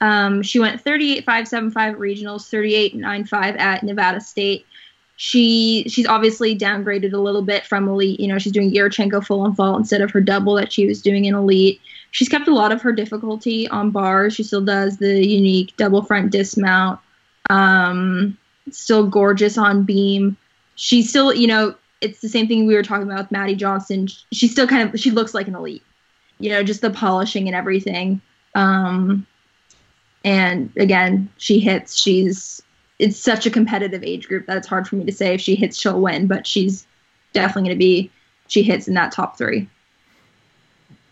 Um, 0.00 0.42
she 0.42 0.60
went 0.60 0.84
38.575 0.84 1.96
regionals, 1.96 2.48
38.95 2.48 3.58
at 3.58 3.82
Nevada 3.82 4.20
State 4.20 4.66
she 5.24 5.84
she's 5.88 6.06
obviously 6.06 6.54
downgraded 6.54 7.14
a 7.14 7.18
little 7.18 7.40
bit 7.40 7.64
from 7.64 7.88
elite. 7.88 8.20
You 8.20 8.28
know, 8.28 8.38
she's 8.38 8.52
doing 8.52 8.70
Yurchenko 8.70 9.24
full 9.24 9.40
on 9.40 9.54
vault 9.54 9.78
instead 9.78 10.02
of 10.02 10.10
her 10.10 10.20
double 10.20 10.52
that 10.56 10.70
she 10.70 10.86
was 10.86 11.00
doing 11.00 11.24
in 11.24 11.34
elite. 11.34 11.80
She's 12.10 12.28
kept 12.28 12.46
a 12.46 12.52
lot 12.52 12.72
of 12.72 12.82
her 12.82 12.92
difficulty 12.92 13.66
on 13.68 13.90
bars. 13.90 14.34
She 14.34 14.42
still 14.42 14.60
does 14.60 14.98
the 14.98 15.26
unique 15.26 15.74
double 15.78 16.02
front 16.02 16.30
dismount. 16.30 17.00
Um, 17.48 18.36
still 18.70 19.06
gorgeous 19.06 19.56
on 19.56 19.84
beam. 19.84 20.36
She's 20.74 21.08
still, 21.08 21.32
you 21.32 21.46
know, 21.46 21.74
it's 22.02 22.20
the 22.20 22.28
same 22.28 22.46
thing 22.46 22.66
we 22.66 22.74
were 22.74 22.82
talking 22.82 23.06
about 23.06 23.20
with 23.20 23.32
Maddie 23.32 23.54
Johnson. 23.54 24.08
She 24.30 24.46
still 24.46 24.66
kind 24.66 24.92
of 24.92 25.00
she 25.00 25.10
looks 25.10 25.32
like 25.32 25.48
an 25.48 25.54
elite. 25.54 25.84
You 26.38 26.50
know, 26.50 26.62
just 26.62 26.82
the 26.82 26.90
polishing 26.90 27.48
and 27.48 27.56
everything. 27.56 28.20
Um, 28.54 29.26
and 30.22 30.70
again, 30.76 31.30
she 31.38 31.60
hits. 31.60 31.96
She's 31.96 32.60
it's 32.98 33.18
such 33.18 33.46
a 33.46 33.50
competitive 33.50 34.04
age 34.04 34.28
group 34.28 34.46
that 34.46 34.56
it's 34.56 34.66
hard 34.66 34.86
for 34.86 34.96
me 34.96 35.04
to 35.04 35.12
say 35.12 35.34
if 35.34 35.40
she 35.40 35.54
hits 35.54 35.76
she'll 35.76 36.00
win, 36.00 36.26
but 36.26 36.46
she's 36.46 36.86
definitely 37.32 37.68
going 37.68 37.76
to 37.76 37.78
be 37.78 38.10
she 38.46 38.62
hits 38.62 38.88
in 38.88 38.94
that 38.94 39.12
top 39.12 39.36
three. 39.36 39.68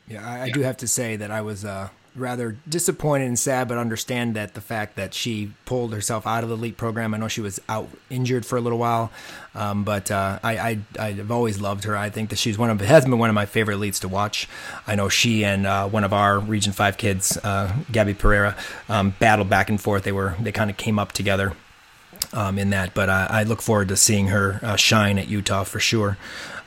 Yeah, 0.09 0.29
I, 0.29 0.43
I 0.43 0.51
do 0.51 0.61
have 0.61 0.77
to 0.79 0.89
say 0.89 1.17
that 1.17 1.31
I 1.31 1.41
was 1.41 1.65
uh, 1.65 1.89
rather 2.15 2.59
disappointed 2.69 3.27
and 3.27 3.39
sad, 3.39 3.69
but 3.69 3.79
understand 3.79 4.35
that 4.37 4.55
the 4.55 4.61
fact 4.61 4.97
that 4.97 5.15
she 5.15 5.53
pulled 5.65 5.95
herself 5.95 6.27
out 6.27 6.43
of 6.43 6.51
the 6.51 6.57
elite 6.57 6.77
program. 6.77 7.15
I 7.15 7.19
know 7.19 7.29
she 7.29 7.41
was 7.41 7.61
out 7.69 7.89
injured 8.11 8.45
for 8.45 8.57
a 8.57 8.61
little 8.61 8.79
while, 8.79 9.11
um, 9.55 9.85
but 9.85 10.11
uh, 10.11 10.39
I, 10.43 10.59
I 10.59 10.79
I've 10.99 11.31
always 11.31 11.61
loved 11.61 11.85
her. 11.85 11.97
I 11.97 12.11
think 12.11 12.31
that 12.31 12.37
she's 12.37 12.59
one 12.59 12.69
of 12.69 12.81
has 12.81 13.05
been 13.05 13.19
one 13.19 13.31
of 13.31 13.35
my 13.35 13.47
favorite 13.47 13.77
elites 13.77 14.01
to 14.01 14.09
watch. 14.09 14.49
I 14.87 14.95
know 14.95 15.09
she 15.09 15.45
and 15.45 15.67
uh, 15.67 15.89
one 15.89 16.05
of 16.05 16.13
our 16.13 16.39
Region 16.39 16.73
Five 16.73 16.99
kids, 16.99 17.39
uh, 17.39 17.75
Gabby 17.91 18.15
Perea, 18.15 18.57
um, 18.89 19.15
battled 19.19 19.49
back 19.49 19.71
and 19.71 19.81
forth. 19.81 20.03
They 20.03 20.13
were 20.13 20.35
they 20.39 20.53
kind 20.53 20.71
of 20.71 20.77
came 20.77 20.99
up 20.99 21.13
together 21.13 21.55
um, 22.33 22.59
in 22.59 22.71
that. 22.71 22.95
But 22.95 23.09
uh, 23.09 23.29
I 23.31 23.43
look 23.43 23.63
forward 23.63 23.89
to 23.89 23.97
seeing 23.97 24.29
her 24.29 24.59
uh, 24.63 24.77
shine 24.77 25.19
at 25.19 25.29
Utah 25.29 25.65
for 25.65 25.81
sure. 25.81 26.17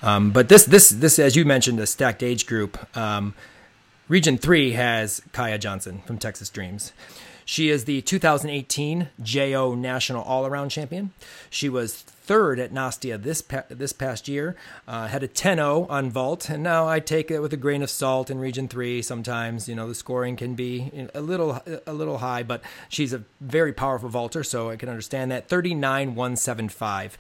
Um, 0.02 0.32
but 0.32 0.50
this, 0.50 0.66
this, 0.66 0.90
this, 0.90 1.20
as 1.20 1.36
you 1.36 1.46
mentioned, 1.46 1.80
a 1.80 1.88
stacked 1.88 2.24
age 2.24 2.46
group. 2.46 2.78
Um, 2.98 3.34
Region 4.08 4.38
three 4.38 4.74
has 4.74 5.24
Kaya 5.32 5.58
Johnson 5.58 6.04
from 6.06 6.20
Texas 6.20 6.50
Dreams. 6.50 6.94
She 7.48 7.70
is 7.70 7.86
the 7.86 8.02
2018 8.02 9.10
JO 9.22 9.76
National 9.76 10.24
All 10.24 10.48
Around 10.48 10.70
Champion. 10.70 11.12
She 11.52 11.70
was 11.70 12.02
third 12.02 12.60
at 12.60 12.74
Nastia 12.74 13.22
this 13.22 13.44
pa- 13.44 13.66
this 13.70 13.94
past 13.94 14.28
year. 14.28 14.56
Uh, 14.88 15.08
had 15.08 15.22
a 15.22 15.28
10-0 15.28 15.88
on 15.88 16.10
vault, 16.10 16.50
and 16.50 16.64
now 16.64 16.88
I 16.88 17.00
take 17.00 17.30
it 17.30 17.40
with 17.40 17.54
a 17.54 17.58
grain 17.58 17.84
of 17.84 17.92
salt 17.92 18.32
in 18.32 18.40
Region 18.40 18.68
Three. 18.68 19.04
Sometimes 19.04 19.70
you 19.70 19.76
know 19.76 19.88
the 19.88 19.94
scoring 19.94 20.36
can 20.36 20.56
be 20.56 20.92
a 21.14 21.22
little 21.22 21.62
a 21.86 21.94
little 21.94 22.18
high, 22.18 22.42
but 22.42 22.64
she's 22.90 23.14
a 23.14 23.24
very 23.40 23.72
powerful 23.72 24.10
vaulter, 24.10 24.44
so 24.44 24.72
I 24.72 24.76
can 24.76 24.90
understand 24.90 25.32
that. 25.32 25.48
39-175 25.48 27.12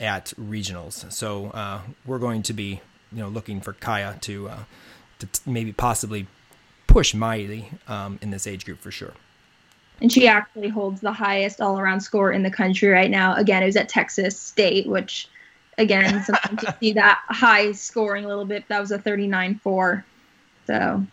at 0.00 0.32
regionals. 0.40 1.12
So 1.12 1.48
uh, 1.48 1.82
we're 2.06 2.18
going 2.18 2.42
to 2.44 2.54
be 2.54 2.80
you 3.12 3.18
know 3.18 3.28
looking 3.28 3.60
for 3.60 3.74
Kaya 3.74 4.16
to 4.22 4.48
uh, 4.48 4.64
to 5.18 5.26
t- 5.26 5.50
maybe 5.50 5.72
possibly 5.72 6.26
push 6.86 7.14
Maile 7.14 7.66
um, 7.86 8.18
in 8.22 8.30
this 8.30 8.46
age 8.46 8.64
group 8.64 8.80
for 8.80 8.90
sure 8.90 9.12
and 10.00 10.12
she 10.12 10.26
actually 10.28 10.68
holds 10.68 11.00
the 11.00 11.12
highest 11.12 11.60
all 11.60 11.78
around 11.78 12.00
score 12.00 12.32
in 12.32 12.42
the 12.42 12.50
country 12.50 12.88
right 12.88 13.10
now. 13.10 13.34
Again, 13.36 13.62
it 13.62 13.66
was 13.66 13.76
at 13.76 13.88
Texas 13.88 14.38
State, 14.38 14.86
which, 14.86 15.28
again, 15.78 16.22
sometimes 16.24 16.62
you 16.62 16.68
see 16.80 16.92
that 16.94 17.20
high 17.28 17.72
scoring 17.72 18.24
a 18.24 18.28
little 18.28 18.44
bit. 18.44 18.66
That 18.68 18.80
was 18.80 18.90
a 18.90 18.98
39 18.98 19.60
4. 19.62 20.04
So 20.66 21.06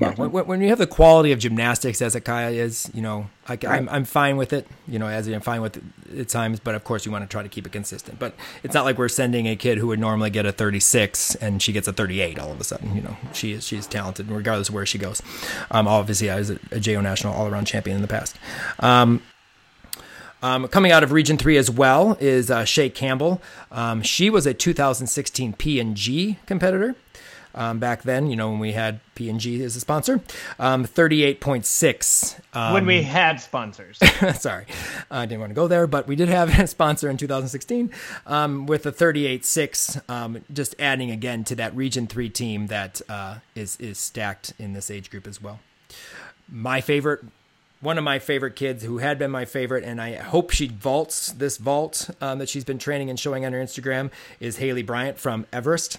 yeah, 0.00 0.14
when, 0.14 0.46
when, 0.46 0.60
you 0.60 0.68
have 0.68 0.78
the 0.78 0.86
quality 0.86 1.32
of 1.32 1.40
gymnastics 1.40 2.00
as 2.00 2.14
Akaya 2.14 2.52
is, 2.52 2.88
you 2.94 3.02
know, 3.02 3.28
I, 3.48 3.54
am 3.54 3.68
I'm, 3.68 3.88
I'm 3.88 4.04
fine 4.04 4.36
with 4.36 4.52
it. 4.52 4.68
You 4.86 5.00
know, 5.00 5.08
as 5.08 5.26
I'm 5.26 5.40
fine 5.40 5.60
with 5.60 5.76
it 5.76 5.82
at 6.20 6.28
times, 6.28 6.60
but 6.60 6.76
of 6.76 6.84
course 6.84 7.04
you 7.04 7.10
want 7.10 7.24
to 7.24 7.28
try 7.28 7.42
to 7.42 7.48
keep 7.48 7.66
it 7.66 7.72
consistent. 7.72 8.20
But 8.20 8.34
it's 8.62 8.74
not 8.74 8.84
like 8.84 8.96
we're 8.96 9.08
sending 9.08 9.48
a 9.48 9.56
kid 9.56 9.78
who 9.78 9.88
would 9.88 9.98
normally 9.98 10.30
get 10.30 10.46
a 10.46 10.52
36 10.52 11.34
and 11.36 11.60
she 11.60 11.72
gets 11.72 11.88
a 11.88 11.92
38 11.92 12.38
all 12.38 12.52
of 12.52 12.60
a 12.60 12.64
sudden. 12.64 12.94
You 12.94 13.02
know, 13.02 13.16
she 13.32 13.52
is 13.52 13.66
she's 13.66 13.88
talented 13.88 14.30
regardless 14.30 14.68
of 14.68 14.76
where 14.76 14.86
she 14.86 14.98
goes. 14.98 15.20
Um, 15.72 15.88
obviously, 15.88 16.30
I 16.30 16.36
was 16.36 16.50
a, 16.50 16.60
a 16.70 16.78
JO 16.78 17.00
national 17.00 17.34
all 17.34 17.48
around 17.48 17.66
champion 17.66 17.96
in 17.96 18.02
the 18.02 18.08
past. 18.08 18.36
Um, 18.78 19.20
um, 20.40 20.68
coming 20.68 20.92
out 20.92 21.02
of 21.02 21.10
Region 21.10 21.36
Three 21.36 21.56
as 21.56 21.68
well 21.68 22.16
is 22.20 22.52
uh, 22.52 22.64
Shay 22.64 22.88
Campbell. 22.88 23.42
Um, 23.72 24.02
she 24.02 24.30
was 24.30 24.46
a 24.46 24.54
2016 24.54 25.54
P 25.54 25.80
and 25.80 25.96
G 25.96 26.38
competitor 26.46 26.94
um, 27.58 27.80
back 27.80 28.02
then, 28.04 28.30
you 28.30 28.36
know, 28.36 28.50
when 28.50 28.60
we 28.60 28.72
had 28.72 29.00
P&G 29.16 29.62
as 29.64 29.74
a 29.74 29.80
sponsor. 29.80 30.20
Um, 30.60 30.86
38.6. 30.86 32.40
Um, 32.54 32.72
when 32.72 32.86
we 32.86 33.02
had 33.18 33.40
sponsors. 33.40 33.98
sorry, 34.38 34.66
I 35.10 35.26
didn't 35.26 35.40
want 35.40 35.50
to 35.50 35.54
go 35.54 35.66
there, 35.66 35.88
but 35.88 36.06
we 36.06 36.14
did 36.14 36.28
have 36.28 36.56
a 36.60 36.68
sponsor 36.68 37.10
in 37.10 37.16
2016 37.16 37.90
um, 38.26 38.66
with 38.66 38.86
a 38.86 38.92
38.6, 38.92 40.08
um, 40.08 40.44
just 40.52 40.76
adding 40.78 41.10
again 41.10 41.42
to 41.44 41.56
that 41.56 41.74
Region 41.74 42.06
3 42.06 42.30
team 42.30 42.68
that 42.68 43.02
uh, 43.08 43.38
is 43.56 43.76
is 43.80 43.98
stacked 43.98 44.52
in 44.58 44.72
this 44.72 44.90
age 44.90 45.10
group 45.10 45.26
as 45.26 45.42
well. 45.42 45.58
My 46.48 46.80
favorite 46.80 47.24
one 47.80 47.96
of 47.96 48.02
my 48.02 48.18
favorite 48.18 48.56
kids 48.56 48.82
who 48.82 48.98
had 48.98 49.18
been 49.18 49.30
my 49.30 49.44
favorite, 49.44 49.84
and 49.84 50.00
I 50.00 50.14
hope 50.14 50.50
she 50.50 50.66
vaults 50.66 51.30
this 51.30 51.58
vault 51.58 52.10
um, 52.20 52.38
that 52.38 52.48
she's 52.48 52.64
been 52.64 52.78
training 52.78 53.08
and 53.08 53.18
showing 53.18 53.46
on 53.46 53.52
her 53.52 53.60
Instagram 53.60 54.10
is 54.40 54.56
Haley 54.56 54.82
Bryant 54.82 55.18
from 55.18 55.46
Everest. 55.52 55.98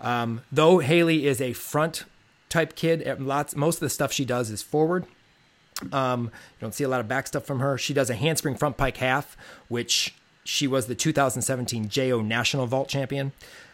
Um, 0.00 0.42
though 0.50 0.78
Haley 0.78 1.26
is 1.26 1.40
a 1.40 1.52
front 1.52 2.04
type 2.48 2.74
kid, 2.74 3.02
eh, 3.06 3.16
lots 3.18 3.54
most 3.54 3.76
of 3.76 3.80
the 3.80 3.90
stuff 3.90 4.12
she 4.12 4.24
does 4.24 4.50
is 4.50 4.62
forward. 4.62 5.06
Um, 5.92 6.24
you 6.24 6.60
don't 6.60 6.74
see 6.74 6.84
a 6.84 6.88
lot 6.88 7.00
of 7.00 7.08
back 7.08 7.26
stuff 7.26 7.44
from 7.44 7.60
her. 7.60 7.78
She 7.78 7.94
does 7.94 8.10
a 8.10 8.14
handspring 8.14 8.56
front 8.56 8.76
pike 8.76 8.98
half, 8.98 9.36
which 9.68 10.14
she 10.44 10.66
was 10.66 10.86
the 10.86 10.94
2017 10.94 11.88
JO 11.88 12.22
National 12.22 12.66
Vault 12.66 12.88
Champion. 12.88 13.32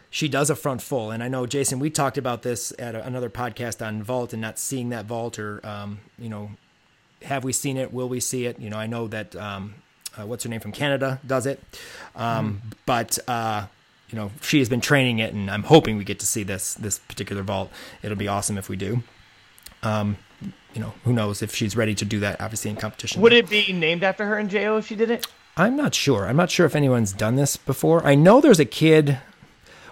She 0.09 0.29
does 0.29 0.49
a 0.49 0.55
front 0.55 0.81
full, 0.81 1.11
and 1.11 1.21
I 1.21 1.27
know 1.27 1.45
Jason. 1.45 1.79
We 1.79 1.89
talked 1.89 2.17
about 2.17 2.41
this 2.41 2.71
at 2.79 2.95
a, 2.95 3.05
another 3.05 3.29
podcast 3.29 3.85
on 3.85 4.01
vault 4.03 4.31
and 4.31 4.41
not 4.41 4.57
seeing 4.57 4.89
that 4.89 5.05
vault, 5.05 5.37
or 5.37 5.65
um, 5.67 5.99
you 6.17 6.29
know, 6.29 6.51
have 7.23 7.43
we 7.43 7.51
seen 7.51 7.75
it? 7.75 7.91
Will 7.91 8.07
we 8.07 8.21
see 8.21 8.45
it? 8.45 8.57
You 8.59 8.69
know, 8.69 8.77
I 8.77 8.87
know 8.87 9.07
that 9.07 9.35
um, 9.35 9.75
uh, 10.17 10.25
what's 10.25 10.45
her 10.45 10.49
name 10.49 10.61
from 10.61 10.71
Canada 10.71 11.19
does 11.27 11.45
it, 11.45 11.61
um, 12.15 12.61
mm. 12.65 12.73
but 12.85 13.19
uh, 13.27 13.65
you 14.09 14.15
know 14.17 14.31
she 14.41 14.59
has 14.59 14.69
been 14.69 14.81
training 14.81 15.19
it, 15.19 15.33
and 15.33 15.49
I'm 15.49 15.63
hoping 15.63 15.97
we 15.97 16.03
get 16.03 16.19
to 16.19 16.25
see 16.25 16.43
this 16.43 16.73
this 16.75 16.99
particular 16.99 17.43
vault. 17.43 17.71
It'll 18.01 18.17
be 18.17 18.27
awesome 18.27 18.57
if 18.57 18.69
we 18.69 18.75
do. 18.75 19.03
Um, 19.83 20.17
you 20.73 20.81
know, 20.81 20.93
who 21.03 21.13
knows 21.13 21.41
if 21.41 21.55
she's 21.55 21.75
ready 21.75 21.95
to 21.95 22.05
do 22.05 22.19
that? 22.19 22.39
Obviously, 22.39 22.69
in 22.69 22.77
competition. 22.77 23.21
Would 23.21 23.33
it 23.33 23.49
be 23.49 23.73
named 23.73 24.03
after 24.03 24.25
her 24.25 24.37
in 24.37 24.49
JO 24.49 24.77
if 24.77 24.87
she 24.87 24.95
did 24.95 25.09
it? 25.09 25.25
I'm 25.55 25.75
not 25.75 25.95
sure. 25.95 26.27
I'm 26.27 26.35
not 26.35 26.51
sure 26.51 26.67
if 26.67 26.75
anyone's 26.75 27.11
done 27.11 27.35
this 27.35 27.57
before. 27.57 28.05
I 28.05 28.13
know 28.13 28.39
there's 28.39 28.59
a 28.59 28.65
kid. 28.65 29.17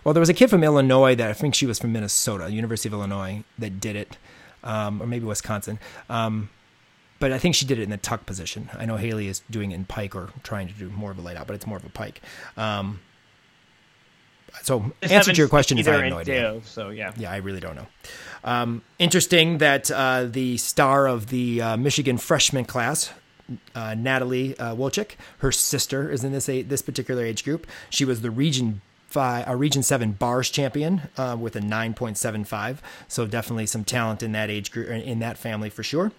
Well, 0.03 0.13
there 0.13 0.19
was 0.19 0.29
a 0.29 0.33
kid 0.35 0.51
from 0.51 0.63
Illinois 0.63 1.15
that 1.15 1.27
I 1.27 1.33
think 1.33 1.55
she 1.55 1.65
was 1.65 1.79
from 1.79 1.91
Minnesota, 1.91 2.51
University 2.51 2.87
of 2.89 2.93
Illinois, 2.93 3.43
that 3.57 3.79
did 3.79 3.95
it, 3.95 4.17
um, 4.63 5.01
or 5.01 5.07
maybe 5.07 5.25
Wisconsin. 5.25 5.79
Um, 6.07 6.49
but 7.19 7.31
I 7.31 7.39
think 7.39 7.55
she 7.55 7.65
did 7.65 7.79
it 7.79 7.83
in 7.83 7.89
the 7.89 7.97
tuck 7.97 8.27
position. 8.27 8.69
I 8.77 8.85
know 8.85 8.97
Haley 8.97 9.27
is 9.27 9.41
doing 9.49 9.71
it 9.71 9.75
in 9.75 9.85
pike 9.85 10.15
or 10.15 10.29
trying 10.43 10.67
to 10.67 10.73
do 10.75 10.89
more 10.89 11.09
of 11.09 11.17
a 11.17 11.21
layout, 11.21 11.47
but 11.47 11.55
it's 11.55 11.65
more 11.65 11.77
of 11.77 11.85
a 11.85 11.89
pike. 11.89 12.21
Um, 12.55 12.99
so 14.61 14.91
Just 15.01 15.13
answer 15.13 15.31
to 15.31 15.37
your 15.37 15.47
question 15.47 15.77
is 15.77 15.87
I 15.87 15.93
have 15.93 16.09
no 16.09 16.17
idea. 16.17 16.61
so 16.65 16.89
yeah, 16.89 17.11
yeah, 17.17 17.31
I 17.31 17.37
really 17.37 17.59
don't 17.59 17.75
know. 17.75 17.87
Um, 18.43 18.83
interesting 18.99 19.57
that 19.57 19.89
uh, 19.89 20.25
the 20.25 20.57
star 20.57 21.07
of 21.07 21.27
the 21.27 21.61
uh, 21.61 21.77
Michigan 21.77 22.17
freshman 22.17 22.65
class, 22.65 23.11
uh, 23.73 23.95
Natalie 23.95 24.57
uh, 24.59 24.75
Wojcik. 24.75 25.11
Her 25.39 25.51
sister 25.51 26.11
is 26.11 26.23
in 26.23 26.31
this 26.31 26.45
this 26.45 26.81
particular 26.81 27.23
age 27.23 27.43
group. 27.43 27.67
She 27.89 28.05
was 28.05 28.21
the 28.21 28.31
region 28.31 28.81
five, 29.07 29.47
a 29.47 29.55
Region 29.55 29.81
Seven 29.81 30.11
bars 30.11 30.49
champion 30.49 31.03
uh, 31.17 31.37
with 31.39 31.55
a 31.55 31.61
9.75. 31.61 32.79
So 33.07 33.25
definitely 33.25 33.65
some 33.65 33.85
talent 33.85 34.21
in 34.21 34.33
that 34.33 34.49
age 34.49 34.71
group 34.71 34.89
in 34.89 35.19
that 35.19 35.37
family 35.37 35.69
for 35.69 35.83
sure. 35.83 36.11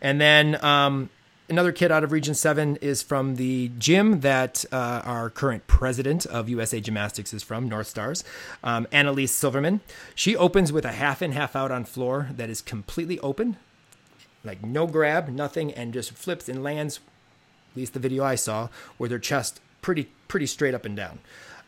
And 0.00 0.20
then 0.20 0.62
um, 0.62 1.08
another 1.50 1.72
kid 1.72 1.90
out 1.90 2.04
of 2.04 2.12
Region 2.12 2.34
7 2.34 2.76
is 2.76 3.02
from 3.02 3.34
the 3.34 3.70
gym 3.76 4.20
that 4.20 4.64
uh, 4.70 5.02
our 5.04 5.28
current 5.28 5.66
president 5.66 6.24
of 6.26 6.48
USA 6.48 6.80
Gymnastics 6.80 7.34
is 7.34 7.42
from, 7.42 7.68
North 7.68 7.88
Stars, 7.88 8.22
um, 8.62 8.86
Annalise 8.92 9.32
Silverman. 9.32 9.80
She 10.14 10.36
opens 10.36 10.72
with 10.72 10.84
a 10.84 10.92
half 10.92 11.20
in, 11.20 11.32
half 11.32 11.56
out 11.56 11.72
on 11.72 11.84
floor 11.84 12.28
that 12.36 12.48
is 12.48 12.62
completely 12.62 13.18
open, 13.18 13.56
like 14.44 14.64
no 14.64 14.86
grab, 14.86 15.28
nothing, 15.28 15.72
and 15.72 15.92
just 15.92 16.12
flips 16.12 16.48
and 16.48 16.62
lands, 16.62 17.00
at 17.72 17.76
least 17.76 17.94
the 17.94 18.00
video 18.00 18.24
I 18.24 18.36
saw, 18.36 18.68
with 18.96 19.10
her 19.10 19.18
chest 19.18 19.60
pretty, 19.82 20.08
pretty 20.28 20.46
straight 20.46 20.74
up 20.74 20.84
and 20.84 20.96
down. 20.96 21.18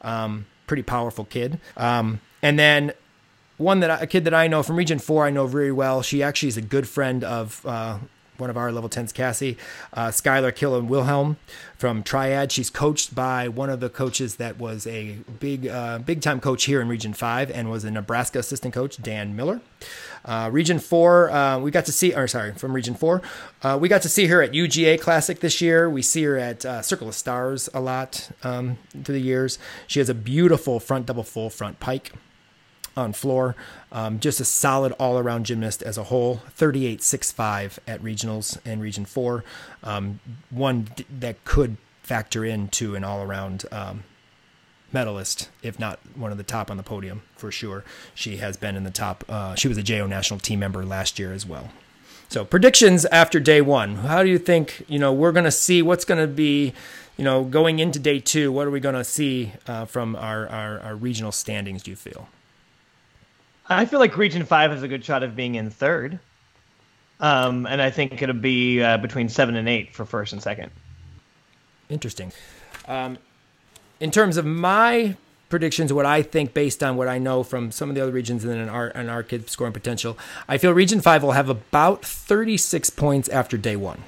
Um, 0.00 0.46
pretty 0.66 0.82
powerful 0.82 1.24
kid. 1.24 1.60
Um, 1.76 2.20
and 2.40 2.58
then 2.58 2.92
one 3.56 3.80
that 3.80 3.90
I, 3.90 3.98
a 4.00 4.06
kid 4.06 4.24
that 4.24 4.34
I 4.34 4.46
know 4.46 4.62
from 4.62 4.76
Region 4.76 4.98
Four, 4.98 5.26
I 5.26 5.30
know 5.30 5.46
very 5.46 5.72
well. 5.72 6.02
She 6.02 6.22
actually 6.22 6.48
is 6.48 6.56
a 6.56 6.62
good 6.62 6.88
friend 6.88 7.22
of 7.24 7.64
uh, 7.66 7.98
one 8.42 8.50
of 8.50 8.56
our 8.58 8.70
level 8.70 8.90
10s, 8.90 9.14
Cassie, 9.14 9.56
uh, 9.94 10.08
Skylar 10.08 10.52
Killen 10.52 10.88
Wilhelm 10.88 11.38
from 11.78 12.02
Triad. 12.02 12.52
She's 12.52 12.68
coached 12.68 13.14
by 13.14 13.48
one 13.48 13.70
of 13.70 13.80
the 13.80 13.88
coaches 13.88 14.36
that 14.36 14.58
was 14.58 14.86
a 14.86 15.18
big, 15.40 15.68
uh, 15.68 16.00
big 16.00 16.20
time 16.20 16.40
coach 16.40 16.64
here 16.64 16.80
in 16.80 16.88
Region 16.88 17.14
5 17.14 17.50
and 17.50 17.70
was 17.70 17.84
a 17.84 17.90
Nebraska 17.90 18.40
assistant 18.40 18.74
coach, 18.74 19.00
Dan 19.00 19.34
Miller. 19.34 19.60
Uh, 20.24 20.48
region 20.52 20.78
4, 20.78 21.30
uh, 21.30 21.58
we 21.58 21.70
got 21.70 21.84
to 21.86 21.92
see, 21.92 22.14
or 22.14 22.28
sorry, 22.28 22.52
from 22.52 22.72
Region 22.72 22.94
4, 22.94 23.22
uh, 23.62 23.78
we 23.80 23.88
got 23.88 24.02
to 24.02 24.08
see 24.08 24.26
her 24.26 24.42
at 24.42 24.52
UGA 24.52 25.00
Classic 25.00 25.40
this 25.40 25.60
year. 25.60 25.88
We 25.88 26.02
see 26.02 26.22
her 26.24 26.36
at 26.36 26.64
uh, 26.64 26.82
Circle 26.82 27.08
of 27.08 27.14
Stars 27.14 27.68
a 27.72 27.80
lot 27.80 28.30
um, 28.42 28.78
through 28.90 29.14
the 29.14 29.20
years. 29.20 29.58
She 29.86 29.98
has 30.00 30.08
a 30.08 30.14
beautiful 30.14 30.80
front 30.80 31.06
double 31.06 31.24
full 31.24 31.50
front 31.50 31.80
pike 31.80 32.12
on 32.96 33.12
floor. 33.12 33.56
Um, 33.90 34.20
just 34.20 34.40
a 34.40 34.44
solid 34.44 34.92
all 34.92 35.18
around 35.18 35.46
gymnast 35.46 35.82
as 35.82 35.98
a 35.98 36.04
whole. 36.04 36.42
38.65 36.58 37.78
at 37.86 38.02
regionals 38.02 38.58
and 38.64 38.80
Region 38.80 39.04
4. 39.04 39.44
Um, 39.82 40.20
one 40.50 40.88
that 41.10 41.44
could 41.44 41.76
factor 42.02 42.44
into 42.44 42.94
an 42.94 43.04
all 43.04 43.22
around 43.22 43.64
um, 43.70 44.04
medalist, 44.92 45.48
if 45.62 45.78
not 45.78 45.98
one 46.14 46.30
of 46.30 46.38
the 46.38 46.44
top 46.44 46.70
on 46.70 46.76
the 46.76 46.82
podium 46.82 47.22
for 47.36 47.50
sure. 47.50 47.84
She 48.14 48.36
has 48.38 48.56
been 48.56 48.76
in 48.76 48.84
the 48.84 48.90
top. 48.90 49.24
Uh, 49.28 49.54
she 49.54 49.68
was 49.68 49.78
a 49.78 49.82
JO 49.82 50.06
national 50.06 50.40
team 50.40 50.60
member 50.60 50.84
last 50.84 51.18
year 51.18 51.32
as 51.32 51.46
well. 51.46 51.70
So 52.28 52.44
predictions 52.44 53.04
after 53.06 53.40
day 53.40 53.60
one. 53.60 53.96
How 53.96 54.22
do 54.22 54.30
you 54.30 54.38
think? 54.38 54.84
You 54.88 54.98
know, 54.98 55.12
we're 55.12 55.32
going 55.32 55.44
to 55.44 55.50
see 55.50 55.82
what's 55.82 56.04
going 56.04 56.20
to 56.20 56.32
be. 56.32 56.72
You 57.18 57.24
know, 57.24 57.44
going 57.44 57.78
into 57.78 57.98
day 57.98 58.20
two, 58.20 58.50
what 58.50 58.66
are 58.66 58.70
we 58.70 58.80
going 58.80 58.94
to 58.94 59.04
see 59.04 59.52
uh, 59.66 59.84
from 59.84 60.16
our, 60.16 60.48
our, 60.48 60.80
our 60.80 60.96
regional 60.96 61.30
standings? 61.30 61.82
Do 61.82 61.90
you 61.90 61.96
feel? 61.96 62.26
I 63.76 63.84
feel 63.84 63.98
like 64.00 64.16
Region 64.16 64.44
Five 64.44 64.70
has 64.70 64.82
a 64.82 64.88
good 64.88 65.04
shot 65.04 65.22
of 65.22 65.36
being 65.36 65.54
in 65.54 65.70
third, 65.70 66.18
um, 67.20 67.66
and 67.66 67.80
I 67.80 67.90
think 67.90 68.22
it'll 68.22 68.34
be 68.34 68.82
uh, 68.82 68.98
between 68.98 69.28
seven 69.28 69.56
and 69.56 69.68
eight 69.68 69.94
for 69.94 70.04
first 70.04 70.32
and 70.32 70.42
second. 70.42 70.70
Interesting. 71.88 72.32
Um, 72.88 73.18
in 74.00 74.10
terms 74.10 74.36
of 74.36 74.44
my 74.46 75.16
predictions, 75.48 75.92
what 75.92 76.06
I 76.06 76.22
think 76.22 76.54
based 76.54 76.82
on 76.82 76.96
what 76.96 77.08
I 77.08 77.18
know 77.18 77.42
from 77.42 77.70
some 77.70 77.88
of 77.88 77.94
the 77.94 78.00
other 78.00 78.10
regions 78.10 78.42
and 78.44 78.52
then 78.52 78.68
our 78.68 78.88
and 78.88 79.10
our 79.10 79.22
kid 79.22 79.48
scoring 79.50 79.72
potential, 79.72 80.18
I 80.48 80.58
feel 80.58 80.72
Region 80.72 81.00
Five 81.00 81.22
will 81.22 81.32
have 81.32 81.48
about 81.48 82.04
36 82.04 82.90
points 82.90 83.28
after 83.28 83.56
day 83.56 83.76
one. 83.76 84.02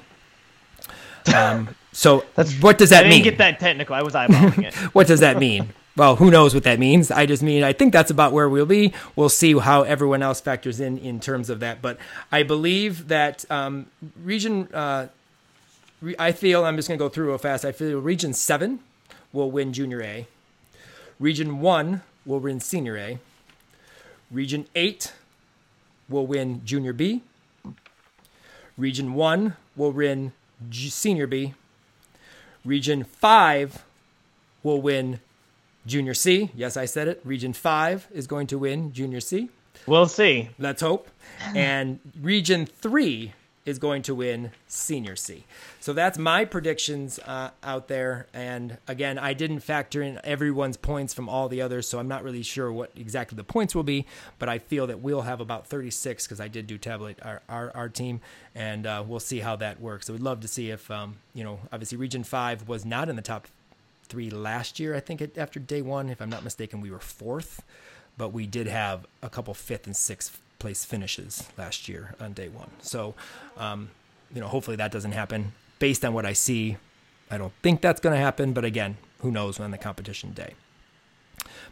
Um, 1.33 1.69
so 1.91 2.25
what 2.59 2.77
does 2.77 2.89
that 2.89 2.99
I 2.99 3.03
didn't 3.03 3.15
mean? 3.15 3.23
get 3.23 3.37
that 3.37 3.59
technical. 3.59 3.95
I 3.95 4.01
was 4.01 4.13
eyeballing 4.13 4.63
it. 4.63 4.73
what 4.93 5.07
does 5.07 5.21
that 5.21 5.37
mean? 5.37 5.69
Well, 5.97 6.17
who 6.17 6.29
knows 6.29 6.53
what 6.53 6.63
that 6.65 6.77
means? 6.77 7.09
I 7.09 7.25
just 7.25 7.41
mean 7.41 7.63
I 7.63 7.71
think 7.71 7.93
that's 7.93 8.11
about 8.11 8.33
where 8.33 8.49
we'll 8.49 8.65
be. 8.65 8.93
We'll 9.15 9.29
see 9.29 9.57
how 9.57 9.83
everyone 9.83 10.21
else 10.21 10.41
factors 10.41 10.79
in 10.79 10.97
in 10.97 11.19
terms 11.21 11.49
of 11.49 11.61
that. 11.61 11.81
But 11.81 11.97
I 12.31 12.43
believe 12.43 13.07
that 13.07 13.49
um, 13.49 13.87
region. 14.21 14.67
Uh, 14.73 15.07
re- 16.01 16.15
I 16.19 16.33
feel 16.33 16.65
I'm 16.65 16.75
just 16.75 16.87
going 16.89 16.97
to 16.97 17.03
go 17.03 17.07
through 17.09 17.27
real 17.29 17.37
fast. 17.37 17.63
I 17.63 17.71
feel 17.71 17.99
Region 17.99 18.33
Seven 18.33 18.79
will 19.31 19.49
win 19.51 19.71
Junior 19.71 20.01
A. 20.01 20.27
Region 21.17 21.61
One 21.61 22.01
will 22.25 22.39
win 22.39 22.59
Senior 22.59 22.97
A. 22.97 23.19
Region 24.29 24.65
Eight 24.75 25.13
will 26.09 26.27
win 26.27 26.61
Junior 26.65 26.91
B. 26.91 27.21
Region 28.77 29.13
One 29.13 29.55
will 29.77 29.93
win 29.93 30.33
G- 30.69 30.89
Senior 30.89 31.27
B. 31.27 31.53
Region 32.65 33.05
Five 33.05 33.85
will 34.61 34.81
win 34.81 35.21
Junior 35.85 36.13
C. 36.13 36.51
Yes, 36.55 36.77
I 36.77 36.85
said 36.85 37.07
it. 37.07 37.21
Region 37.23 37.53
5 37.53 38.07
is 38.13 38.27
going 38.27 38.47
to 38.47 38.57
win 38.57 38.91
Junior 38.91 39.19
C. 39.19 39.49
We'll 39.85 40.07
see. 40.07 40.49
Let's 40.57 40.81
hope. 40.81 41.09
And 41.55 41.99
Region 42.21 42.65
3 42.65 43.33
is 43.65 43.79
going 43.79 44.03
to 44.03 44.13
win 44.13 44.51
Senior 44.67 45.15
C. 45.15 45.43
So 45.79 45.91
that's 45.91 46.17
my 46.17 46.45
predictions 46.45 47.19
uh, 47.19 47.49
out 47.63 47.87
there. 47.87 48.27
And 48.33 48.77
again, 48.87 49.17
I 49.17 49.33
didn't 49.33 49.61
factor 49.61 50.01
in 50.01 50.19
everyone's 50.23 50.77
points 50.77 51.13
from 51.13 51.27
all 51.27 51.49
the 51.49 51.61
others, 51.61 51.87
so 51.87 51.97
I'm 51.99 52.07
not 52.07 52.23
really 52.23 52.43
sure 52.43 52.71
what 52.71 52.91
exactly 52.95 53.35
the 53.35 53.43
points 53.43 53.73
will 53.73 53.83
be. 53.83 54.05
But 54.37 54.49
I 54.49 54.59
feel 54.59 54.87
that 54.87 54.99
we'll 54.99 55.23
have 55.23 55.41
about 55.41 55.67
36 55.67 56.25
because 56.25 56.39
I 56.39 56.47
did 56.47 56.67
do 56.67 56.77
tabulate 56.77 57.19
our, 57.23 57.41
our, 57.49 57.71
our 57.75 57.89
team, 57.89 58.21
and 58.53 58.85
uh, 58.85 59.03
we'll 59.05 59.19
see 59.19 59.39
how 59.39 59.55
that 59.57 59.81
works. 59.81 60.07
So 60.07 60.13
we'd 60.13 60.21
love 60.21 60.41
to 60.41 60.47
see 60.47 60.69
if, 60.69 60.89
um, 60.91 61.17
you 61.33 61.43
know, 61.43 61.59
obviously 61.73 61.97
Region 61.97 62.23
5 62.23 62.67
was 62.67 62.85
not 62.85 63.09
in 63.09 63.15
the 63.15 63.21
top 63.23 63.47
three 64.05 64.29
last 64.29 64.79
year. 64.79 64.95
I 64.95 64.99
think 64.99 65.21
it, 65.21 65.37
after 65.37 65.59
day 65.59 65.81
one, 65.81 66.09
if 66.09 66.21
I'm 66.21 66.29
not 66.29 66.43
mistaken, 66.43 66.81
we 66.81 66.91
were 66.91 66.99
fourth, 66.99 67.63
but 68.17 68.29
we 68.29 68.45
did 68.47 68.67
have 68.67 69.05
a 69.21 69.29
couple 69.29 69.53
fifth 69.53 69.85
and 69.85 69.95
sixth 69.95 70.39
place 70.59 70.85
finishes 70.85 71.47
last 71.57 71.89
year 71.89 72.15
on 72.19 72.33
day 72.33 72.47
one. 72.47 72.69
So, 72.79 73.15
um, 73.57 73.89
you 74.33 74.41
know, 74.41 74.47
hopefully 74.47 74.77
that 74.77 74.91
doesn't 74.91 75.11
happen. 75.11 75.53
Based 75.79 76.05
on 76.05 76.13
what 76.13 76.25
I 76.25 76.33
see, 76.33 76.77
I 77.29 77.37
don't 77.37 77.53
think 77.61 77.81
that's 77.81 77.99
going 77.99 78.15
to 78.15 78.21
happen. 78.21 78.53
But 78.53 78.65
again, 78.65 78.97
who 79.19 79.31
knows 79.31 79.59
when 79.59 79.71
the 79.71 79.77
competition 79.77 80.31
day. 80.31 80.53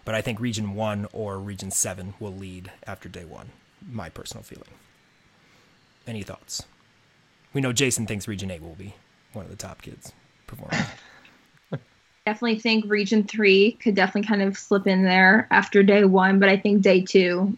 But 0.06 0.16
I 0.16 0.22
think 0.22 0.40
Region 0.40 0.76
One 0.76 1.08
or 1.14 1.40
Region 1.40 1.72
Seven 1.72 2.14
will 2.20 2.34
lead 2.34 2.72
after 2.86 3.08
day 3.08 3.26
one. 3.26 3.52
My 3.90 4.10
personal 4.10 4.44
feeling. 4.44 4.70
Any 6.06 6.24
thoughts? 6.24 6.64
We 7.54 7.62
know 7.62 7.72
Jason 7.72 8.06
thinks 8.08 8.28
Region 8.28 8.52
Eight 8.52 8.62
will 8.62 8.76
be 8.76 8.96
one 9.32 9.46
of 9.46 9.52
the 9.52 9.58
top 9.58 9.82
kids 9.82 10.12
performing. 10.48 10.80
definitely 12.26 12.60
think 12.60 12.86
Region 12.90 13.24
Three 13.24 13.74
could 13.74 13.96
definitely 13.96 14.28
kind 14.28 14.42
of 14.42 14.58
slip 14.58 14.88
in 14.88 15.04
there 15.04 15.48
after 15.52 15.84
day 15.84 16.06
one, 16.06 16.40
but 16.40 16.50
I 16.50 16.58
think 16.58 16.82
day 16.82 17.02
two, 17.02 17.58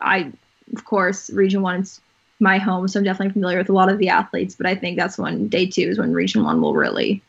I 0.00 0.32
of 0.74 0.84
course 0.84 1.30
Region 1.30 1.62
One 1.62 1.80
is 1.80 2.00
my 2.40 2.58
home, 2.58 2.86
so 2.86 3.00
I'm 3.00 3.04
definitely 3.04 3.32
familiar 3.32 3.58
with 3.58 3.68
a 3.68 3.72
lot 3.72 3.90
of 3.90 3.98
the 3.98 4.10
athletes, 4.10 4.54
but 4.54 4.66
I 4.66 4.74
think 4.74 4.96
that's 4.96 5.18
when 5.18 5.48
day 5.48 5.66
two 5.66 5.82
is 5.82 5.98
when 5.98 6.12
Region 6.12 6.44
One 6.44 6.60
will 6.60 6.74
really 6.74 7.22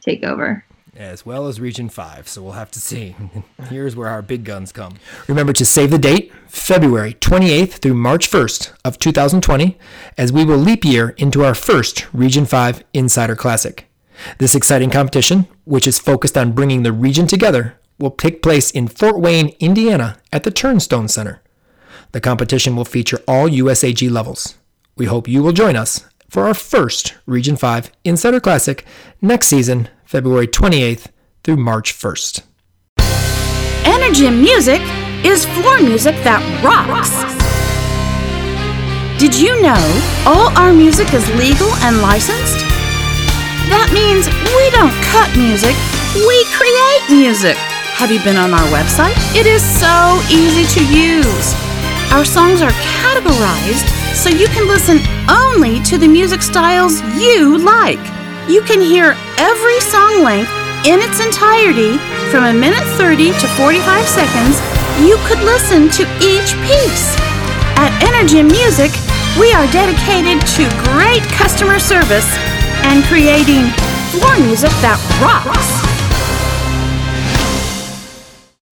take 0.00 0.24
over. 0.24 0.64
as 0.96 1.26
well 1.26 1.46
as 1.46 1.60
Region 1.60 1.88
5. 1.90 2.26
So 2.26 2.42
we'll 2.42 2.52
have 2.52 2.70
to 2.72 2.80
see. 2.80 3.14
Here's 3.68 3.94
where 3.94 4.08
our 4.08 4.22
big 4.22 4.44
guns 4.44 4.72
come. 4.72 4.96
Remember 5.28 5.52
to 5.52 5.64
save 5.66 5.90
the 5.90 5.98
date, 5.98 6.32
February 6.48 7.14
28th 7.14 7.74
through 7.74 7.94
March 7.94 8.30
1st 8.30 8.72
of 8.84 8.98
2020, 8.98 9.78
as 10.16 10.32
we 10.32 10.44
will 10.44 10.56
leap 10.56 10.84
year 10.84 11.10
into 11.10 11.44
our 11.44 11.54
first 11.54 12.08
Region 12.14 12.46
5 12.46 12.82
Insider 12.94 13.36
Classic. 13.36 13.89
This 14.38 14.54
exciting 14.54 14.90
competition, 14.90 15.46
which 15.64 15.86
is 15.86 15.98
focused 15.98 16.36
on 16.36 16.52
bringing 16.52 16.82
the 16.82 16.92
region 16.92 17.26
together, 17.26 17.78
will 17.98 18.10
take 18.10 18.42
place 18.42 18.70
in 18.70 18.88
Fort 18.88 19.20
Wayne, 19.20 19.54
Indiana 19.60 20.18
at 20.32 20.44
the 20.44 20.50
Turnstone 20.50 21.08
Center. 21.08 21.42
The 22.12 22.20
competition 22.20 22.74
will 22.74 22.84
feature 22.84 23.20
all 23.28 23.48
USAG 23.48 24.10
levels. 24.10 24.56
We 24.96 25.06
hope 25.06 25.28
you 25.28 25.42
will 25.42 25.52
join 25.52 25.76
us 25.76 26.04
for 26.28 26.46
our 26.46 26.54
first 26.54 27.16
Region 27.26 27.56
5 27.56 27.90
Insider 28.04 28.40
Classic 28.40 28.84
next 29.20 29.48
season, 29.48 29.88
February 30.04 30.46
28th 30.48 31.06
through 31.44 31.56
March 31.56 31.92
1st. 31.92 32.42
Energy 33.84 34.30
Music 34.30 34.80
is 35.24 35.44
floor 35.46 35.80
music 35.80 36.14
that 36.24 36.40
rocks. 36.64 37.10
Did 39.20 39.34
you 39.38 39.60
know 39.60 39.76
all 40.24 40.48
our 40.56 40.72
music 40.72 41.12
is 41.12 41.28
legal 41.34 41.68
and 41.84 42.00
licensed? 42.00 42.79
That 43.70 43.94
means 43.94 44.26
we 44.26 44.64
don't 44.74 44.92
cut 45.14 45.30
music, 45.38 45.78
we 46.26 46.36
create 46.50 47.02
music. 47.08 47.54
Have 47.96 48.10
you 48.10 48.18
been 48.26 48.36
on 48.36 48.50
our 48.50 48.66
website? 48.74 49.14
It 49.32 49.46
is 49.46 49.62
so 49.62 50.18
easy 50.26 50.66
to 50.74 50.82
use. 50.90 51.54
Our 52.10 52.26
songs 52.26 52.60
are 52.60 52.74
categorized 53.00 53.86
so 54.12 54.28
you 54.28 54.50
can 54.50 54.66
listen 54.66 54.98
only 55.30 55.78
to 55.86 55.96
the 55.96 56.08
music 56.08 56.42
styles 56.42 56.98
you 57.14 57.58
like. 57.62 58.02
You 58.50 58.62
can 58.66 58.80
hear 58.82 59.14
every 59.38 59.78
song 59.80 60.26
length 60.26 60.50
in 60.82 60.98
its 60.98 61.22
entirety 61.22 61.96
from 62.34 62.50
a 62.50 62.52
minute 62.52 62.82
30 62.98 63.30
to 63.38 63.46
45 63.54 63.78
seconds. 64.08 64.58
You 64.98 65.14
could 65.30 65.40
listen 65.46 65.86
to 65.94 66.02
each 66.18 66.58
piece. 66.66 67.14
At 67.78 67.94
Energy 68.02 68.42
Music, 68.42 68.90
We 69.38 69.52
are 69.54 69.70
dedicated 69.70 70.42
to 70.58 70.66
great 70.90 71.22
customer 71.38 71.78
service 71.78 72.26
and 72.84 73.04
creating 73.04 73.70
floor 74.10 74.36
music 74.40 74.70
that 74.82 74.98
rocks. 75.20 75.70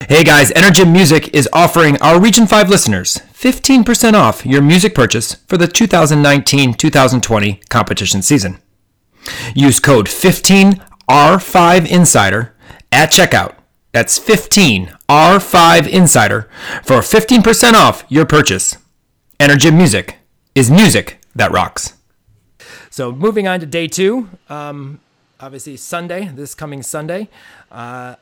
Hey 0.09 0.25
guys, 0.25 0.51
Energy 0.57 0.87
Music 0.87 1.35
is 1.35 1.47
offering 1.53 2.01
our 2.01 2.19
Region 2.19 2.47
5 2.47 2.71
listeners 2.71 3.21
15% 3.35 4.15
off 4.15 4.47
your 4.47 4.63
music 4.63 4.95
purchase 4.95 5.35
for 5.47 5.59
the 5.59 5.69
2019-2020 5.69 7.69
competition 7.69 8.23
season. 8.23 8.59
Use 9.55 9.79
code 9.81 10.07
15R5Insider 10.07 12.53
at 12.91 13.13
checkout. 13.13 13.57
That's 13.93 14.19
15R5Insider 14.19 16.49
for 16.85 17.01
15% 17.01 17.75
off 17.75 18.05
your 18.09 18.25
purchase. 18.25 18.79
Energy 19.39 19.71
Music 19.71 20.17
is 20.55 20.71
music 20.71 21.21
that 21.35 21.53
rocks. 21.53 21.98
So 22.99 23.13
moving 23.13 23.47
on 23.47 23.61
to 23.61 23.67
day 23.67 23.87
two, 23.87 24.29
um, 24.49 24.99
obviously 25.39 25.77
Sunday, 25.77 26.33
this 26.35 26.53
coming 26.57 26.83
Sunday. 26.83 27.29
Uh, 27.71 28.17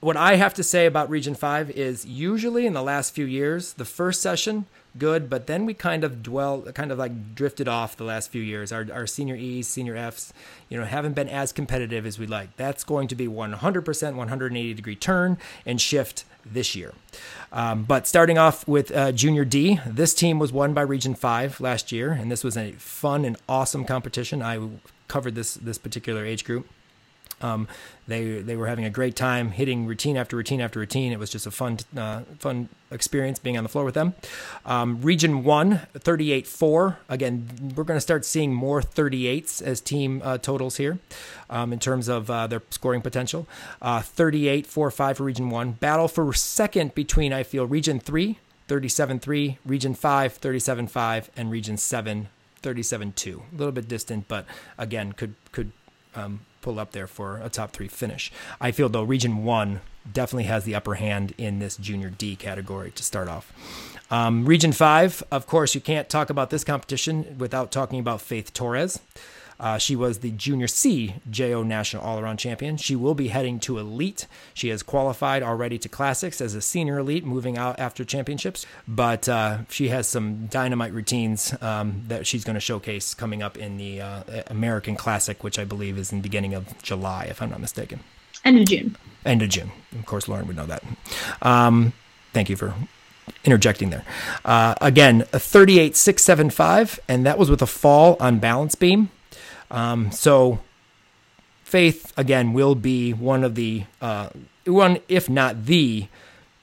what 0.00 0.16
I 0.16 0.36
have 0.36 0.54
to 0.54 0.62
say 0.62 0.86
about 0.86 1.10
Region 1.10 1.34
5 1.34 1.72
is 1.72 2.06
usually 2.06 2.64
in 2.64 2.72
the 2.72 2.82
last 2.82 3.14
few 3.14 3.26
years, 3.26 3.74
the 3.74 3.84
first 3.84 4.22
session, 4.22 4.64
good, 4.98 5.30
but 5.30 5.46
then 5.46 5.66
we 5.66 5.74
kind 5.74 6.04
of 6.04 6.22
dwell, 6.22 6.62
kind 6.72 6.92
of 6.92 6.98
like 6.98 7.34
drifted 7.34 7.68
off 7.68 7.96
the 7.96 8.04
last 8.04 8.30
few 8.30 8.42
years. 8.42 8.72
Our, 8.72 8.86
our 8.92 9.06
senior 9.06 9.36
E's, 9.36 9.68
senior 9.68 9.96
F's, 9.96 10.32
you 10.68 10.78
know, 10.78 10.84
haven't 10.84 11.14
been 11.14 11.28
as 11.28 11.52
competitive 11.52 12.06
as 12.06 12.18
we'd 12.18 12.30
like. 12.30 12.56
That's 12.56 12.84
going 12.84 13.08
to 13.08 13.14
be 13.14 13.26
100%, 13.26 14.14
180 14.14 14.74
degree 14.74 14.96
turn 14.96 15.38
and 15.64 15.80
shift 15.80 16.24
this 16.44 16.74
year. 16.74 16.92
Um, 17.52 17.84
but 17.84 18.06
starting 18.06 18.38
off 18.38 18.66
with 18.66 18.94
uh, 18.94 19.12
Junior 19.12 19.44
D, 19.44 19.80
this 19.86 20.14
team 20.14 20.38
was 20.38 20.52
won 20.52 20.74
by 20.74 20.82
Region 20.82 21.14
5 21.14 21.60
last 21.60 21.92
year, 21.92 22.12
and 22.12 22.30
this 22.30 22.44
was 22.44 22.56
a 22.56 22.72
fun 22.72 23.24
and 23.24 23.36
awesome 23.48 23.84
competition. 23.84 24.42
I 24.42 24.60
covered 25.08 25.34
this 25.34 25.54
this 25.54 25.78
particular 25.78 26.24
age 26.24 26.44
group. 26.44 26.68
Um, 27.40 27.68
they 28.06 28.40
they 28.40 28.56
were 28.56 28.66
having 28.66 28.84
a 28.84 28.90
great 28.90 29.16
time 29.16 29.50
hitting 29.50 29.86
routine 29.86 30.16
after 30.16 30.36
routine 30.36 30.60
after 30.60 30.78
routine. 30.78 31.12
It 31.12 31.18
was 31.18 31.30
just 31.30 31.46
a 31.46 31.50
fun 31.50 31.78
uh, 31.96 32.22
fun 32.38 32.68
experience 32.90 33.38
being 33.38 33.56
on 33.56 33.62
the 33.62 33.68
floor 33.68 33.84
with 33.84 33.94
them. 33.94 34.14
Um, 34.64 35.02
region 35.02 35.44
1, 35.44 35.80
38-4. 35.94 36.96
Again, 37.08 37.74
we're 37.76 37.84
going 37.84 37.96
to 37.96 38.00
start 38.00 38.24
seeing 38.24 38.52
more 38.52 38.80
38s 38.80 39.62
as 39.62 39.80
team 39.80 40.22
uh, 40.24 40.38
totals 40.38 40.78
here 40.78 40.98
um, 41.50 41.72
in 41.72 41.78
terms 41.78 42.08
of 42.08 42.30
uh, 42.30 42.46
their 42.46 42.62
scoring 42.70 43.02
potential. 43.02 43.46
Uh, 43.82 44.00
38-4-5 44.00 45.16
for 45.16 45.24
Region 45.24 45.50
1. 45.50 45.72
Battle 45.72 46.08
for 46.08 46.32
second 46.32 46.94
between, 46.94 47.32
I 47.32 47.42
feel, 47.42 47.66
Region 47.66 48.00
3, 48.00 48.38
37-3, 48.68 49.58
Region 49.64 49.94
5, 49.94 50.40
37-5, 50.40 51.28
and 51.36 51.50
Region 51.50 51.76
7, 51.76 52.28
37-2. 52.62 53.34
A 53.34 53.56
little 53.56 53.72
bit 53.72 53.88
distant, 53.88 54.28
but 54.28 54.46
again, 54.76 55.12
could 55.12 55.34
could 55.52 55.72
um, 56.14 56.40
pull 56.60 56.78
up 56.78 56.92
there 56.92 57.06
for 57.06 57.38
a 57.38 57.48
top 57.48 57.72
three 57.72 57.88
finish. 57.88 58.32
I 58.60 58.70
feel 58.70 58.88
though 58.88 59.02
Region 59.02 59.44
One 59.44 59.80
definitely 60.10 60.44
has 60.44 60.64
the 60.64 60.74
upper 60.74 60.94
hand 60.94 61.34
in 61.38 61.58
this 61.58 61.76
Junior 61.76 62.10
D 62.10 62.36
category 62.36 62.90
to 62.92 63.02
start 63.02 63.28
off. 63.28 63.52
Um, 64.10 64.46
Region 64.46 64.72
Five, 64.72 65.22
of 65.30 65.46
course, 65.46 65.74
you 65.74 65.80
can't 65.80 66.08
talk 66.08 66.30
about 66.30 66.50
this 66.50 66.64
competition 66.64 67.36
without 67.38 67.70
talking 67.70 68.00
about 68.00 68.20
Faith 68.20 68.52
Torres. 68.54 69.00
Uh, 69.60 69.78
she 69.78 69.96
was 69.96 70.18
the 70.18 70.30
Junior 70.30 70.68
C 70.68 71.14
JO 71.30 71.62
National 71.62 72.02
All 72.02 72.18
Around 72.18 72.38
Champion. 72.38 72.76
She 72.76 72.94
will 72.94 73.14
be 73.14 73.28
heading 73.28 73.58
to 73.60 73.78
Elite. 73.78 74.26
She 74.54 74.68
has 74.68 74.82
qualified 74.82 75.42
already 75.42 75.78
to 75.78 75.88
Classics 75.88 76.40
as 76.40 76.54
a 76.54 76.60
Senior 76.60 76.98
Elite, 76.98 77.24
moving 77.24 77.58
out 77.58 77.78
after 77.78 78.04
championships. 78.04 78.66
But 78.86 79.28
uh, 79.28 79.58
she 79.68 79.88
has 79.88 80.06
some 80.06 80.46
dynamite 80.46 80.92
routines 80.92 81.54
um, 81.60 82.04
that 82.08 82.26
she's 82.26 82.44
going 82.44 82.54
to 82.54 82.60
showcase 82.60 83.14
coming 83.14 83.42
up 83.42 83.56
in 83.56 83.76
the 83.76 84.00
uh, 84.00 84.22
American 84.46 84.96
Classic, 84.96 85.42
which 85.42 85.58
I 85.58 85.64
believe 85.64 85.98
is 85.98 86.12
in 86.12 86.18
the 86.18 86.22
beginning 86.22 86.54
of 86.54 86.80
July, 86.82 87.24
if 87.24 87.42
I'm 87.42 87.50
not 87.50 87.60
mistaken. 87.60 88.00
End 88.44 88.58
of 88.58 88.66
June. 88.66 88.96
End 89.24 89.42
of 89.42 89.48
June. 89.48 89.72
Of 89.98 90.06
course, 90.06 90.28
Lauren 90.28 90.46
would 90.46 90.56
know 90.56 90.66
that. 90.66 90.82
Um, 91.42 91.92
thank 92.32 92.48
you 92.48 92.56
for 92.56 92.74
interjecting 93.44 93.90
there. 93.90 94.04
Uh, 94.44 94.74
again, 94.80 95.22
a 95.32 95.38
38.675, 95.38 96.98
and 97.08 97.26
that 97.26 97.38
was 97.38 97.50
with 97.50 97.62
a 97.62 97.66
fall 97.66 98.16
on 98.20 98.38
balance 98.38 98.74
beam. 98.74 99.10
Um, 99.70 100.10
so 100.12 100.60
Faith 101.68 102.14
again 102.16 102.54
will 102.54 102.74
be 102.74 103.12
one 103.12 103.44
of 103.44 103.54
the 103.54 103.84
uh, 104.00 104.30
one, 104.64 105.00
if 105.06 105.28
not 105.28 105.66
the 105.66 106.08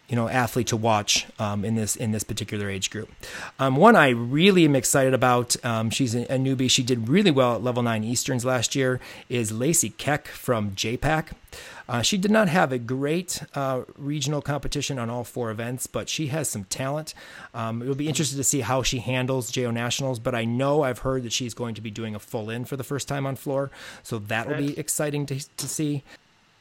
you 0.10 0.16
know 0.16 0.28
athlete 0.28 0.66
to 0.66 0.76
watch 0.76 1.28
um, 1.38 1.64
in 1.64 1.76
this 1.76 1.96
in 1.96 2.12
this 2.12 2.24
particular 2.24 2.72
age 2.72 2.90
group. 2.90 3.12
Um, 3.60 3.76
one 3.76 3.96
I 3.96 4.10
really 4.10 4.66
am 4.66 4.76
excited 4.76 5.14
about. 5.14 5.64
Um, 5.64 5.92
she's 5.92 6.16
a, 6.16 6.26
newbie. 6.26 6.72
She 6.72 6.82
did 6.82 7.08
really 7.08 7.30
well 7.30 7.54
at 7.54 7.64
level 7.64 7.84
nine 7.84 8.04
Easterns 8.04 8.46
last 8.46 8.76
year. 8.76 9.00
Is 9.30 9.52
Lacey 9.52 9.92
Keck 9.92 10.28
from 10.28 10.72
JPAC. 10.72 11.34
Uh, 11.88 12.02
she 12.02 12.18
did 12.18 12.32
not 12.32 12.50
have 12.50 12.72
a 12.72 12.78
great 12.78 13.44
uh, 13.54 13.82
regional 13.98 14.42
competition 14.42 14.98
on 14.98 15.10
all 15.10 15.24
four 15.24 15.52
events, 15.52 15.88
but 15.88 16.10
she 16.10 16.28
has 16.28 16.50
some 16.50 16.64
talent. 16.66 17.14
Um, 17.54 17.82
it 17.82 17.88
will 17.88 17.96
be 17.96 18.08
interesting 18.08 18.38
to 18.38 18.44
see 18.44 18.62
how 18.62 18.84
she 18.84 19.00
handles 19.00 19.52
JO 19.52 19.72
Nationals, 19.72 20.20
but 20.20 20.34
I 20.34 20.46
know 20.46 20.84
I've 20.84 21.00
heard 21.00 21.24
that 21.24 21.34
she's 21.34 21.54
going 21.54 21.76
to 21.76 21.82
be 21.82 21.92
doing 21.92 22.16
a 22.16 22.20
full 22.20 22.50
in 22.50 22.66
for 22.66 22.78
the 22.78 22.84
first 22.84 23.08
time 23.08 23.26
on 23.26 23.36
floor, 23.36 23.72
so 24.04 24.20
that 24.20 24.48
will 24.48 24.58
be 24.58 24.78
exciting 24.78 25.26
to, 25.28 25.40
to 25.58 25.68
see 25.68 26.04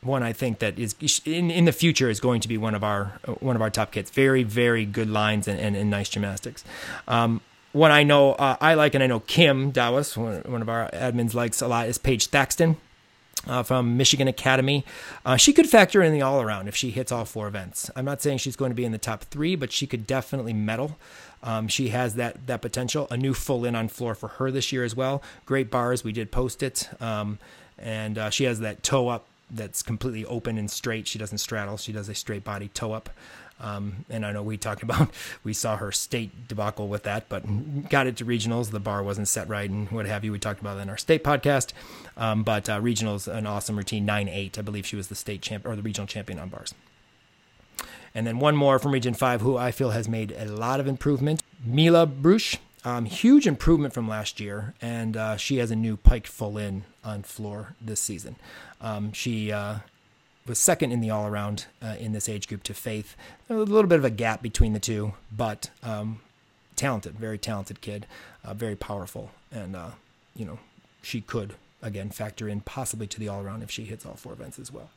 one 0.02 0.22
I 0.22 0.34
think 0.34 0.58
that 0.58 0.78
is 0.78 0.94
in, 1.24 1.50
in 1.50 1.64
the 1.64 1.72
future 1.72 2.10
is 2.10 2.20
going 2.20 2.42
to 2.42 2.48
be 2.48 2.58
one 2.58 2.74
of 2.74 2.84
our 2.84 3.18
one 3.40 3.56
of 3.56 3.62
our 3.62 3.70
top 3.70 3.90
kids. 3.90 4.10
Very 4.10 4.42
very 4.42 4.84
good 4.84 5.08
lines 5.08 5.48
and, 5.48 5.58
and, 5.58 5.74
and 5.74 5.88
nice 5.88 6.10
gymnastics. 6.10 6.62
Um, 7.08 7.40
one 7.72 7.90
I 7.90 8.02
know 8.02 8.32
uh, 8.32 8.56
I 8.60 8.74
like 8.74 8.94
and 8.94 9.02
I 9.02 9.06
know 9.06 9.20
Kim 9.20 9.70
Dawes, 9.70 10.14
one, 10.16 10.42
one 10.42 10.60
of 10.60 10.68
our 10.68 10.90
admins 10.90 11.32
likes 11.32 11.62
a 11.62 11.68
lot 11.68 11.88
is 11.88 11.96
Paige 11.96 12.26
Thaxton 12.26 12.76
uh, 13.46 13.62
from 13.62 13.96
Michigan 13.96 14.28
Academy. 14.28 14.84
Uh, 15.24 15.36
she 15.36 15.52
could 15.52 15.68
factor 15.68 16.02
in 16.02 16.12
the 16.12 16.22
all 16.22 16.40
around 16.40 16.68
if 16.68 16.76
she 16.76 16.90
hits 16.90 17.12
all 17.12 17.24
four 17.24 17.46
events. 17.48 17.90
I'm 17.96 18.04
not 18.04 18.22
saying 18.22 18.38
she's 18.38 18.56
going 18.56 18.70
to 18.70 18.74
be 18.74 18.84
in 18.84 18.92
the 18.92 18.98
top 18.98 19.24
three, 19.24 19.56
but 19.56 19.72
she 19.72 19.86
could 19.86 20.06
definitely 20.06 20.52
medal. 20.52 20.98
Um, 21.42 21.68
she 21.68 21.88
has 21.88 22.14
that 22.14 22.46
that 22.46 22.62
potential. 22.62 23.06
A 23.10 23.16
new 23.16 23.34
full 23.34 23.64
in 23.64 23.74
on 23.74 23.88
floor 23.88 24.14
for 24.14 24.28
her 24.28 24.50
this 24.50 24.72
year 24.72 24.84
as 24.84 24.96
well. 24.96 25.22
Great 25.44 25.70
bars. 25.70 26.02
We 26.02 26.12
did 26.12 26.30
post 26.30 26.62
it, 26.62 26.88
um, 27.00 27.38
and 27.78 28.16
uh, 28.16 28.30
she 28.30 28.44
has 28.44 28.60
that 28.60 28.82
toe 28.82 29.08
up 29.08 29.26
that's 29.50 29.82
completely 29.82 30.24
open 30.24 30.56
and 30.58 30.70
straight. 30.70 31.06
She 31.06 31.18
doesn't 31.18 31.38
straddle. 31.38 31.76
She 31.76 31.92
does 31.92 32.08
a 32.08 32.14
straight 32.14 32.44
body 32.44 32.68
toe 32.68 32.92
up. 32.92 33.10
Um, 33.60 34.04
and 34.10 34.26
I 34.26 34.32
know 34.32 34.42
we 34.42 34.56
talked 34.56 34.82
about 34.88 35.10
we 35.42 35.52
saw 35.52 35.76
her 35.76 35.92
state 35.92 36.48
debacle 36.48 36.88
with 36.88 37.04
that, 37.04 37.28
but 37.28 37.88
got 37.88 38.06
it 38.06 38.16
to 38.16 38.24
regionals. 38.24 38.70
The 38.70 38.80
bar 38.80 39.02
wasn't 39.02 39.28
set 39.28 39.48
right 39.48 39.68
and 39.68 39.90
what 39.90 40.06
have 40.06 40.24
you. 40.24 40.32
We 40.32 40.38
talked 40.38 40.60
about 40.60 40.76
that 40.76 40.82
in 40.82 40.90
our 40.90 40.96
state 40.96 41.24
podcast. 41.24 41.72
Um, 42.16 42.42
but 42.42 42.68
uh, 42.68 42.80
regionals, 42.80 43.32
an 43.32 43.46
awesome 43.46 43.76
routine, 43.76 44.04
nine 44.04 44.28
eight. 44.28 44.58
I 44.58 44.62
believe 44.62 44.86
she 44.86 44.96
was 44.96 45.08
the 45.08 45.14
state 45.14 45.42
champ 45.42 45.66
or 45.66 45.76
the 45.76 45.82
regional 45.82 46.06
champion 46.06 46.38
on 46.38 46.48
bars. 46.48 46.74
And 48.14 48.26
then 48.26 48.38
one 48.38 48.54
more 48.54 48.78
from 48.78 48.92
Region 48.92 49.14
Five, 49.14 49.40
who 49.40 49.56
I 49.56 49.72
feel 49.72 49.90
has 49.90 50.08
made 50.08 50.32
a 50.32 50.44
lot 50.44 50.78
of 50.78 50.86
improvement. 50.86 51.42
Mila 51.64 52.06
Bruch, 52.06 52.58
um, 52.84 53.06
huge 53.06 53.46
improvement 53.46 53.92
from 53.92 54.06
last 54.06 54.38
year, 54.38 54.74
and 54.80 55.16
uh, 55.16 55.36
she 55.36 55.56
has 55.56 55.72
a 55.72 55.76
new 55.76 55.96
pike 55.96 56.28
full 56.28 56.56
in 56.56 56.84
on 57.02 57.24
floor 57.24 57.74
this 57.80 57.98
season. 58.00 58.36
Um, 58.80 59.12
she 59.12 59.50
uh, 59.50 59.78
was 60.46 60.58
second 60.58 60.92
in 60.92 61.00
the 61.00 61.10
all 61.10 61.26
around 61.26 61.66
uh, 61.82 61.96
in 61.98 62.12
this 62.12 62.28
age 62.28 62.48
group 62.48 62.62
to 62.64 62.74
Faith. 62.74 63.16
A 63.48 63.54
little 63.54 63.88
bit 63.88 63.98
of 63.98 64.04
a 64.04 64.10
gap 64.10 64.42
between 64.42 64.74
the 64.74 64.80
two, 64.80 65.14
but 65.34 65.70
um, 65.82 66.20
talented, 66.76 67.14
very 67.14 67.38
talented 67.38 67.80
kid, 67.80 68.06
uh, 68.44 68.52
very 68.52 68.76
powerful, 68.76 69.30
and 69.50 69.74
uh, 69.74 69.90
you 70.36 70.44
know 70.44 70.58
she 71.02 71.20
could 71.20 71.54
again 71.82 72.10
factor 72.10 72.48
in 72.48 72.60
possibly 72.60 73.06
to 73.06 73.18
the 73.18 73.28
all 73.28 73.42
around 73.42 73.62
if 73.62 73.70
she 73.70 73.84
hits 73.84 74.04
all 74.04 74.14
four 74.14 74.32
events 74.32 74.58
as 74.58 74.70
well. 74.70 74.90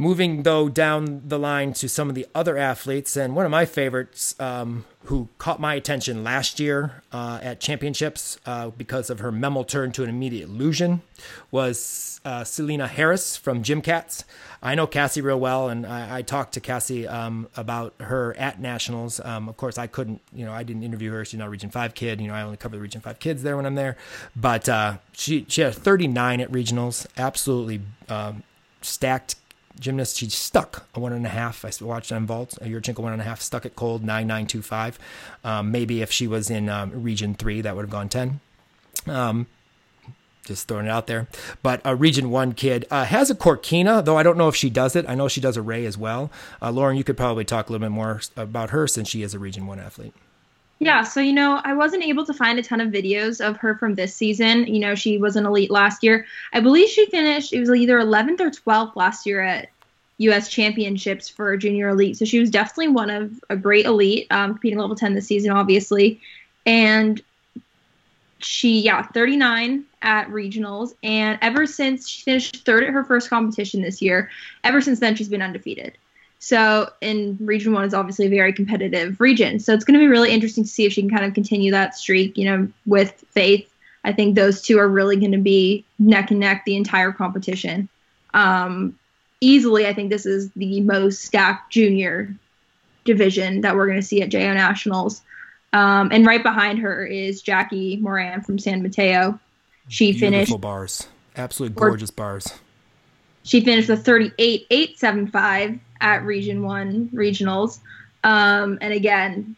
Moving 0.00 0.44
though 0.44 0.70
down 0.70 1.20
the 1.26 1.38
line 1.38 1.74
to 1.74 1.86
some 1.86 2.08
of 2.08 2.14
the 2.14 2.26
other 2.34 2.56
athletes, 2.56 3.18
and 3.18 3.36
one 3.36 3.44
of 3.44 3.50
my 3.50 3.66
favorites 3.66 4.34
um, 4.40 4.86
who 5.04 5.28
caught 5.36 5.60
my 5.60 5.74
attention 5.74 6.24
last 6.24 6.58
year 6.58 7.02
uh, 7.12 7.38
at 7.42 7.60
championships 7.60 8.38
uh, 8.46 8.70
because 8.70 9.10
of 9.10 9.18
her 9.18 9.30
Memmel 9.30 9.68
turn 9.68 9.92
to 9.92 10.02
an 10.02 10.08
immediate 10.08 10.48
illusion 10.48 11.02
was 11.50 12.18
uh, 12.24 12.44
Selena 12.44 12.86
Harris 12.86 13.36
from 13.36 13.62
Gym 13.62 13.82
Cats. 13.82 14.24
I 14.62 14.74
know 14.74 14.86
Cassie 14.86 15.20
real 15.20 15.38
well, 15.38 15.68
and 15.68 15.86
I, 15.86 16.20
I 16.20 16.22
talked 16.22 16.54
to 16.54 16.60
Cassie 16.60 17.06
um, 17.06 17.48
about 17.54 17.92
her 18.00 18.34
at 18.38 18.58
nationals. 18.58 19.20
Um, 19.22 19.50
of 19.50 19.58
course, 19.58 19.76
I 19.76 19.86
couldn't, 19.86 20.22
you 20.32 20.46
know, 20.46 20.52
I 20.54 20.62
didn't 20.62 20.82
interview 20.82 21.12
her. 21.12 21.26
She's 21.26 21.38
not 21.38 21.48
a 21.48 21.50
Region 21.50 21.68
Five 21.68 21.92
kid. 21.92 22.22
You 22.22 22.28
know, 22.28 22.34
I 22.34 22.40
only 22.40 22.56
cover 22.56 22.74
the 22.74 22.80
Region 22.80 23.02
Five 23.02 23.18
kids 23.18 23.42
there 23.42 23.54
when 23.54 23.66
I'm 23.66 23.74
there. 23.74 23.98
But 24.34 24.66
uh, 24.66 24.96
she 25.12 25.44
she 25.46 25.60
had 25.60 25.74
39 25.74 26.40
at 26.40 26.50
regionals. 26.50 27.06
Absolutely 27.18 27.82
um, 28.08 28.44
stacked 28.80 29.36
gymnast. 29.78 30.16
She 30.16 30.28
stuck 30.28 30.86
a 30.94 31.00
one 31.00 31.12
and 31.12 31.24
a 31.24 31.30
half. 31.30 31.64
I 31.64 31.70
watched 31.84 32.12
on 32.12 32.26
vault 32.26 32.58
a 32.60 32.64
Yurchenko 32.64 32.98
one 33.00 33.12
and 33.12 33.22
a 33.22 33.24
half, 33.24 33.40
stuck 33.40 33.64
at 33.64 33.76
cold 33.76 34.02
nine 34.04 34.26
nine 34.26 34.46
two 34.46 34.62
five. 34.62 34.98
Um, 35.44 35.70
maybe 35.70 36.02
if 36.02 36.10
she 36.10 36.26
was 36.26 36.50
in 36.50 36.68
um, 36.68 37.02
region 37.02 37.34
three, 37.34 37.60
that 37.60 37.76
would 37.76 37.82
have 37.82 37.90
gone 37.90 38.08
ten. 38.08 38.40
Um, 39.06 39.46
just 40.44 40.66
throwing 40.66 40.86
it 40.86 40.90
out 40.90 41.06
there. 41.06 41.28
But 41.62 41.80
a 41.84 41.94
Region 41.94 42.30
One 42.30 42.52
kid 42.52 42.86
uh, 42.90 43.04
has 43.04 43.30
a 43.30 43.34
Khorkina, 43.34 44.04
though 44.04 44.16
I 44.16 44.22
don't 44.22 44.38
know 44.38 44.48
if 44.48 44.56
she 44.56 44.70
does 44.70 44.96
it. 44.96 45.08
I 45.08 45.14
know 45.14 45.28
she 45.28 45.40
does 45.40 45.56
a 45.56 45.62
Ray 45.62 45.86
as 45.86 45.96
well. 45.96 46.30
Uh, 46.60 46.70
Lauren, 46.70 46.96
you 46.96 47.04
could 47.04 47.16
probably 47.16 47.44
talk 47.44 47.68
a 47.68 47.72
little 47.72 47.86
bit 47.86 47.92
more 47.92 48.20
about 48.36 48.70
her 48.70 48.86
since 48.86 49.08
she 49.08 49.22
is 49.22 49.34
a 49.34 49.38
Region 49.38 49.66
One 49.66 49.78
athlete. 49.78 50.14
Yeah, 50.82 51.02
so 51.02 51.20
you 51.20 51.34
know, 51.34 51.60
I 51.62 51.74
wasn't 51.74 52.04
able 52.04 52.24
to 52.24 52.32
find 52.32 52.58
a 52.58 52.62
ton 52.62 52.80
of 52.80 52.88
videos 52.88 53.46
of 53.46 53.58
her 53.58 53.74
from 53.74 53.94
this 53.94 54.14
season. 54.14 54.66
You 54.66 54.80
know, 54.80 54.94
she 54.94 55.18
was 55.18 55.36
an 55.36 55.44
elite 55.44 55.70
last 55.70 56.02
year. 56.02 56.26
I 56.54 56.60
believe 56.60 56.88
she 56.88 57.04
finished 57.06 57.52
it 57.52 57.60
was 57.60 57.70
either 57.70 57.98
11th 57.98 58.40
or 58.40 58.50
12th 58.50 58.96
last 58.96 59.26
year 59.26 59.42
at 59.42 59.68
U.S. 60.18 60.48
Championships 60.48 61.28
for 61.28 61.54
junior 61.58 61.90
elite. 61.90 62.16
So 62.16 62.24
she 62.24 62.40
was 62.40 62.50
definitely 62.50 62.88
one 62.88 63.10
of 63.10 63.30
a 63.50 63.56
great 63.56 63.84
elite, 63.84 64.26
um, 64.30 64.52
competing 64.52 64.78
level 64.78 64.96
10 64.96 65.14
this 65.14 65.26
season, 65.26 65.50
obviously. 65.50 66.18
And 66.64 67.22
she, 68.38 68.80
yeah, 68.80 69.02
39 69.02 69.84
at 70.00 70.28
regionals, 70.28 70.94
and 71.02 71.38
ever 71.42 71.66
since 71.66 72.08
she 72.08 72.22
finished 72.22 72.64
third 72.64 72.84
at 72.84 72.90
her 72.90 73.04
first 73.04 73.28
competition 73.28 73.82
this 73.82 74.00
year, 74.00 74.30
ever 74.64 74.80
since 74.80 74.98
then 74.98 75.14
she's 75.14 75.28
been 75.28 75.42
undefeated. 75.42 75.98
So, 76.40 76.90
in 77.02 77.36
Region 77.38 77.72
One 77.72 77.84
is 77.84 77.92
obviously 77.92 78.26
a 78.26 78.30
very 78.30 78.52
competitive 78.52 79.20
region. 79.20 79.60
So 79.60 79.74
it's 79.74 79.84
going 79.84 79.98
to 79.98 80.02
be 80.02 80.08
really 80.08 80.32
interesting 80.32 80.64
to 80.64 80.70
see 80.70 80.86
if 80.86 80.92
she 80.94 81.02
can 81.02 81.10
kind 81.10 81.24
of 81.24 81.34
continue 81.34 81.70
that 81.70 81.94
streak. 81.94 82.36
You 82.38 82.46
know, 82.46 82.68
with 82.86 83.12
Faith, 83.30 83.70
I 84.04 84.12
think 84.14 84.34
those 84.34 84.62
two 84.62 84.78
are 84.78 84.88
really 84.88 85.16
going 85.16 85.32
to 85.32 85.38
be 85.38 85.84
neck 85.98 86.30
and 86.30 86.40
neck 86.40 86.64
the 86.64 86.76
entire 86.76 87.12
competition. 87.12 87.90
Um, 88.32 88.98
easily, 89.42 89.86
I 89.86 89.92
think 89.92 90.08
this 90.08 90.24
is 90.24 90.50
the 90.52 90.80
most 90.80 91.24
stacked 91.24 91.72
junior 91.72 92.34
division 93.04 93.60
that 93.60 93.76
we're 93.76 93.86
going 93.86 94.00
to 94.00 94.06
see 94.06 94.22
at 94.22 94.30
JO 94.30 94.54
Nationals. 94.54 95.20
Um, 95.74 96.08
and 96.10 96.26
right 96.26 96.42
behind 96.42 96.78
her 96.78 97.04
is 97.04 97.42
Jackie 97.42 97.98
Moran 97.98 98.40
from 98.40 98.58
San 98.58 98.82
Mateo. 98.82 99.38
She 99.88 100.12
Beautiful 100.12 100.30
finished 100.30 100.60
bars, 100.60 101.06
absolutely 101.36 101.78
gorgeous 101.78 102.10
bars. 102.10 102.54
She 103.42 103.60
finished 103.60 103.88
with 103.88 104.04
38.875 104.04 105.80
at 106.00 106.24
Region 106.24 106.62
One 106.62 107.08
regionals. 107.08 107.80
Um, 108.24 108.78
and 108.80 108.92
again, 108.92 109.56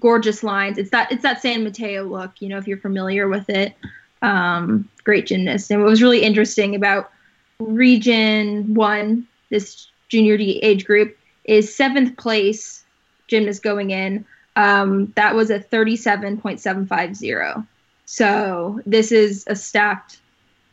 gorgeous 0.00 0.42
lines. 0.42 0.78
It's 0.78 0.90
that 0.90 1.12
it's 1.12 1.22
that 1.22 1.42
San 1.42 1.64
Mateo 1.64 2.04
look. 2.04 2.32
You 2.40 2.48
know, 2.48 2.58
if 2.58 2.66
you're 2.66 2.78
familiar 2.78 3.28
with 3.28 3.48
it, 3.50 3.74
um, 4.22 4.88
great 5.04 5.26
gymnast. 5.26 5.70
And 5.70 5.80
what 5.80 5.90
was 5.90 6.02
really 6.02 6.22
interesting 6.22 6.74
about 6.74 7.10
Region 7.58 8.74
One, 8.74 9.26
this 9.50 9.88
junior 10.08 10.36
D 10.36 10.58
age 10.62 10.84
group, 10.84 11.16
is 11.44 11.74
seventh 11.74 12.16
place 12.16 12.84
gymnast 13.28 13.62
going 13.62 13.90
in. 13.90 14.24
Um, 14.56 15.12
that 15.16 15.34
was 15.34 15.50
a 15.50 15.58
37.750. 15.58 17.66
So 18.04 18.80
this 18.84 19.10
is 19.10 19.44
a 19.46 19.56
stacked 19.56 20.20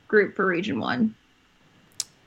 group 0.09 0.35
for 0.35 0.45
Region 0.45 0.79
One. 0.79 1.15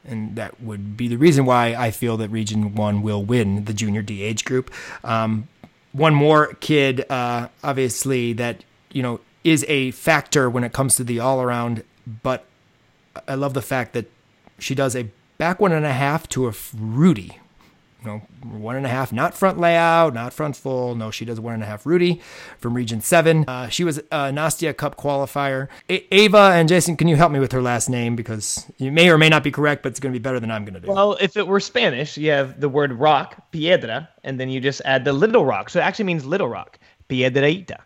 And 0.04 0.36
that 0.36 0.60
would 0.60 0.96
be 0.96 1.08
the 1.08 1.16
reason 1.16 1.44
why 1.44 1.74
I 1.74 1.90
feel 1.90 2.16
that 2.18 2.28
Region 2.28 2.74
One 2.74 3.02
will 3.02 3.24
win 3.24 3.64
the 3.64 3.72
Junior 3.72 4.02
D 4.02 4.22
age 4.22 4.44
group. 4.44 4.70
Um, 5.04 5.48
one 5.92 6.14
more 6.14 6.54
kid, 6.54 7.04
uh, 7.10 7.48
obviously, 7.62 8.32
that 8.34 8.64
you 8.90 9.02
know 9.02 9.20
is 9.44 9.64
a 9.68 9.90
factor 9.92 10.48
when 10.48 10.64
it 10.64 10.72
comes 10.72 10.96
to 10.96 11.04
the 11.04 11.20
all 11.20 11.42
around, 11.42 11.84
but 12.22 12.44
I 13.28 13.34
love 13.34 13.54
the 13.54 13.62
fact 13.62 13.92
that 13.92 14.10
she 14.58 14.74
does 14.74 14.96
a 14.96 15.08
back 15.38 15.60
one 15.60 15.72
and 15.72 15.84
a 15.84 15.92
half 15.92 16.28
to 16.30 16.48
a 16.48 16.54
Rudy. 16.76 17.38
You 18.04 18.08
know, 18.08 18.18
one 18.42 18.74
and 18.74 18.84
a 18.84 18.88
half, 18.88 19.12
not 19.12 19.32
front 19.32 19.60
layout, 19.60 20.12
not 20.12 20.32
front 20.32 20.56
full. 20.56 20.96
No, 20.96 21.12
she 21.12 21.24
does 21.24 21.38
one 21.38 21.54
and 21.54 21.62
a 21.62 21.66
half 21.66 21.86
Rudy 21.86 22.20
from 22.58 22.74
Region 22.74 23.00
7. 23.00 23.44
Uh, 23.46 23.68
she 23.68 23.84
was 23.84 23.98
a 23.98 24.32
Nastia 24.32 24.76
Cup 24.76 24.96
qualifier. 24.96 25.68
A- 25.88 26.12
Ava 26.14 26.50
and 26.54 26.68
Jason, 26.68 26.96
can 26.96 27.06
you 27.06 27.14
help 27.14 27.30
me 27.30 27.38
with 27.38 27.52
her 27.52 27.62
last 27.62 27.88
name? 27.88 28.16
Because 28.16 28.66
you 28.78 28.90
may 28.90 29.08
or 29.08 29.18
may 29.18 29.28
not 29.28 29.44
be 29.44 29.52
correct, 29.52 29.84
but 29.84 29.90
it's 29.90 30.00
going 30.00 30.12
to 30.12 30.18
be 30.18 30.22
better 30.22 30.40
than 30.40 30.50
I'm 30.50 30.64
going 30.64 30.74
to 30.74 30.80
do. 30.80 30.88
Well, 30.88 31.16
if 31.20 31.36
it 31.36 31.46
were 31.46 31.60
Spanish, 31.60 32.16
you 32.16 32.32
have 32.32 32.60
the 32.60 32.68
word 32.68 32.92
rock, 32.92 33.36
piedra, 33.52 34.08
and 34.24 34.40
then 34.40 34.48
you 34.48 34.60
just 34.60 34.82
add 34.84 35.04
the 35.04 35.12
little 35.12 35.44
rock. 35.44 35.70
So 35.70 35.78
it 35.78 35.84
actually 35.84 36.06
means 36.06 36.24
little 36.24 36.48
rock, 36.48 36.80
Piedrahita. 37.08 37.78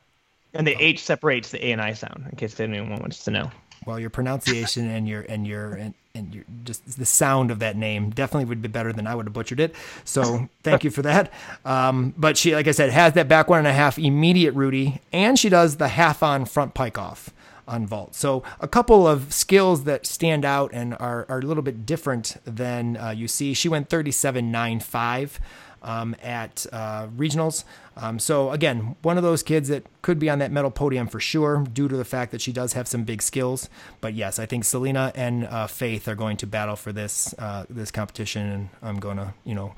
And 0.55 0.67
the 0.67 0.77
H 0.83 1.05
separates 1.05 1.51
the 1.51 1.63
A 1.67 1.73
and 1.73 1.83
I 1.83 1.93
sound, 1.93 2.27
in 2.31 2.37
case 2.37 2.59
anyone 2.59 2.97
wants 3.01 3.23
to 3.25 3.31
know. 3.31 3.51
well, 3.85 4.01
your 4.01 4.09
pronunciation 4.09 4.89
and 4.89 5.07
your 5.07 5.21
and 5.29 5.47
your 5.47 5.75
and, 5.75 5.93
and 6.17 6.45
just 6.65 6.99
the 6.99 7.05
sound 7.05 7.51
of 7.51 7.59
that 7.61 7.77
name 7.77 8.11
definitely 8.11 8.47
would 8.47 8.63
be 8.63 8.69
better 8.69 8.93
than 8.93 9.07
I 9.07 9.15
would 9.15 9.27
have 9.27 9.33
butchered 9.33 9.61
it. 9.61 9.75
So 10.05 10.49
thank 10.63 10.85
you 10.85 10.91
for 10.91 11.03
that. 11.03 11.33
Um, 11.65 12.15
but 12.17 12.37
she, 12.37 12.55
like 12.55 12.67
I 12.67 12.73
said, 12.73 12.91
has 12.91 13.13
that 13.13 13.29
back 13.29 13.49
one 13.49 13.59
and 13.59 13.69
a 13.69 13.73
half 13.73 13.99
immediate 13.99 14.53
Rudy, 14.53 15.01
and 15.13 15.39
she 15.39 15.49
does 15.49 15.77
the 15.77 15.89
half 15.89 16.23
on 16.23 16.45
front 16.45 16.75
pike 16.75 16.99
off 16.99 17.31
on 17.69 17.87
vault. 17.87 18.15
So 18.15 18.43
a 18.61 18.69
couple 18.69 19.07
of 19.07 19.33
skills 19.33 19.85
that 19.85 20.07
stand 20.07 20.45
out 20.45 20.71
and 20.73 20.95
are, 20.95 21.27
are 21.29 21.39
a 21.39 21.43
little 21.43 21.63
bit 21.63 21.85
different 21.85 22.37
than 22.45 22.97
uh, 22.97 23.11
you 23.11 23.29
see. 23.29 23.55
She 23.55 23.69
went 23.69 23.89
37.95 23.89 25.39
um, 25.83 26.17
at 26.23 26.67
uh, 26.73 27.09
regionals. 27.09 27.65
Um, 27.97 28.19
so 28.19 28.51
again, 28.51 28.97
one 29.03 29.17
of 29.17 29.23
those 29.23 29.43
kids 29.43 29.69
that 29.69 29.87
could 30.03 30.19
be 30.19 30.29
on 30.29 30.39
that 30.41 30.53
medal 30.53 30.71
podium 30.71 31.09
for 31.09 31.19
sure, 31.19 31.65
due 31.73 31.89
to 31.89 31.97
the 31.97 32.05
fact 32.05 32.31
that 32.33 32.41
she 32.41 32.53
does 32.53 32.75
have 32.75 32.87
some 32.87 33.05
big 33.05 33.23
skills. 33.23 33.69
But 34.01 34.15
yes, 34.15 34.39
I 34.39 34.47
think 34.47 34.65
Selena 34.65 35.13
and 35.15 35.47
uh, 35.47 35.67
Faith 35.67 36.07
are 36.07 36.15
going 36.15 36.37
to 36.39 36.47
battle 36.47 36.77
for 36.77 36.93
this 36.93 37.35
uh, 37.39 37.65
this 37.71 37.91
competition, 37.91 38.47
and 38.47 38.69
I'm 38.83 38.99
going 39.01 39.17
to 39.17 39.35
you 39.45 39.55
know. 39.55 39.75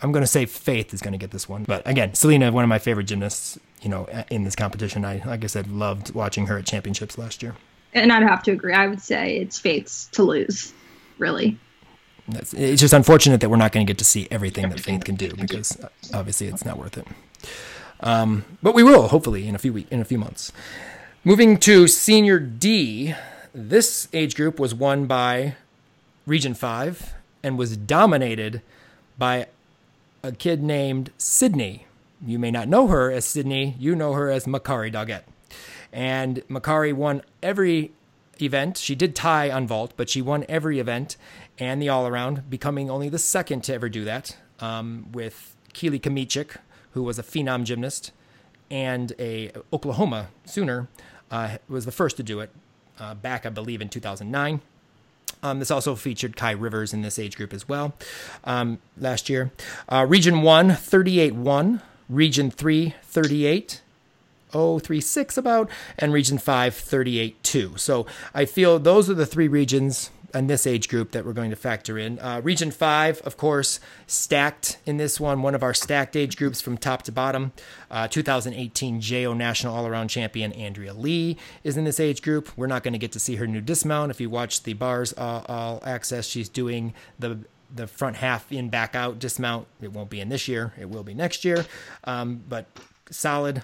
I'm 0.00 0.12
to 0.12 0.26
say 0.26 0.46
Faith 0.46 0.92
is 0.92 1.00
going 1.00 1.12
to 1.12 1.18
get 1.18 1.30
this 1.30 1.48
one, 1.48 1.62
but 1.62 1.86
again, 1.86 2.14
Selena, 2.14 2.50
one 2.50 2.64
of 2.64 2.68
my 2.68 2.80
favorite 2.80 3.04
gymnasts, 3.04 3.56
you 3.82 3.88
know, 3.88 4.08
in 4.30 4.42
this 4.42 4.56
competition. 4.56 5.04
I, 5.04 5.22
like 5.24 5.44
I 5.44 5.46
said, 5.46 5.70
loved 5.70 6.12
watching 6.12 6.46
her 6.48 6.58
at 6.58 6.66
championships 6.66 7.18
last 7.18 7.40
year. 7.40 7.54
And 7.94 8.12
I'd 8.12 8.24
have 8.24 8.42
to 8.44 8.50
agree. 8.50 8.74
I 8.74 8.88
would 8.88 9.00
say 9.00 9.36
it's 9.36 9.60
Faith's 9.60 10.06
to 10.12 10.24
lose, 10.24 10.72
really. 11.18 11.56
It's 12.36 12.80
just 12.80 12.92
unfortunate 12.92 13.40
that 13.40 13.48
we're 13.48 13.56
not 13.56 13.72
going 13.72 13.86
to 13.86 13.90
get 13.90 13.98
to 13.98 14.04
see 14.04 14.28
everything 14.30 14.68
that 14.68 14.80
Faith 14.80 15.04
can 15.04 15.16
do 15.16 15.34
because 15.34 15.78
uh, 15.80 15.88
obviously 16.14 16.48
it's 16.48 16.64
not 16.64 16.78
worth 16.78 16.98
it. 16.98 17.06
Um, 18.00 18.44
but 18.62 18.74
we 18.74 18.82
will 18.82 19.08
hopefully 19.08 19.46
in 19.46 19.54
a 19.54 19.58
few 19.58 19.72
week 19.72 19.86
in 19.90 20.00
a 20.00 20.04
few 20.04 20.18
months. 20.18 20.52
Moving 21.24 21.56
to 21.58 21.86
senior 21.86 22.40
D, 22.40 23.14
this 23.54 24.08
age 24.12 24.34
group 24.34 24.58
was 24.58 24.74
won 24.74 25.06
by 25.06 25.54
Region 26.26 26.54
Five 26.54 27.14
and 27.42 27.56
was 27.56 27.76
dominated 27.76 28.62
by 29.18 29.46
a 30.22 30.32
kid 30.32 30.62
named 30.62 31.10
Sydney. 31.18 31.86
You 32.24 32.38
may 32.38 32.50
not 32.50 32.68
know 32.68 32.86
her 32.88 33.10
as 33.10 33.24
Sydney. 33.24 33.76
You 33.78 33.94
know 33.94 34.12
her 34.12 34.30
as 34.30 34.46
Makari 34.46 34.92
Doggett. 34.92 35.22
And 35.92 36.42
Makari 36.48 36.92
won 36.92 37.22
every 37.42 37.92
event. 38.42 38.76
She 38.76 38.94
did 38.94 39.14
tie 39.14 39.50
on 39.50 39.66
vault, 39.66 39.92
but 39.96 40.10
she 40.10 40.20
won 40.20 40.44
every 40.48 40.78
event 40.78 41.16
and 41.58 41.80
the 41.80 41.88
all 41.88 42.06
around, 42.06 42.50
becoming 42.50 42.90
only 42.90 43.08
the 43.08 43.18
second 43.18 43.62
to 43.64 43.74
ever 43.74 43.88
do 43.88 44.04
that 44.04 44.36
um, 44.60 45.08
with 45.12 45.56
Keely 45.72 46.00
Kmieciak, 46.00 46.56
who 46.92 47.02
was 47.02 47.18
a 47.18 47.22
phenom 47.22 47.64
gymnast 47.64 48.12
and 48.70 49.12
a 49.18 49.52
Oklahoma 49.72 50.28
Sooner, 50.44 50.88
uh, 51.30 51.58
was 51.68 51.84
the 51.84 51.92
first 51.92 52.16
to 52.16 52.22
do 52.22 52.40
it 52.40 52.50
uh, 52.98 53.14
back, 53.14 53.44
I 53.46 53.50
believe, 53.50 53.80
in 53.80 53.88
2009. 53.88 54.60
Um, 55.42 55.58
this 55.58 55.70
also 55.70 55.94
featured 55.94 56.36
Kai 56.36 56.52
Rivers 56.52 56.92
in 56.92 57.02
this 57.02 57.18
age 57.18 57.36
group 57.36 57.52
as 57.52 57.68
well 57.68 57.94
um, 58.44 58.78
last 58.96 59.28
year. 59.28 59.50
Uh, 59.88 60.06
Region 60.08 60.42
1, 60.42 60.74
38 60.74 61.34
1. 61.34 61.82
Region 62.08 62.50
3, 62.50 62.94
38. 63.02 63.80
036 64.52 65.36
about, 65.36 65.68
and 65.98 66.12
Region 66.12 66.38
5, 66.38 66.74
38 66.74 67.42
2. 67.42 67.76
So 67.76 68.06
I 68.34 68.44
feel 68.44 68.78
those 68.78 69.10
are 69.10 69.14
the 69.14 69.26
three 69.26 69.48
regions 69.48 70.10
in 70.34 70.46
this 70.46 70.66
age 70.66 70.88
group 70.88 71.12
that 71.12 71.24
we're 71.24 71.32
going 71.32 71.50
to 71.50 71.56
factor 71.56 71.98
in. 71.98 72.18
Uh, 72.18 72.40
region 72.42 72.70
5, 72.70 73.20
of 73.20 73.36
course, 73.36 73.80
stacked 74.06 74.78
in 74.86 74.96
this 74.96 75.20
one, 75.20 75.42
one 75.42 75.54
of 75.54 75.62
our 75.62 75.74
stacked 75.74 76.16
age 76.16 76.36
groups 76.36 76.60
from 76.60 76.78
top 76.78 77.02
to 77.02 77.12
bottom. 77.12 77.52
Uh, 77.90 78.08
2018 78.08 79.00
JO 79.00 79.34
National 79.34 79.74
All 79.74 79.86
Around 79.86 80.08
Champion 80.08 80.52
Andrea 80.52 80.94
Lee 80.94 81.36
is 81.64 81.76
in 81.76 81.84
this 81.84 82.00
age 82.00 82.22
group. 82.22 82.50
We're 82.56 82.66
not 82.66 82.82
going 82.82 82.92
to 82.92 82.98
get 82.98 83.12
to 83.12 83.20
see 83.20 83.36
her 83.36 83.46
new 83.46 83.60
dismount. 83.60 84.10
If 84.10 84.20
you 84.20 84.30
watch 84.30 84.62
the 84.62 84.72
bars 84.74 85.12
uh, 85.16 85.42
all 85.46 85.82
access, 85.84 86.26
she's 86.26 86.48
doing 86.48 86.94
the 87.18 87.38
the 87.74 87.86
front 87.86 88.16
half 88.16 88.52
in 88.52 88.68
back 88.68 88.94
out 88.94 89.18
dismount. 89.18 89.66
It 89.80 89.92
won't 89.94 90.10
be 90.10 90.20
in 90.20 90.28
this 90.28 90.46
year. 90.46 90.74
It 90.78 90.90
will 90.90 91.04
be 91.04 91.14
next 91.14 91.42
year. 91.42 91.64
Um, 92.04 92.42
but 92.46 92.66
solid 93.10 93.62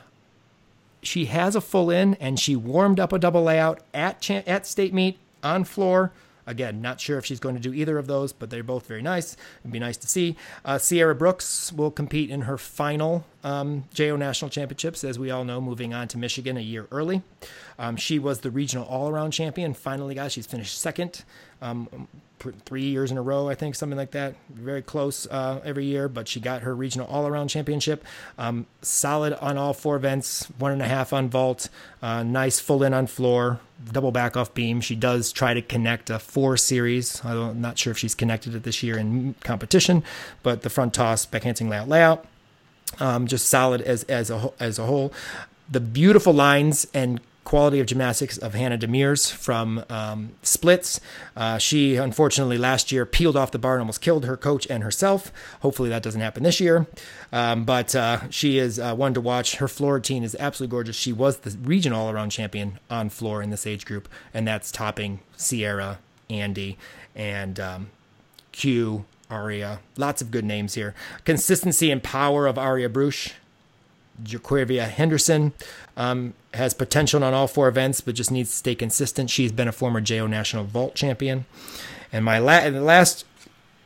she 1.09 1.25
has 1.25 1.57
a 1.57 1.61
full 1.61 1.91
in 1.91 2.15
and 2.15 2.39
she 2.39 2.55
warmed 2.55 3.01
up 3.01 3.13
a 3.13 3.19
double 3.19 3.43
layout 3.43 3.81
at 3.95 4.21
cha- 4.21 4.43
at 4.47 4.67
state 4.67 4.93
meet 4.93 5.19
on 5.43 5.65
floor. 5.65 6.13
Again, 6.49 6.81
not 6.81 6.99
sure 7.01 7.19
if 7.19 7.27
she's 7.27 7.41
going 7.41 7.55
to 7.55 7.61
do 7.61 7.75
either 7.75 7.99
of 7.99 8.07
those, 8.07 8.33
but 8.33 8.49
they're 8.49 8.63
both 8.63 8.87
very 8.87 9.03
nice. 9.03 9.37
It'd 9.61 9.71
be 9.71 9.79
nice 9.79 9.99
to 9.99 10.09
see. 10.09 10.35
Uh, 10.65 10.79
Sierra 10.79 11.15
Brooks 11.15 11.73
will 11.73 11.91
compete 11.91 12.31
in 12.31 12.43
her 12.43 12.57
final 12.57 13.27
um, 13.45 13.85
JO 13.93 14.17
National 14.17 14.51
Championships, 14.51 15.05
as 15.05 15.19
we 15.19 15.31
all 15.31 15.45
know, 15.45 15.61
moving 15.61 15.93
on 15.93 16.09
to 16.09 16.19
Michigan 16.19 16.57
a 16.57 16.61
year 16.61 16.87
early. 16.91 17.23
Um, 17.79 17.97
she 17.97 18.19
was 18.19 18.41
the 18.41 18.51
regional 18.51 18.87
all 18.87 19.09
around 19.09 19.33
champion. 19.33 19.75
Finally, 19.75 20.15
guys, 20.15 20.33
she's 20.33 20.47
finished 20.47 20.79
second. 20.79 21.23
Um, 21.61 22.09
three 22.39 22.85
years 22.85 23.11
in 23.11 23.19
a 23.19 23.23
row, 23.23 23.49
I 23.49 23.55
think, 23.55 23.75
something 23.75 23.99
like 23.99 24.13
that. 24.13 24.35
Very 24.49 24.83
close 24.83 25.27
uh, 25.27 25.61
every 25.65 25.85
year, 25.85 26.09
but 26.09 26.29
she 26.29 26.41
got 26.41 26.63
her 26.63 26.75
regional 26.75 27.07
all 27.09 27.27
around 27.27 27.49
championship. 27.49 28.05
Um, 28.39 28.67
solid 28.81 29.35
on 29.35 29.59
all 29.59 29.75
four 29.75 29.97
events, 29.97 30.47
one 30.59 30.73
and 30.73 30.83
a 30.83 30.87
half 30.87 31.13
on 31.13 31.29
vault, 31.29 31.69
uh, 32.03 32.23
nice 32.23 32.61
full 32.61 32.83
in 32.83 32.95
on 32.95 33.07
floor, 33.07 33.61
double 33.93 34.13
back 34.13 34.37
off 34.37 34.53
beam. 34.55 34.81
She 34.81 34.95
does 34.97 35.33
try 35.33 35.55
to 35.55 35.63
connect 35.63 36.11
a 36.11 36.19
four 36.19 36.57
series. 36.57 37.25
I'm 37.25 37.61
not 37.61 37.79
sure 37.79 37.91
if 37.91 37.99
she's 37.99 38.15
connected 38.15 38.55
it 38.55 38.63
this 38.65 38.83
year 38.83 38.99
in 38.99 39.35
competition, 39.45 40.03
but 40.43 40.63
the 40.63 40.71
front 40.71 40.95
toss, 40.95 41.27
back 41.27 41.45
handing 41.45 41.69
layout, 41.69 41.89
layout. 41.89 42.27
um, 43.01 43.27
just 43.27 43.49
solid 43.49 43.81
as 43.83 44.03
as 44.05 44.31
a 44.31 44.53
as 44.59 44.79
a 44.79 44.87
whole. 44.87 45.13
The 45.71 45.81
beautiful 45.81 46.33
lines 46.33 46.87
and 46.95 47.21
quality 47.49 47.81
of 47.81 47.87
gymnastics 47.87 48.37
of 48.37 48.53
Hannah 48.53 48.77
Demirs 48.77 49.33
from 49.33 49.83
um, 49.89 50.33
splits. 50.43 51.01
Uh, 51.35 51.57
she 51.57 51.97
unfortunately 51.97 52.59
last 52.59 52.93
year 52.93 53.07
peeled 53.07 53.39
off 53.39 53.53
the 53.53 53.59
bar 53.59 53.77
and 53.77 53.81
almost 53.81 54.03
killed 54.03 54.27
her 54.27 54.37
coach 54.37 54.67
and 54.69 54.83
herself. 54.83 55.33
Hopefully 55.61 55.89
that 55.89 56.03
doesn't 56.03 56.21
happen 56.21 56.43
this 56.43 56.61
year. 56.61 56.87
Um, 57.33 57.65
but 57.65 57.97
uh, 57.97 58.29
she 58.29 58.59
is 58.59 58.79
uh, 58.79 58.95
one 58.95 59.15
to 59.15 59.23
watch. 59.23 59.57
Her 59.57 59.67
floor 59.67 59.95
routine 59.95 60.25
is 60.25 60.37
absolutely 60.39 60.73
gorgeous. 60.73 60.97
She 60.97 61.11
was 61.11 61.39
the 61.39 61.57
region 61.63 61.95
all 61.95 62.11
around 62.11 62.29
champion 62.33 62.81
on 62.91 63.09
floor 63.09 63.41
in 63.43 63.49
this 63.49 63.67
age 63.67 63.87
group, 63.87 64.11
and 64.35 64.47
that's 64.47 64.71
topping 64.71 65.21
Sierra, 65.35 66.01
Andy, 66.29 66.77
and 67.17 67.59
um, 67.59 67.91
Q. 68.53 69.07
Aria, 69.31 69.81
lots 69.97 70.21
of 70.21 70.31
good 70.31 70.45
names 70.45 70.75
here. 70.75 70.95
Consistency 71.25 71.91
and 71.91 72.03
power 72.03 72.47
of 72.47 72.59
Aria 72.59 72.89
Bruch. 72.91 73.33
Jaquavia 74.23 74.89
Henderson 74.89 75.53
um, 75.97 76.35
has 76.55 76.75
potential 76.75 77.23
on 77.25 77.35
all 77.35 77.47
four 77.47 77.69
events, 77.69 78.01
but 78.01 78.15
just 78.15 78.31
needs 78.31 78.51
to 78.51 78.57
stay 78.57 78.75
consistent. 78.75 79.31
She's 79.31 79.53
been 79.53 79.69
a 79.69 79.73
former 79.73 80.01
JO 80.01 80.27
national 80.27 80.65
vault 80.65 80.95
champion. 80.95 81.47
And 82.13 82.25
my 82.25 82.39
la- 82.39 82.67
last 82.69 83.25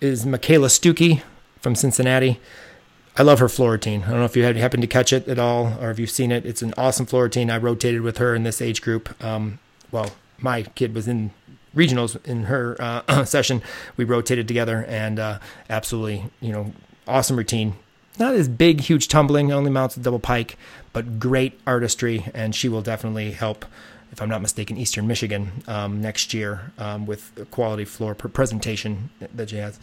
is 0.01 0.25
Michaela 0.27 0.69
Stuckey 0.69 1.23
from 1.61 1.75
Cincinnati. 1.75 2.41
I 3.17 3.23
love 3.23 3.41
her 3.41 3.49
floor 3.49 3.73
routine. 3.73 4.05
I 4.05 4.11
don't 4.11 4.19
know 4.21 4.25
if 4.25 4.37
you 4.37 4.43
had 4.43 4.57
happened 4.57 4.83
to 4.83 4.87
catch 4.87 5.13
it 5.13 5.29
at 5.29 5.39
all 5.39 5.77
or 5.81 5.91
if 5.91 5.99
you've 5.99 6.11
seen 6.11 6.33
it. 6.33 6.47
It's 6.47 6.63
an 6.63 6.73
awesome 6.79 7.05
floor 7.05 7.25
routine. 7.25 7.51
I 7.51 7.59
rotated 7.59 8.01
with 8.01 8.19
her 8.19 8.35
in 8.35 8.43
this 8.43 8.63
age 8.63 8.81
group. 8.81 9.23
Um, 9.23 9.59
well, 9.91 10.11
my 10.39 10.63
kid 10.63 10.95
was 10.95 11.07
in 11.07 11.31
regionals 11.77 12.23
in 12.25 12.45
her 12.45 12.77
uh, 12.81 13.25
session. 13.25 13.63
We 13.97 14.05
rotated 14.05 14.49
together 14.49 14.85
and 14.89 15.19
uh, 15.19 15.39
absolutely, 15.69 16.25
you 16.41 16.53
know, 16.53 16.73
awesome 17.07 17.37
routine 17.37 17.75
not 18.19 18.35
as 18.35 18.49
big, 18.49 18.81
huge 18.81 19.09
tumbling, 19.09 19.53
only 19.53 19.71
mounts 19.71 19.97
a 19.97 20.01
double 20.01 20.19
pike, 20.19 20.57
but 20.93 21.19
great 21.19 21.59
artistry, 21.67 22.27
and 22.35 22.55
she 22.55 22.69
will 22.69 22.83
definitely 22.83 23.33
help, 23.33 23.65
if 24.11 24.21
I'm 24.21 24.29
not 24.29 24.43
mistaken, 24.43 24.77
Eastern 24.77 25.07
Michigan 25.07 25.63
um, 25.67 26.01
next 26.01 26.35
year 26.35 26.73
um, 26.79 27.07
with 27.07 27.49
quality 27.51 27.85
floor 27.85 28.15
presentation 28.15 29.11
that 29.35 29.51
she 29.51 29.57
has. 29.57 29.79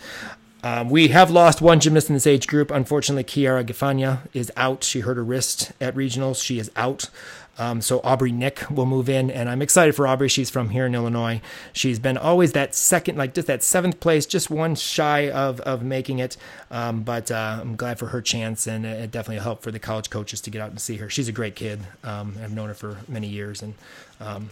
Um, 0.61 0.89
we 0.89 1.07
have 1.07 1.31
lost 1.31 1.61
one 1.61 1.79
gymnast 1.79 2.09
in 2.09 2.15
this 2.15 2.27
age 2.27 2.45
group. 2.45 2.69
Unfortunately, 2.69 3.23
Kiara 3.23 3.63
Gafania 3.63 4.27
is 4.33 4.51
out. 4.57 4.83
She 4.83 4.99
hurt 4.99 5.15
her 5.15 5.23
wrist 5.23 5.71
at 5.79 5.95
regionals. 5.95 6.43
She 6.43 6.59
is 6.59 6.69
out. 6.75 7.09
Um, 7.59 7.81
so 7.81 7.99
Aubrey 8.05 8.31
Nick 8.31 8.69
will 8.71 8.85
move 8.85 9.09
in, 9.09 9.29
and 9.29 9.49
I'm 9.49 9.61
excited 9.61 9.93
for 9.93 10.07
Aubrey. 10.07 10.29
She's 10.29 10.49
from 10.49 10.69
here 10.69 10.85
in 10.85 10.95
Illinois. 10.95 11.41
She's 11.73 11.99
been 11.99 12.17
always 12.17 12.53
that 12.53 12.73
second, 12.73 13.17
like 13.17 13.33
just 13.33 13.47
that 13.47 13.63
seventh 13.63 13.99
place, 13.99 14.25
just 14.25 14.49
one 14.49 14.75
shy 14.75 15.29
of 15.29 15.59
of 15.61 15.83
making 15.83 16.19
it. 16.19 16.37
Um, 16.71 17.03
but 17.03 17.29
uh, 17.29 17.59
I'm 17.61 17.75
glad 17.75 17.99
for 17.99 18.07
her 18.07 18.21
chance, 18.21 18.65
and 18.65 18.85
it 18.85 19.11
definitely 19.11 19.43
helped 19.43 19.61
for 19.61 19.71
the 19.71 19.79
college 19.79 20.09
coaches 20.09 20.39
to 20.41 20.49
get 20.49 20.61
out 20.61 20.69
and 20.69 20.79
see 20.79 20.95
her. 20.97 21.09
She's 21.09 21.27
a 21.27 21.33
great 21.33 21.55
kid. 21.55 21.81
Um, 22.03 22.37
I've 22.41 22.53
known 22.53 22.69
her 22.69 22.73
for 22.73 22.99
many 23.07 23.27
years, 23.27 23.61
and 23.61 23.73
um, 24.21 24.51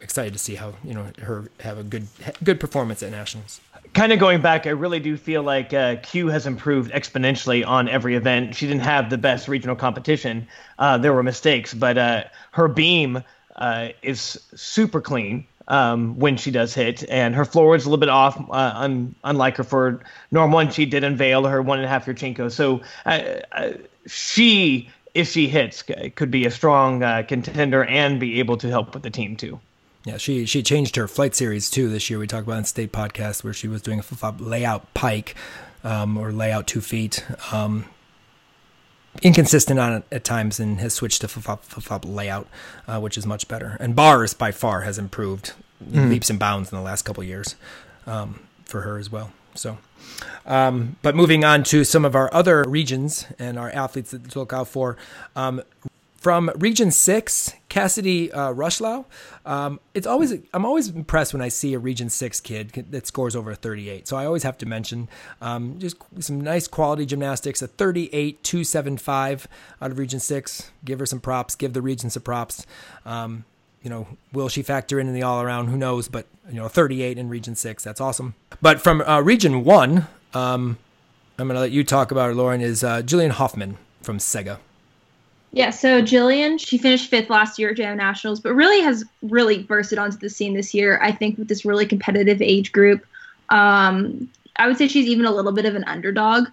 excited 0.00 0.32
to 0.32 0.38
see 0.38 0.54
how 0.54 0.74
you 0.82 0.94
know 0.94 1.10
her 1.22 1.50
have 1.60 1.76
a 1.78 1.82
good 1.82 2.06
good 2.42 2.58
performance 2.58 3.02
at 3.02 3.10
nationals 3.10 3.60
kind 3.96 4.12
of 4.12 4.18
going 4.18 4.42
back, 4.42 4.66
I 4.66 4.70
really 4.70 5.00
do 5.00 5.16
feel 5.16 5.42
like 5.42 5.72
uh, 5.72 5.96
Q 6.02 6.26
has 6.26 6.46
improved 6.46 6.92
exponentially 6.92 7.66
on 7.66 7.88
every 7.88 8.14
event. 8.14 8.54
She 8.54 8.66
didn't 8.66 8.82
have 8.82 9.08
the 9.08 9.16
best 9.16 9.48
regional 9.48 9.74
competition. 9.74 10.46
Uh, 10.78 10.98
there 10.98 11.14
were 11.14 11.22
mistakes, 11.22 11.72
but 11.72 11.96
uh, 11.96 12.24
her 12.50 12.68
beam 12.68 13.24
uh, 13.56 13.88
is 14.02 14.38
super 14.54 15.00
clean 15.00 15.46
um, 15.68 16.18
when 16.18 16.36
she 16.36 16.50
does 16.50 16.74
hit, 16.74 17.08
and 17.08 17.34
her 17.34 17.46
floor 17.46 17.74
is 17.74 17.86
a 17.86 17.88
little 17.88 17.98
bit 17.98 18.10
off, 18.10 18.38
uh, 18.50 18.72
un- 18.74 19.14
unlike 19.24 19.56
her 19.56 19.64
for 19.64 20.02
norm 20.30 20.52
one. 20.52 20.70
She 20.70 20.84
did 20.84 21.02
unveil 21.02 21.46
her 21.46 21.62
one 21.62 21.78
and 21.78 21.86
a 21.86 21.88
half 21.88 22.04
Yurchenko. 22.04 22.52
So 22.52 22.82
uh, 23.06 23.72
she, 24.06 24.90
if 25.14 25.28
she 25.28 25.48
hits, 25.48 25.82
could 26.16 26.30
be 26.30 26.44
a 26.44 26.50
strong 26.50 27.00
contender 27.24 27.82
and 27.84 28.20
be 28.20 28.40
able 28.40 28.58
to 28.58 28.68
help 28.68 28.92
with 28.92 29.04
the 29.04 29.10
team 29.10 29.36
too. 29.36 29.58
Yeah, 30.06 30.18
she 30.18 30.46
she 30.46 30.62
changed 30.62 30.94
her 30.94 31.08
flight 31.08 31.34
series 31.34 31.68
too 31.68 31.88
this 31.88 32.08
year. 32.08 32.20
We 32.20 32.28
talked 32.28 32.46
about 32.46 32.58
in 32.58 32.64
state 32.64 32.92
podcast 32.92 33.42
where 33.42 33.52
she 33.52 33.66
was 33.66 33.82
doing 33.82 34.00
a 34.00 34.34
layout 34.38 34.94
pike 34.94 35.34
um, 35.82 36.16
or 36.16 36.30
layout 36.30 36.68
two 36.68 36.80
feet. 36.80 37.26
Um, 37.52 37.86
inconsistent 39.20 39.80
on 39.80 39.94
it 39.94 40.04
at 40.12 40.22
times 40.22 40.60
and 40.60 40.78
has 40.78 40.94
switched 40.94 41.22
to 41.22 41.28
flip 41.28 42.04
layout, 42.04 42.46
uh, 42.86 43.00
which 43.00 43.18
is 43.18 43.26
much 43.26 43.48
better. 43.48 43.76
And 43.80 43.96
bars 43.96 44.32
by 44.32 44.52
far 44.52 44.82
has 44.82 44.96
improved 44.96 45.54
mm. 45.82 46.08
leaps 46.08 46.30
and 46.30 46.38
bounds 46.38 46.70
in 46.70 46.78
the 46.78 46.84
last 46.84 47.02
couple 47.02 47.24
years 47.24 47.56
um, 48.06 48.40
for 48.64 48.82
her 48.82 48.98
as 48.98 49.10
well. 49.10 49.32
So, 49.54 49.78
um, 50.44 50.96
but 51.02 51.16
moving 51.16 51.44
on 51.44 51.64
to 51.64 51.82
some 51.82 52.04
of 52.04 52.14
our 52.14 52.32
other 52.32 52.62
regions 52.64 53.26
and 53.40 53.58
our 53.58 53.70
athletes 53.70 54.10
to 54.10 54.38
look 54.38 54.52
out 54.52 54.68
for. 54.68 54.96
Um, 55.34 55.62
from 56.26 56.50
Region 56.56 56.90
Six, 56.90 57.54
Cassidy 57.68 58.32
uh, 58.32 58.52
Rushlow. 58.52 59.04
Um, 59.44 59.78
it's 59.94 60.08
always 60.08 60.34
I'm 60.52 60.64
always 60.64 60.88
impressed 60.88 61.32
when 61.32 61.40
I 61.40 61.46
see 61.46 61.72
a 61.72 61.78
Region 61.78 62.10
Six 62.10 62.40
kid 62.40 62.72
that 62.90 63.06
scores 63.06 63.36
over 63.36 63.52
a 63.52 63.54
38. 63.54 64.08
So 64.08 64.16
I 64.16 64.26
always 64.26 64.42
have 64.42 64.58
to 64.58 64.66
mention 64.66 65.08
um, 65.40 65.78
just 65.78 65.98
some 66.18 66.40
nice 66.40 66.66
quality 66.66 67.06
gymnastics. 67.06 67.62
A 67.62 67.68
38 67.68 68.42
275 68.42 69.46
out 69.80 69.92
of 69.92 70.00
Region 70.00 70.18
Six. 70.18 70.72
Give 70.84 70.98
her 70.98 71.06
some 71.06 71.20
props. 71.20 71.54
Give 71.54 71.72
the 71.72 71.80
region 71.80 72.10
some 72.10 72.24
props. 72.24 72.66
Um, 73.04 73.44
you 73.84 73.88
know, 73.88 74.08
will 74.32 74.48
she 74.48 74.64
factor 74.64 74.98
in 74.98 75.06
in 75.06 75.14
the 75.14 75.22
all 75.22 75.40
around? 75.40 75.68
Who 75.68 75.76
knows? 75.76 76.08
But 76.08 76.26
you 76.48 76.56
know, 76.56 76.66
38 76.66 77.18
in 77.18 77.28
Region 77.28 77.54
Six. 77.54 77.84
That's 77.84 78.00
awesome. 78.00 78.34
But 78.60 78.80
from 78.80 79.00
uh, 79.02 79.20
Region 79.20 79.62
One, 79.62 80.08
um, 80.34 80.78
I'm 81.38 81.46
going 81.46 81.54
to 81.54 81.60
let 81.60 81.70
you 81.70 81.84
talk 81.84 82.10
about 82.10 82.26
her, 82.26 82.34
Lauren. 82.34 82.62
Is 82.62 82.82
uh, 82.82 83.02
Jillian 83.02 83.30
Hoffman 83.30 83.78
from 84.02 84.18
Sega. 84.18 84.58
Yeah, 85.56 85.70
so 85.70 86.02
Jillian, 86.02 86.60
she 86.60 86.76
finished 86.76 87.08
fifth 87.08 87.30
last 87.30 87.58
year 87.58 87.70
at 87.70 87.78
JO 87.78 87.94
Nationals, 87.94 88.40
but 88.40 88.52
really 88.52 88.82
has 88.82 89.06
really 89.22 89.62
bursted 89.62 89.98
onto 89.98 90.18
the 90.18 90.28
scene 90.28 90.52
this 90.52 90.74
year. 90.74 91.00
I 91.02 91.10
think 91.10 91.38
with 91.38 91.48
this 91.48 91.64
really 91.64 91.86
competitive 91.86 92.42
age 92.42 92.72
group, 92.72 93.06
um, 93.48 94.28
I 94.56 94.66
would 94.66 94.76
say 94.76 94.86
she's 94.86 95.06
even 95.06 95.24
a 95.24 95.30
little 95.30 95.52
bit 95.52 95.64
of 95.64 95.74
an 95.74 95.84
underdog, 95.84 96.48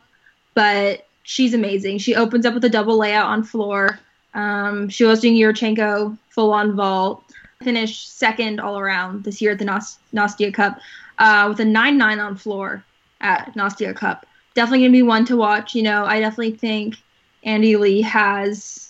but 0.53 1.05
she's 1.23 1.53
amazing. 1.53 1.97
She 1.97 2.15
opens 2.15 2.45
up 2.45 2.53
with 2.53 2.63
a 2.63 2.69
double 2.69 2.97
layout 2.97 3.25
on 3.25 3.43
floor. 3.43 3.99
Um, 4.35 4.87
she 4.87 5.03
was 5.03 5.19
doing 5.19 5.33
Yurchenko 5.33 6.17
full 6.29 6.53
on 6.53 6.73
vault, 6.73 7.25
finished 7.61 8.17
second 8.17 8.61
all 8.61 8.79
around 8.79 9.25
this 9.25 9.41
year 9.41 9.51
at 9.51 9.59
the 9.59 9.65
Nost- 9.65 9.97
Nastia 10.13 10.53
Cup 10.53 10.79
uh, 11.19 11.47
with 11.49 11.59
a 11.59 11.65
9 11.65 11.97
9 11.97 12.19
on 12.21 12.37
floor 12.37 12.85
at 13.19 13.53
Nastia 13.53 13.93
Cup. 13.93 14.25
Definitely 14.53 14.79
going 14.79 14.91
to 14.93 14.97
be 14.97 15.03
one 15.03 15.25
to 15.25 15.35
watch. 15.35 15.75
You 15.75 15.83
know, 15.83 16.05
I 16.05 16.21
definitely 16.21 16.55
think 16.55 16.95
Andy 17.43 17.75
Lee 17.75 18.01
has 18.01 18.82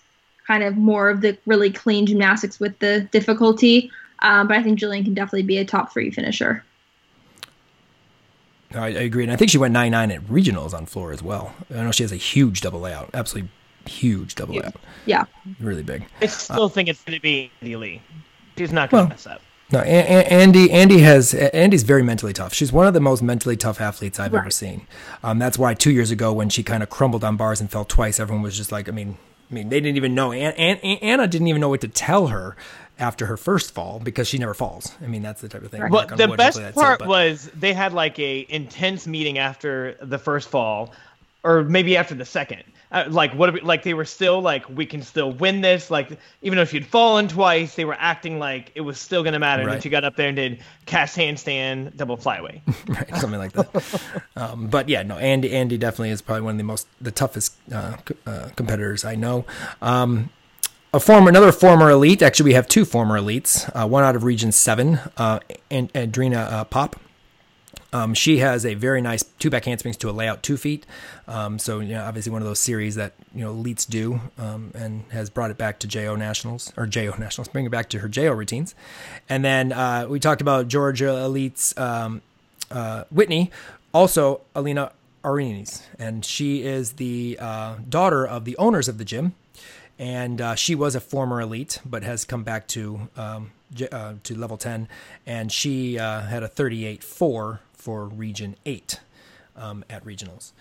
kind 0.48 0.64
of 0.64 0.78
more 0.78 1.10
of 1.10 1.22
the 1.22 1.38
really 1.46 1.72
clean 1.72 2.06
gymnastics 2.06 2.60
with 2.60 2.78
the 2.80 3.02
difficulty. 3.12 3.92
Um, 4.20 4.48
but 4.48 4.58
I 4.58 4.64
think 4.64 4.80
Jillian 4.80 5.04
can 5.04 5.14
definitely 5.14 5.44
be 5.44 5.58
a 5.58 5.66
top 5.66 5.92
three 5.92 6.12
finisher. 6.12 6.64
I, 8.74 8.88
I 8.88 8.90
agree, 8.90 9.24
and 9.24 9.32
I 9.32 9.36
think 9.36 9.52
she 9.52 9.58
went 9.58 9.74
nine 9.74 9.92
nine 9.92 10.12
at 10.12 10.22
regionals 10.24 10.74
on 10.74 10.86
floor 10.86 11.12
as 11.12 11.22
well. 11.22 11.54
I 11.70 11.84
know 11.84 11.92
she 11.92 12.04
has 12.04 12.12
a 12.12 12.18
huge 12.18 12.62
double 12.62 12.80
layout, 12.80 13.10
absolutely 13.14 13.52
huge 13.86 14.36
double 14.36 14.56
layout. 14.56 14.76
Yeah, 15.06 15.26
really 15.60 15.84
big. 15.84 16.06
I 16.22 16.26
still 16.28 16.64
uh, 16.64 16.70
think 16.70 16.90
it's 16.90 17.04
going 17.04 17.18
to 17.18 17.22
be 17.22 17.52
Andy 17.62 17.76
Lee. 17.76 18.02
She's 18.58 18.72
not 18.72 18.90
going 18.90 19.04
to 19.04 19.06
well, 19.06 19.10
mess 19.10 19.28
up. 19.28 19.42
No, 19.72 19.80
Andy. 19.80 20.72
Andy 20.72 21.00
has. 21.00 21.34
Andy's 21.34 21.84
very 21.84 22.04
mentally 22.04 22.34
tough. 22.34 22.54
She's 22.54 22.72
one 22.72 22.86
of 22.86 22.94
the 22.94 23.00
most 23.00 23.24
mentally 23.24 23.58
tough 23.58 23.82
athletes 23.82 24.20
I've 24.20 24.32
right. 24.34 24.42
ever 24.42 24.52
seen. 24.52 24.88
Um, 25.24 25.40
that's 25.40 25.58
why 25.58 25.74
two 25.74 25.92
years 25.92 26.12
ago, 26.12 26.32
when 26.32 26.50
she 26.50 26.62
kind 26.64 26.84
of 26.84 26.90
crumbled 26.90 27.24
on 27.24 27.38
bars 27.38 27.60
and 27.60 27.72
fell 27.72 27.86
twice, 27.86 28.20
everyone 28.20 28.44
was 28.44 28.56
just 28.56 28.72
like, 28.72 28.88
I 28.88 28.92
mean, 28.92 29.18
I 29.54 29.56
mean, 29.56 29.70
they 29.70 29.80
didn't 29.80 29.98
even 29.98 30.16
know. 30.16 30.32
Anna 30.32 31.28
didn't 31.28 31.48
even 31.48 31.62
know 31.62 31.70
what 31.70 31.82
to 31.82 31.88
tell 31.88 32.28
her 32.28 32.56
after 32.98 33.28
her 33.28 33.38
first 33.38 33.72
fall 33.72 34.00
because 34.04 34.28
she 34.28 34.40
never 34.40 34.56
falls. 34.56 34.92
I 35.00 35.06
mean, 35.06 35.22
that's 35.22 35.42
the 35.42 35.48
type 35.48 35.62
of 35.62 35.70
thing. 35.70 35.88
Well, 35.92 36.08
the 36.08 36.28
best 36.30 36.60
part 36.74 37.02
it, 37.02 37.08
was 37.08 37.52
they 37.54 37.72
had 37.72 37.94
like 37.94 38.18
a 38.18 38.48
intense 38.50 39.06
meeting 39.06 39.38
after 39.38 39.96
the 40.02 40.18
first 40.18 40.50
fall, 40.50 40.92
or 41.44 41.64
maybe 41.64 41.98
after 41.98 42.16
the 42.16 42.26
second, 42.26 42.64
uh, 42.94 43.06
like 43.10 43.34
what 43.34 43.52
we, 43.54 43.60
like 43.62 43.84
they 43.84 43.94
were 43.94 44.06
still 44.06 44.42
like 44.42 44.70
we 44.70 44.86
can 44.86 45.02
still 45.02 45.32
win 45.32 45.62
this 45.62 45.92
like 45.92 46.18
even 46.42 46.58
though 46.58 46.66
she'd 46.66 46.86
fallen 46.86 47.28
twice 47.28 47.76
they 47.76 47.86
were 47.86 47.98
acting 48.00 48.40
like 48.40 48.72
it 48.76 48.82
was 48.82 49.00
still 49.00 49.24
going 49.24 49.34
to 49.34 49.40
matter 49.40 49.66
right. 49.66 49.74
and 49.74 49.84
she 49.84 49.90
got 49.90 50.04
up 50.04 50.16
there 50.16 50.28
and 50.28 50.36
did 50.36 50.62
cast 50.86 51.18
handstand 51.18 51.96
double 51.98 52.18
flyway 52.18 52.62
right 52.88 53.16
something 53.18 53.40
like 53.40 53.52
that 53.54 54.24
um, 54.36 54.68
but 54.68 54.88
yeah 54.88 55.02
no 55.04 55.18
andy 55.18 55.52
andy 55.52 55.78
definitely 55.78 56.12
is 56.12 56.22
probably 56.22 56.44
one 56.44 56.54
of 56.54 56.58
the 56.60 56.64
most 56.64 56.88
the 57.02 57.12
toughest 57.12 57.56
uh, 57.74 57.98
uh, 58.26 58.50
competitors 58.56 59.04
i 59.04 59.16
know 59.16 59.46
um, 59.82 60.30
a 60.94 61.00
former, 61.00 61.28
another 61.28 61.52
former 61.52 61.90
elite. 61.90 62.22
Actually, 62.22 62.52
we 62.52 62.54
have 62.54 62.68
two 62.68 62.86
former 62.86 63.20
elites. 63.20 63.68
Uh, 63.74 63.88
one 63.88 64.04
out 64.04 64.16
of 64.16 64.24
Region 64.24 64.52
Seven, 64.52 65.00
uh, 65.18 65.40
and 65.72 65.92
Adrina 65.94 66.52
uh, 66.52 66.64
Pop, 66.66 67.00
um, 67.94 68.14
she 68.14 68.40
has 68.40 68.66
a 68.66 68.74
very 68.74 69.02
nice 69.02 69.24
two 69.40 69.50
back 69.50 69.66
handsprings 69.66 69.98
to 69.98 70.10
a 70.10 70.12
layout 70.12 70.44
two 70.44 70.58
feet. 70.58 70.86
Um, 71.28 71.60
so, 71.60 71.80
you 71.80 71.94
know, 71.94 72.04
obviously 72.04 72.32
one 72.32 72.42
of 72.42 72.48
those 72.48 72.60
series 72.60 72.96
that, 72.96 73.14
you 73.34 73.42
know, 73.42 73.54
elites 73.54 73.88
do 73.88 74.20
um, 74.38 74.72
and 74.74 75.04
has 75.12 75.30
brought 75.30 75.52
it 75.52 75.58
back 75.58 75.80
to 75.80 75.88
JO 75.88 76.16
Nationals 76.16 76.74
or 76.76 76.86
JO 76.88 77.16
Nationals, 77.18 77.48
bring 77.48 77.66
it 77.66 77.72
back 77.72 77.90
to 77.90 78.00
her 78.00 78.10
JO 78.10 78.32
routines. 78.32 78.76
And 79.30 79.46
then 79.46 79.72
uh, 79.72 80.08
we 80.10 80.20
talked 80.20 80.42
about 80.42 80.68
Georgia 80.68 81.06
elites, 81.06 81.78
um, 81.80 82.22
uh, 82.72 83.04
Whitney, 83.12 83.52
also 83.94 84.42
Alina 84.56 84.92
Arinis, 85.24 85.84
and 85.98 86.26
she 86.26 86.64
is 86.64 86.94
the 86.94 87.38
uh, 87.40 87.76
daughter 87.88 88.26
of 88.26 88.46
the 88.46 88.58
owners 88.58 88.88
of 88.88 88.98
the 88.98 89.06
gym, 89.06 89.36
and 89.98 90.42
uh, 90.42 90.56
she 90.56 90.76
was 90.76 90.96
a 90.96 91.00
former 91.00 91.40
elite, 91.40 91.80
but 91.86 92.04
has 92.04 92.26
come 92.26 92.44
back 92.44 92.68
to 92.70 93.08
um, 93.16 93.52
uh, 93.92 94.14
to 94.24 94.38
level 94.38 94.58
ten, 94.58 94.88
and 95.26 95.52
she 95.52 95.98
uh, 95.98 96.22
had 96.22 96.44
a 96.44 96.50
38-4 96.50 97.60
for 97.84 98.06
Region 98.06 98.56
Eight 98.66 99.02
um, 99.56 99.84
at 99.90 100.06
regionals. 100.06 100.54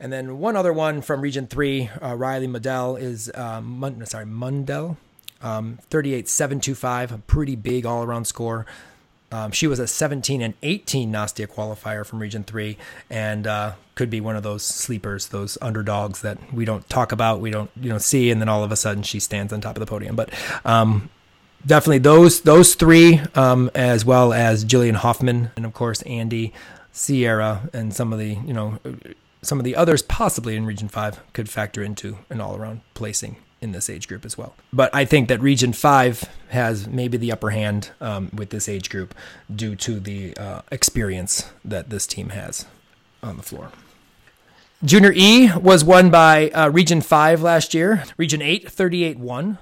And 0.00 0.10
then 0.10 0.38
one 0.38 0.56
other 0.56 0.72
one 0.72 1.02
from 1.02 1.20
Region 1.20 1.46
Three, 1.46 1.90
uh, 2.02 2.16
Riley 2.16 2.48
Mundell 2.48 2.98
is 3.00 3.30
um, 3.34 3.78
sorry 4.06 4.24
Mundell, 4.24 4.96
um, 5.42 5.78
38-725, 5.90 7.12
a 7.12 7.18
pretty 7.18 7.54
big 7.54 7.84
all-around 7.84 8.24
score. 8.24 8.64
Um, 9.32 9.52
she 9.52 9.66
was 9.68 9.78
a 9.78 9.86
17 9.86 10.42
and 10.42 10.54
18 10.62 11.12
Nastia 11.12 11.46
qualifier 11.46 12.04
from 12.04 12.18
Region 12.18 12.42
3 12.42 12.76
and 13.10 13.46
uh, 13.46 13.74
could 13.94 14.10
be 14.10 14.20
one 14.20 14.34
of 14.34 14.42
those 14.42 14.64
sleepers, 14.64 15.28
those 15.28 15.56
underdogs 15.62 16.22
that 16.22 16.52
we 16.52 16.64
don't 16.64 16.88
talk 16.88 17.12
about, 17.12 17.40
we 17.40 17.50
don't 17.50 17.70
you 17.80 17.90
know 17.90 17.98
see, 17.98 18.30
and 18.30 18.40
then 18.40 18.48
all 18.48 18.64
of 18.64 18.72
a 18.72 18.76
sudden 18.76 19.04
she 19.04 19.20
stands 19.20 19.52
on 19.52 19.60
top 19.60 19.76
of 19.76 19.80
the 19.80 19.86
podium. 19.86 20.16
But 20.16 20.30
um, 20.64 21.10
definitely 21.64 21.98
those 21.98 22.42
those 22.42 22.74
three, 22.74 23.20
um, 23.34 23.70
as 23.74 24.04
well 24.04 24.32
as 24.32 24.64
Jillian 24.64 24.96
Hoffman 24.96 25.50
and 25.56 25.64
of 25.64 25.72
course 25.72 26.02
Andy, 26.02 26.52
Sierra, 26.92 27.68
and 27.72 27.94
some 27.94 28.12
of 28.12 28.18
the 28.18 28.34
you 28.34 28.52
know 28.52 28.78
some 29.42 29.58
of 29.58 29.64
the 29.64 29.76
others 29.76 30.02
possibly 30.02 30.56
in 30.56 30.66
Region 30.66 30.88
5 30.88 31.32
could 31.32 31.48
factor 31.48 31.82
into 31.82 32.18
an 32.28 32.40
all 32.40 32.56
around 32.56 32.82
placing 32.94 33.36
in 33.60 33.72
this 33.72 33.90
age 33.90 34.08
group 34.08 34.24
as 34.24 34.38
well. 34.38 34.54
But 34.72 34.94
I 34.94 35.04
think 35.04 35.28
that 35.28 35.40
Region 35.40 35.72
5 35.72 36.24
has 36.48 36.86
maybe 36.86 37.16
the 37.16 37.32
upper 37.32 37.50
hand 37.50 37.90
um, 38.00 38.30
with 38.32 38.50
this 38.50 38.68
age 38.68 38.90
group 38.90 39.14
due 39.54 39.76
to 39.76 40.00
the 40.00 40.36
uh, 40.36 40.62
experience 40.70 41.50
that 41.64 41.90
this 41.90 42.06
team 42.06 42.30
has 42.30 42.66
on 43.22 43.36
the 43.36 43.42
floor. 43.42 43.70
Junior 44.82 45.12
E 45.14 45.50
was 45.52 45.84
won 45.84 46.10
by 46.10 46.48
uh, 46.50 46.70
Region 46.70 47.02
5 47.02 47.42
last 47.42 47.74
year, 47.74 48.04
Region 48.16 48.40
8, 48.40 48.70
38 48.70 49.18
1, 49.18 49.58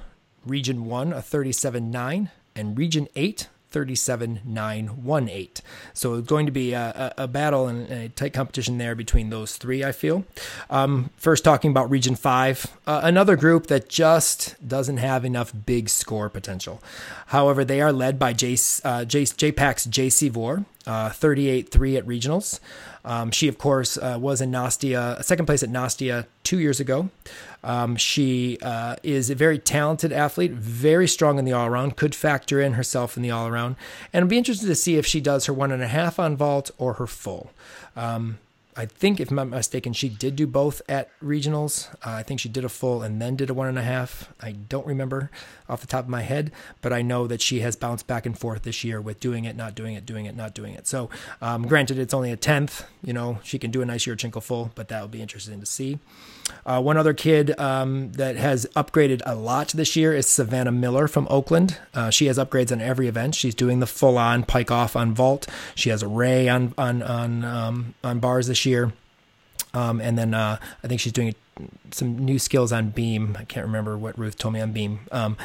Region 0.48 0.86
1, 0.86 1.12
a 1.12 1.22
37 1.22 1.90
9, 1.90 2.30
and 2.56 2.78
Region 2.78 3.08
8, 3.14 3.48
37918. 3.70 5.48
So 5.92 6.14
it's 6.14 6.26
going 6.26 6.46
to 6.46 6.52
be 6.52 6.72
a, 6.72 7.12
a, 7.18 7.28
battle 7.28 7.68
and 7.68 7.90
a 7.90 8.08
tight 8.08 8.32
competition 8.32 8.78
there 8.78 8.94
between 8.94 9.30
those 9.30 9.56
three, 9.56 9.84
I 9.84 9.92
feel. 9.92 10.24
Um, 10.70 11.10
first, 11.16 11.44
talking 11.44 11.70
about 11.70 11.90
Region 11.90 12.14
5, 12.14 12.66
uh, 12.86 13.00
another 13.04 13.36
group 13.36 13.66
that 13.66 13.88
just 13.88 14.56
doesn't 14.66 14.96
have 14.96 15.24
enough 15.24 15.52
big 15.66 15.88
score 15.90 16.30
potential. 16.30 16.82
However, 17.26 17.64
they 17.64 17.80
are 17.80 17.92
led 17.92 18.18
by 18.18 18.32
J, 18.32 18.56
uh, 18.84 19.04
J, 19.04 19.24
JPAC's 19.24 19.86
JC 19.86 20.30
Vore, 20.30 20.64
uh, 20.86 21.10
38 21.10 21.70
3 21.70 21.96
at 21.96 22.06
regionals. 22.06 22.60
Um, 23.08 23.30
she, 23.30 23.48
of 23.48 23.56
course, 23.56 23.96
uh, 23.96 24.18
was 24.20 24.42
in 24.42 24.50
Nastia, 24.50 25.24
second 25.24 25.46
place 25.46 25.62
at 25.62 25.70
Nastia 25.70 26.26
two 26.44 26.58
years 26.58 26.78
ago. 26.78 27.08
Um, 27.64 27.96
she 27.96 28.58
uh, 28.60 28.96
is 29.02 29.30
a 29.30 29.34
very 29.34 29.58
talented 29.58 30.12
athlete, 30.12 30.52
very 30.52 31.08
strong 31.08 31.38
in 31.38 31.46
the 31.46 31.52
all 31.54 31.66
around, 31.66 31.96
could 31.96 32.14
factor 32.14 32.60
in 32.60 32.74
herself 32.74 33.16
in 33.16 33.22
the 33.22 33.30
all 33.30 33.48
around. 33.48 33.76
And 34.12 34.24
I'd 34.24 34.28
be 34.28 34.36
interested 34.36 34.66
to 34.66 34.74
see 34.74 34.96
if 34.96 35.06
she 35.06 35.22
does 35.22 35.46
her 35.46 35.54
one 35.54 35.72
and 35.72 35.82
a 35.82 35.88
half 35.88 36.18
on 36.18 36.36
vault 36.36 36.70
or 36.76 36.94
her 36.94 37.06
full. 37.06 37.50
Um, 37.96 38.38
I 38.78 38.86
think, 38.86 39.18
if 39.18 39.30
I'm 39.30 39.34
not 39.34 39.48
mistaken, 39.48 39.92
she 39.92 40.08
did 40.08 40.36
do 40.36 40.46
both 40.46 40.80
at 40.88 41.10
regionals. 41.20 41.92
Uh, 41.96 42.12
I 42.12 42.22
think 42.22 42.38
she 42.38 42.48
did 42.48 42.64
a 42.64 42.68
full 42.68 43.02
and 43.02 43.20
then 43.20 43.34
did 43.34 43.50
a 43.50 43.54
one 43.54 43.66
and 43.66 43.76
a 43.76 43.82
half. 43.82 44.32
I 44.40 44.52
don't 44.52 44.86
remember 44.86 45.32
off 45.68 45.80
the 45.80 45.88
top 45.88 46.04
of 46.04 46.08
my 46.08 46.22
head, 46.22 46.52
but 46.80 46.92
I 46.92 47.02
know 47.02 47.26
that 47.26 47.40
she 47.40 47.58
has 47.58 47.74
bounced 47.74 48.06
back 48.06 48.24
and 48.24 48.38
forth 48.38 48.62
this 48.62 48.84
year 48.84 49.00
with 49.00 49.18
doing 49.18 49.46
it, 49.46 49.56
not 49.56 49.74
doing 49.74 49.96
it, 49.96 50.06
doing 50.06 50.26
it, 50.26 50.36
not 50.36 50.54
doing 50.54 50.74
it. 50.74 50.86
So, 50.86 51.10
um, 51.42 51.66
granted, 51.66 51.98
it's 51.98 52.14
only 52.14 52.30
a 52.30 52.36
tenth. 52.36 52.86
You 53.02 53.12
know, 53.12 53.40
she 53.42 53.58
can 53.58 53.72
do 53.72 53.82
a 53.82 53.84
nice 53.84 54.06
Yurchenko 54.06 54.40
full, 54.40 54.70
but 54.76 54.86
that 54.90 55.00
will 55.00 55.08
be 55.08 55.22
interesting 55.22 55.58
to 55.58 55.66
see. 55.66 55.98
Uh, 56.66 56.80
one 56.80 56.96
other 56.96 57.14
kid 57.14 57.58
um, 57.58 58.12
that 58.12 58.36
has 58.36 58.66
upgraded 58.76 59.22
a 59.26 59.34
lot 59.34 59.68
this 59.68 59.96
year 59.96 60.14
is 60.14 60.26
Savannah 60.26 60.72
Miller 60.72 61.08
from 61.08 61.26
Oakland. 61.30 61.78
Uh, 61.94 62.10
she 62.10 62.26
has 62.26 62.38
upgrades 62.38 62.72
on 62.72 62.80
every 62.80 63.08
event. 63.08 63.34
She's 63.34 63.54
doing 63.54 63.80
the 63.80 63.86
full 63.86 64.18
on 64.18 64.44
pike 64.44 64.70
off 64.70 64.96
on 64.96 65.14
vault. 65.14 65.46
She 65.74 65.90
has 65.90 66.02
a 66.02 66.08
ray 66.08 66.48
on 66.48 66.74
on 66.78 67.02
on 67.02 67.44
um, 67.44 67.94
on 68.04 68.18
bars 68.18 68.46
this 68.46 68.66
year, 68.66 68.92
um, 69.74 70.00
and 70.00 70.18
then 70.18 70.34
uh, 70.34 70.58
I 70.82 70.88
think 70.88 71.00
she's 71.00 71.12
doing 71.12 71.34
some 71.90 72.18
new 72.18 72.38
skills 72.38 72.72
on 72.72 72.90
beam. 72.90 73.36
I 73.38 73.44
can't 73.44 73.66
remember 73.66 73.96
what 73.96 74.18
Ruth 74.18 74.38
told 74.38 74.54
me 74.54 74.60
on 74.60 74.72
beam. 74.72 75.00
Um, 75.10 75.36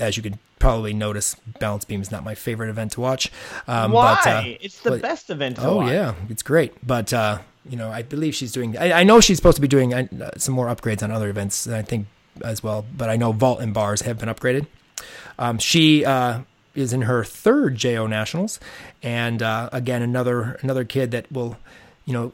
as 0.00 0.16
you 0.16 0.22
could 0.22 0.38
probably 0.58 0.94
notice, 0.94 1.36
balance 1.58 1.84
beam 1.84 2.00
is 2.00 2.10
not 2.10 2.24
my 2.24 2.34
favorite 2.34 2.70
event 2.70 2.92
to 2.92 3.00
watch. 3.00 3.30
Um, 3.66 3.92
Why? 3.92 4.20
But, 4.24 4.30
uh, 4.30 4.42
it's 4.60 4.80
the 4.80 4.90
but, 4.90 5.02
best 5.02 5.30
event. 5.30 5.58
oh 5.60 5.78
watch. 5.78 5.92
yeah, 5.92 6.14
it's 6.28 6.42
great. 6.42 6.74
But 6.86 7.12
uh, 7.12 7.40
you 7.68 7.76
know, 7.76 7.90
I 7.90 8.02
believe 8.02 8.34
she's 8.34 8.52
doing. 8.52 8.76
I, 8.76 9.00
I 9.00 9.02
know 9.04 9.20
she's 9.20 9.36
supposed 9.36 9.56
to 9.56 9.62
be 9.62 9.68
doing 9.68 9.94
uh, 9.94 10.30
some 10.36 10.54
more 10.54 10.66
upgrades 10.66 11.02
on 11.02 11.10
other 11.10 11.28
events. 11.28 11.66
I 11.68 11.82
think 11.82 12.06
as 12.42 12.62
well, 12.62 12.84
but 12.96 13.08
I 13.08 13.16
know 13.16 13.32
vault 13.32 13.60
and 13.60 13.74
bars 13.74 14.02
have 14.02 14.18
been 14.18 14.28
upgraded. 14.28 14.66
Um, 15.38 15.58
she 15.58 16.04
uh, 16.04 16.40
is 16.74 16.92
in 16.92 17.02
her 17.02 17.24
third 17.24 17.76
JO 17.76 18.06
nationals, 18.06 18.58
and 19.02 19.42
uh, 19.42 19.68
again 19.72 20.02
another 20.02 20.58
another 20.62 20.84
kid 20.84 21.10
that 21.12 21.30
will, 21.30 21.56
you 22.04 22.12
know, 22.12 22.32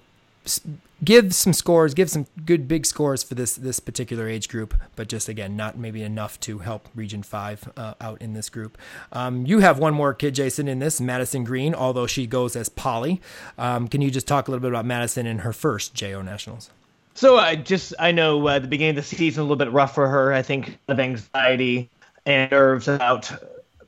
give 1.02 1.34
some 1.34 1.52
scores, 1.52 1.94
give 1.94 2.10
some 2.10 2.26
good 2.44 2.68
big 2.68 2.86
scores 2.86 3.22
for 3.22 3.34
this 3.34 3.54
this 3.54 3.80
particular 3.80 4.28
age 4.28 4.48
group, 4.48 4.74
but 4.96 5.08
just 5.08 5.28
again, 5.28 5.56
not 5.56 5.78
maybe 5.78 6.02
enough 6.02 6.38
to 6.40 6.58
help 6.58 6.88
Region 6.94 7.22
Five 7.22 7.70
uh, 7.76 7.94
out 8.00 8.20
in 8.20 8.32
this 8.32 8.48
group. 8.48 8.78
Um, 9.12 9.46
you 9.46 9.60
have 9.60 9.78
one 9.78 9.94
more 9.94 10.14
kid, 10.14 10.34
Jason, 10.34 10.68
in 10.68 10.78
this, 10.78 11.00
Madison 11.00 11.44
Green, 11.44 11.74
although 11.74 12.06
she 12.06 12.26
goes 12.26 12.56
as 12.56 12.68
Polly. 12.68 13.20
Um, 13.56 13.88
can 13.88 14.00
you 14.00 14.10
just 14.10 14.26
talk 14.26 14.48
a 14.48 14.50
little 14.50 14.62
bit 14.62 14.70
about 14.70 14.84
Madison 14.84 15.26
in 15.26 15.40
her 15.40 15.52
first 15.52 15.94
JO 15.94 16.22
Nationals? 16.22 16.70
So 17.14 17.36
I 17.36 17.56
just 17.56 17.94
I 17.98 18.12
know 18.12 18.46
uh, 18.46 18.58
the 18.58 18.68
beginning 18.68 18.90
of 18.90 18.96
the 18.96 19.16
season 19.16 19.40
a 19.40 19.44
little 19.44 19.56
bit 19.56 19.72
rough 19.72 19.94
for 19.94 20.08
her. 20.08 20.32
I 20.32 20.42
think 20.42 20.78
of 20.88 21.00
anxiety 21.00 21.90
and 22.26 22.50
nerves 22.50 22.86
about 22.86 23.32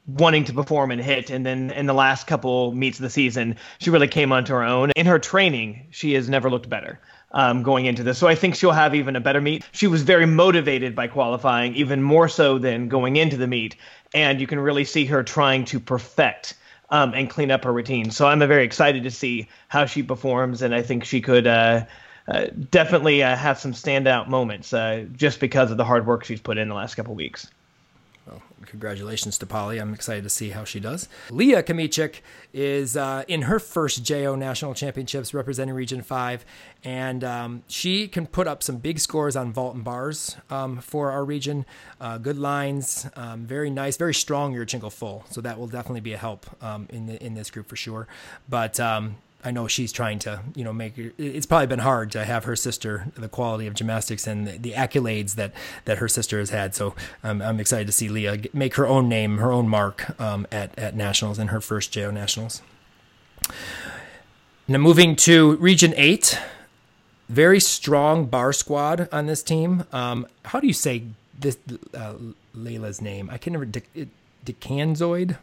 wanting 0.06 0.44
to 0.44 0.52
perform 0.52 0.90
and 0.90 1.00
hit. 1.00 1.30
And 1.30 1.44
then 1.44 1.70
in 1.70 1.86
the 1.86 1.94
last 1.94 2.26
couple 2.26 2.72
meets 2.72 2.98
of 2.98 3.02
the 3.02 3.10
season, 3.10 3.56
she 3.78 3.90
really 3.90 4.08
came 4.08 4.32
onto 4.32 4.52
her 4.52 4.62
own. 4.62 4.90
In 4.96 5.06
her 5.06 5.18
training, 5.18 5.86
she 5.90 6.14
has 6.14 6.28
never 6.28 6.50
looked 6.50 6.68
better. 6.68 6.98
Um, 7.32 7.62
going 7.62 7.86
into 7.86 8.02
this. 8.02 8.18
So 8.18 8.26
I 8.26 8.34
think 8.34 8.56
she'll 8.56 8.72
have 8.72 8.92
even 8.92 9.14
a 9.14 9.20
better 9.20 9.40
meet. 9.40 9.64
She 9.70 9.86
was 9.86 10.02
very 10.02 10.26
motivated 10.26 10.96
by 10.96 11.06
qualifying, 11.06 11.76
even 11.76 12.02
more 12.02 12.28
so 12.28 12.58
than 12.58 12.88
going 12.88 13.14
into 13.14 13.36
the 13.36 13.46
meet. 13.46 13.76
And 14.12 14.40
you 14.40 14.48
can 14.48 14.58
really 14.58 14.84
see 14.84 15.04
her 15.04 15.22
trying 15.22 15.64
to 15.66 15.78
perfect 15.78 16.54
um, 16.88 17.14
and 17.14 17.30
clean 17.30 17.52
up 17.52 17.62
her 17.62 17.72
routine. 17.72 18.10
So 18.10 18.26
I'm 18.26 18.40
very 18.40 18.64
excited 18.64 19.04
to 19.04 19.12
see 19.12 19.46
how 19.68 19.86
she 19.86 20.02
performs. 20.02 20.60
And 20.60 20.74
I 20.74 20.82
think 20.82 21.04
she 21.04 21.20
could 21.20 21.46
uh, 21.46 21.84
uh, 22.26 22.46
definitely 22.68 23.22
uh, 23.22 23.36
have 23.36 23.60
some 23.60 23.74
standout 23.74 24.26
moments 24.26 24.72
uh, 24.72 25.04
just 25.16 25.38
because 25.38 25.70
of 25.70 25.76
the 25.76 25.84
hard 25.84 26.08
work 26.08 26.24
she's 26.24 26.40
put 26.40 26.58
in 26.58 26.68
the 26.68 26.74
last 26.74 26.96
couple 26.96 27.14
weeks 27.14 27.46
congratulations 28.66 29.38
to 29.38 29.46
Polly. 29.46 29.78
I'm 29.78 29.94
excited 29.94 30.24
to 30.24 30.30
see 30.30 30.50
how 30.50 30.64
she 30.64 30.80
does. 30.80 31.08
Leah 31.30 31.62
Kmieciak 31.62 32.20
is 32.52 32.96
uh, 32.96 33.24
in 33.28 33.42
her 33.42 33.58
first 33.58 34.04
JO 34.04 34.34
National 34.34 34.74
Championships 34.74 35.32
representing 35.34 35.74
Region 35.74 36.02
5, 36.02 36.44
and 36.84 37.24
um, 37.24 37.62
she 37.68 38.08
can 38.08 38.26
put 38.26 38.46
up 38.46 38.62
some 38.62 38.78
big 38.78 38.98
scores 38.98 39.36
on 39.36 39.52
vault 39.52 39.74
and 39.74 39.84
bars 39.84 40.36
um, 40.50 40.78
for 40.78 41.10
our 41.10 41.24
region. 41.24 41.64
Uh, 42.00 42.18
good 42.18 42.38
lines, 42.38 43.08
um, 43.16 43.46
very 43.46 43.70
nice, 43.70 43.96
very 43.96 44.14
strong 44.14 44.54
Yurchenko 44.54 44.92
full. 44.92 45.24
So 45.30 45.40
that 45.40 45.58
will 45.58 45.68
definitely 45.68 46.00
be 46.00 46.12
a 46.12 46.18
help 46.18 46.46
um, 46.62 46.86
in, 46.90 47.06
the, 47.06 47.24
in 47.24 47.34
this 47.34 47.50
group 47.50 47.68
for 47.68 47.76
sure. 47.76 48.06
But 48.48 48.78
um, 48.80 49.16
I 49.44 49.50
know 49.50 49.66
she's 49.66 49.92
trying 49.92 50.18
to, 50.20 50.42
you 50.54 50.64
know, 50.64 50.72
make 50.72 50.94
it's 50.96 51.46
probably 51.46 51.66
been 51.66 51.80
hard 51.80 52.10
to 52.12 52.24
have 52.24 52.44
her 52.44 52.56
sister, 52.56 53.06
the 53.14 53.28
quality 53.28 53.66
of 53.66 53.74
gymnastics 53.74 54.26
and 54.26 54.46
the, 54.46 54.58
the 54.58 54.72
accolades 54.72 55.34
that, 55.36 55.52
that 55.86 55.98
her 55.98 56.08
sister 56.08 56.38
has 56.38 56.50
had. 56.50 56.74
So 56.74 56.94
um, 57.24 57.40
I'm 57.40 57.60
excited 57.60 57.86
to 57.86 57.92
see 57.92 58.08
Leah 58.08 58.42
make 58.52 58.74
her 58.74 58.86
own 58.86 59.08
name, 59.08 59.38
her 59.38 59.50
own 59.50 59.68
mark 59.68 60.18
um, 60.20 60.46
at, 60.52 60.78
at 60.78 60.94
nationals 60.94 61.38
in 61.38 61.48
her 61.48 61.60
first 61.60 61.92
JO 61.92 62.10
nationals. 62.10 62.62
Now 64.68 64.78
moving 64.78 65.16
to 65.16 65.56
region 65.56 65.94
eight, 65.96 66.38
very 67.28 67.60
strong 67.60 68.26
bar 68.26 68.52
squad 68.52 69.08
on 69.10 69.26
this 69.26 69.42
team. 69.42 69.84
Um, 69.92 70.26
how 70.44 70.60
do 70.60 70.66
you 70.66 70.72
say 70.72 71.04
this, 71.38 71.58
uh, 71.94 72.14
Layla's 72.56 73.00
name? 73.00 73.30
I 73.30 73.38
can 73.38 73.52
never, 73.54 73.66
Decanzoid? 74.44 75.38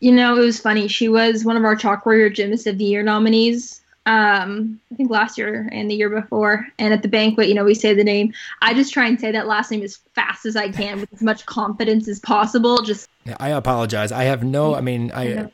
You 0.00 0.12
know, 0.12 0.36
it 0.36 0.44
was 0.44 0.60
funny. 0.60 0.88
She 0.88 1.08
was 1.08 1.44
one 1.44 1.56
of 1.56 1.64
our 1.64 1.74
Chalk 1.76 2.06
Warrior 2.06 2.30
Gymnast 2.30 2.66
of 2.66 2.78
the 2.78 2.84
Year 2.84 3.02
nominees. 3.02 3.80
Um, 4.06 4.80
I 4.90 4.94
think 4.94 5.10
last 5.10 5.36
year 5.36 5.68
and 5.70 5.90
the 5.90 5.94
year 5.94 6.08
before. 6.08 6.66
And 6.78 6.94
at 6.94 7.02
the 7.02 7.08
banquet, 7.08 7.48
you 7.48 7.54
know, 7.54 7.64
we 7.64 7.74
say 7.74 7.92
the 7.92 8.04
name. 8.04 8.32
I 8.62 8.72
just 8.72 8.92
try 8.92 9.06
and 9.06 9.20
say 9.20 9.32
that 9.32 9.46
last 9.46 9.70
name 9.70 9.82
as 9.82 9.98
fast 10.14 10.46
as 10.46 10.56
I 10.56 10.70
can 10.70 11.00
with 11.00 11.12
as 11.12 11.20
much 11.20 11.44
confidence 11.44 12.08
as 12.08 12.18
possible. 12.18 12.80
Just 12.82 13.08
yeah, 13.24 13.36
I 13.38 13.50
apologize. 13.50 14.10
I 14.10 14.24
have 14.24 14.42
no. 14.42 14.74
I 14.74 14.80
mean, 14.80 15.12
I 15.14 15.50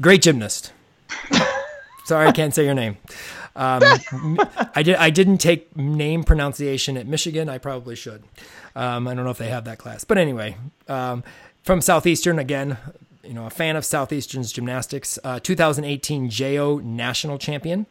great 0.00 0.22
gymnast. 0.22 0.72
Sorry, 2.04 2.26
I 2.26 2.32
can't 2.32 2.54
say 2.54 2.64
your 2.64 2.74
name. 2.74 2.96
Um, 3.54 3.82
I 4.74 4.82
did. 4.82 4.96
I 4.96 5.10
didn't 5.10 5.38
take 5.38 5.76
name 5.76 6.24
pronunciation 6.24 6.96
at 6.96 7.06
Michigan. 7.06 7.50
I 7.50 7.58
probably 7.58 7.96
should. 7.96 8.24
Um, 8.74 9.06
I 9.06 9.14
don't 9.14 9.24
know 9.24 9.30
if 9.30 9.36
they 9.36 9.50
have 9.50 9.64
that 9.64 9.76
class, 9.76 10.04
but 10.04 10.16
anyway, 10.16 10.56
um, 10.88 11.22
from 11.62 11.82
Southeastern 11.82 12.38
again 12.38 12.78
you 13.24 13.34
know, 13.34 13.46
a 13.46 13.50
fan 13.50 13.76
of 13.76 13.84
Southeastern's 13.84 14.52
gymnastics. 14.52 15.18
Uh, 15.22 15.40
2018 15.40 16.28
JO 16.30 16.78
national 16.78 17.38
champion. 17.38 17.86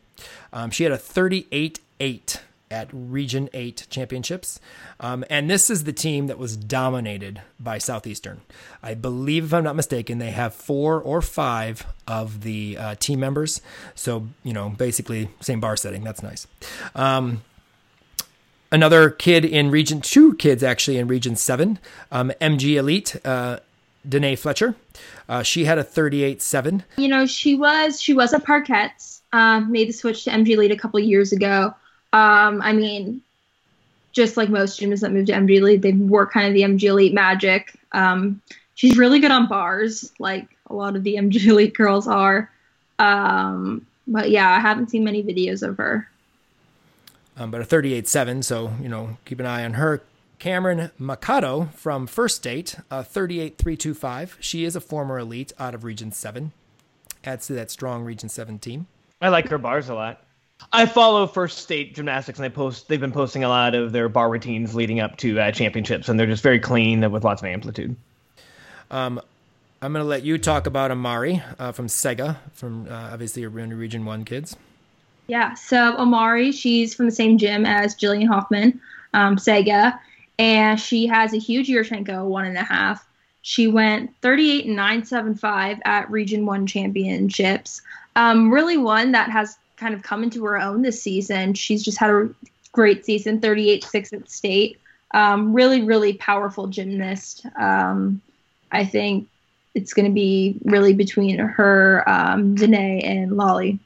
Um, 0.54 0.72
she 0.72 0.84
had 0.84 0.92
a 0.92 0.98
38 0.98 1.80
8 2.00 2.42
at 2.72 2.90
Region 2.94 3.50
8 3.54 3.86
championships. 3.90 4.60
Um, 5.00 5.26
and 5.30 5.50
this 5.50 5.70
is 5.70 5.84
the 5.84 5.94
team 5.94 6.28
that 6.28 6.38
was 6.38 6.56
dominated 6.56 7.42
by 7.60 7.78
Southeastern. 7.78 8.42
I 8.82 8.94
believe, 8.94 9.46
if 9.46 9.54
I'm 9.54 9.64
not 9.64 9.76
mistaken, 9.76 10.20
they 10.20 10.32
have 10.32 10.54
four 10.54 11.00
or 11.02 11.22
five 11.22 11.86
of 12.08 12.42
the 12.42 12.78
uh, 12.78 12.96
team 12.96 13.20
members. 13.20 13.62
So, 13.94 14.28
you 14.44 14.54
know, 14.54 14.70
basically, 14.70 15.30
same 15.42 15.60
bar 15.60 15.76
setting. 15.76 16.04
That's 16.04 16.24
nice. 16.24 16.48
Um, 16.96 17.44
another 18.72 19.10
kid 19.10 19.44
in 19.44 19.70
Region, 19.70 20.00
two 20.00 20.36
kids 20.36 20.64
actually 20.64 20.98
in 20.98 21.08
Region 21.08 21.36
7, 21.36 21.78
um, 22.12 22.32
MG 22.42 22.76
Elite. 22.76 23.16
Uh, 23.26 23.60
Danae 24.08 24.36
Fletcher. 24.36 24.76
Uh, 25.30 25.44
she 25.44 25.66
had 25.66 25.78
a 25.78 25.84
38-7. 25.84 26.84
You 26.98 27.08
know, 27.08 27.26
she 27.26 27.56
was 27.56 28.02
she 28.02 28.14
was 28.14 28.34
at 28.34 28.46
Parkettes. 28.46 29.22
Um, 29.34 29.72
made 29.72 29.88
the 29.88 29.94
switch 29.94 30.26
to 30.26 30.30
MG 30.30 30.50
Elite 30.50 30.72
a 30.72 30.76
couple 30.76 31.00
years 31.00 31.32
ago. 31.32 31.74
Um, 32.12 32.62
I 32.62 32.74
mean, 32.74 33.22
just 34.12 34.36
like 34.36 34.50
most 34.50 34.80
gymnasts 34.80 35.04
that 35.04 35.12
move 35.12 35.28
to 35.28 35.34
MG 35.34 35.58
Elite, 35.58 35.82
they 35.82 35.94
work 35.94 36.34
kind 36.34 36.48
of 36.48 36.54
the 36.54 36.62
MG 36.62 36.84
Elite 36.90 37.14
magic. 37.14 37.74
Um, 37.94 38.42
she's 38.76 38.98
really 38.98 39.20
good 39.20 39.32
on 39.32 39.48
bars, 39.48 40.12
like 40.20 40.48
a 40.68 40.74
lot 40.74 40.96
of 40.96 41.04
the 41.04 41.16
MG 41.16 41.46
Elite 41.48 41.74
girls 41.74 42.08
are. 42.08 42.52
Um, 43.00 43.86
but 44.08 44.30
yeah, 44.30 44.50
I 44.50 44.60
haven't 44.60 44.90
seen 44.90 45.04
many 45.04 45.24
videos 45.24 45.66
of 45.68 45.78
her. 45.78 46.10
Um, 47.38 47.50
but 47.50 47.62
a 47.62 47.64
38.7, 47.64 48.44
so, 48.44 48.74
you 48.82 48.90
know, 48.90 49.18
keep 49.26 49.40
an 49.40 49.46
eye 49.46 49.64
on 49.64 49.74
her. 49.74 50.02
Cameron 50.42 50.90
Machado 50.98 51.70
from 51.76 52.08
First 52.08 52.38
State, 52.38 52.76
uh, 52.90 53.04
38.325. 53.04 54.38
She 54.40 54.66
is 54.66 54.76
a 54.76 54.82
former 54.82 55.20
elite 55.20 55.54
out 55.60 55.76
of 55.76 55.84
Region 55.84 56.12
7. 56.12 56.52
Adds 57.24 57.46
to 57.46 57.54
that 57.54 57.70
strong 57.70 58.04
Region 58.04 58.28
7 58.28 58.58
team. 58.58 58.88
I 59.22 59.30
like 59.30 59.48
her 59.50 59.60
bars 59.60 59.88
a 59.90 59.94
lot. 59.94 60.24
I 60.74 60.88
follow 60.88 61.28
First 61.28 61.60
State 61.60 61.94
Gymnastics, 61.94 62.40
and 62.40 62.44
they 62.44 62.50
post. 62.50 62.88
They've 62.88 63.00
been 63.00 63.12
posting 63.12 63.44
a 63.44 63.50
lot 63.50 63.76
of 63.76 63.92
their 63.92 64.10
bar 64.10 64.32
routines 64.32 64.74
leading 64.74 65.00
up 65.00 65.16
to 65.18 65.40
uh, 65.40 65.52
championships, 65.52 66.10
and 66.10 66.20
they're 66.20 66.26
just 66.26 66.42
very 66.42 66.60
clean 66.60 67.12
with 67.12 67.24
lots 67.24 67.44
of 67.44 67.46
amplitude. 67.48 67.96
Um, 68.90 69.22
I'm 69.84 69.94
going 69.94 70.04
to 70.04 70.10
let 70.10 70.24
you 70.24 70.40
talk 70.40 70.66
about 70.66 70.90
Amari 70.90 71.44
uh, 71.60 71.72
from 71.72 71.86
Sega, 71.86 72.38
from 72.54 72.88
uh, 72.90 73.12
obviously 73.14 73.44
your 73.44 73.52
Region 73.52 74.06
One 74.06 74.26
kids. 74.26 74.58
Yeah, 75.28 75.54
so 75.54 75.96
Amari, 75.98 76.52
she's 76.52 76.96
from 76.96 77.06
the 77.06 77.12
same 77.12 77.38
gym 77.38 77.64
as 77.64 77.96
Jillian 77.96 78.28
Hoffman, 78.28 78.82
um, 79.14 79.36
Sega, 79.36 80.00
and 80.42 80.80
she 80.80 81.06
has 81.06 81.36
a 81.36 81.38
huge 81.38 81.68
Yurchenko 81.68 82.26
one 82.26 82.46
and 82.46 82.58
a 82.58 82.64
half. 82.64 83.08
She 83.44 83.68
went 83.68 84.12
38 84.22 84.66
and 84.66 84.76
975 84.76 85.80
at 85.86 86.10
Region 86.10 86.48
One 86.48 86.66
championships. 86.66 87.84
Um, 88.16 88.52
really 88.52 88.76
one 88.76 89.12
that 89.12 89.30
has 89.30 89.60
kind 89.78 89.94
of 89.94 90.02
come 90.02 90.24
into 90.24 90.44
her 90.46 90.60
own 90.60 90.82
this 90.82 91.00
season. 91.00 91.54
She's 91.54 91.84
just 91.84 92.00
had 92.00 92.10
a 92.10 92.30
great 92.72 93.06
season, 93.06 93.40
38 93.40 93.84
6 93.84 94.14
at 94.14 94.32
state. 94.32 94.80
Um, 95.14 95.54
really, 95.54 95.84
really 95.84 96.14
powerful 96.14 96.66
gymnast. 96.66 97.46
Um, 97.60 98.20
I 98.72 98.84
think 98.84 99.28
it's 99.76 99.94
going 99.94 100.08
to 100.08 100.14
be 100.14 100.58
really 100.66 100.94
between 100.94 101.38
her, 101.38 102.04
um, 102.10 102.56
Danae, 102.56 103.02
and 103.02 103.38
Lolly. 103.38 103.78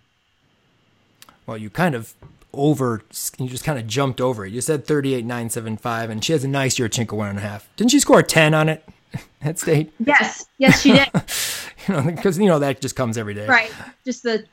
Well, 1.45 1.57
you 1.57 1.69
kind 1.69 1.95
of 1.95 2.13
over, 2.55 3.03
you 3.37 3.47
just 3.47 3.63
kind 3.63 3.79
of 3.79 3.87
jumped 3.87 4.21
over 4.21 4.45
it. 4.45 4.53
You 4.53 4.61
said 4.61 4.85
38 4.85 5.23
975, 5.25 6.09
and 6.09 6.23
she 6.23 6.33
has 6.33 6.43
a 6.43 6.47
nice 6.47 6.75
Yurchenko 6.75 7.13
one 7.13 7.29
and 7.29 7.39
a 7.39 7.41
half. 7.41 7.69
Didn't 7.75 7.91
she 7.91 7.99
score 7.99 8.19
a 8.19 8.23
10 8.23 8.53
on 8.53 8.69
it 8.69 8.87
at 9.41 9.59
state? 9.59 9.91
Yes, 9.99 10.47
yes, 10.57 10.81
she 10.81 10.93
did. 10.93 11.09
you 11.87 11.93
know, 11.93 12.11
because 12.15 12.37
you 12.39 12.47
know 12.47 12.59
that 12.59 12.81
just 12.81 12.95
comes 12.95 13.17
every 13.17 13.33
day. 13.33 13.47
Right. 13.47 13.71
Just 14.03 14.23
the 14.23 14.45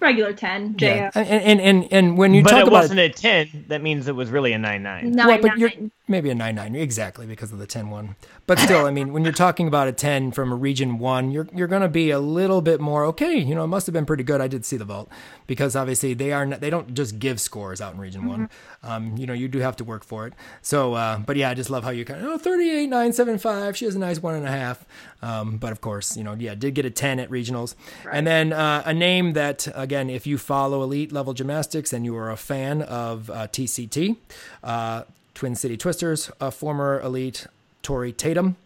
regular 0.00 0.32
10 0.32 0.76
yeah. 0.78 1.10
and, 1.14 1.28
and 1.28 1.60
and 1.60 1.88
and 1.92 2.16
when 2.16 2.32
you 2.32 2.42
but 2.42 2.50
talk 2.50 2.60
it 2.60 2.68
about 2.68 2.72
wasn't 2.72 2.98
a 2.98 3.10
10 3.10 3.66
that 3.68 3.82
means 3.82 4.08
it 4.08 4.16
was 4.16 4.30
really 4.30 4.54
a 4.54 4.58
9 4.58 4.82
9 4.82 5.10
nine, 5.10 5.28
well, 5.28 5.38
but 5.42 5.58
nine. 5.58 5.90
Maybe 6.10 6.30
a 6.30 6.34
9 6.34 6.54
9 6.54 6.74
exactly 6.74 7.26
because 7.26 7.52
of 7.52 7.58
the 7.58 7.66
10 7.66 7.90
1 7.90 8.16
but 8.46 8.58
still 8.58 8.86
i 8.86 8.90
mean 8.90 9.12
when 9.12 9.24
you're 9.24 9.32
talking 9.32 9.66
about 9.66 9.88
a 9.88 9.92
10 9.92 10.32
from 10.32 10.52
a 10.52 10.56
region 10.56 10.98
1 10.98 11.30
you're 11.30 11.48
you're 11.54 11.68
going 11.68 11.82
to 11.82 11.88
be 11.88 12.10
a 12.10 12.20
little 12.20 12.60
bit 12.60 12.80
more 12.80 13.04
okay 13.06 13.36
you 13.36 13.54
know 13.54 13.64
it 13.64 13.68
must 13.68 13.86
have 13.86 13.92
been 13.92 14.06
pretty 14.06 14.24
good 14.24 14.40
i 14.40 14.46
did 14.46 14.64
see 14.64 14.76
the 14.76 14.84
vault 14.84 15.08
because 15.46 15.74
obviously 15.74 16.14
they 16.14 16.32
are 16.32 16.46
not, 16.46 16.60
they 16.60 16.70
don't 16.70 16.94
just 16.94 17.18
give 17.18 17.40
scores 17.40 17.80
out 17.80 17.94
in 17.94 18.00
region 18.00 18.20
Mm-hmm. 18.20 18.28
1 18.28 18.48
um, 18.82 19.16
you 19.16 19.26
know 19.26 19.32
you 19.32 19.48
do 19.48 19.58
have 19.58 19.76
to 19.76 19.84
work 19.84 20.04
for 20.04 20.26
it. 20.26 20.32
So 20.62 20.94
uh, 20.94 21.18
but 21.18 21.36
yeah 21.36 21.50
i 21.50 21.54
just 21.54 21.70
love 21.70 21.84
how 21.84 21.90
you 21.90 22.04
kind 22.04 22.20
of 22.20 22.26
oh 22.26 22.38
38 22.38 22.86
975 22.86 23.76
she 23.76 23.84
has 23.84 23.94
a 23.94 23.98
nice 23.98 24.22
one 24.22 24.34
and 24.34 24.46
a 24.46 24.50
half. 24.50 24.84
Um, 25.22 25.58
but 25.58 25.72
of 25.72 25.80
course 25.80 26.16
you 26.16 26.24
know 26.24 26.34
yeah 26.34 26.54
did 26.54 26.74
get 26.74 26.84
a 26.84 26.90
10 26.90 27.20
at 27.20 27.30
regionals. 27.30 27.74
And 28.10 28.26
then 28.26 28.52
uh, 28.52 28.82
a 28.84 28.94
name 28.94 29.34
that 29.34 29.68
again 29.74 30.10
if 30.10 30.26
you 30.26 30.38
follow 30.38 30.82
elite 30.82 31.12
level 31.12 31.34
gymnastics 31.34 31.92
and 31.92 32.04
you 32.04 32.16
are 32.16 32.30
a 32.30 32.36
fan 32.36 32.82
of 32.82 33.30
uh, 33.30 33.46
tct 33.48 34.16
uh, 34.62 35.04
twin 35.34 35.54
city 35.54 35.76
twisters 35.76 36.30
a 36.40 36.50
former 36.50 37.00
elite 37.00 37.46
tori 37.82 38.12
tatum 38.12 38.56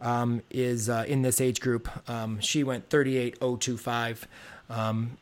um, 0.00 0.42
is 0.50 0.88
uh, 0.88 1.04
in 1.08 1.22
this 1.22 1.40
age 1.40 1.60
group 1.60 1.88
um, 2.10 2.38
she 2.40 2.62
went 2.64 2.88
38025 2.90 4.26
um, 4.70 5.16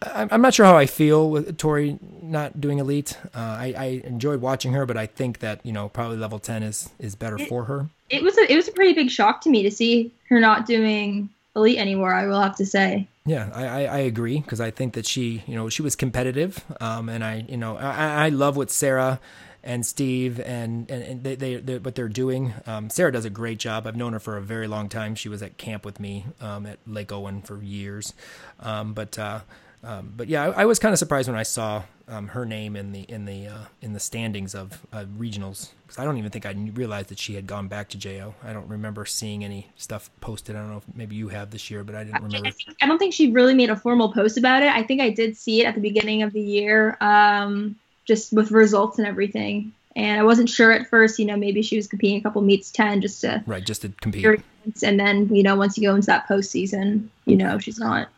I- 0.00 0.28
I'm 0.30 0.40
not 0.42 0.54
sure 0.54 0.64
how 0.66 0.76
I 0.76 0.86
feel 0.86 1.28
with 1.28 1.58
Tori 1.58 1.98
not 2.22 2.60
doing 2.60 2.78
elite. 2.78 3.18
Uh, 3.34 3.38
I, 3.38 3.74
I 3.76 3.84
enjoyed 4.04 4.40
watching 4.40 4.72
her, 4.72 4.86
but 4.86 4.96
I 4.96 5.06
think 5.06 5.40
that 5.40 5.58
you 5.64 5.72
know 5.72 5.88
probably 5.88 6.16
level 6.18 6.38
ten 6.38 6.62
is 6.62 6.90
is 7.00 7.16
better 7.16 7.36
for 7.36 7.64
her. 7.64 7.88
It 8.08 8.22
was 8.22 8.38
a, 8.38 8.52
it 8.52 8.54
was 8.54 8.68
a 8.68 8.72
pretty 8.72 8.92
big 8.92 9.10
shock 9.10 9.40
to 9.40 9.50
me 9.50 9.64
to 9.64 9.70
see 9.72 10.12
her 10.28 10.38
not 10.38 10.66
doing 10.66 11.30
elite 11.56 11.78
anymore. 11.78 12.14
I 12.14 12.26
will 12.28 12.40
have 12.40 12.54
to 12.58 12.66
say. 12.66 13.08
Yeah, 13.26 13.50
I, 13.52 13.66
I, 13.66 13.80
I 13.82 13.98
agree 13.98 14.38
because 14.38 14.60
I 14.60 14.70
think 14.70 14.94
that 14.94 15.04
she, 15.04 15.42
you 15.48 15.56
know, 15.56 15.68
she 15.68 15.82
was 15.82 15.96
competitive, 15.96 16.64
um, 16.80 17.08
and 17.08 17.24
I, 17.24 17.44
you 17.48 17.56
know, 17.56 17.76
I, 17.76 18.26
I 18.26 18.28
love 18.28 18.56
what 18.56 18.70
Sarah 18.70 19.18
and 19.62 19.84
Steve 19.84 20.40
and 20.40 20.90
and, 20.90 21.02
and 21.02 21.24
they, 21.24 21.34
they, 21.34 21.56
they 21.56 21.78
what 21.78 21.94
they're 21.94 22.08
doing. 22.08 22.54
Um, 22.66 22.90
Sarah 22.90 23.12
does 23.12 23.24
a 23.24 23.30
great 23.30 23.58
job. 23.58 23.86
I've 23.86 23.96
known 23.96 24.12
her 24.12 24.20
for 24.20 24.36
a 24.36 24.42
very 24.42 24.66
long 24.66 24.88
time. 24.88 25.14
She 25.14 25.28
was 25.28 25.42
at 25.42 25.56
camp 25.56 25.84
with 25.84 26.00
me 26.00 26.26
um, 26.40 26.66
at 26.66 26.78
Lake 26.86 27.12
Owen 27.12 27.42
for 27.42 27.62
years, 27.62 28.14
um, 28.60 28.94
but 28.94 29.18
uh, 29.18 29.40
um, 29.84 30.12
but 30.16 30.28
yeah, 30.28 30.48
I, 30.48 30.62
I 30.62 30.64
was 30.64 30.78
kind 30.78 30.92
of 30.92 30.98
surprised 30.98 31.28
when 31.28 31.38
I 31.38 31.44
saw 31.44 31.84
um, 32.08 32.28
her 32.28 32.44
name 32.44 32.74
in 32.74 32.92
the 32.92 33.02
in 33.02 33.24
the 33.24 33.48
uh, 33.48 33.64
in 33.80 33.92
the 33.92 34.00
standings 34.00 34.54
of 34.54 34.86
uh, 34.92 35.04
regionals 35.18 35.70
because 35.82 35.98
I 35.98 36.04
don't 36.04 36.18
even 36.18 36.30
think 36.30 36.46
I 36.46 36.52
realized 36.74 37.08
that 37.08 37.18
she 37.18 37.34
had 37.34 37.46
gone 37.46 37.68
back 37.68 37.88
to 37.90 37.98
JO. 37.98 38.34
I 38.42 38.52
don't 38.52 38.68
remember 38.68 39.04
seeing 39.06 39.44
any 39.44 39.68
stuff 39.76 40.10
posted. 40.20 40.56
I 40.56 40.60
don't 40.60 40.70
know 40.70 40.78
if 40.78 40.84
maybe 40.94 41.16
you 41.16 41.28
have 41.28 41.50
this 41.50 41.70
year, 41.70 41.84
but 41.84 41.94
I 41.94 42.04
didn't 42.04 42.22
remember. 42.22 42.48
I, 42.48 42.50
think, 42.50 42.76
I 42.82 42.86
don't 42.86 42.98
think 42.98 43.14
she 43.14 43.30
really 43.30 43.54
made 43.54 43.70
a 43.70 43.76
formal 43.76 44.12
post 44.12 44.36
about 44.36 44.62
it. 44.62 44.68
I 44.68 44.82
think 44.82 45.00
I 45.00 45.10
did 45.10 45.36
see 45.36 45.60
it 45.60 45.64
at 45.64 45.74
the 45.74 45.80
beginning 45.80 46.22
of 46.22 46.32
the 46.32 46.40
year, 46.40 46.96
um, 47.00 47.76
just 48.08 48.32
with 48.32 48.50
results 48.50 48.98
and 48.98 49.06
everything. 49.06 49.72
And 49.94 50.18
I 50.18 50.24
wasn't 50.24 50.48
sure 50.48 50.72
at 50.72 50.88
first, 50.88 51.18
you 51.18 51.26
know, 51.26 51.36
maybe 51.36 51.62
she 51.62 51.76
was 51.76 51.86
competing 51.86 52.18
a 52.18 52.22
couple 52.22 52.40
meets 52.42 52.70
10 52.70 53.02
just 53.02 53.20
to. 53.20 53.42
Right, 53.46 53.64
just 53.64 53.82
to 53.82 53.90
compete. 54.00 54.40
And 54.82 54.98
then, 54.98 55.32
you 55.34 55.42
know, 55.42 55.54
once 55.54 55.76
you 55.76 55.86
go 55.86 55.94
into 55.94 56.06
that 56.06 56.26
postseason, 56.28 57.08
you 57.26 57.36
know, 57.36 57.58
she's 57.58 57.78
not. 57.78 58.08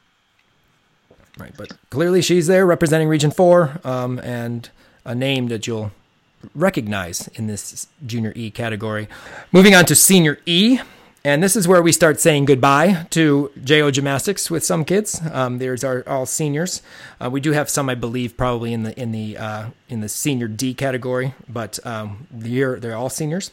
Right, 1.38 1.52
but 1.56 1.72
clearly 1.90 2.22
she's 2.22 2.46
there 2.46 2.66
representing 2.66 3.08
Region 3.08 3.30
4 3.30 3.80
um, 3.84 4.18
and 4.20 4.68
a 5.04 5.14
name 5.14 5.48
that 5.48 5.66
you'll 5.66 5.92
recognize 6.54 7.28
in 7.28 7.46
this 7.46 7.86
Junior 8.06 8.32
E 8.36 8.50
category. 8.50 9.08
Moving 9.52 9.74
on 9.74 9.84
to 9.86 9.94
Senior 9.94 10.38
E. 10.46 10.80
And 11.22 11.42
this 11.42 11.54
is 11.54 11.68
where 11.68 11.82
we 11.82 11.92
start 11.92 12.18
saying 12.18 12.46
goodbye 12.46 13.06
to 13.10 13.50
JO 13.62 13.90
Gymnastics 13.90 14.50
with 14.50 14.64
some 14.64 14.86
kids. 14.86 15.20
Um, 15.30 15.58
there's 15.58 15.84
our 15.84 16.02
all 16.08 16.24
seniors. 16.24 16.80
Uh, 17.22 17.28
we 17.28 17.42
do 17.42 17.52
have 17.52 17.68
some, 17.68 17.90
I 17.90 17.94
believe, 17.94 18.38
probably 18.38 18.72
in 18.72 18.84
the 18.84 18.98
in 18.98 19.12
the 19.12 19.36
uh, 19.36 19.66
in 19.90 20.00
the 20.00 20.08
senior 20.08 20.48
D 20.48 20.72
category, 20.72 21.34
but 21.46 21.78
um, 21.84 22.26
they're 22.30 22.80
they're 22.80 22.96
all 22.96 23.10
seniors. 23.10 23.50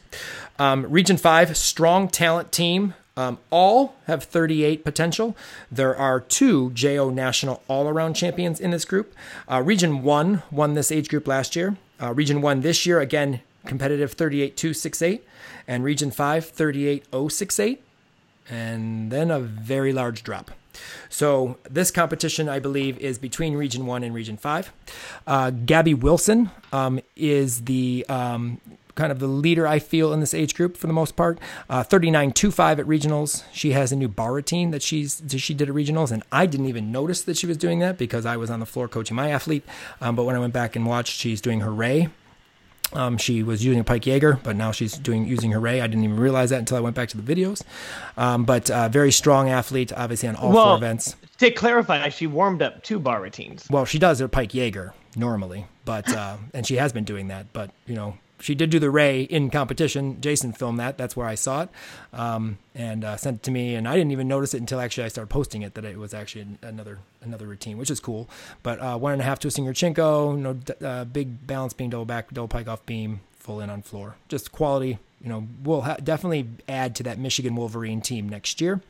Um, 0.58 0.90
Region 0.90 1.18
Five, 1.18 1.58
strong 1.58 2.08
talent 2.08 2.54
team. 2.54 2.94
Um, 3.18 3.40
all 3.50 3.96
have 4.06 4.24
38 4.24 4.86
potential. 4.86 5.36
There 5.72 5.96
are 5.98 6.20
two 6.20 6.70
JO 6.72 7.10
National 7.10 7.64
All 7.68 7.90
Around 7.90 8.14
champions 8.14 8.60
in 8.60 8.70
this 8.70 8.86
group. 8.86 9.12
Uh, 9.52 9.64
Region 9.64 10.04
1 10.04 10.44
won 10.52 10.76
this 10.76 10.92
age 10.92 11.10
group 11.10 11.28
last 11.28 11.56
year. 11.56 11.78
Uh, 12.00 12.14
Region 12.14 12.42
1 12.42 12.62
this 12.62 12.86
year, 12.86 13.00
again, 13.00 13.42
competitive 13.66 14.16
38.268. 14.16 15.22
And 15.68 15.84
Region 15.84 16.12
5, 16.12 16.54
38.068. 16.54 17.80
And 18.50 19.12
then 19.12 19.30
a 19.30 19.40
very 19.40 19.92
large 19.92 20.24
drop. 20.24 20.52
So 21.10 21.58
this 21.70 21.92
competition, 21.92 22.48
I 22.48 22.60
believe, 22.60 22.98
is 23.00 23.18
between 23.18 23.56
Region 23.56 23.86
1 23.86 24.04
and 24.04 24.14
Region 24.14 24.38
5. 24.38 24.72
Uh, 25.26 25.50
Gabby 25.50 25.94
Wilson 25.94 26.52
um, 26.72 27.00
is 27.16 27.64
the 27.64 28.06
um, 28.08 28.62
kind 28.98 29.12
of 29.12 29.20
the 29.20 29.28
leader 29.28 29.66
I 29.66 29.80
feel 29.80 30.12
in 30.12 30.20
this 30.20 30.34
age 30.34 30.56
group 30.56 30.76
for 30.76 30.88
the 30.88 30.94
most 30.94 31.16
part. 31.16 31.40
Uh, 31.70 31.84
39.25 31.84 32.80
at 32.80 32.86
regionals. 32.86 33.44
She 33.54 33.72
has 33.72 33.94
a 33.94 33.96
new 33.96 34.10
bar 34.10 34.34
routine 34.34 34.72
that 34.72 34.82
she's 34.82 35.22
she 35.38 35.54
did 35.54 35.70
at 35.70 35.76
regionals, 35.76 36.12
and 36.12 36.24
I 36.32 36.46
didn't 36.46 36.66
even 36.66 36.92
notice 36.92 37.22
that 37.22 37.38
she 37.38 37.48
was 37.48 37.56
doing 37.56 37.80
that 37.80 37.98
because 37.98 38.26
I 38.26 38.36
was 38.36 38.50
on 38.50 38.60
the 38.60 38.66
floor 38.66 38.88
coaching 38.88 39.16
my 39.16 39.30
athlete. 39.30 39.64
Um, 40.02 40.16
but 40.16 40.24
when 40.26 40.36
I 40.36 40.40
went 40.40 40.54
back 40.54 40.76
and 40.76 40.86
watched, 40.86 41.14
she's 41.14 41.40
doing 41.40 41.62
hooray. 41.62 42.10
Um, 42.94 43.18
she 43.18 43.44
was 43.44 43.64
using 43.66 43.80
a 43.80 43.84
Pike 43.84 44.06
Jaeger, 44.06 44.40
but 44.44 44.56
now 44.56 44.72
she's 44.72 44.98
doing 44.98 45.26
using 45.26 45.52
hooray. 45.52 45.82
I 45.82 45.88
didn't 45.88 46.04
even 46.06 46.20
realize 46.20 46.50
that 46.52 46.60
until 46.60 46.78
I 46.78 46.80
went 46.80 46.96
back 46.96 47.10
to 47.10 47.18
the 47.18 47.36
videos. 47.36 47.62
Um, 48.16 48.46
but 48.46 48.70
uh, 48.70 48.90
very 48.90 49.12
strong 49.12 49.50
athlete, 49.50 49.92
obviously 49.94 50.30
on 50.30 50.36
all 50.36 50.54
Well, 50.54 50.66
four 50.68 50.78
events. 50.78 51.16
To 51.40 51.52
clarify, 51.52 52.08
she 52.10 52.28
warmed 52.28 52.62
up 52.62 52.84
two 52.84 53.00
bar 53.00 53.22
routines. 53.22 53.68
Well, 53.70 53.86
she 53.86 54.00
does 54.00 54.20
her 54.20 54.28
Pike 54.28 54.54
Jaeger 54.54 54.94
normally, 55.16 55.66
but 55.86 56.12
uh, 56.12 56.38
and 56.54 56.66
she 56.66 56.76
has 56.78 56.94
been 56.94 57.04
doing 57.04 57.28
that. 57.28 57.52
But 57.54 57.72
you 57.86 57.96
know, 57.96 58.18
she 58.40 58.56
did 58.56 58.70
do 58.70 58.80
the 58.80 58.90
Ray 58.90 59.22
in 59.22 59.50
competition. 59.50 60.22
Jason 60.22 60.54
filmed 60.54 60.80
that. 60.80 60.98
That's 60.98 61.16
where 61.16 61.28
I 61.28 61.36
saw 61.36 61.64
it, 61.64 61.70
um, 62.14 62.58
and 62.76 63.04
uh, 63.04 63.18
sent 63.18 63.38
it 63.38 63.44
to 63.44 63.52
me. 63.52 63.76
And 63.76 63.88
I 63.88 63.96
didn't 63.96 64.12
even 64.12 64.28
notice 64.28 64.54
it 64.54 64.60
until 64.60 64.80
actually 64.80 65.06
I 65.06 65.08
started 65.08 65.30
posting 65.30 65.62
it 65.64 65.74
that 65.74 65.86
it 65.86 65.98
was 65.98 66.14
actually 66.14 66.48
another 66.62 67.00
another 67.22 67.48
routine, 67.48 67.78
which 67.78 67.90
is 67.90 68.00
cool. 68.00 68.30
But 68.64 68.80
uh, 68.80 68.98
one 68.98 69.14
and 69.14 69.22
a 69.22 69.26
half 69.26 69.40
twisting 69.40 69.66
Yurchenko, 69.66 70.38
no 70.38 70.88
uh, 70.88 71.06
big 71.06 71.48
balance 71.48 71.74
beam, 71.74 71.90
double 71.90 72.06
back, 72.06 72.32
double 72.32 72.48
pike 72.48 72.68
off 72.68 72.86
beam, 72.86 73.22
full 73.38 73.60
in 73.60 73.70
on 73.70 73.82
floor. 73.82 74.16
Just 74.28 74.52
quality. 74.52 75.00
You 75.22 75.30
know, 75.30 75.48
will 75.64 75.82
ha- 75.82 75.98
definitely 76.04 76.48
add 76.70 76.96
to 76.98 77.04
that 77.04 77.18
Michigan 77.18 77.56
Wolverine 77.56 78.02
team 78.02 78.30
next 78.30 78.62
year. 78.62 78.82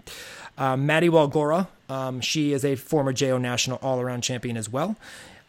Uh, 0.57 0.75
Maddie 0.75 1.07
Walgora, 1.07 1.67
um, 1.87 2.19
she 2.19 2.51
is 2.51 2.65
a 2.65 2.75
former 2.75 3.13
JO 3.13 3.37
national 3.37 3.77
all 3.81 4.01
around 4.01 4.21
champion 4.21 4.57
as 4.57 4.67
well. 4.67 4.97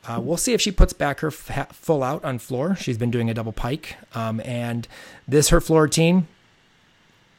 Uh, 0.09 0.19
we'll 0.19 0.39
see 0.39 0.55
if 0.55 0.61
she 0.61 0.73
puts 0.73 0.95
back 0.95 1.21
her 1.21 1.29
f- 1.29 1.73
full 1.73 2.03
out 2.03 2.25
on 2.25 2.39
floor. 2.39 2.75
She's 2.77 2.97
been 2.97 3.11
doing 3.11 3.29
a 3.29 3.35
double 3.35 3.53
pike. 3.53 3.97
Um, 4.15 4.41
and 4.41 4.89
this, 5.27 5.51
her 5.51 5.61
floor 5.61 5.83
routine, 5.83 6.27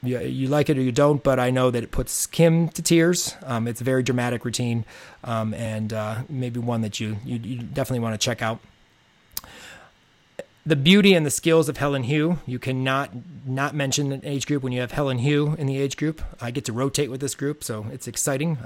you, 0.04 0.20
you 0.20 0.48
like 0.48 0.70
it 0.70 0.78
or 0.78 0.82
you 0.82 0.91
don't, 0.91 1.24
but 1.24 1.40
I 1.40 1.50
know 1.50 1.72
that 1.72 1.84
it 1.84 1.90
puts 1.90 2.28
Kim 2.28 2.70
to 2.70 2.84
tears. 2.84 3.36
Um, 3.44 3.68
it's 3.68 3.82
a 3.82 3.84
very 3.84 4.04
dramatic 4.04 4.46
routine 4.46 4.86
um, 5.24 5.54
and 5.56 5.91
uh, 5.91 6.22
maybe 6.30 6.60
one 6.60 6.82
that 6.82 7.00
you, 7.00 7.18
you, 7.26 7.40
you 7.40 7.58
definitely 7.58 8.00
want 8.02 8.14
to 8.14 8.24
check 8.24 8.44
out 8.44 8.60
the 10.66 10.76
beauty 10.76 11.16
and 11.16 11.26
the 11.26 11.32
skills 11.32 11.68
of 11.68 11.78
Helen 11.78 12.04
Hu. 12.04 12.38
You 12.46 12.60
cannot 12.60 13.10
not 13.48 13.74
mention 13.74 14.12
an 14.12 14.22
age 14.24 14.46
group 14.46 14.62
when 14.62 14.72
you 14.72 14.82
have 14.82 14.91
Helen 14.91 15.20
Hu 15.20 15.56
in 15.56 15.66
the 15.66 15.80
age 15.80 15.98
group. 15.98 16.22
I 16.40 16.52
get 16.52 16.66
to 16.66 16.74
rotate 16.74 17.10
with 17.10 17.22
this 17.22 17.34
group, 17.34 17.64
so 17.64 17.88
it's 17.91 18.08
exciting. 18.08 18.60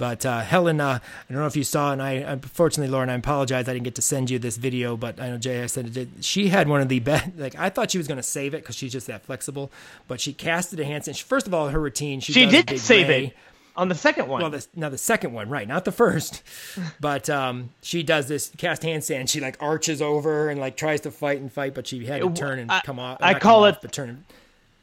But 0.00 0.24
uh, 0.24 0.40
Helen, 0.40 0.80
uh, 0.80 0.98
I 0.98 1.32
don't 1.32 1.42
know 1.42 1.46
if 1.46 1.56
you 1.56 1.62
saw, 1.62 1.92
and 1.92 2.00
I 2.00 2.12
unfortunately, 2.12 2.90
Lauren, 2.90 3.10
I 3.10 3.16
apologize, 3.16 3.68
I 3.68 3.74
didn't 3.74 3.84
get 3.84 3.96
to 3.96 4.02
send 4.02 4.30
you 4.30 4.38
this 4.38 4.56
video, 4.56 4.96
but 4.96 5.20
I 5.20 5.28
know 5.28 5.36
Jay, 5.36 5.62
I 5.62 5.66
said 5.66 5.88
it 5.88 5.92
did. 5.92 6.24
She 6.24 6.48
had 6.48 6.68
one 6.68 6.80
of 6.80 6.88
the 6.88 7.00
best. 7.00 7.20
Like 7.36 7.54
I 7.58 7.68
thought 7.68 7.90
she 7.90 7.98
was 7.98 8.08
going 8.08 8.16
to 8.16 8.22
save 8.22 8.54
it 8.54 8.62
because 8.62 8.76
she's 8.76 8.92
just 8.92 9.08
that 9.08 9.26
flexible, 9.26 9.70
but 10.08 10.18
she 10.18 10.32
casted 10.32 10.80
a 10.80 10.84
handstand. 10.84 11.20
First 11.22 11.46
of 11.46 11.52
all, 11.52 11.68
her 11.68 11.78
routine, 11.78 12.20
she, 12.20 12.32
she 12.32 12.46
did 12.46 12.80
save 12.80 13.08
ray. 13.08 13.26
it 13.26 13.36
on 13.76 13.90
the 13.90 13.94
second 13.94 14.26
one. 14.26 14.40
Well, 14.40 14.50
the, 14.50 14.66
now 14.74 14.88
the 14.88 14.96
second 14.96 15.34
one, 15.34 15.50
right? 15.50 15.68
Not 15.68 15.84
the 15.84 15.92
first, 15.92 16.42
but 17.00 17.28
um, 17.28 17.68
she 17.82 18.02
does 18.02 18.26
this 18.26 18.50
cast 18.56 18.80
handstand. 18.80 19.28
She 19.28 19.40
like 19.40 19.58
arches 19.60 20.00
over 20.00 20.48
and 20.48 20.58
like 20.58 20.78
tries 20.78 21.02
to 21.02 21.10
fight 21.10 21.40
and 21.40 21.52
fight, 21.52 21.74
but 21.74 21.86
she 21.86 22.06
had 22.06 22.22
to 22.22 22.30
turn 22.30 22.58
and 22.58 22.72
I, 22.72 22.80
come 22.80 22.98
off. 22.98 23.18
I 23.20 23.38
call 23.38 23.66
it 23.66 23.76
off, 23.84 23.90
turn. 23.90 24.24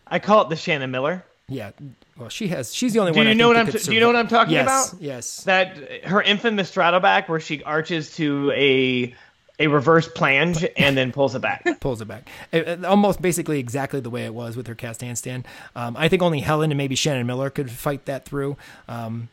I 0.05 0.19
call 0.19 0.43
it 0.43 0.49
the 0.49 0.55
Shannon 0.55 0.91
Miller. 0.91 1.25
Yeah, 1.49 1.71
well, 2.17 2.29
she 2.29 2.47
has. 2.49 2.73
She's 2.73 2.93
the 2.93 2.99
only 2.99 3.11
one. 3.11 3.15
do 3.15 3.19
one. 3.19 3.27
You 3.27 3.35
know 3.35 3.47
what 3.47 3.57
I'm? 3.57 3.65
Do 3.67 3.93
you 3.93 3.99
know 3.99 4.07
what 4.07 4.15
I'm 4.15 4.27
talking 4.27 4.53
yes, 4.53 4.91
about? 4.91 5.01
Yes. 5.01 5.43
That 5.43 6.05
her 6.05 6.21
infamous 6.21 6.69
straddle 6.69 6.99
back, 6.99 7.29
where 7.29 7.39
she 7.39 7.63
arches 7.63 8.15
to 8.15 8.51
a 8.55 9.15
a 9.59 9.67
reverse 9.67 10.07
planche 10.07 10.71
and 10.77 10.95
then 10.95 11.11
pulls 11.11 11.33
it 11.35 11.41
back. 11.41 11.65
pulls 11.79 12.01
it 12.01 12.07
back. 12.07 12.29
It, 12.51 12.67
it, 12.67 12.85
almost 12.85 13.21
basically 13.21 13.59
exactly 13.59 13.99
the 13.99 14.09
way 14.09 14.25
it 14.25 14.33
was 14.33 14.55
with 14.55 14.67
her 14.67 14.75
cast 14.75 15.01
handstand. 15.01 15.45
Um, 15.75 15.95
I 15.97 16.09
think 16.09 16.21
only 16.21 16.41
Helen 16.41 16.71
and 16.71 16.77
maybe 16.77 16.95
Shannon 16.95 17.25
Miller 17.25 17.49
could 17.49 17.71
fight 17.71 18.05
that 18.05 18.25
through. 18.25 18.57
Um, 18.87 19.29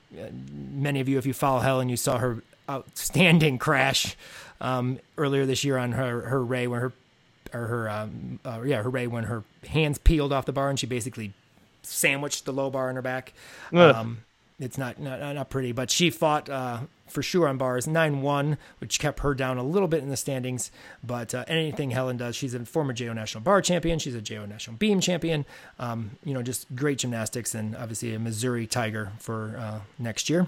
many 0.50 1.00
of 1.00 1.08
you, 1.08 1.18
if 1.18 1.26
you 1.26 1.34
follow 1.34 1.60
Helen, 1.60 1.88
you 1.88 1.96
saw 1.96 2.18
her 2.18 2.42
outstanding 2.68 3.58
crash 3.58 4.16
um, 4.60 4.98
earlier 5.18 5.44
this 5.44 5.64
year 5.64 5.76
on 5.76 5.92
her 5.92 6.22
her 6.22 6.42
Ray 6.42 6.66
when 6.66 6.80
her 6.80 6.92
or 7.52 7.66
her 7.66 7.90
um, 7.90 8.40
uh, 8.44 8.62
yeah 8.64 8.82
her 8.82 8.88
Ray 8.88 9.06
when 9.06 9.24
her 9.24 9.44
hands 9.68 9.98
peeled 9.98 10.32
off 10.32 10.46
the 10.46 10.52
bar 10.52 10.70
and 10.70 10.78
she 10.78 10.86
basically 10.86 11.34
sandwiched 11.84 12.44
the 12.44 12.52
low 12.52 12.70
bar 12.70 12.90
in 12.90 12.96
her 12.96 13.02
back. 13.02 13.32
Um, 13.72 14.18
it's 14.60 14.78
not, 14.78 15.00
not 15.00 15.34
not 15.34 15.50
pretty, 15.50 15.72
but 15.72 15.90
she 15.90 16.10
fought 16.10 16.48
uh, 16.48 16.80
for 17.08 17.22
sure 17.22 17.48
on 17.48 17.58
bars 17.58 17.86
9-1, 17.86 18.56
which 18.78 18.98
kept 19.00 19.20
her 19.20 19.34
down 19.34 19.58
a 19.58 19.62
little 19.64 19.88
bit 19.88 20.02
in 20.02 20.08
the 20.08 20.16
standings. 20.16 20.70
But 21.02 21.34
uh, 21.34 21.44
anything 21.48 21.90
Helen 21.90 22.16
does, 22.16 22.36
she's 22.36 22.54
a 22.54 22.64
former 22.64 22.92
JO 22.92 23.12
national 23.12 23.42
bar 23.42 23.60
champion. 23.60 23.98
She's 23.98 24.14
a 24.14 24.22
JO 24.22 24.46
national 24.46 24.76
beam 24.76 25.00
champion. 25.00 25.44
Um, 25.78 26.12
you 26.24 26.34
know, 26.34 26.42
just 26.42 26.72
great 26.74 26.98
gymnastics 26.98 27.54
and 27.54 27.74
obviously 27.76 28.14
a 28.14 28.18
Missouri 28.18 28.66
Tiger 28.66 29.12
for 29.18 29.56
uh, 29.58 29.80
next 29.98 30.30
year. 30.30 30.46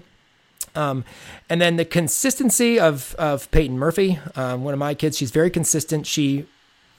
Um, 0.75 1.03
and 1.49 1.61
then 1.61 1.75
the 1.75 1.85
consistency 1.85 2.79
of 2.79 3.15
of 3.15 3.49
Peyton 3.51 3.77
Murphy, 3.77 4.19
um, 4.35 4.63
one 4.63 4.73
of 4.73 4.79
my 4.79 4.93
kids, 4.93 5.17
she's 5.17 5.31
very 5.31 5.49
consistent. 5.49 6.07
She 6.07 6.45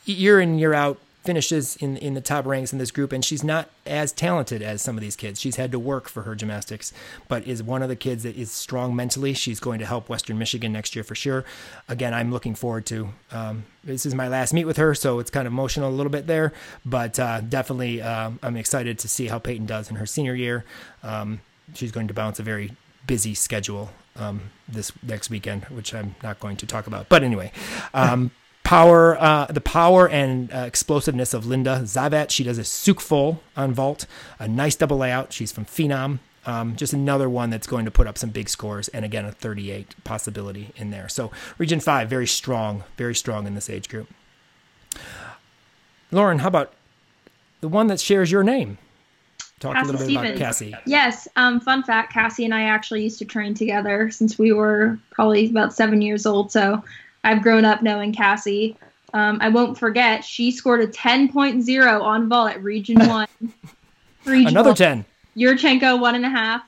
year 0.05 0.41
in 0.41 0.59
year 0.59 0.75
out 0.75 0.99
finishes 1.29 1.77
in 1.77 1.99
in 1.99 2.15
the 2.15 2.23
top 2.23 2.47
ranks 2.47 2.73
in 2.73 2.79
this 2.79 2.91
group 2.91 3.13
and 3.13 3.23
she's 3.23 3.45
not 3.45 3.69
as 3.85 4.13
talented 4.13 4.63
as 4.63 4.81
some 4.81 4.97
of 4.97 5.03
these 5.03 5.15
kids. 5.15 5.39
She's 5.39 5.57
had 5.57 5.71
to 5.73 5.79
work 5.79 6.09
for 6.09 6.23
her 6.23 6.35
gymnastics 6.35 6.91
but 7.29 7.47
is 7.47 7.63
one 7.63 7.83
of 7.83 7.91
the 7.91 7.97
kids 7.97 8.23
that 8.23 8.35
is 8.35 8.51
strong 8.51 8.97
mentally. 8.97 9.35
She's 9.35 9.61
going 9.61 9.79
to 9.79 9.85
help 9.85 10.09
western 10.09 10.39
michigan 10.39 10.73
next 10.73 10.97
year 10.97 11.05
for 11.05 11.15
sure. 11.15 11.45
Again 11.87 12.15
i'm 12.15 12.33
looking 12.33 12.55
forward 12.55 12.87
to 12.87 13.11
um, 13.31 13.65
this 13.85 14.07
is 14.07 14.15
my 14.15 14.27
last 14.27 14.55
meet 14.55 14.65
with 14.65 14.79
her 14.79 14.95
so 14.95 15.19
it's 15.19 15.31
kind 15.31 15.47
of 15.47 15.53
emotional 15.53 15.91
a 15.91 15.97
little 15.99 16.11
bit 16.11 16.27
there 16.27 16.55
but 16.87 17.21
uh, 17.21 17.43
definitely 17.43 18.01
um, 18.01 18.39
i'm 18.43 18.57
excited 18.57 18.99
to 19.01 19.07
see 19.07 19.27
how 19.27 19.39
peyton 19.39 19.67
does 19.67 19.91
in 19.91 19.97
her 19.97 20.07
senior 20.07 20.35
year. 20.35 20.65
Um, 21.03 21.43
she's 21.75 21.93
going 21.93 22.09
to 22.09 22.15
bounce 22.15 22.39
a 22.41 22.43
very 22.43 22.75
busy 23.07 23.35
schedule 23.35 23.91
um, 24.17 24.41
this 24.67 24.93
next 25.03 25.29
weekend 25.29 25.65
which 25.67 25.95
i'm 25.95 26.15
not 26.23 26.41
going 26.41 26.57
to 26.57 26.67
talk 26.67 26.87
about. 26.87 27.11
But 27.11 27.23
anyway 27.23 27.53
um, 27.93 28.31
power, 28.69 29.19
uh, 29.19 29.47
the 29.47 29.63
power 29.63 30.07
and 30.07 30.53
uh, 30.53 30.59
explosiveness 30.59 31.33
of 31.33 31.47
Linda 31.47 31.81
Zavat. 31.85 32.29
She 32.29 32.45
does 32.45 32.59
a 32.59 32.63
Tsuk 32.63 33.01
full 33.01 33.41
on 33.57 33.73
vault, 33.73 34.05
a 34.39 34.47
nice 34.47 34.77
double 34.77 34.99
layout. 34.99 35.33
She's 35.33 35.51
from 35.51 35.65
Phenom. 35.65 36.19
Um, 36.45 36.77
just 36.77 36.93
another 36.93 37.31
one 37.31 37.49
that's 37.49 37.67
going 37.67 37.87
to 37.87 37.91
put 37.91 38.07
up 38.07 38.19
some 38.19 38.29
big 38.29 38.51
scores, 38.51 38.89
and 38.89 39.07
again 39.07 39.25
a 39.25 39.33
38 39.33 39.95
possibility 40.05 40.71
in 40.77 40.91
there. 40.91 41.09
So 41.09 41.31
Region 41.57 41.81
Five, 41.81 42.11
very 42.11 42.27
strong, 42.27 42.85
very 42.99 43.15
strong 43.15 43.47
in 43.47 43.55
this 43.55 43.71
age 43.71 43.89
group. 43.89 44.09
Lauren, 46.11 46.41
how 46.41 46.49
about 46.49 46.73
the 47.61 47.69
one 47.69 47.87
that 47.87 48.01
shares 48.01 48.31
your 48.31 48.43
name? 48.43 48.77
Talk 49.61 49.75
Cassie 49.75 49.89
a 49.89 49.93
little 49.93 49.99
bit 49.99 50.13
Stevens. 50.13 50.29
about 50.29 50.39
Cassie. 50.39 50.75
Yes. 50.85 51.27
Um, 51.37 51.59
fun 51.61 51.83
fact: 51.83 52.13
Cassie 52.13 52.45
and 52.45 52.55
I 52.55 52.65
actually 52.65 53.03
used 53.03 53.19
to 53.19 53.25
train 53.25 53.55
together 53.55 54.11
since 54.11 54.39
we 54.39 54.53
were 54.53 54.99
probably 55.11 55.49
about 55.49 55.73
seven 55.73 56.03
years 56.03 56.27
old. 56.27 56.53
So 56.53 56.83
I've 57.29 57.43
grown 57.43 57.67
up 57.67 57.83
knowing 57.83 58.15
Cassie. 58.15 58.79
Um, 59.13 59.37
I 59.43 59.51
won't 59.51 59.79
forget, 59.79 60.25
she 60.25 60.51
scored 60.51 60.81
a 60.81 60.87
10.0 60.87 62.01
on 62.01 62.29
vault 62.31 62.53
at 62.53 62.63
Region 62.63 62.99
1. 63.07 63.29
Regional. 64.25 64.49
Another 64.49 64.75
10. 64.75 65.05
Yurchenko, 65.37 66.01
one 66.01 66.15
and 66.15 66.25
a 66.25 66.31
half. 66.31 66.63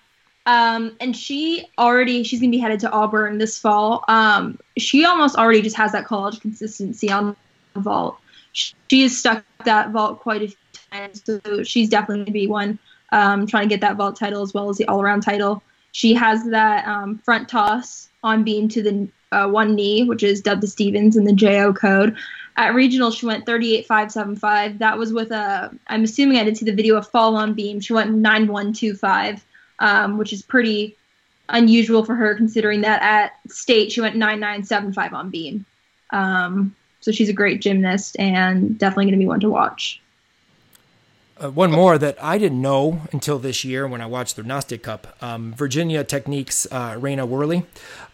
Um, 0.45 0.97
and 1.01 1.17
she 1.17 1.67
already, 1.79 2.25
she's 2.25 2.41
going 2.41 2.53
to 2.53 2.57
be 2.57 2.61
headed 2.61 2.81
to 2.81 2.91
Auburn 2.91 3.39
this 3.39 3.59
fall. 3.59 4.05
Um, 4.09 4.59
she 4.77 5.07
almost 5.07 5.35
already 5.37 5.63
just 5.63 5.77
has 5.77 5.93
that 5.93 6.05
college 6.05 6.41
consistency 6.41 7.11
on 7.11 7.35
vault. 7.75 8.19
She 8.53 9.03
has 9.03 9.17
stuck 9.17 9.43
that 9.65 9.93
vault 9.93 10.21
quite 10.21 10.43
a 10.43 10.49
few 10.49 10.57
times. 10.91 11.23
So 11.25 11.63
she's 11.63 11.89
definitely 11.89 12.17
going 12.17 12.27
to 12.27 12.33
be 12.33 12.47
one 12.49 12.79
um, 13.13 13.47
trying 13.47 13.65
to 13.65 13.69
get 13.69 13.81
that 13.81 13.97
vault 13.97 14.17
title 14.17 14.43
as 14.43 14.53
well 14.53 14.69
as 14.69 14.77
the 14.77 14.87
all 14.89 15.01
around 15.01 15.23
title. 15.23 15.63
She 15.93 16.13
has 16.15 16.45
that 16.51 16.87
um, 16.87 17.19
front 17.19 17.49
toss 17.49 18.11
on 18.23 18.45
beam 18.45 18.69
to 18.69 18.83
the 18.83 19.09
uh, 19.33 19.49
one 19.49 19.75
knee, 19.75 20.05
which 20.05 20.23
is 20.23 20.41
dubbed 20.41 20.63
the 20.63 20.67
Stevens 20.67 21.17
in 21.17 21.25
the 21.25 21.33
JO 21.33 21.73
code. 21.73 22.17
At 22.57 22.75
regional, 22.75 23.11
she 23.11 23.27
went 23.27 23.47
38.575. 23.47 24.79
That 24.79 24.99
was 24.99 25.13
with 25.13 25.31
a, 25.31 25.71
I'm 25.87 26.05
assuming 26.05 26.39
I 26.39 26.45
didn't 26.45 26.59
see 26.59 26.65
the 26.65 26.75
video, 26.75 26.97
of 26.97 27.09
fall 27.09 27.37
on 27.37 27.55
beam. 27.55 27.81
She 27.81 27.93
went 27.93 28.11
9125, 28.11 29.45
um, 29.79 30.19
which 30.19 30.33
is 30.33 30.43
pretty 30.43 30.97
unusual 31.49 32.05
for 32.05 32.15
her 32.15 32.35
considering 32.35 32.83
that 32.83 33.03
at 33.03 33.33
state 33.51 33.91
she 33.93 34.01
went 34.01 34.17
9975 34.17 35.15
on 35.15 35.31
beam. 35.31 35.65
Um, 36.11 36.75
so 37.01 37.13
she's 37.13 37.29
a 37.29 37.33
great 37.33 37.61
gymnast 37.61 38.17
and 38.19 38.79
definitely 38.79 39.07
going 39.07 39.15
to 39.15 39.19
be 39.19 39.27
one 39.27 39.41
to 39.41 39.51
watch. 39.51 40.01
Uh, 41.43 41.51
one 41.51 41.71
more 41.71 41.97
that 41.97 42.23
I 42.23 42.37
didn't 42.37 42.61
know 42.61 43.01
until 43.13 43.39
this 43.39 43.65
year 43.65 43.89
when 43.89 44.03
I 44.03 44.07
watched 44.07 44.37
the 44.37 44.43
Nastia 44.43 44.81
Cup. 44.81 45.17
Um, 45.23 45.55
Virginia 45.55 46.05
Techniques, 46.05 46.67
uh, 46.71 46.97
Raina 46.97 47.27
Worley. 47.27 47.65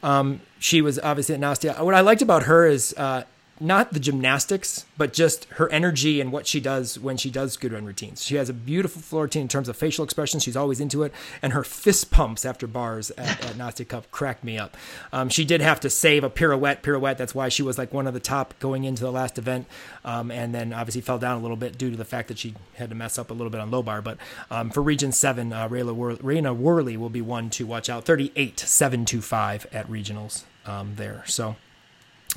Um, 0.01 0.41
she 0.61 0.81
was 0.81 1.01
obviously 1.01 1.35
at 1.35 1.41
Nastia. 1.41 1.83
What 1.83 1.95
I 1.95 2.03
liked 2.03 2.23
about 2.23 2.45
her 2.45 2.67
is 2.67 2.95
uh, 2.97 3.25
not 3.61 3.93
the 3.93 4.01
gymnastics, 4.01 4.85
but 4.99 5.13
just 5.13 5.47
her 5.55 5.71
energy 5.71 6.21
and 6.21 6.31
what 6.31 6.47
she 6.47 6.61
does 6.61 6.99
when 6.99 7.17
she 7.17 7.31
does 7.31 7.57
good 7.57 7.73
run 7.73 7.85
routines. 7.85 8.23
She 8.23 8.37
has 8.37 8.49
a 8.49 8.53
beautiful 8.53 9.01
floor 9.01 9.23
routine 9.23 9.43
in 9.43 9.49
terms 9.49 9.69
of 9.69 9.77
facial 9.77 10.05
expression. 10.05 10.41
She's 10.41 10.57
always 10.57 10.81
into 10.81 11.03
it. 11.03 11.13
And 11.41 11.53
her 11.53 11.65
fist 11.65 12.11
pumps 12.11 12.45
after 12.45 12.67
bars 12.67 13.11
at, 13.13 13.45
at 13.45 13.57
Nastia 13.57 13.89
Cup 13.89 14.11
cracked 14.11 14.45
me 14.45 14.59
up. 14.59 14.77
Um, 15.13 15.29
she 15.29 15.45
did 15.45 15.61
have 15.61 15.81
to 15.81 15.91
save 15.91 16.23
a 16.25 16.31
pirouette, 16.31 16.83
pirouette. 16.83 17.17
That's 17.17 17.35
why 17.35 17.49
she 17.49 17.63
was 17.63 17.79
like 17.79 17.93
one 17.95 18.07
of 18.07 18.15
the 18.15 18.21
top 18.21 18.59
going 18.59 18.85
into 18.85 19.03
the 19.03 19.13
last 19.13 19.39
event. 19.39 19.67
Um, 20.05 20.31
and 20.31 20.55
then 20.55 20.73
obviously 20.73 21.01
fell 21.01 21.19
down 21.19 21.39
a 21.39 21.41
little 21.41 21.57
bit 21.57 21.79
due 21.79 21.91
to 21.91 21.97
the 21.97 22.05
fact 22.05 22.29
that 22.29 22.39
she 22.39 22.55
had 22.75 22.91
to 22.91 22.95
mess 22.95 23.19
up 23.19 23.31
a 23.31 23.35
little 23.35 23.51
bit 23.51 23.61
on 23.61 23.71
low 23.71 23.83
bar. 23.83 24.03
But 24.03 24.19
um, 24.51 24.71
for 24.71 24.83
Region 24.83 25.13
7, 25.13 25.53
uh, 25.53 25.69
Raina 25.69 26.57
Worley 26.57 26.97
will 26.97 27.11
be 27.11 27.23
one 27.23 27.51
to 27.51 27.67
watch 27.67 27.89
out. 27.89 28.05
38 28.05 28.61
725 28.61 29.67
at 29.73 29.89
regionals 29.89 30.45
um, 30.67 30.95
there. 30.97 31.23
So. 31.27 31.57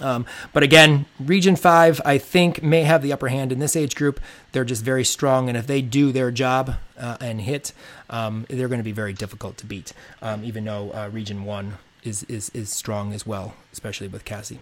Um, 0.02 0.26
but 0.54 0.64
again, 0.64 1.06
Region 1.20 1.56
5, 1.56 2.02
I 2.06 2.18
think, 2.18 2.64
may 2.64 2.84
have 2.84 3.02
the 3.02 3.14
upper 3.14 3.28
hand 3.28 3.52
in 3.52 3.60
this 3.60 3.76
age 3.76 3.96
group. 3.96 4.20
They're 4.52 4.66
just 4.66 4.84
very 4.84 5.04
strong, 5.04 5.50
and 5.50 5.58
if 5.58 5.68
they 5.68 5.82
do 5.82 6.12
their 6.12 6.32
job 6.32 6.76
uh, 6.98 7.18
and 7.20 7.42
hit, 7.42 7.74
um, 8.10 8.46
they're 8.50 8.68
going 8.68 8.80
to 8.80 8.84
be 8.84 8.92
very 8.92 9.14
difficult 9.14 9.58
to 9.58 9.66
beat, 9.66 9.94
um, 10.22 10.44
even 10.44 10.66
though 10.66 10.92
uh, 10.92 11.10
Region 11.12 11.46
1 11.46 11.78
is, 12.04 12.24
is, 12.24 12.50
is 12.50 12.70
strong 12.70 13.14
as 13.14 13.26
well, 13.26 13.56
especially 13.74 14.08
with 14.08 14.26
Cassie. 14.26 14.60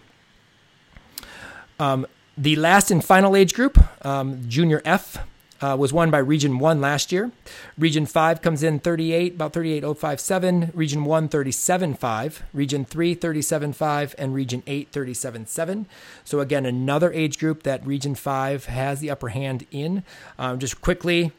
Um, 1.78 2.06
the 2.36 2.56
last 2.56 2.90
and 2.90 3.04
final 3.04 3.36
age 3.36 3.54
group, 3.54 3.78
um, 4.04 4.48
Junior 4.48 4.82
F, 4.84 5.18
uh, 5.60 5.76
was 5.78 5.92
won 5.92 6.10
by 6.10 6.18
Region 6.18 6.58
1 6.58 6.80
last 6.80 7.12
year. 7.12 7.30
Region 7.76 8.06
5 8.06 8.42
comes 8.42 8.62
in 8.62 8.78
38, 8.78 9.34
about 9.34 9.52
38.057. 9.52 10.70
Region 10.74 11.04
1, 11.04 11.28
37.5. 11.28 12.42
Region 12.52 12.84
3, 12.84 13.16
37.5. 13.16 14.14
And 14.18 14.34
Region 14.34 14.62
8, 14.66 14.92
37.7. 14.92 15.86
So, 16.24 16.40
again, 16.40 16.66
another 16.66 17.12
age 17.12 17.38
group 17.38 17.62
that 17.64 17.86
Region 17.86 18.14
5 18.14 18.66
has 18.66 19.00
the 19.00 19.10
upper 19.10 19.28
hand 19.28 19.66
in. 19.70 20.04
Um, 20.38 20.58
just 20.58 20.80
quickly, 20.80 21.32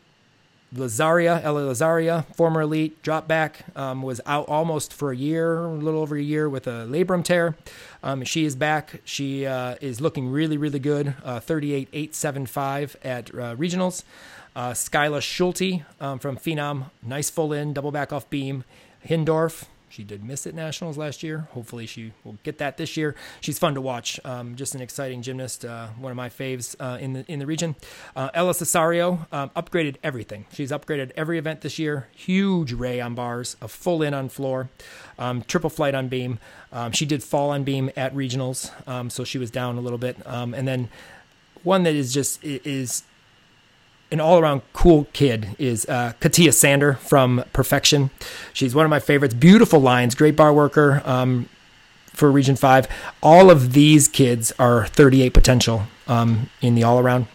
Lazaria, 0.75 1.43
Ella 1.43 1.61
Lazaria, 1.61 2.25
former 2.35 2.61
elite, 2.61 3.01
drop 3.01 3.27
back, 3.27 3.65
um, 3.75 4.01
was 4.01 4.21
out 4.25 4.47
almost 4.47 4.93
for 4.93 5.11
a 5.11 5.15
year, 5.15 5.57
a 5.57 5.67
little 5.67 6.01
over 6.01 6.15
a 6.15 6.21
year 6.21 6.47
with 6.47 6.67
a 6.67 6.85
labrum 6.87 7.23
tear. 7.23 7.55
Um, 8.03 8.23
she 8.23 8.45
is 8.45 8.55
back. 8.55 9.01
She 9.03 9.45
uh, 9.45 9.75
is 9.81 9.99
looking 9.99 10.29
really, 10.29 10.57
really 10.57 10.79
good. 10.79 11.15
Uh, 11.23 11.39
38.875 11.39 12.95
at 13.03 13.29
uh, 13.29 13.55
regionals. 13.55 14.03
Uh, 14.55 14.71
Skyla 14.71 15.21
Schulte 15.21 15.83
um, 15.99 16.19
from 16.19 16.37
Phenom, 16.37 16.91
nice 17.01 17.29
full 17.29 17.53
in, 17.53 17.73
double 17.73 17.91
back 17.91 18.11
off 18.11 18.29
beam. 18.29 18.63
Hindorff, 19.07 19.65
she 19.89 20.03
did 20.03 20.23
miss 20.23 20.47
at 20.47 20.53
nationals 20.53 20.97
last 20.97 21.23
year. 21.23 21.47
Hopefully, 21.51 21.85
she 21.85 22.13
will 22.23 22.37
get 22.43 22.57
that 22.59 22.77
this 22.77 22.95
year. 22.95 23.15
She's 23.41 23.59
fun 23.59 23.73
to 23.75 23.81
watch. 23.81 24.19
Um, 24.23 24.55
just 24.55 24.75
an 24.75 24.81
exciting 24.81 25.21
gymnast. 25.21 25.65
Uh, 25.65 25.87
one 25.99 26.11
of 26.11 26.15
my 26.15 26.29
faves 26.29 26.75
uh, 26.79 26.97
in 26.99 27.13
the 27.13 27.25
in 27.27 27.39
the 27.39 27.45
region. 27.45 27.75
Uh, 28.15 28.29
Ella 28.33 28.53
Cesario 28.53 29.27
um, 29.33 29.49
upgraded 29.51 29.95
everything. 30.03 30.45
She's 30.53 30.71
upgraded 30.71 31.11
every 31.15 31.37
event 31.37 31.61
this 31.61 31.79
year. 31.79 32.07
Huge 32.15 32.73
ray 32.73 33.01
on 33.01 33.15
bars, 33.15 33.57
a 33.61 33.67
full 33.67 34.01
in 34.01 34.13
on 34.13 34.29
floor, 34.29 34.69
um, 35.17 35.41
triple 35.43 35.69
flight 35.69 35.95
on 35.95 36.07
beam. 36.07 36.39
Um, 36.71 36.91
she 36.91 37.05
did 37.05 37.23
fall 37.23 37.49
on 37.49 37.63
beam 37.63 37.91
at 37.97 38.13
regionals, 38.13 38.71
um, 38.87 39.09
so 39.09 39.23
she 39.23 39.37
was 39.37 39.49
down 39.49 39.77
a 39.77 39.81
little 39.81 39.97
bit. 39.97 40.17
Um, 40.25 40.53
and 40.53 40.67
then 40.67 40.89
one 41.63 41.83
that 41.83 41.95
is 41.95 42.13
just 42.13 42.43
is 42.43 43.03
an 44.11 44.19
all 44.19 44.39
around 44.39 44.61
cool 44.73 45.07
kid 45.13 45.55
is 45.59 45.87
uh, 45.87 46.13
Katia 46.19 46.51
Sander 46.51 46.93
from 46.95 47.43
Perfection. 47.53 48.09
She's 48.53 48.73
one 48.73 48.85
of 48.85 48.89
my 48.89 48.99
favorites. 48.99 49.33
Beautiful 49.33 49.79
lines, 49.79 50.15
great 50.15 50.35
bar 50.35 50.53
worker 50.53 51.01
um, 51.05 51.47
for 52.07 52.31
Region 52.31 52.55
5. 52.55 52.87
All 53.21 53.51
of 53.51 53.73
these 53.73 54.07
kids 54.07 54.51
are 54.57 54.87
38 54.87 55.33
potential 55.33 55.83
um, 56.07 56.49
in 56.61 56.75
the 56.75 56.83
all 56.83 56.99
around. 56.99 57.27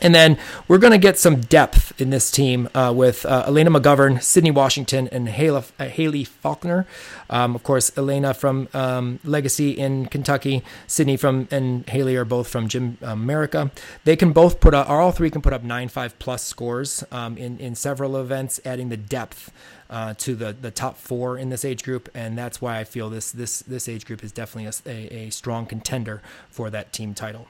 And 0.00 0.14
then 0.14 0.38
we're 0.68 0.78
going 0.78 0.92
to 0.92 0.98
get 0.98 1.18
some 1.18 1.40
depth 1.40 2.00
in 2.00 2.10
this 2.10 2.30
team 2.30 2.68
uh, 2.74 2.92
with 2.96 3.26
uh, 3.26 3.44
Elena 3.46 3.70
McGovern, 3.70 4.22
Sydney 4.22 4.50
Washington, 4.50 5.06
and 5.08 5.28
Haley, 5.28 5.62
uh, 5.78 5.84
Haley 5.84 6.24
Faulkner. 6.24 6.86
Um, 7.28 7.54
of 7.54 7.62
course, 7.62 7.96
Elena 7.96 8.32
from 8.32 8.68
um, 8.72 9.20
Legacy 9.22 9.72
in 9.72 10.06
Kentucky, 10.06 10.62
Sydney 10.86 11.18
from 11.18 11.46
and 11.50 11.86
Haley 11.88 12.16
are 12.16 12.24
both 12.24 12.48
from 12.48 12.68
Gym 12.68 12.96
America. 13.02 13.70
They 14.04 14.16
can 14.16 14.32
both 14.32 14.60
put 14.60 14.72
up, 14.72 14.88
or 14.88 15.00
all 15.00 15.12
three 15.12 15.30
can 15.30 15.42
put 15.42 15.52
up 15.52 15.62
nine 15.62 15.88
five 15.88 16.18
plus 16.18 16.42
scores 16.42 17.04
um, 17.12 17.36
in 17.36 17.58
in 17.58 17.74
several 17.74 18.16
events, 18.16 18.60
adding 18.64 18.88
the 18.88 18.96
depth. 18.96 19.52
Uh, 19.90 20.14
to 20.14 20.34
the, 20.34 20.56
the 20.58 20.70
top 20.70 20.96
four 20.96 21.36
in 21.36 21.50
this 21.50 21.66
age 21.66 21.82
group, 21.82 22.08
and 22.14 22.38
that's 22.38 22.62
why 22.62 22.78
I 22.78 22.84
feel 22.84 23.10
this 23.10 23.30
this 23.30 23.60
this 23.60 23.90
age 23.90 24.06
group 24.06 24.24
is 24.24 24.32
definitely 24.32 24.72
a, 24.86 24.90
a, 24.90 25.26
a 25.26 25.30
strong 25.30 25.66
contender 25.66 26.22
for 26.48 26.70
that 26.70 26.94
team 26.94 27.12
title. 27.12 27.46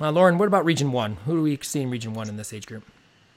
Uh, 0.00 0.10
Lauren, 0.10 0.38
what 0.38 0.48
about 0.48 0.64
Region 0.64 0.92
1? 0.92 1.16
Who 1.26 1.36
do 1.36 1.42
we 1.42 1.58
see 1.62 1.82
in 1.82 1.90
Region 1.90 2.14
1 2.14 2.28
in 2.28 2.36
this 2.36 2.52
age 2.52 2.66
group? 2.66 2.84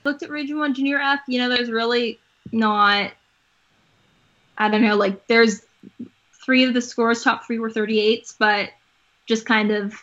Looked 0.04 0.24
at 0.24 0.30
Region 0.30 0.58
1 0.58 0.74
Junior 0.74 1.00
F. 1.00 1.22
You 1.28 1.40
know, 1.40 1.50
there's 1.50 1.70
really 1.70 2.20
not, 2.52 3.12
I 4.58 4.70
don't 4.70 4.82
know, 4.82 4.96
like 4.96 5.28
there's 5.28 5.62
three 6.46 6.64
of 6.64 6.74
the 6.74 6.82
scores, 6.82 7.24
top 7.24 7.46
three 7.46 7.60
were 7.60 7.70
38s, 7.70 8.36
but 8.38 8.70
just 9.26 9.46
kind 9.46 9.72
of 9.72 9.96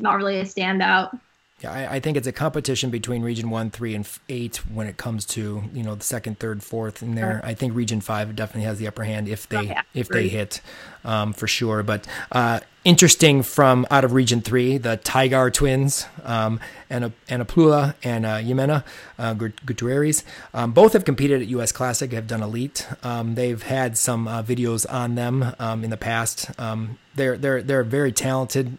not 0.00 0.16
really 0.16 0.38
a 0.40 0.44
standout. 0.44 1.18
Yeah, 1.62 1.72
I, 1.72 1.94
I, 1.94 2.00
think 2.00 2.18
it's 2.18 2.26
a 2.26 2.32
competition 2.32 2.90
between 2.90 3.22
Region 3.22 3.48
One, 3.48 3.70
Three, 3.70 3.94
and 3.94 4.06
Eight 4.28 4.56
when 4.70 4.86
it 4.86 4.98
comes 4.98 5.24
to 5.26 5.64
you 5.72 5.82
know 5.82 5.94
the 5.94 6.04
second, 6.04 6.38
third, 6.38 6.62
fourth 6.62 7.02
in 7.02 7.14
there. 7.14 7.40
I 7.42 7.54
think 7.54 7.74
Region 7.74 8.02
Five 8.02 8.36
definitely 8.36 8.64
has 8.64 8.78
the 8.78 8.86
upper 8.86 9.04
hand 9.04 9.26
if 9.26 9.48
they 9.48 9.70
oh, 9.74 9.80
if 9.94 10.08
they 10.08 10.28
hit 10.28 10.60
um, 11.02 11.32
for 11.32 11.46
sure. 11.46 11.82
But 11.82 12.06
uh, 12.30 12.60
interesting 12.84 13.42
from 13.42 13.86
out 13.90 14.04
of 14.04 14.12
Region 14.12 14.42
Three, 14.42 14.76
the 14.76 14.98
Tigar 14.98 15.50
twins, 15.50 16.04
um, 16.24 16.60
Anna, 16.90 17.10
Annaplula 17.26 17.94
and 18.04 18.26
uh, 18.26 18.36
Jimena 18.36 18.84
uh, 19.18 19.32
Gutierrez. 19.32 20.24
Um, 20.52 20.72
both 20.72 20.92
have 20.92 21.06
competed 21.06 21.40
at 21.40 21.48
US 21.48 21.72
Classic, 21.72 22.12
have 22.12 22.26
done 22.26 22.42
elite. 22.42 22.86
Um, 23.02 23.34
they've 23.34 23.62
had 23.62 23.96
some 23.96 24.28
uh, 24.28 24.42
videos 24.42 24.84
on 24.92 25.14
them 25.14 25.54
um, 25.58 25.84
in 25.84 25.88
the 25.88 25.96
past. 25.96 26.50
Um, 26.60 26.98
they're 27.14 27.38
they're 27.38 27.62
they're 27.62 27.82
very 27.82 28.12
talented 28.12 28.76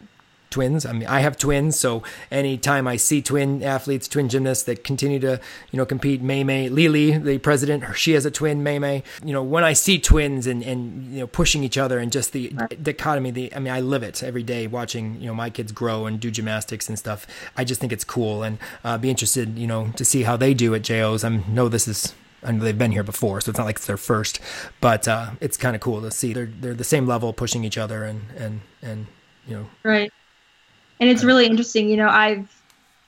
twins. 0.50 0.86
I 0.86 0.92
mean, 0.92 1.06
I 1.08 1.20
have 1.20 1.36
twins, 1.36 1.78
so 1.78 2.02
anytime 2.30 2.86
I 2.86 2.96
see 2.96 3.22
twin 3.22 3.62
athletes, 3.62 4.08
twin 4.08 4.28
gymnasts 4.28 4.64
that 4.64 4.84
continue 4.84 5.18
to, 5.20 5.40
you 5.70 5.76
know, 5.76 5.86
compete, 5.86 6.22
May 6.22 6.44
May, 6.44 6.68
Lily, 6.68 7.18
the 7.18 7.38
president, 7.38 7.84
she 7.96 8.12
has 8.12 8.24
a 8.24 8.30
twin, 8.30 8.62
May 8.62 8.78
May. 8.78 9.02
You 9.24 9.32
know, 9.32 9.42
when 9.42 9.64
I 9.64 9.72
see 9.72 9.98
twins 9.98 10.46
and, 10.46 10.62
and 10.62 11.12
you 11.12 11.20
know, 11.20 11.26
pushing 11.26 11.64
each 11.64 11.78
other 11.78 11.98
and 11.98 12.10
just 12.12 12.32
the 12.32 12.48
dichotomy, 12.82 13.30
the, 13.30 13.54
I 13.54 13.58
mean, 13.58 13.72
I 13.72 13.80
live 13.80 14.02
it 14.02 14.22
every 14.22 14.42
day 14.42 14.66
watching, 14.66 15.20
you 15.20 15.26
know, 15.26 15.34
my 15.34 15.50
kids 15.50 15.72
grow 15.72 16.06
and 16.06 16.18
do 16.18 16.30
gymnastics 16.30 16.88
and 16.88 16.98
stuff. 16.98 17.26
I 17.56 17.64
just 17.64 17.80
think 17.80 17.92
it's 17.92 18.04
cool 18.04 18.42
and 18.42 18.58
uh, 18.84 18.98
be 18.98 19.10
interested, 19.10 19.58
you 19.58 19.66
know, 19.66 19.92
to 19.96 20.04
see 20.04 20.22
how 20.22 20.36
they 20.36 20.54
do 20.54 20.74
at 20.74 20.82
JOs. 20.82 21.24
I 21.24 21.28
know 21.48 21.68
this 21.68 21.88
is 21.88 22.14
I 22.42 22.52
know 22.52 22.62
they've 22.62 22.78
been 22.78 22.92
here 22.92 23.02
before, 23.02 23.40
so 23.40 23.50
it's 23.50 23.58
not 23.58 23.64
like 23.64 23.76
it's 23.76 23.86
their 23.86 23.96
first, 23.96 24.40
but 24.80 25.08
uh, 25.08 25.30
it's 25.40 25.56
kind 25.56 25.74
of 25.74 25.82
cool 25.82 26.00
to 26.02 26.10
see 26.10 26.32
they're 26.32 26.46
they're 26.46 26.74
the 26.74 26.84
same 26.84 27.06
level, 27.06 27.32
pushing 27.32 27.64
each 27.64 27.76
other, 27.76 28.04
and 28.04 28.22
and 28.36 28.60
and 28.80 29.06
you 29.46 29.56
know, 29.56 29.66
right 29.82 30.12
and 31.00 31.08
it's 31.08 31.24
really 31.24 31.46
interesting. 31.46 31.88
You 31.88 31.96
know, 31.96 32.08
I've 32.08 32.48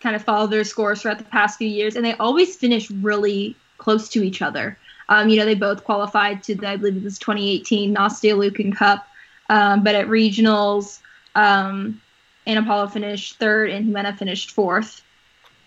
kind 0.01 0.17
of 0.17 0.23
followed 0.23 0.51
their 0.51 0.65
scores 0.65 1.03
throughout 1.03 1.19
the 1.19 1.25
past 1.25 1.59
few 1.59 1.69
years, 1.69 1.97
and 1.97 2.05
they 2.05 2.15
always 2.15 2.57
finish 2.57 2.91
really 2.91 3.57
close 3.79 4.09
to 4.11 4.23
each 4.23 4.43
other. 4.43 4.79
Um, 5.09 5.29
you 5.29 5.37
know, 5.37 5.45
they 5.45 5.55
both 5.55 5.85
qualified 5.85 6.43
to 6.45 6.55
the, 6.55 6.69
I 6.69 6.77
believe 6.77 6.97
it 6.97 7.03
was 7.03 7.19
2018 7.19 7.95
Nastia 7.95 8.37
Liukin 8.37 8.75
Cup, 8.75 9.07
um, 9.49 9.83
but 9.83 9.95
at 9.95 10.07
regionals, 10.07 11.01
um, 11.35 12.01
Anna 12.47 12.63
Paula 12.63 12.89
finished 12.89 13.39
third 13.39 13.71
and 13.71 13.87
Jimena 13.87 14.17
finished 14.17 14.53
fourth. 14.53 15.03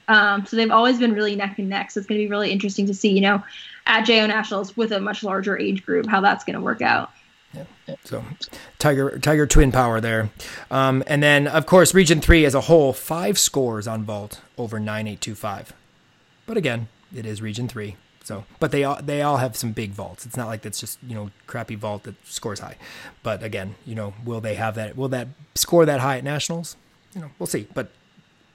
Um, 0.08 0.46
so 0.46 0.58
they've 0.58 0.72
always 0.72 1.00
been 1.00 1.14
really 1.14 1.36
neck 1.36 1.60
and 1.60 1.70
neck. 1.70 1.92
So 1.92 2.00
it's 2.00 2.08
going 2.08 2.20
to 2.20 2.26
be 2.26 2.30
really 2.30 2.52
interesting 2.52 2.86
to 2.88 2.94
see, 2.94 3.10
you 3.10 3.22
know, 3.22 3.44
at 3.86 4.06
JO 4.06 4.26
Nationals 4.28 4.76
with 4.76 4.92
a 4.92 5.00
much 5.00 5.24
larger 5.24 5.58
age 5.58 5.86
group, 5.86 6.08
how 6.08 6.22
that's 6.22 6.44
going 6.44 6.56
to 6.56 6.62
work 6.62 6.82
out. 6.82 7.12
So, 8.04 8.24
Tiger 8.80 9.20
Tiger 9.20 9.46
twin 9.46 9.72
power 9.72 10.02
there, 10.02 10.30
um, 10.72 11.04
and 11.08 11.22
then 11.22 11.48
of 11.48 11.66
course 11.66 11.94
Region 11.94 12.22
Three 12.22 12.46
as 12.46 12.56
a 12.56 12.62
whole, 12.62 12.94
five 12.94 13.38
scores 13.38 13.88
on 13.88 14.04
vault 14.04 14.42
over 14.58 14.80
nine 14.80 15.08
eight 15.08 15.22
two 15.22 15.36
five. 15.36 15.74
But 16.46 16.58
again, 16.58 16.88
it 17.14 17.26
is 17.26 17.42
Region 17.42 17.68
Three, 17.68 17.96
so 18.24 18.46
but 18.60 18.72
they 18.72 18.84
all 18.84 19.02
they 19.02 19.22
all 19.22 19.38
have 19.38 19.56
some 19.56 19.72
big 19.72 19.92
vaults. 19.92 20.26
It's 20.26 20.38
not 20.38 20.48
like 20.48 20.62
that's 20.62 20.80
just 20.80 20.98
you 21.04 21.14
know 21.14 21.32
crappy 21.46 21.76
vault 21.76 22.04
that 22.04 22.16
scores 22.26 22.60
high. 22.60 22.78
But 23.22 23.44
again, 23.44 23.76
you 23.86 23.96
know, 23.96 24.14
will 24.26 24.42
they 24.42 24.56
have 24.56 24.76
that? 24.76 24.98
Will 24.98 25.10
that 25.10 25.28
score 25.56 25.86
that 25.86 26.00
high 26.00 26.18
at 26.18 26.24
nationals? 26.24 26.76
You 27.14 27.22
know, 27.22 27.32
we'll 27.38 27.48
see. 27.48 27.68
But 27.74 27.92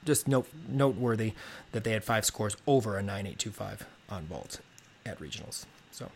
just 0.05 0.27
note 0.27 0.49
noteworthy 0.69 1.35
that 1.73 1.85
they 1.85 1.93
had 1.93 2.03
five 2.03 2.25
scores 2.25 2.57
over 2.67 2.97
a 2.97 3.03
nine 3.03 3.27
eight 3.27 3.39
two 3.39 3.51
five 3.53 3.87
on 4.11 4.25
vault 4.27 4.61
at 5.07 5.21
regionals. 5.21 5.67
So, 5.93 6.11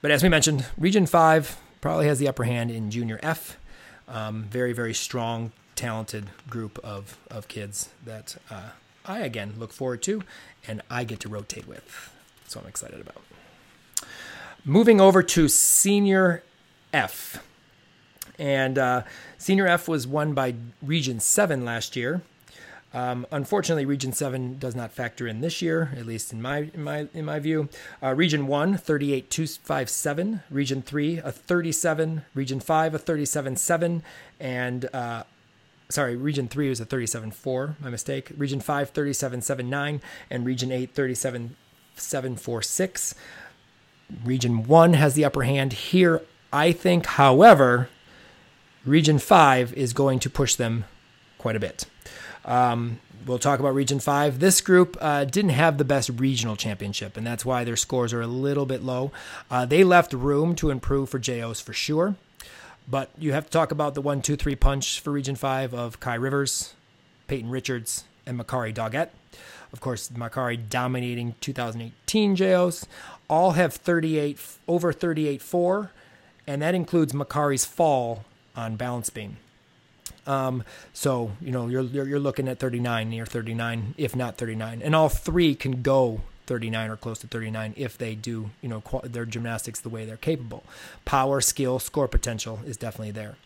but 0.00 0.10
as 0.10 0.22
we 0.22 0.28
mentioned, 0.28 0.66
Region 0.76 1.06
Five 1.06 1.58
probably 1.80 2.06
has 2.06 2.18
the 2.18 2.28
upper 2.28 2.44
hand 2.44 2.70
in 2.70 2.90
junior 2.90 3.18
F. 3.22 3.58
Um, 4.06 4.44
very, 4.44 4.72
very 4.72 4.94
strong, 4.94 5.52
talented 5.76 6.26
group 6.48 6.78
of, 6.82 7.18
of 7.30 7.48
kids 7.48 7.90
that 8.04 8.36
uh, 8.50 8.70
I, 9.04 9.20
again, 9.20 9.54
look 9.58 9.72
forward 9.72 10.02
to 10.02 10.22
and 10.66 10.82
I 10.90 11.04
get 11.04 11.20
to 11.20 11.28
rotate 11.28 11.66
with. 11.66 12.12
So 12.46 12.60
I'm 12.60 12.66
excited 12.66 13.00
about. 13.00 13.22
Moving 14.64 15.00
over 15.00 15.22
to 15.22 15.48
senior 15.48 16.42
F. 16.92 17.42
And 18.38 18.78
uh, 18.78 19.02
senior 19.36 19.66
F 19.66 19.88
was 19.88 20.06
won 20.06 20.34
by 20.34 20.54
Region 20.82 21.20
7 21.20 21.64
last 21.64 21.96
year. 21.96 22.22
Um, 22.94 23.26
unfortunately, 23.30 23.84
Region 23.84 24.14
7 24.14 24.58
does 24.58 24.74
not 24.74 24.92
factor 24.92 25.28
in 25.28 25.42
this 25.42 25.60
year, 25.60 25.92
at 25.96 26.06
least 26.06 26.32
in 26.32 26.40
my 26.40 26.70
in 26.72 26.82
my 26.82 27.08
in 27.12 27.26
my 27.26 27.38
view. 27.38 27.68
Uh, 28.02 28.14
region 28.14 28.46
1, 28.46 28.78
38257. 28.78 30.40
Region 30.50 30.80
3, 30.80 31.18
a 31.18 31.30
37. 31.30 32.22
Region 32.34 32.60
5, 32.60 32.94
a 32.94 32.98
377. 32.98 34.02
And, 34.40 34.88
uh, 34.94 35.24
sorry, 35.90 36.16
Region 36.16 36.48
3 36.48 36.70
was 36.70 36.80
a 36.80 36.86
374, 36.86 37.76
my 37.80 37.90
mistake. 37.90 38.32
Region 38.36 38.60
5, 38.60 38.90
3779. 38.90 40.00
And 40.30 40.46
Region 40.46 40.72
8, 40.72 40.94
37746. 40.94 43.14
Region 44.24 44.62
1 44.62 44.94
has 44.94 45.12
the 45.12 45.26
upper 45.26 45.42
hand 45.42 45.74
here, 45.74 46.22
I 46.50 46.72
think. 46.72 47.04
However, 47.04 47.90
Region 48.86 49.18
5 49.18 49.74
is 49.74 49.92
going 49.92 50.18
to 50.20 50.30
push 50.30 50.54
them 50.54 50.86
quite 51.36 51.56
a 51.56 51.60
bit. 51.60 51.84
Um, 52.48 52.98
we'll 53.26 53.38
talk 53.38 53.60
about 53.60 53.74
Region 53.74 54.00
5. 54.00 54.40
This 54.40 54.60
group 54.60 54.96
uh, 55.00 55.24
didn't 55.24 55.50
have 55.50 55.78
the 55.78 55.84
best 55.84 56.10
regional 56.16 56.56
championship, 56.56 57.16
and 57.16 57.26
that's 57.26 57.44
why 57.44 57.62
their 57.62 57.76
scores 57.76 58.12
are 58.12 58.22
a 58.22 58.26
little 58.26 58.66
bit 58.66 58.82
low. 58.82 59.12
Uh, 59.50 59.66
they 59.66 59.84
left 59.84 60.12
room 60.14 60.54
to 60.56 60.70
improve 60.70 61.10
for 61.10 61.18
JOs 61.18 61.60
for 61.60 61.74
sure. 61.74 62.16
But 62.90 63.10
you 63.18 63.32
have 63.32 63.44
to 63.44 63.50
talk 63.50 63.70
about 63.70 63.94
the 63.94 64.00
one, 64.00 64.22
two, 64.22 64.34
three 64.34 64.56
punch 64.56 65.00
for 65.00 65.12
Region 65.12 65.36
5 65.36 65.74
of 65.74 66.00
Kai 66.00 66.14
Rivers, 66.14 66.72
Peyton 67.26 67.50
Richards, 67.50 68.04
and 68.24 68.40
Makarri 68.40 68.74
Doggette. 68.74 69.10
Of 69.74 69.80
course, 69.80 70.08
Makarri 70.08 70.58
dominating 70.70 71.34
2018 71.42 72.34
JOs. 72.34 72.86
All 73.28 73.52
have 73.52 73.74
38 73.74 74.38
over 74.66 74.90
38 74.90 75.42
4, 75.42 75.90
and 76.46 76.62
that 76.62 76.74
includes 76.74 77.12
Makarri's 77.12 77.66
fall 77.66 78.24
on 78.56 78.76
balance 78.76 79.10
beam. 79.10 79.36
Um, 80.28 80.62
so 80.92 81.32
you 81.40 81.50
know 81.50 81.68
you're, 81.68 81.82
you're 81.82 82.06
you're 82.06 82.20
looking 82.20 82.48
at 82.48 82.58
39 82.58 83.08
near 83.08 83.24
39, 83.24 83.94
if 83.96 84.14
not 84.14 84.36
39, 84.36 84.82
and 84.82 84.94
all 84.94 85.08
three 85.08 85.54
can 85.54 85.82
go 85.82 86.20
39 86.46 86.90
or 86.90 86.96
close 86.96 87.18
to 87.20 87.26
39 87.26 87.74
if 87.76 87.98
they 87.98 88.14
do 88.14 88.50
you 88.62 88.68
know 88.68 88.82
their 89.04 89.24
gymnastics 89.24 89.80
the 89.80 89.88
way 89.88 90.04
they're 90.04 90.16
capable. 90.16 90.64
Power, 91.04 91.40
skill, 91.40 91.78
score 91.78 92.08
potential 92.08 92.60
is 92.66 92.76
definitely 92.76 93.10
there. 93.10 93.36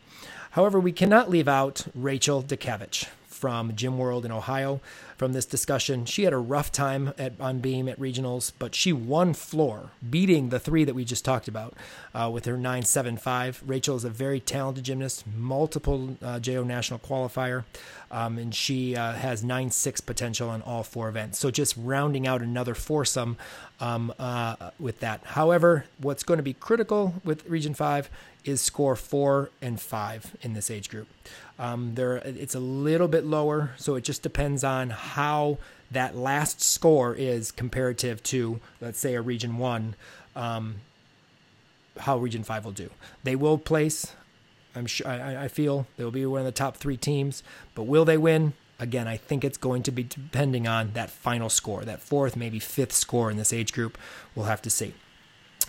However, 0.53 0.79
we 0.79 0.93
cannot 0.93 1.31
leave 1.31 1.49
out 1.49 1.87
Rachel 1.95 2.43
Dekavich 2.43 3.07
from 3.43 3.75
Gym 3.75 3.99
World 3.99 4.25
in 4.25 4.31
Ohio 4.31 4.81
from 5.17 5.33
this 5.33 5.47
discussion. 5.47 6.05
She 6.05 6.23
had 6.23 6.33
a 6.33 6.39
rough 6.39 6.71
time 6.71 7.13
at 7.19 7.33
on 7.41 7.59
beam 7.59 7.89
at 7.89 7.99
regionals, 7.99 8.53
but 8.57 8.73
she 8.73 8.93
won 8.93 9.35
floor, 9.35 9.91
beating 10.09 10.51
the 10.51 10.61
three 10.61 10.85
that 10.85 10.95
we 10.95 11.05
just 11.05 11.25
talked 11.25 11.49
about 11.49 11.75
uh, 12.15 12.31
with 12.33 12.45
her 12.45 12.55
9.75. 12.55 13.63
Rachel 13.67 13.97
is 13.97 14.05
a 14.05 14.11
very 14.11 14.39
talented 14.39 14.85
gymnast, 14.85 15.25
multiple 15.37 16.17
uh, 16.23 16.39
JO 16.39 16.63
national 16.63 17.01
qualifier, 17.01 17.65
um, 18.13 18.39
and 18.39 18.55
she 18.55 18.95
uh, 18.95 19.15
has 19.15 19.43
9.6 19.43 20.07
potential 20.07 20.49
on 20.49 20.63
all 20.63 20.85
four 20.85 21.09
events. 21.09 21.41
So 21.41 21.51
just 21.51 21.75
rounding 21.77 22.29
out 22.29 22.43
another 22.43 22.77
foursome 22.77 23.39
um, 23.81 24.15
uh, 24.21 24.71
with 24.79 25.01
that. 25.01 25.21
However, 25.25 25.87
what's 25.99 26.23
going 26.23 26.39
to 26.39 26.45
be 26.45 26.55
critical 26.55 27.15
with 27.25 27.45
Region 27.49 27.75
5 27.75 28.09
is 28.45 28.61
score 28.61 28.97
four 28.97 29.51
and 29.61 29.81
five 29.81 30.37
in 30.43 30.55
this 30.55 30.71
age 30.71 30.89
group. 30.89 31.09
Um, 31.63 31.95
there, 31.95 32.17
it's 32.17 32.57
a 32.57 32.61
little 32.61 33.07
bit 33.07 33.25
lower, 33.25 33.71
so 33.77 33.95
it 33.95 34.03
just 34.03 34.21
depends 34.23 34.65
on 34.65 34.91
how 34.91 35.59
that 35.93 36.17
last 36.17 36.61
score 36.61 37.15
is 37.15 37.53
comparative 37.53 38.21
to, 38.25 38.59
let's 38.81 38.99
say, 38.99 39.15
a 39.15 39.23
Region 39.23 39.59
One. 39.59 39.95
Um, 40.35 40.77
how 41.99 42.19
Region 42.19 42.43
Five 42.43 42.65
will 42.65 42.73
do. 42.73 42.91
They 43.23 43.37
will 43.37 43.59
place. 43.59 44.13
I'm 44.75 44.87
sure. 44.87 45.07
I, 45.07 45.45
I 45.45 45.49
feel 45.49 45.87
they 45.97 46.03
will 46.03 46.11
be 46.11 46.27
one 46.27 46.41
of 46.41 46.47
the 46.47 46.51
top 46.51 46.79
three 46.79 46.97
teams, 46.97 47.45
but 47.77 47.85
will 47.85 48.05
they 48.05 48.19
win? 48.19 48.55
Again, 48.81 49.07
I 49.07 49.17
think 49.17 49.45
it's 49.45 49.59
going 49.59 49.85
to 49.85 49.93
be 49.93 50.03
depending 50.03 50.67
on 50.67 50.95
that 50.95 51.11
final 51.11 51.49
score, 51.49 51.85
that 51.85 52.01
fourth, 52.01 52.35
maybe 52.35 52.59
fifth 52.59 52.93
score 52.93 53.31
in 53.31 53.37
this 53.37 53.53
age 53.53 53.73
group. 53.73 53.97
We'll 54.35 54.47
have 54.47 54.63
to 54.63 54.71
see. 54.71 54.95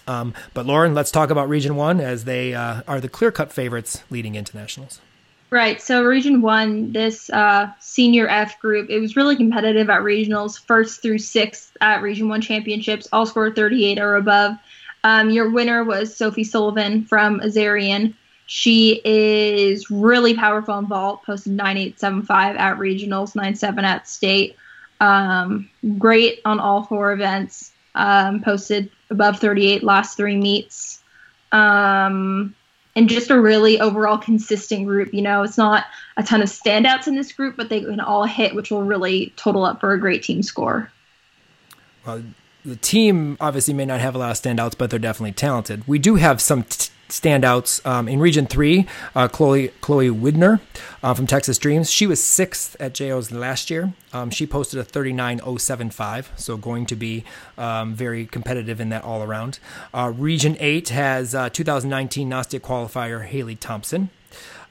Um, 0.08 0.34
but 0.56 0.66
Lauren, 0.66 0.96
let's 0.96 1.12
talk 1.12 1.30
about 1.30 1.50
Region 1.50 1.76
One 1.76 2.00
as 2.00 2.24
they 2.24 2.56
uh, 2.56 2.82
are 2.88 3.00
the 3.00 3.10
clear-cut 3.10 3.54
favorites 3.54 4.02
leading 4.10 4.34
into 4.34 4.58
nationals. 4.58 5.00
Right. 5.54 5.80
So 5.80 6.04
Region 6.04 6.42
One, 6.42 6.94
this 6.94 7.30
uh, 7.30 7.72
senior 7.80 8.28
F 8.28 8.60
group, 8.60 8.90
it 8.90 9.00
was 9.00 9.16
really 9.16 9.36
competitive 9.36 9.88
at 9.88 10.02
regionals, 10.02 10.60
first 10.60 11.04
through 11.04 11.20
sixth 11.20 11.78
at 11.80 12.02
Region 12.02 12.28
One 12.28 12.42
championships, 12.42 13.08
all 13.14 13.28
scored 13.28 13.56
38 13.56 14.00
or 14.00 14.16
above. 14.16 14.56
Um, 15.04 15.30
your 15.30 15.52
winner 15.52 15.84
was 15.84 16.18
Sophie 16.18 16.44
Sullivan 16.44 17.06
from 17.06 17.40
Azarian. 17.40 18.16
She 18.48 19.00
is 19.06 19.92
really 19.92 20.34
powerful 20.34 20.80
in 20.80 20.88
vault, 20.88 21.22
posted 21.24 21.54
9875 21.54 22.56
at 22.56 22.78
regionals, 22.80 23.36
97 23.36 23.86
at 23.86 24.08
state. 24.08 24.56
Um, 25.00 25.70
great 26.00 26.42
on 26.46 26.60
all 26.60 26.82
four 26.82 27.14
events. 27.14 27.74
Um, 27.94 28.42
posted 28.42 28.90
above 29.12 29.38
38 29.38 29.84
last 29.84 30.18
three 30.18 30.36
meets. 30.36 31.04
Um, 31.52 32.56
and 32.96 33.10
just 33.10 33.30
a 33.30 33.40
really 33.40 33.80
overall 33.80 34.18
consistent 34.18 34.86
group. 34.86 35.14
You 35.14 35.22
know, 35.22 35.44
it's 35.44 35.58
not 35.58 35.86
a 36.18 36.24
ton 36.24 36.42
of 36.42 36.50
standouts 36.50 37.08
in 37.08 37.16
this 37.16 37.32
group, 37.32 37.56
but 37.58 37.70
they 37.70 37.82
can 37.82 38.00
all 38.00 38.26
hit, 38.26 38.56
which 38.56 38.72
will 38.72 38.84
really 38.84 39.34
total 39.36 39.66
up 39.66 39.80
for 39.80 39.94
a 39.94 40.00
great 40.00 40.24
team 40.24 40.44
score. 40.44 40.92
Well, 42.06 42.24
the 42.66 42.76
team 42.76 43.38
obviously 43.42 43.74
may 43.74 43.86
not 43.86 44.00
have 44.00 44.16
a 44.16 44.18
lot 44.18 44.32
of 44.32 44.38
standouts, 44.38 44.78
but 44.78 44.90
they're 44.90 45.00
definitely 45.00 45.34
talented. 45.34 45.88
We 45.88 46.00
do 46.00 46.16
have 46.16 46.42
some 46.42 46.64
t- 46.64 46.90
standouts 47.14 47.86
um, 47.86 48.08
in 48.08 48.20
Region 48.20 48.48
Three. 48.48 48.88
Uh, 49.16 49.28
Chloe 49.28 49.70
Chloe 49.82 50.10
Widner 50.10 50.60
uh, 51.04 51.14
from 51.14 51.28
Texas 51.28 51.58
Dreams. 51.58 51.92
She 51.92 52.08
was 52.08 52.24
sixth 52.24 52.76
at 52.80 52.94
JOs 52.94 53.32
last 53.32 53.70
year. 53.70 53.94
Um, 54.12 54.30
she 54.30 54.46
posted 54.46 54.80
a 54.80 54.84
39.075, 54.84 56.28
so 56.36 56.58
going 56.58 56.86
to 56.88 56.96
be 56.96 57.24
um, 57.58 57.94
very 57.94 58.26
competitive 58.26 58.80
in 58.80 58.90
that 58.90 59.04
all 59.04 59.24
around. 59.24 59.60
Uh, 59.94 60.12
Region 60.16 60.58
Eight 60.60 60.90
has 60.90 61.34
uh, 61.34 61.50
2019 61.50 62.30
Nastia 62.30 62.60
qualifier 62.60 63.24
Haley 63.24 63.56
Thompson. 63.56 64.10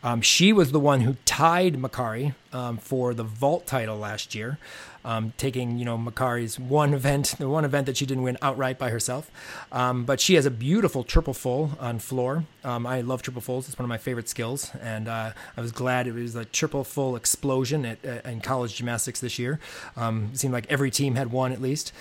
Um, 0.05 0.21
she 0.21 0.53
was 0.53 0.73
the 0.73 0.81
one 0.81 1.03
who 1.03 1.17
tied 1.25 1.75
Makarri 1.75 2.35
um, 2.53 2.77
for 2.77 3.15
the 3.15 3.23
vault 3.23 3.67
title 3.67 3.97
last 3.97 4.35
year 4.35 4.59
um, 5.05 5.33
taking 5.37 5.79
you 5.79 5.85
know 5.85 5.99
Makarri's 5.99 6.59
one 6.59 6.95
event, 6.95 7.35
the 7.39 7.49
one 7.49 7.65
event 7.65 7.87
that 7.87 7.97
she 7.97 8.07
didn't 8.07 8.23
win 8.23 8.39
outright 8.43 8.79
by 8.79 8.91
herself. 8.91 9.31
Um, 9.71 10.05
but 10.05 10.21
she 10.21 10.35
has 10.35 10.47
a 10.47 10.51
beautiful 10.51 11.05
triple 11.05 11.35
full 11.35 11.73
on 11.81 11.99
floor. 11.99 12.45
Um, 12.65 12.87
I 12.87 13.01
love 13.01 13.23
triple 13.23 13.43
fulls; 13.43 13.69
it's 13.69 13.79
one 13.79 13.85
of 13.85 13.89
my 13.89 13.99
favorite 13.99 14.29
skills, 14.29 14.71
and 14.81 15.09
uh, 15.09 15.33
I 15.57 15.61
was 15.61 15.73
glad 15.73 16.07
it 16.07 16.13
was 16.13 16.35
a 16.35 16.45
triple 16.45 16.85
full 16.85 17.17
explosion 17.17 17.85
at, 17.85 18.05
at 18.05 18.27
in 18.27 18.41
college 18.41 18.77
gymnastics 18.77 19.21
this 19.21 19.39
year. 19.39 19.61
Um, 19.97 20.31
it 20.33 20.39
seemed 20.39 20.53
like 20.53 20.67
every 20.71 20.91
team 20.91 21.15
had 21.15 21.33
one 21.33 21.53
at 21.53 21.61
least 21.61 21.93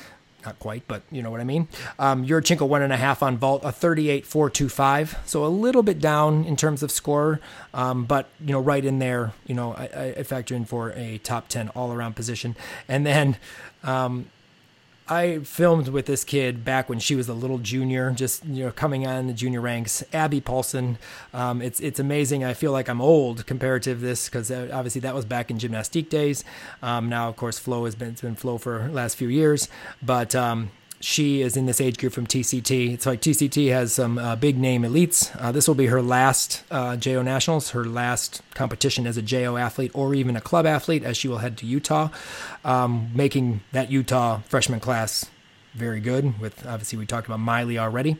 not 0.46 0.60
quite, 0.60 0.84
but 0.88 1.02
you 1.12 1.22
know 1.22 1.32
what 1.32 1.40
I 1.40 1.44
mean. 1.44 1.68
Um, 2.00 2.26
Yurchenko 2.26 2.68
one 2.68 2.82
and 2.82 2.94
a 2.94 2.98
half 2.98 3.24
on 3.24 3.38
vault, 3.38 3.64
a 3.64 3.70
38.425, 3.70 5.18
so 5.26 5.46
a 5.46 5.48
little 5.48 5.84
bit 5.84 6.00
down 6.00 6.46
in 6.46 6.56
terms 6.56 6.84
of 6.84 6.92
score, 6.92 7.40
um, 7.74 8.06
but 8.06 8.30
you 8.40 8.52
know 8.52 8.60
right 8.60 8.84
in 8.84 9.00
there. 9.00 9.34
You 9.46 9.56
know 9.56 9.74
I, 9.74 10.16
I 10.18 10.24
factor 10.24 10.56
in 10.56 10.66
for 10.66 10.92
a 10.92 11.18
top 11.20 11.48
10 11.48 11.70
all 11.70 11.92
around 11.92 12.16
position, 12.16 12.56
and 12.88 13.06
then 13.06 13.38
um, 13.84 14.28
I 15.12 15.40
filmed 15.40 15.90
with 15.90 16.06
this 16.06 16.24
kid 16.24 16.64
back 16.64 16.88
when 16.88 17.00
she 17.00 17.16
was 17.16 17.28
a 17.28 17.34
little 17.34 17.58
junior, 17.58 18.12
just 18.12 18.46
you 18.46 18.64
know 18.64 18.72
coming 18.72 19.06
on 19.06 19.28
the 19.28 19.34
junior 19.34 19.60
ranks. 19.60 20.06
Abby 20.14 20.40
Paulson, 20.40 20.98
um, 21.34 21.62
it's 21.62 21.82
it's 21.82 22.00
amazing. 22.00 22.46
I 22.46 22.54
feel 22.54 22.72
like 22.72 22.88
I'm 22.88 23.02
old 23.02 23.46
comparative 23.46 24.00
to 24.00 24.06
this 24.06 24.30
because 24.30 24.50
uh, 24.50 24.70
obviously 24.72 25.02
that 25.02 25.14
was 25.14 25.26
back 25.26 25.52
in 25.52 25.58
Gymnastike 25.58 26.08
days. 26.08 26.46
Um, 26.82 27.10
now 27.10 27.28
of 27.28 27.36
course 27.36 27.60
Flo 27.60 27.84
has 27.84 27.94
been 27.94 28.12
it's 28.12 28.22
been 28.22 28.36
Flo 28.36 28.58
for 28.58 28.88
last 28.88 29.16
few 29.16 29.28
years, 29.28 29.68
but 30.02 30.34
um, 30.34 30.72
she 31.02 31.42
is 31.42 31.58
in 31.58 31.66
this 31.66 31.82
age 31.82 31.98
group 31.98 32.14
from 32.14 32.28
TCT. 32.28 32.94
It's 32.94 33.06
like 33.06 33.22
TCT 33.22 33.70
has 33.72 33.94
some 33.94 34.18
uh, 34.18 34.36
big 34.36 34.58
name 34.58 34.84
elites. 34.84 35.36
Uh, 35.40 35.52
this 35.52 35.68
will 35.68 35.76
be 35.76 35.88
her 35.88 36.02
last 36.02 36.64
uh, 36.72 36.96
JO 36.96 37.22
Nationals, 37.22 37.72
her 37.72 37.86
last 37.86 38.42
competition 38.54 39.06
as 39.08 39.18
a 39.18 39.22
JO 39.22 39.58
athlete 39.58 39.92
or 39.94 40.14
even 40.14 40.36
a 40.36 40.42
club 40.42 40.66
athlete, 40.66 41.04
as 41.04 41.18
she 41.18 41.28
will 41.28 41.40
head 41.40 41.58
to 41.58 41.66
Utah, 41.66 42.10
um, 42.64 43.10
making 43.14 43.62
that 43.72 43.92
Utah 43.92 44.40
freshman 44.48 44.80
class 44.80 45.30
very 45.74 46.00
good. 46.00 46.40
With 46.40 46.66
obviously 46.66 46.98
we 46.98 47.06
talked 47.06 47.28
about 47.28 47.40
Maile 47.40 47.80
already. 47.80 48.18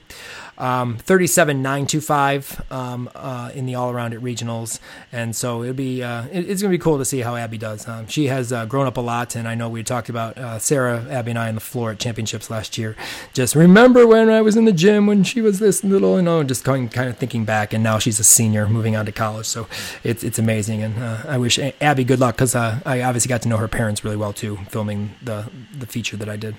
Um, 0.58 0.98
37.925 0.98 2.72
um, 2.72 3.10
uh, 3.16 3.52
in 3.54 3.66
the 3.66 3.76
all 3.76 3.92
around 3.92 4.14
at 4.14 4.22
regionals, 4.22 4.80
and 5.12 5.36
so 5.36 5.64
it'll 5.64 5.76
be 5.76 6.04
uh, 6.04 6.26
it, 6.32 6.50
it's 6.50 6.62
gonna 6.62 6.72
be 6.72 6.78
cool 6.78 6.98
to 6.98 7.06
see 7.06 7.20
how 7.20 7.36
Abby 7.36 7.58
does. 7.58 7.88
Um, 7.88 8.08
she 8.08 8.28
has 8.28 8.54
uh, 8.54 8.66
grown 8.66 8.88
up 8.88 8.98
a 8.98 9.02
lot, 9.02 9.36
and 9.36 9.48
I 9.48 9.56
know 9.56 9.70
we 9.70 9.84
talked 9.84 10.10
about 10.10 10.38
uh, 10.38 10.60
Sarah, 10.60 11.06
Abby, 11.10 11.32
and 11.32 11.40
I 11.40 11.50
on 11.50 11.56
the 11.56 11.62
floor 11.62 11.92
at 11.92 12.00
championships 12.00 12.50
last 12.50 12.78
year. 12.78 12.96
Just 13.34 13.56
remember 13.56 14.08
when 14.08 14.30
I 14.30 14.42
was 14.42 14.56
in 14.56 14.66
the 14.66 14.74
gym 14.74 15.08
when 15.08 15.24
she 15.24 15.42
was 15.42 15.60
this 15.60 15.84
little, 15.84 16.18
you 16.18 16.22
know, 16.22 16.44
just 16.44 16.64
kind 16.64 16.92
kind 16.92 17.10
of 17.10 17.18
thinking 17.18 17.44
back, 17.44 17.74
and 17.74 17.84
now 17.84 18.00
she's 18.00 18.20
a 18.20 18.24
senior, 18.24 18.68
moving 18.68 18.96
on 18.96 19.06
to 19.06 19.12
college. 19.12 19.46
So 19.46 19.68
it's 20.04 20.24
it's 20.24 20.40
amazing, 20.40 20.84
and 20.84 21.02
uh, 21.02 21.24
I 21.28 21.38
wish 21.38 21.60
Abby 21.82 22.04
good 22.04 22.20
luck 22.20 22.36
because 22.36 22.56
uh, 22.56 22.80
I 22.86 23.02
obviously 23.02 23.30
got 23.30 23.42
to 23.42 23.50
know 23.50 23.58
her 23.58 23.68
parents 23.68 24.04
really 24.04 24.18
well 24.18 24.34
too, 24.34 24.58
filming 24.70 25.16
the 25.22 25.50
the 25.78 25.86
feature 25.86 26.18
that 26.18 26.30
I 26.30 26.38
did. 26.38 26.56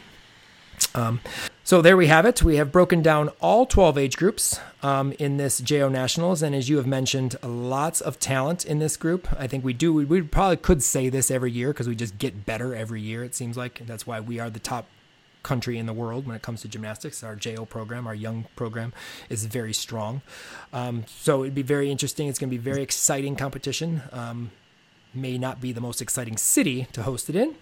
Um, 0.94 1.20
so 1.64 1.80
there 1.80 1.96
we 1.96 2.09
have 2.09 2.26
it. 2.26 2.42
We 2.42 2.56
have 2.56 2.72
broken 2.72 3.02
down 3.02 3.30
all 3.40 3.66
12 3.66 3.96
age 3.96 4.16
groups 4.16 4.59
um, 4.82 5.12
in 5.18 5.36
this 5.36 5.60
JO 5.60 5.88
Nationals, 5.88 6.42
and 6.42 6.54
as 6.54 6.68
you 6.68 6.76
have 6.76 6.86
mentioned, 6.86 7.36
lots 7.42 8.00
of 8.00 8.18
talent 8.18 8.64
in 8.64 8.78
this 8.78 8.96
group. 8.96 9.28
I 9.38 9.46
think 9.46 9.64
we 9.64 9.72
do. 9.72 9.92
We, 9.92 10.04
we 10.04 10.22
probably 10.22 10.56
could 10.56 10.82
say 10.82 11.09
this 11.09 11.30
every 11.30 11.52
year 11.52 11.68
because 11.68 11.88
we 11.88 11.94
just 11.94 12.18
get 12.18 12.44
better 12.44 12.74
every 12.74 13.00
year. 13.00 13.24
It 13.24 13.34
seems 13.34 13.56
like 13.56 13.86
that's 13.86 14.06
why 14.06 14.20
we 14.20 14.40
are 14.40 14.50
the 14.50 14.59
top 14.59 14.86
country 15.42 15.78
in 15.78 15.86
the 15.86 15.92
world 15.92 16.26
when 16.26 16.36
it 16.36 16.42
comes 16.42 16.62
to 16.62 16.68
gymnastics. 16.68 17.22
Our 17.22 17.36
JO 17.36 17.64
program, 17.64 18.06
our 18.06 18.14
young 18.14 18.46
program, 18.56 18.92
is 19.28 19.46
very 19.46 19.72
strong. 19.72 20.22
Um, 20.72 21.04
so 21.06 21.42
it'd 21.42 21.54
be 21.54 21.62
very 21.62 21.90
interesting. 21.90 22.28
It's 22.28 22.38
going 22.38 22.50
to 22.50 22.56
be 22.56 22.62
very 22.62 22.82
exciting 22.82 23.36
competition. 23.36 24.02
Um, 24.12 24.50
may 25.14 25.38
not 25.38 25.60
be 25.60 25.72
the 25.72 25.80
most 25.80 26.02
exciting 26.02 26.36
city 26.36 26.86
to 26.92 27.02
host 27.02 27.28
it 27.28 27.36
in, 27.36 27.54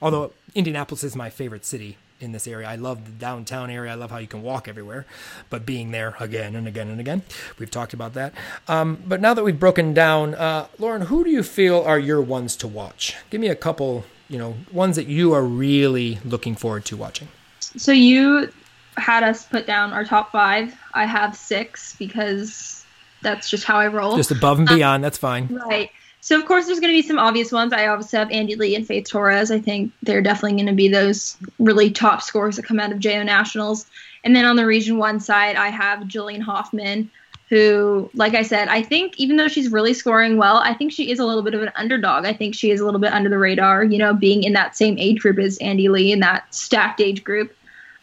although 0.00 0.32
Indianapolis 0.54 1.02
is 1.02 1.16
my 1.16 1.30
favorite 1.30 1.64
city 1.64 1.96
in 2.20 2.32
this 2.32 2.46
area. 2.46 2.68
I 2.68 2.76
love 2.76 3.04
the 3.04 3.12
downtown 3.12 3.70
area. 3.70 3.92
I 3.92 3.94
love 3.94 4.10
how 4.10 4.18
you 4.18 4.26
can 4.26 4.42
walk 4.42 4.68
everywhere, 4.68 5.06
but 5.50 5.64
being 5.64 5.90
there 5.90 6.14
again 6.18 6.56
and 6.56 6.66
again 6.66 6.88
and 6.88 7.00
again, 7.00 7.22
we've 7.58 7.70
talked 7.70 7.92
about 7.92 8.14
that. 8.14 8.32
Um, 8.66 9.02
but 9.06 9.20
now 9.20 9.34
that 9.34 9.44
we've 9.44 9.58
broken 9.58 9.94
down, 9.94 10.34
uh, 10.34 10.68
Lauren, 10.78 11.02
who 11.02 11.24
do 11.24 11.30
you 11.30 11.42
feel 11.42 11.80
are 11.82 11.98
your 11.98 12.20
ones 12.20 12.56
to 12.56 12.68
watch? 12.68 13.16
Give 13.30 13.40
me 13.40 13.48
a 13.48 13.56
couple, 13.56 14.04
you 14.28 14.38
know, 14.38 14.56
ones 14.72 14.96
that 14.96 15.06
you 15.06 15.32
are 15.32 15.44
really 15.44 16.18
looking 16.24 16.54
forward 16.54 16.84
to 16.86 16.96
watching. 16.96 17.28
So 17.60 17.92
you 17.92 18.50
had 18.96 19.22
us 19.22 19.46
put 19.46 19.66
down 19.66 19.92
our 19.92 20.04
top 20.04 20.32
five. 20.32 20.74
I 20.94 21.04
have 21.04 21.36
six 21.36 21.94
because 21.96 22.84
that's 23.22 23.50
just 23.50 23.64
how 23.64 23.76
I 23.76 23.88
roll. 23.88 24.16
Just 24.16 24.30
above 24.30 24.58
and 24.58 24.68
beyond. 24.68 24.96
Um, 24.96 25.02
that's 25.02 25.18
fine. 25.18 25.46
Right. 25.48 25.90
So 26.20 26.38
of 26.38 26.46
course 26.46 26.66
there's 26.66 26.80
going 26.80 26.92
to 26.92 27.00
be 27.00 27.06
some 27.06 27.18
obvious 27.18 27.52
ones. 27.52 27.72
I 27.72 27.86
obviously 27.86 28.18
have 28.18 28.30
Andy 28.30 28.56
Lee 28.56 28.74
and 28.74 28.86
Faith 28.86 29.08
Torres. 29.08 29.50
I 29.50 29.60
think 29.60 29.92
they're 30.02 30.20
definitely 30.20 30.56
going 30.56 30.66
to 30.66 30.72
be 30.72 30.88
those 30.88 31.36
really 31.58 31.90
top 31.90 32.22
scores 32.22 32.56
that 32.56 32.64
come 32.64 32.80
out 32.80 32.92
of 32.92 32.98
JO 32.98 33.22
Nationals. 33.22 33.86
And 34.24 34.34
then 34.34 34.44
on 34.44 34.56
the 34.56 34.66
Region 34.66 34.98
One 34.98 35.20
side, 35.20 35.56
I 35.56 35.68
have 35.68 36.06
Julian 36.06 36.40
Hoffman, 36.40 37.10
who, 37.48 38.10
like 38.14 38.34
I 38.34 38.42
said, 38.42 38.68
I 38.68 38.82
think 38.82 39.18
even 39.18 39.36
though 39.36 39.48
she's 39.48 39.70
really 39.70 39.94
scoring 39.94 40.36
well, 40.36 40.56
I 40.56 40.74
think 40.74 40.92
she 40.92 41.10
is 41.10 41.18
a 41.18 41.24
little 41.24 41.42
bit 41.42 41.54
of 41.54 41.62
an 41.62 41.72
underdog. 41.76 42.26
I 42.26 42.32
think 42.32 42.54
she 42.54 42.70
is 42.70 42.80
a 42.80 42.84
little 42.84 43.00
bit 43.00 43.12
under 43.12 43.30
the 43.30 43.38
radar. 43.38 43.84
You 43.84 43.98
know, 43.98 44.12
being 44.12 44.42
in 44.42 44.52
that 44.54 44.76
same 44.76 44.98
age 44.98 45.20
group 45.20 45.38
as 45.38 45.56
Andy 45.58 45.88
Lee 45.88 46.12
in 46.12 46.20
that 46.20 46.52
stacked 46.54 47.00
age 47.00 47.24
group. 47.24 47.54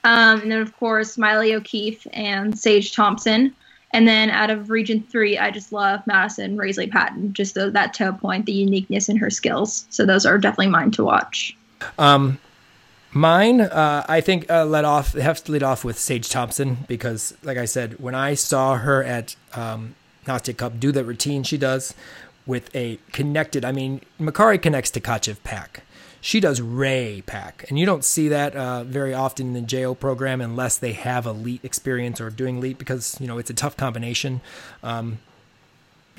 Um, 0.03 0.41
and 0.41 0.51
then 0.51 0.61
of 0.61 0.75
course 0.77 1.17
Maile 1.17 1.55
O'Keefe 1.55 2.07
and 2.13 2.57
Sage 2.57 2.93
Thompson. 2.93 3.55
And 3.95 4.05
then 4.05 4.29
out 4.29 4.49
of 4.49 4.69
Region 4.69 5.01
Three, 5.09 5.37
I 5.37 5.51
just 5.51 5.71
love 5.71 6.05
Madison 6.05 6.57
Raisley 6.57 6.91
Patton, 6.91 7.31
just 7.31 7.53
the, 7.53 7.71
that 7.71 7.93
toe 7.93 8.11
point, 8.11 8.45
the 8.45 8.51
uniqueness 8.51 9.07
in 9.07 9.15
her 9.15 9.29
skills. 9.29 9.85
So 9.89 10.05
those 10.05 10.25
are 10.25 10.37
definitely 10.37 10.67
mine 10.67 10.91
to 10.91 11.05
watch. 11.05 11.55
Um, 11.97 12.37
mine, 13.13 13.61
uh, 13.61 14.05
I 14.09 14.19
think, 14.19 14.51
uh, 14.51 14.65
let 14.65 14.83
off 14.83 15.13
have 15.13 15.41
to 15.45 15.51
lead 15.53 15.63
off 15.63 15.85
with 15.85 15.97
Sage 15.97 16.27
Thompson 16.27 16.79
because, 16.89 17.37
like 17.41 17.57
I 17.57 17.63
said, 17.63 17.97
when 17.97 18.15
I 18.15 18.33
saw 18.33 18.75
her 18.75 19.01
at 19.01 19.37
um, 19.53 19.95
Nastia 20.25 20.57
Cup 20.57 20.77
do 20.77 20.91
that 20.91 21.05
routine 21.05 21.43
she 21.43 21.57
does 21.57 21.95
with 22.45 22.75
a 22.75 22.99
connected, 23.13 23.63
I 23.63 23.71
mean, 23.71 24.01
Makarri 24.19 24.61
connects 24.61 24.91
to 24.91 24.99
Tkachev 24.99 25.37
Pak 25.45 25.83
she 26.25 26.39
does 26.39 26.59
Ray 26.59 27.21
Pak, 27.27 27.65
and 27.69 27.77
you 27.77 27.85
don't 27.85 28.03
see 28.03 28.29
that 28.29 28.55
uh, 28.55 28.83
very 28.83 29.13
often 29.13 29.45
in 29.49 29.53
the 29.53 29.61
JO 29.61 29.93
program 29.93 30.41
unless 30.41 30.75
they 30.75 30.93
have 30.93 31.27
elite 31.27 31.63
experience 31.63 32.19
or 32.19 32.31
doing 32.31 32.57
elite 32.57 32.79
because 32.79 33.15
you 33.21 33.27
know 33.27 33.37
it's 33.37 33.51
a 33.51 33.53
tough 33.53 33.77
combination. 33.77 34.41
Um, 34.81 35.19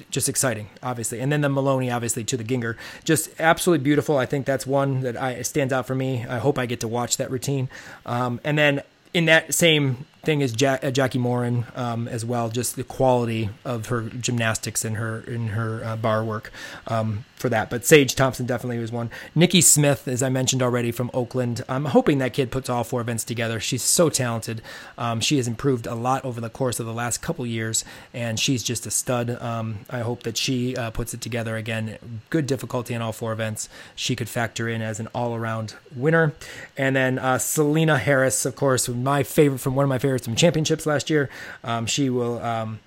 just 0.09 0.29
exciting, 0.29 0.69
obviously, 0.81 1.19
and 1.19 1.33
then 1.33 1.41
the 1.41 1.49
Maloney, 1.49 1.91
obviously, 1.91 2.23
to 2.23 2.37
the 2.37 2.45
Gienger, 2.45 2.77
just 3.03 3.31
absolutely 3.41 3.83
beautiful. 3.83 4.17
I 4.17 4.27
think 4.27 4.47
that's 4.47 4.65
one 4.65 5.01
that 5.01 5.17
I 5.17 5.43
stands 5.43 5.73
out 5.73 5.89
for 5.89 5.97
me. 5.97 6.25
I 6.25 6.39
hope 6.39 6.57
I 6.57 6.67
get 6.67 6.79
to 6.81 6.89
watch 6.89 7.17
that 7.17 7.29
routine, 7.29 7.69
um, 8.05 8.39
and 8.45 8.57
then 8.57 8.83
in 9.13 9.25
that 9.25 9.55
same 9.55 10.07
thing 10.23 10.41
is 10.41 10.53
Jack, 10.53 10.85
uh, 10.85 10.91
Jackie 10.91 11.19
Morin 11.19 11.67
um, 11.75 12.09
as 12.09 12.25
well. 12.25 12.49
Just 12.49 12.77
the 12.77 12.85
quality 12.85 13.51
of 13.65 13.87
her 13.87 14.03
gymnastics 14.03 14.85
and 14.85 14.97
her 14.97 15.21
in 15.21 15.49
her 15.49 15.85
uh, 15.85 15.97
bar 15.97 16.25
work 16.25 16.53
um, 16.89 17.25
for 17.37 17.49
that. 17.49 17.71
But 17.71 17.85
Sage 17.85 18.15
Thompson 18.15 18.45
definitely 18.45 18.79
was 18.79 18.91
one. 18.91 19.11
Nikki 19.35 19.61
Smith, 19.61 20.09
as 20.09 20.23
I 20.23 20.29
mentioned 20.29 20.63
already, 20.63 20.91
from 20.91 21.11
Oakland. 21.15 21.65
I'm 21.69 21.87
hoping 21.87 22.19
that 22.19 22.33
kid 22.33 22.51
puts 22.51 22.69
all 22.69 22.83
four 22.83 23.01
events 23.01 23.23
together. 23.25 23.61
She's 23.61 23.83
so 23.83 24.09
talented. 24.09 24.63
Um, 24.99 25.21
she 25.21 25.37
has 25.37 25.47
improved 25.47 25.87
a 25.87 25.95
lot 25.95 26.25
over 26.25 26.41
the 26.41 26.51
course 26.51 26.81
of 26.81 26.87
the 26.87 26.93
last 26.95 27.23
couple 27.23 27.47
years, 27.47 27.85
and 28.13 28.41
she's 28.41 28.65
just 28.65 28.87
a 28.87 28.91
stud. 28.91 29.31
Um, 29.41 29.81
I 29.89 30.01
hope 30.01 30.25
that 30.25 30.37
she 30.37 30.77
uh, 30.77 30.91
puts 30.91 31.15
it 31.15 31.21
together 31.21 31.57
again. 31.57 32.21
Good 32.31 32.47
difficulty 32.47 32.95
in 32.95 33.03
all 33.03 33.13
four 33.13 33.33
events. 33.33 33.69
She 33.95 34.17
could 34.17 34.29
factor 34.29 34.69
in 34.69 34.83
as 34.83 34.99
an 34.99 35.09
all-around 35.15 35.75
winner. 35.95 36.33
And 36.77 36.97
then 36.97 37.19
uh, 37.19 37.39
Selena 37.39 37.99
Harris, 37.99 38.45
of 38.45 38.57
course, 38.57 38.89
my 38.89 39.23
favorite 39.23 39.59
from 39.59 39.77
one 39.77 39.85
of 39.85 39.89
my 39.89 39.99
favorite 39.99 40.16
some 40.19 40.37
championships 40.37 40.87
last 40.87 41.11
year. 41.11 41.29
Um, 41.65 41.87
she 41.87 42.11
will, 42.11 42.39
um, 42.41 42.81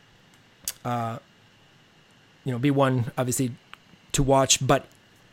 uh, 0.85 1.19
you 2.45 2.51
know, 2.51 2.59
be 2.59 2.71
one 2.71 3.11
obviously 3.17 3.51
to 4.13 4.23
watch. 4.23 4.65
But 4.65 4.85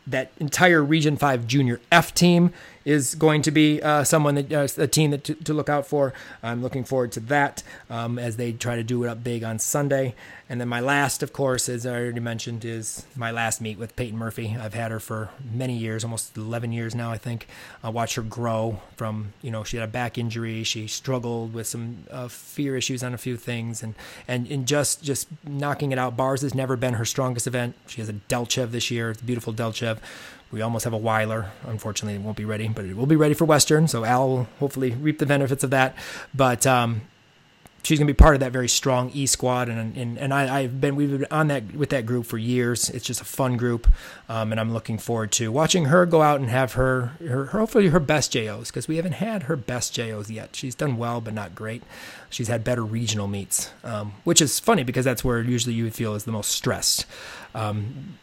that 0.05 0.31
entire 0.39 0.83
Region 0.83 1.17
Five 1.17 1.47
Junior 1.47 1.79
F 1.91 2.13
team 2.13 2.53
is 2.87 3.15
going 3.15 3.41
to 3.41 3.51
be 3.51 3.81
uh, 3.81 4.01
someone 4.05 4.35
that 4.35 4.53
uh, 4.53 4.65
a 4.81 4.87
team 4.87 5.11
that 5.11 5.21
to, 5.25 5.35
to, 5.35 5.53
look 5.53 5.67
out 5.67 5.85
for. 5.85 6.13
I'm 6.41 6.63
looking 6.63 6.85
forward 6.85 7.11
to 7.11 7.19
that 7.19 7.61
um, 7.89 8.17
as 8.17 8.37
they 8.37 8.53
try 8.53 8.77
to 8.77 8.83
do 8.83 9.03
it 9.03 9.09
up 9.09 9.25
big 9.25 9.43
on 9.43 9.59
Sunday. 9.59 10.15
And 10.49 10.61
then 10.61 10.69
my 10.69 10.79
last, 10.79 11.21
of 11.21 11.33
course, 11.33 11.67
as 11.67 11.85
I 11.85 11.91
already 11.91 12.21
mentioned, 12.21 12.63
is 12.63 13.05
my 13.13 13.31
last 13.31 13.59
meet 13.59 13.77
with 13.77 13.97
Peyton 13.97 14.17
Murphy. 14.17 14.55
I've 14.57 14.73
had 14.73 14.91
her 14.91 15.01
for 15.01 15.31
many 15.53 15.75
years, 15.75 16.05
almost 16.05 16.37
11 16.37 16.71
years 16.71 16.95
now, 16.95 17.11
I 17.11 17.17
think. 17.17 17.47
I 17.83 17.89
watched 17.89 18.15
her 18.15 18.21
grow 18.21 18.79
from, 18.95 19.33
you 19.41 19.51
know, 19.51 19.65
she 19.65 19.75
had 19.75 19.83
a 19.83 19.91
back 19.91 20.17
injury. 20.17 20.63
She 20.63 20.87
struggled 20.87 21.53
with 21.53 21.67
some 21.67 22.05
uh, 22.09 22.29
fear 22.29 22.77
issues 22.77 23.03
on 23.03 23.13
a 23.13 23.17
few 23.17 23.35
things, 23.35 23.83
and 23.83 23.95
and 24.29 24.47
in 24.47 24.65
just 24.65 25.03
just 25.03 25.27
knocking 25.45 25.91
it 25.91 25.99
out. 25.99 26.15
Bars 26.15 26.41
has 26.43 26.55
never 26.55 26.77
been 26.77 26.93
her 26.93 27.05
strongest 27.05 27.47
event. 27.47 27.75
She 27.87 27.99
has 27.99 28.07
a 28.07 28.13
Delchev 28.13 28.71
this 28.71 28.89
year, 28.89 29.11
it's 29.11 29.21
a 29.21 29.25
beautiful 29.25 29.53
Delchev. 29.53 29.97
We 30.51 30.61
almost 30.61 30.85
have 30.85 30.93
a 30.93 30.97
Weiler. 30.97 31.51
Unfortunately, 31.65 32.15
it 32.15 32.21
won't 32.21 32.37
be 32.37 32.45
ready, 32.45 32.67
but 32.67 32.85
it 32.85 32.95
will 32.95 33.05
be 33.05 33.15
ready 33.15 33.33
for 33.33 33.45
Western. 33.45 33.87
So 33.87 34.05
Al 34.05 34.27
will 34.29 34.47
hopefully 34.59 34.91
reap 34.91 35.19
the 35.19 35.25
benefits 35.25 35.63
of 35.63 35.71
that. 35.71 35.95
But 36.33 36.65
um, 36.65 37.01
she's 37.87 37.99
gonna 37.99 38.07
be 38.07 38.13
part 38.13 38.35
of 38.35 38.41
that 38.41 38.51
very 38.51 38.67
strong 38.67 39.09
E 39.13 39.25
squad, 39.25 39.69
and 39.69 39.95
and 39.95 40.17
and 40.17 40.33
I, 40.33 40.63
have 40.63 40.81
been 40.81 40.95
we've 40.95 41.11
been 41.11 41.27
on 41.31 41.47
that 41.47 41.73
with 41.73 41.89
that 41.89 42.05
group 42.05 42.25
for 42.25 42.37
years. 42.37 42.89
It's 42.89 43.05
just 43.05 43.21
a 43.21 43.25
fun 43.25 43.55
group, 43.55 43.87
um, 44.27 44.51
and 44.51 44.59
I'm 44.59 44.73
looking 44.73 44.97
forward 44.97 45.31
to 45.33 45.51
watching 45.51 45.85
her 45.85 46.05
go 46.05 46.21
out 46.21 46.39
and 46.39 46.49
have 46.49 46.73
her 46.73 47.13
her, 47.19 47.45
her 47.45 47.59
hopefully 47.59 47.87
her 47.87 47.99
best 47.99 48.31
JOs 48.31 48.69
because 48.69 48.87
we 48.87 48.97
haven't 48.97 49.13
had 49.13 49.43
her 49.43 49.55
best 49.55 49.93
JOs 49.93 50.29
yet. 50.29 50.55
She's 50.55 50.75
done 50.75 50.97
well, 50.97 51.21
but 51.21 51.33
not 51.33 51.55
great. 51.55 51.81
She's 52.29 52.49
had 52.49 52.63
better 52.63 52.83
regional 52.83 53.27
meets, 53.27 53.71
um, 53.83 54.13
which 54.25 54.41
is 54.41 54.59
funny 54.59 54.83
because 54.83 55.05
that's 55.05 55.23
where 55.23 55.41
usually 55.41 55.73
you 55.73 55.85
would 55.85 55.95
feel 55.95 56.13
is 56.15 56.25
the 56.25 56.31
most 56.31 56.51
stressed. 56.51 57.05
Um, 57.55 58.17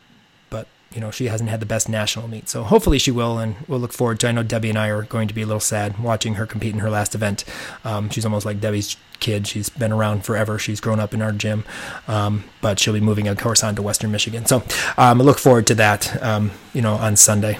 you 0.95 1.01
know, 1.01 1.11
she 1.11 1.27
hasn't 1.27 1.51
had 1.51 1.61
the 1.61 1.67
best 1.67 1.89
national 1.89 2.29
meet. 2.29 2.49
So 2.49 2.63
hopefully 2.63 2.99
she 2.99 3.11
will, 3.11 3.39
and 3.39 3.57
we'll 3.67 3.81
look 3.81 3.93
forward 3.93 4.21
to. 4.21 4.29
I 4.29 4.33
know 4.33 4.43
Debbie 4.43 4.71
and 4.71 4.79
I 4.79 4.89
are 4.89 5.03
going 5.03 5.29
to 5.29 5.35
be 5.35 5.43
a 5.43 5.47
little 5.47 5.61
sad 5.61 5.99
watching 5.99 6.35
her 6.35 6.47
compete 6.47 6.73
in 6.73 6.81
her 6.81 6.91
last 6.91 7.15
event. 7.15 7.45
Um, 7.85 8.11
she's 8.11 8.25
almost 8.25 8.47
like 8.47 8.61
Debbie's 8.61 8.97
kid. 9.19 9.47
She's 9.47 9.69
been 9.69 9.93
around 9.93 10.25
forever. 10.25 10.59
She's 10.59 10.81
grown 10.81 11.01
up 11.01 11.13
in 11.13 11.21
our 11.21 11.33
gym, 11.33 11.65
um, 12.07 12.45
but 12.61 12.79
she'll 12.79 12.95
be 12.95 13.01
moving, 13.01 13.27
of 13.27 13.39
course, 13.39 13.65
on 13.65 13.75
to 13.75 13.83
Western 13.83 14.13
Michigan. 14.13 14.47
So 14.47 14.59
um, 14.97 15.21
I 15.21 15.25
look 15.25 15.39
forward 15.39 15.67
to 15.69 15.75
that. 15.75 16.23
Um, 16.23 16.53
you 16.73 16.83
know, 16.83 16.95
on 16.95 17.17
Sunday. 17.17 17.59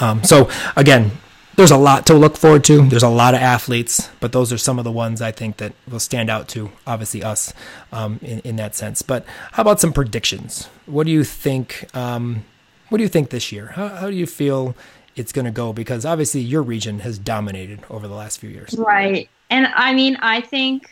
Um, 0.00 0.24
so 0.24 0.50
again, 0.76 1.12
there's 1.56 1.70
a 1.70 1.76
lot 1.76 2.06
to 2.06 2.14
look 2.14 2.36
forward 2.36 2.64
to. 2.64 2.86
There's 2.88 3.02
a 3.02 3.08
lot 3.08 3.34
of 3.34 3.40
athletes, 3.40 4.08
but 4.20 4.32
those 4.32 4.52
are 4.52 4.58
some 4.58 4.78
of 4.78 4.84
the 4.84 4.92
ones 4.92 5.22
I 5.22 5.32
think 5.32 5.58
that 5.58 5.72
will 5.88 6.00
stand 6.00 6.30
out 6.30 6.48
to 6.48 6.70
obviously 6.86 7.22
us 7.22 7.52
um, 7.92 8.18
in 8.22 8.40
in 8.40 8.56
that 8.56 8.74
sense. 8.74 9.02
But 9.02 9.24
how 9.52 9.62
about 9.62 9.80
some 9.80 9.92
predictions? 9.92 10.68
What 10.86 11.06
do 11.06 11.12
you 11.12 11.24
think? 11.24 11.88
Um, 11.94 12.44
what 12.88 12.98
do 12.98 13.04
you 13.04 13.08
think 13.08 13.30
this 13.30 13.50
year? 13.52 13.68
How, 13.68 13.88
how 13.88 14.10
do 14.10 14.16
you 14.16 14.26
feel 14.26 14.74
it's 15.16 15.32
going 15.32 15.44
to 15.44 15.50
go? 15.50 15.72
Because 15.72 16.04
obviously 16.04 16.40
your 16.40 16.62
region 16.62 17.00
has 17.00 17.18
dominated 17.18 17.80
over 17.88 18.06
the 18.06 18.14
last 18.14 18.38
few 18.38 18.50
years. 18.50 18.74
Right, 18.76 19.28
and 19.50 19.66
I 19.74 19.94
mean 19.94 20.16
I 20.16 20.40
think 20.40 20.90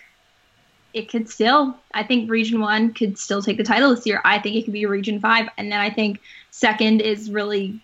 it 0.94 1.09
could 1.09 1.28
still. 1.28 1.76
I 1.94 2.02
think 2.02 2.30
Region 2.30 2.60
One 2.60 2.93
could 2.93 3.18
still 3.18 3.43
take 3.43 3.56
the 3.56 3.64
title 3.64 3.94
this 3.94 4.06
year. 4.06 4.20
I 4.24 4.39
think 4.39 4.56
it 4.56 4.64
could 4.64 4.74
be 4.74 4.86
Region 4.86 5.20
Five, 5.20 5.48
and 5.56 5.72
then 5.72 5.80
I 5.80 5.90
think 5.90 6.20
second 6.51 7.01
is 7.01 7.30
really 7.30 7.80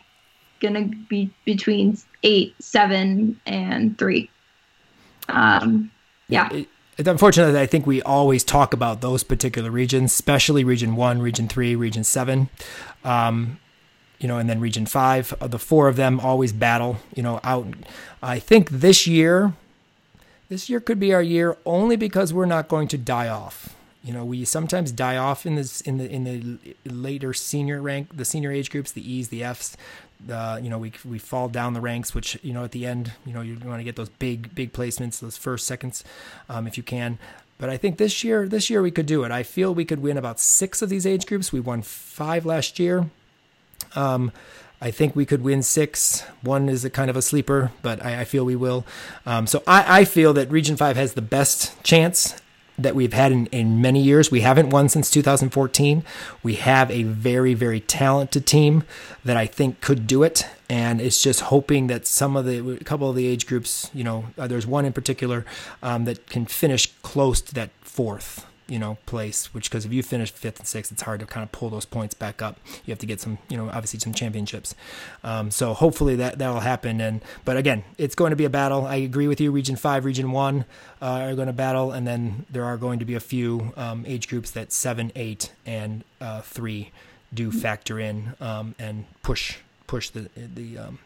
going 0.61 0.75
to 0.75 0.97
be 1.09 1.31
between 1.45 1.99
eight, 2.23 2.55
seven, 2.61 3.41
and 3.47 3.99
three. 3.99 4.31
Um, 5.29 5.91
yeah. 6.29 6.53
It, 6.53 6.69
it's 6.99 7.09
unfortunate 7.09 7.53
that 7.53 7.63
I 7.63 7.67
think 7.67 7.87
we 7.87 8.03
always 8.03 8.43
talk 8.43 8.73
about 8.73 9.01
those 9.01 9.23
particular 9.23 9.71
regions, 9.71 10.13
especially 10.13 10.65
Region 10.65 10.97
One, 10.97 11.23
Region 11.23 11.47
Three, 11.47 11.77
Region 11.77 12.03
Seven. 12.03 12.49
Um, 13.05 13.61
you 14.19 14.27
know, 14.27 14.39
and 14.39 14.51
then 14.51 14.59
Region 14.59 14.85
Five. 14.85 15.33
Uh, 15.41 15.47
the 15.47 15.61
four 15.61 15.87
of 15.87 15.95
them 15.95 16.19
always 16.19 16.53
battle. 16.53 16.97
You 17.15 17.23
know, 17.23 17.39
out. 17.45 17.69
I 18.21 18.41
think 18.41 18.71
this 18.71 19.07
year, 19.07 19.53
this 20.49 20.69
year 20.69 20.81
could 20.81 20.99
be 20.99 21.15
our 21.15 21.23
year 21.23 21.57
only 21.65 21.95
because 21.95 22.35
we're 22.35 22.47
not 22.47 22.67
going 22.67 22.89
to 22.89 22.99
die 22.99 23.29
off. 23.29 23.77
You 24.03 24.13
know, 24.13 24.25
we 24.25 24.45
sometimes 24.45 24.91
die 24.91 25.17
off 25.17 25.47
in 25.47 25.55
this 25.55 25.81
in 25.83 25.99
the 25.99 26.11
in 26.11 26.25
the 26.25 26.59
later 26.85 27.33
senior 27.33 27.81
rank, 27.81 28.17
the 28.17 28.25
senior 28.25 28.51
age 28.51 28.71
groups, 28.71 28.91
the 28.91 29.09
E's, 29.09 29.29
the 29.29 29.45
F's 29.45 29.77
uh, 30.31 30.59
you 30.63 30.69
know, 30.69 30.79
we 30.79 30.93
we 31.05 31.19
fall 31.19 31.49
down 31.49 31.75
the 31.75 31.81
ranks, 31.81 32.15
which 32.15 32.39
you 32.43 32.53
know 32.53 32.65
at 32.65 32.73
the 32.73 32.87
end, 32.87 33.13
you 33.25 33.33
know, 33.33 33.41
you 33.41 33.59
want 33.65 33.81
to 33.81 33.85
get 33.85 33.97
those 33.97 34.09
big 34.09 34.55
big 34.55 34.73
placements, 34.73 35.21
those 35.21 35.37
first 35.37 35.67
seconds, 35.67 36.05
um, 36.49 36.67
if 36.67 36.77
you 36.77 36.83
can. 36.83 37.19
But 37.59 37.71
I 37.71 37.77
think 37.77 37.99
this 37.99 38.23
year, 38.23 38.49
this 38.49 38.71
year 38.71 38.83
we 38.83 38.91
could 38.91 39.07
do 39.07 39.25
it. 39.25 39.33
I 39.33 39.43
feel 39.43 39.75
we 39.75 39.85
could 39.85 40.01
win 40.01 40.17
about 40.17 40.39
six 40.39 40.81
of 40.81 40.89
these 40.89 41.07
age 41.07 41.27
groups. 41.27 41.53
We 41.53 41.61
won 41.61 41.83
five 41.83 42.47
last 42.47 42.79
year. 42.79 43.11
Um, 43.97 44.33
I 44.81 44.93
think 44.93 45.17
we 45.17 45.27
could 45.27 45.43
win 45.43 45.63
six. 45.63 46.21
One 46.43 46.69
is 46.69 46.85
a 46.85 46.91
kind 46.91 47.11
of 47.11 47.17
a 47.17 47.23
sleeper, 47.23 47.73
but 47.83 48.05
I, 48.05 48.21
I 48.21 48.25
feel 48.25 48.45
we 48.45 48.55
will. 48.55 48.87
Um, 49.27 49.49
so 49.49 49.63
I, 49.67 50.01
I, 50.01 50.05
feel 50.05 50.33
that 50.35 50.51
Region 50.51 50.77
Five 50.77 50.97
has 50.97 51.15
the 51.15 51.23
best 51.23 51.83
chance 51.83 52.35
that 52.79 52.95
we've 52.95 53.13
had 53.13 53.33
in, 53.33 53.47
in 53.47 53.81
many 53.81 54.01
years. 54.01 54.31
We 54.31 54.41
haven't 54.41 54.71
won 54.71 54.89
since 54.89 55.11
2014. 55.11 56.05
We 56.43 56.55
have 56.55 56.91
a 56.91 57.03
very, 57.03 57.55
very 57.55 57.81
talented 57.81 58.47
team 58.47 58.85
that 59.25 59.37
I 59.37 59.47
think 59.47 59.81
could 59.81 60.07
do 60.07 60.23
it. 60.23 60.47
And 60.71 61.01
it's 61.01 61.23
just 61.23 61.41
hoping 61.41 61.87
that 61.89 62.07
some 62.07 62.37
of 62.37 62.45
the, 62.45 62.77
a 62.81 62.85
couple 62.85 63.09
of 63.09 63.17
the 63.17 63.27
age 63.27 63.47
groups, 63.47 63.91
you 63.95 64.05
know, 64.05 64.27
uh, 64.37 64.47
there's 64.47 64.67
one 64.67 64.85
in 64.85 64.93
particular 64.93 65.45
um, 65.83 66.05
that 66.05 66.27
can 66.29 66.47
finish 66.47 66.93
close 67.03 67.41
to 67.41 67.55
that 67.55 67.71
fourth 67.81 68.48
you 68.69 68.79
know, 68.79 68.99
place, 69.07 69.53
which 69.55 69.71
because 69.71 69.85
if 69.85 69.93
you 69.93 70.03
finish 70.03 70.31
fifth 70.31 70.59
and 70.59 70.69
sixth, 70.69 70.93
it's 70.93 71.03
hard 71.03 71.21
to 71.21 71.27
kind 71.27 71.43
of 71.43 71.51
pull 71.51 71.71
those 71.71 71.87
points 71.87 72.15
back 72.15 72.43
up. 72.43 72.61
You 72.85 72.93
have 72.93 72.99
to 72.99 73.07
get 73.07 73.21
some, 73.21 73.39
you 73.49 73.57
know, 73.57 73.69
obviously 73.69 73.99
some 73.99 74.13
championships. 74.13 74.75
Um, 75.25 75.51
so 75.51 75.75
hopefully 75.75 76.17
that 76.17 76.39
that 76.39 76.49
will 76.51 76.61
happen. 76.61 77.01
And 77.01 77.23
but 77.45 77.57
again, 77.57 77.85
it's 77.97 78.15
going 78.15 78.31
to 78.31 78.37
be 78.37 78.45
a 78.45 78.51
battle. 78.51 78.87
I 78.87 78.97
agree 78.97 79.27
with 79.27 79.41
you. 79.41 79.51
Region 79.51 79.77
five, 79.77 80.05
Region 80.05 80.33
one 80.33 80.67
uh, 81.01 81.07
are 81.07 81.35
going 81.35 81.47
to 81.47 81.53
battle, 81.53 81.93
and 81.93 82.07
then 82.07 82.47
there 82.51 82.65
are 82.65 82.77
going 82.77 82.99
to 82.99 83.05
be 83.05 83.15
a 83.15 83.21
few 83.21 83.73
um, 83.77 84.05
age 84.07 84.29
groups 84.29 84.51
that 84.51 84.73
seven, 84.73 85.11
eight, 85.17 85.53
and 85.65 86.05
uh, 86.21 86.43
three 86.43 86.93
do 87.33 87.51
factor 87.51 87.99
in 87.99 88.35
um, 88.41 88.75
and 88.79 89.05
push 89.23 89.59
push 89.87 90.11
the 90.11 90.29
the 90.37 90.79
um, 90.79 90.99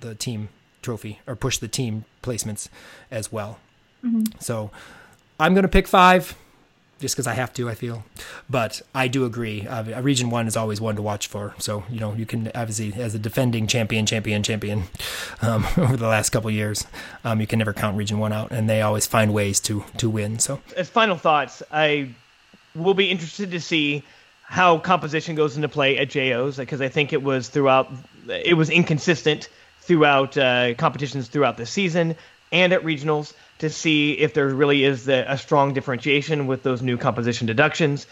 the 0.00 0.14
team 0.14 0.48
trophy 0.82 1.20
or 1.26 1.36
push 1.36 1.58
the 1.58 1.68
team 1.68 2.04
placements 2.22 2.68
as 3.10 3.30
well. 3.30 3.58
Mm-hmm. 4.04 4.38
So 4.40 4.70
I'm 5.38 5.52
going 5.52 5.62
to 5.62 5.68
pick 5.68 5.86
five 5.86 6.34
just 7.00 7.14
because 7.14 7.26
I 7.26 7.34
have 7.34 7.52
to, 7.54 7.68
I 7.68 7.74
feel. 7.74 8.04
But 8.48 8.82
I 8.94 9.08
do 9.08 9.24
agree. 9.24 9.66
Uh, 9.66 10.00
Region 10.02 10.30
One 10.30 10.46
is 10.46 10.56
always 10.56 10.80
one 10.80 10.96
to 10.96 11.02
watch 11.02 11.26
for. 11.26 11.54
So 11.58 11.84
you 11.90 12.00
know, 12.00 12.14
you 12.14 12.26
can 12.26 12.50
obviously, 12.54 12.92
as 12.94 13.14
a 13.14 13.18
defending 13.18 13.66
champion, 13.66 14.06
champion, 14.06 14.42
champion, 14.42 14.84
um, 15.42 15.66
over 15.76 15.96
the 15.96 16.08
last 16.08 16.30
couple 16.30 16.50
years, 16.50 16.86
um, 17.24 17.40
you 17.40 17.46
can 17.46 17.58
never 17.58 17.72
count 17.72 17.96
Region 17.96 18.18
One 18.18 18.32
out, 18.32 18.50
and 18.52 18.68
they 18.68 18.82
always 18.82 19.06
find 19.06 19.32
ways 19.34 19.60
to 19.60 19.84
to 19.96 20.08
win. 20.08 20.38
So, 20.38 20.60
as 20.76 20.88
final 20.88 21.16
thoughts, 21.16 21.62
I 21.70 22.14
will 22.74 22.94
be 22.94 23.10
interested 23.10 23.50
to 23.50 23.60
see 23.60 24.04
how 24.42 24.78
composition 24.78 25.36
goes 25.36 25.54
into 25.54 25.68
play 25.68 25.96
at 25.98 26.10
JOs 26.10 26.56
because 26.56 26.80
I 26.80 26.88
think 26.88 27.12
it 27.12 27.22
was 27.22 27.48
throughout, 27.48 27.88
it 28.28 28.56
was 28.56 28.68
inconsistent 28.68 29.48
throughout 29.80 30.36
uh, 30.36 30.74
competitions 30.74 31.28
throughout 31.28 31.56
the 31.56 31.66
season 31.66 32.16
and 32.50 32.72
at 32.72 32.82
regionals 32.82 33.32
to 33.60 33.70
see 33.70 34.12
if 34.12 34.34
there 34.34 34.48
really 34.48 34.84
is 34.84 35.08
a 35.08 35.38
strong 35.38 35.72
differentiation 35.72 36.46
with 36.46 36.62
those 36.62 36.82
new 36.82 36.96
composition 36.96 37.46
deductions 37.46 38.06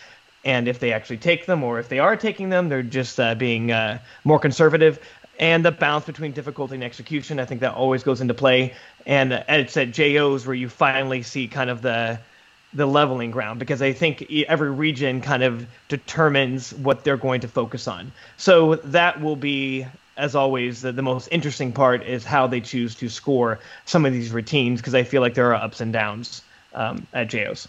and 0.44 0.68
if 0.68 0.78
they 0.78 0.92
actually 0.92 1.18
take 1.18 1.46
them 1.46 1.64
or 1.64 1.78
if 1.78 1.88
they 1.88 1.98
are 1.98 2.16
taking 2.16 2.48
them, 2.48 2.68
they're 2.68 2.82
just 2.82 3.18
uh, 3.18 3.34
being 3.34 3.72
uh, 3.72 3.98
more 4.24 4.38
conservative. 4.38 4.98
And 5.38 5.64
the 5.64 5.70
balance 5.70 6.04
between 6.04 6.32
difficulty 6.32 6.74
and 6.74 6.84
execution, 6.84 7.38
I 7.38 7.44
think 7.44 7.60
that 7.60 7.74
always 7.74 8.02
goes 8.02 8.20
into 8.20 8.34
play. 8.34 8.74
And 9.06 9.32
it's 9.32 9.76
at 9.76 9.92
JOs 9.92 10.46
where 10.46 10.54
you 10.54 10.68
finally 10.68 11.22
see 11.22 11.48
kind 11.48 11.70
of 11.70 11.82
the 11.82 12.18
the 12.74 12.84
leveling 12.84 13.30
ground 13.30 13.58
because 13.58 13.80
I 13.80 13.94
think 13.94 14.30
every 14.46 14.70
region 14.70 15.22
kind 15.22 15.42
of 15.42 15.66
determines 15.88 16.74
what 16.74 17.02
they're 17.02 17.16
going 17.16 17.40
to 17.40 17.48
focus 17.48 17.88
on. 17.88 18.12
So 18.36 18.74
that 18.74 19.22
will 19.22 19.36
be 19.36 19.86
as 20.18 20.34
always, 20.34 20.82
the, 20.82 20.92
the 20.92 21.02
most 21.02 21.28
interesting 21.30 21.72
part 21.72 22.02
is 22.02 22.24
how 22.24 22.46
they 22.46 22.60
choose 22.60 22.94
to 22.96 23.08
score 23.08 23.60
some 23.86 24.04
of 24.04 24.12
these 24.12 24.32
routines 24.32 24.80
because 24.80 24.94
I 24.94 25.04
feel 25.04 25.22
like 25.22 25.34
there 25.34 25.54
are 25.54 25.62
ups 25.62 25.80
and 25.80 25.92
downs 25.92 26.42
um, 26.74 27.06
at 27.14 27.28
JOs. 27.28 27.68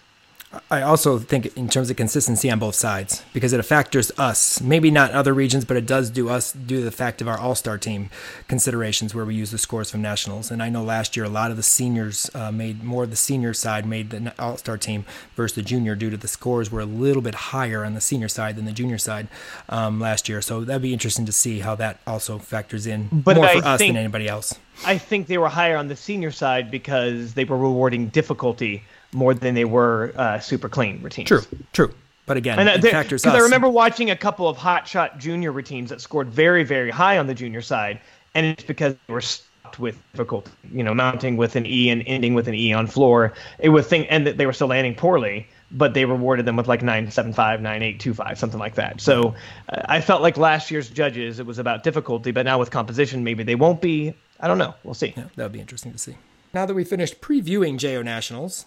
I 0.71 0.81
also 0.81 1.19
think 1.19 1.55
in 1.55 1.69
terms 1.69 1.91
of 1.91 1.97
consistency 1.97 2.49
on 2.49 2.57
both 2.57 2.73
sides 2.73 3.23
because 3.33 3.53
it 3.53 3.61
factors 3.63 4.11
us. 4.17 4.59
Maybe 4.59 4.89
not 4.89 5.11
other 5.11 5.31
regions, 5.31 5.63
but 5.63 5.77
it 5.77 5.85
does 5.85 6.09
do 6.09 6.29
us 6.29 6.53
due 6.53 6.77
to 6.77 6.83
the 6.83 6.91
fact 6.91 7.21
of 7.21 7.27
our 7.27 7.37
All 7.37 7.53
Star 7.53 7.77
team 7.77 8.09
considerations 8.47 9.13
where 9.13 9.25
we 9.25 9.35
use 9.35 9.51
the 9.51 9.59
scores 9.59 9.91
from 9.91 10.01
nationals. 10.01 10.49
And 10.49 10.63
I 10.63 10.69
know 10.69 10.83
last 10.83 11.15
year 11.15 11.25
a 11.25 11.29
lot 11.29 11.51
of 11.51 11.57
the 11.57 11.63
seniors 11.63 12.31
uh, 12.33 12.51
made 12.51 12.83
more 12.83 13.03
of 13.03 13.11
the 13.11 13.15
senior 13.15 13.53
side 13.53 13.85
made 13.85 14.09
the 14.09 14.33
All 14.39 14.57
Star 14.57 14.77
team 14.77 15.05
versus 15.35 15.55
the 15.55 15.61
junior 15.61 15.95
due 15.95 16.09
to 16.09 16.17
the 16.17 16.27
scores 16.27 16.71
were 16.71 16.81
a 16.81 16.85
little 16.85 17.21
bit 17.21 17.35
higher 17.35 17.85
on 17.85 17.93
the 17.93 18.01
senior 18.01 18.27
side 18.27 18.55
than 18.55 18.65
the 18.65 18.71
junior 18.71 18.97
side 18.97 19.27
um, 19.69 19.99
last 19.99 20.27
year. 20.27 20.41
So 20.41 20.63
that'd 20.63 20.81
be 20.81 20.93
interesting 20.93 21.27
to 21.27 21.31
see 21.31 21.59
how 21.59 21.75
that 21.75 21.99
also 22.07 22.39
factors 22.39 22.87
in 22.87 23.07
but 23.11 23.35
more 23.35 23.45
I 23.45 23.59
for 23.59 23.67
us 23.67 23.79
than 23.79 23.95
anybody 23.95 24.27
else. 24.27 24.55
I 24.83 24.97
think 24.97 25.27
they 25.27 25.37
were 25.37 25.49
higher 25.49 25.77
on 25.77 25.89
the 25.89 25.95
senior 25.95 26.31
side 26.31 26.71
because 26.71 27.35
they 27.35 27.43
were 27.43 27.57
rewarding 27.57 28.07
difficulty 28.07 28.83
more 29.11 29.33
than 29.33 29.55
they 29.55 29.65
were 29.65 30.13
uh, 30.15 30.39
super 30.39 30.69
clean 30.69 31.01
routines. 31.01 31.27
True, 31.27 31.41
true. 31.73 31.93
But 32.25 32.37
again, 32.37 32.59
and, 32.59 32.69
uh, 32.69 32.89
factors 32.89 33.23
Because 33.23 33.39
I 33.39 33.43
remember 33.43 33.69
watching 33.69 34.11
a 34.11 34.15
couple 34.15 34.47
of 34.47 34.55
hot 34.55 34.87
shot 34.87 35.17
junior 35.17 35.51
routines 35.51 35.89
that 35.89 35.99
scored 35.99 36.29
very, 36.29 36.63
very 36.63 36.91
high 36.91 37.17
on 37.17 37.25
the 37.25 37.33
junior 37.33 37.61
side, 37.61 37.99
and 38.35 38.45
it's 38.45 38.63
because 38.63 38.93
they 39.07 39.13
were 39.13 39.21
stopped 39.21 39.79
with 39.79 39.99
difficult, 40.11 40.47
you 40.71 40.83
know, 40.83 40.93
mounting 40.93 41.37
with 41.37 41.55
an 41.55 41.65
E 41.65 41.89
and 41.89 42.03
ending 42.05 42.35
with 42.35 42.47
an 42.47 42.53
E 42.53 42.71
on 42.71 42.85
floor. 42.85 43.33
It 43.57 43.69
was 43.69 43.87
thing, 43.87 44.05
and 44.07 44.27
that 44.27 44.37
they 44.37 44.45
were 44.45 44.53
still 44.53 44.67
landing 44.67 44.93
poorly, 44.93 45.47
but 45.71 45.95
they 45.95 46.05
rewarded 46.05 46.45
them 46.45 46.55
with 46.55 46.67
like 46.67 46.83
nine 46.83 47.09
seven 47.09 47.33
five, 47.33 47.61
nine 47.61 47.81
eight 47.81 47.99
two 47.99 48.13
five, 48.13 48.37
something 48.37 48.59
like 48.59 48.75
that. 48.75 49.01
So 49.01 49.33
uh, 49.69 49.81
I 49.85 49.99
felt 49.99 50.21
like 50.21 50.37
last 50.37 50.69
year's 50.69 50.87
judges, 50.87 51.39
it 51.39 51.47
was 51.47 51.57
about 51.57 51.83
difficulty, 51.83 52.29
but 52.29 52.45
now 52.45 52.59
with 52.59 52.69
composition, 52.69 53.23
maybe 53.23 53.43
they 53.43 53.55
won't 53.55 53.81
be. 53.81 54.13
I 54.39 54.47
don't 54.47 54.59
know. 54.59 54.75
We'll 54.83 54.93
see. 54.93 55.15
Yeah, 55.17 55.23
that 55.35 55.43
would 55.43 55.51
be 55.51 55.59
interesting 55.59 55.93
to 55.93 55.97
see. 55.97 56.15
Now 56.53 56.67
that 56.67 56.73
we 56.73 56.83
finished 56.83 57.21
previewing 57.21 57.77
JO 57.77 58.01
Nationals, 58.01 58.65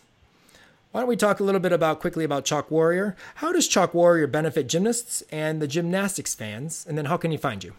why 0.92 1.00
don't 1.00 1.08
we 1.08 1.16
talk 1.16 1.40
a 1.40 1.44
little 1.44 1.60
bit 1.60 1.72
about 1.72 2.00
quickly 2.00 2.22
about 2.22 2.44
Chalk 2.44 2.70
Warrior? 2.70 3.16
How 3.36 3.50
does 3.50 3.66
Chalk 3.66 3.94
Warrior 3.94 4.26
benefit 4.26 4.68
gymnasts 4.68 5.22
and 5.32 5.60
the 5.60 5.66
gymnastics 5.66 6.34
fans? 6.34 6.84
And 6.86 6.98
then 6.98 7.06
how 7.06 7.16
can 7.16 7.32
you 7.32 7.38
find 7.38 7.64
you? 7.64 7.72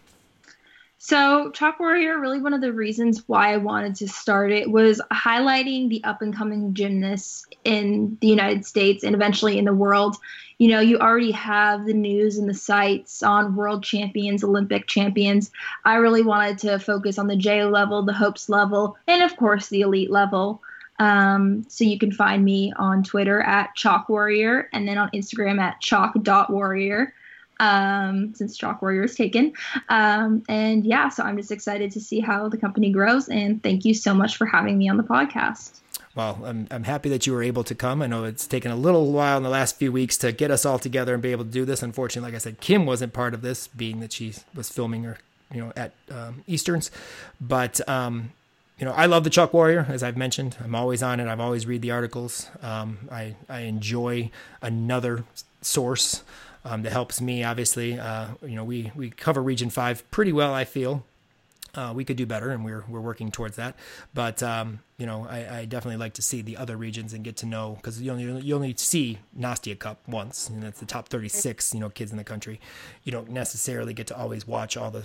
So, 0.98 1.50
Chalk 1.52 1.78
Warrior, 1.78 2.18
really 2.18 2.40
one 2.40 2.54
of 2.54 2.60
the 2.60 2.72
reasons 2.72 3.22
why 3.28 3.52
I 3.52 3.58
wanted 3.58 3.94
to 3.96 4.08
start 4.08 4.50
it 4.50 4.70
was 4.70 5.00
highlighting 5.12 5.90
the 5.90 6.02
up 6.02 6.22
and 6.22 6.34
coming 6.34 6.74
gymnasts 6.74 7.46
in 7.62 8.16
the 8.20 8.26
United 8.26 8.64
States 8.66 9.04
and 9.04 9.14
eventually 9.14 9.58
in 9.58 9.66
the 9.66 9.74
world. 9.74 10.16
You 10.58 10.68
know, 10.68 10.80
you 10.80 10.98
already 10.98 11.32
have 11.32 11.84
the 11.84 11.92
news 11.92 12.38
and 12.38 12.48
the 12.48 12.54
sites 12.54 13.22
on 13.22 13.54
world 13.54 13.84
champions, 13.84 14.42
Olympic 14.42 14.86
champions. 14.86 15.52
I 15.84 15.96
really 15.96 16.22
wanted 16.22 16.58
to 16.60 16.78
focus 16.78 17.18
on 17.18 17.26
the 17.26 17.36
JO 17.36 17.68
level, 17.68 18.02
the 18.02 18.12
Hopes 18.12 18.48
level, 18.48 18.96
and 19.06 19.22
of 19.22 19.36
course 19.36 19.68
the 19.68 19.82
elite 19.82 20.10
level. 20.10 20.62
Um, 20.98 21.66
so 21.68 21.84
you 21.84 21.98
can 21.98 22.12
find 22.12 22.44
me 22.44 22.72
on 22.76 23.02
Twitter 23.02 23.40
at 23.40 23.74
Chalk 23.74 24.08
Warrior 24.08 24.68
and 24.72 24.86
then 24.86 24.98
on 24.98 25.10
Instagram 25.10 25.60
at 25.60 25.80
chalk.warrior 25.80 27.12
um, 27.60 28.34
since 28.34 28.56
Chalk 28.56 28.82
Warrior 28.82 29.04
is 29.04 29.14
taken. 29.14 29.52
Um, 29.88 30.42
and 30.48 30.84
yeah, 30.84 31.08
so 31.08 31.22
I'm 31.22 31.36
just 31.36 31.50
excited 31.50 31.90
to 31.92 32.00
see 32.00 32.20
how 32.20 32.48
the 32.48 32.56
company 32.56 32.90
grows. 32.90 33.28
And 33.28 33.62
thank 33.62 33.84
you 33.84 33.94
so 33.94 34.14
much 34.14 34.36
for 34.36 34.46
having 34.46 34.78
me 34.78 34.88
on 34.88 34.96
the 34.96 35.02
podcast. 35.02 35.80
Well, 36.14 36.40
I'm, 36.44 36.68
I'm 36.70 36.84
happy 36.84 37.08
that 37.08 37.26
you 37.26 37.32
were 37.32 37.42
able 37.42 37.64
to 37.64 37.74
come. 37.74 38.00
I 38.00 38.06
know 38.06 38.24
it's 38.24 38.46
taken 38.46 38.70
a 38.70 38.76
little 38.76 39.10
while 39.10 39.36
in 39.36 39.42
the 39.42 39.48
last 39.48 39.76
few 39.76 39.90
weeks 39.90 40.16
to 40.18 40.30
get 40.30 40.50
us 40.50 40.64
all 40.64 40.78
together 40.78 41.12
and 41.12 41.22
be 41.22 41.32
able 41.32 41.44
to 41.44 41.50
do 41.50 41.64
this. 41.64 41.82
Unfortunately, 41.82 42.30
like 42.30 42.36
I 42.36 42.38
said, 42.38 42.60
Kim 42.60 42.86
wasn't 42.86 43.12
part 43.12 43.34
of 43.34 43.42
this, 43.42 43.66
being 43.66 43.98
that 44.00 44.12
she 44.12 44.34
was 44.54 44.68
filming 44.68 45.02
her, 45.02 45.18
you 45.52 45.60
know, 45.60 45.72
at 45.76 45.92
um, 46.12 46.44
Easterns. 46.46 46.92
But 47.40 47.86
um, 47.88 48.30
you 48.78 48.84
know, 48.84 48.92
I 48.92 49.06
love 49.06 49.24
the 49.24 49.30
Chalk 49.30 49.52
Warrior, 49.52 49.86
as 49.88 50.02
I've 50.02 50.16
mentioned. 50.16 50.56
I'm 50.62 50.74
always 50.74 51.02
on 51.02 51.20
it. 51.20 51.28
I've 51.28 51.40
always 51.40 51.66
read 51.66 51.82
the 51.82 51.92
articles. 51.92 52.48
Um, 52.62 53.08
I 53.10 53.36
I 53.48 53.60
enjoy 53.60 54.30
another 54.62 55.24
source 55.60 56.22
um, 56.64 56.82
that 56.82 56.92
helps 56.92 57.20
me. 57.20 57.44
Obviously, 57.44 57.98
uh, 57.98 58.28
you 58.42 58.56
know, 58.56 58.64
we 58.64 58.90
we 58.94 59.10
cover 59.10 59.42
Region 59.42 59.70
Five 59.70 60.08
pretty 60.10 60.32
well. 60.32 60.52
I 60.52 60.64
feel 60.64 61.04
uh, 61.76 61.92
we 61.94 62.04
could 62.04 62.16
do 62.16 62.26
better, 62.26 62.50
and 62.50 62.64
we're 62.64 62.84
we're 62.88 63.00
working 63.00 63.30
towards 63.30 63.56
that. 63.56 63.76
But 64.12 64.42
um, 64.42 64.80
you 64.98 65.06
know, 65.06 65.26
I, 65.28 65.58
I, 65.58 65.64
definitely 65.64 65.96
like 65.96 66.14
to 66.14 66.22
see 66.22 66.42
the 66.42 66.56
other 66.56 66.76
regions 66.76 67.12
and 67.12 67.24
get 67.24 67.36
to 67.38 67.46
know 67.46 67.74
because 67.76 68.00
you 68.00 68.12
only 68.12 68.40
you 68.42 68.54
only 68.54 68.74
see 68.76 69.18
Nastia 69.38 69.78
Cup 69.78 70.00
once, 70.06 70.48
and 70.48 70.62
that's 70.62 70.80
the 70.80 70.86
top 70.86 71.08
36 71.08 71.74
you 71.74 71.80
know 71.80 71.90
kids 71.90 72.10
in 72.10 72.16
the 72.16 72.24
country. 72.24 72.60
You 73.02 73.12
don't 73.12 73.30
necessarily 73.30 73.94
get 73.94 74.06
to 74.08 74.16
always 74.16 74.46
watch 74.46 74.76
all 74.76 74.90
the 74.90 75.04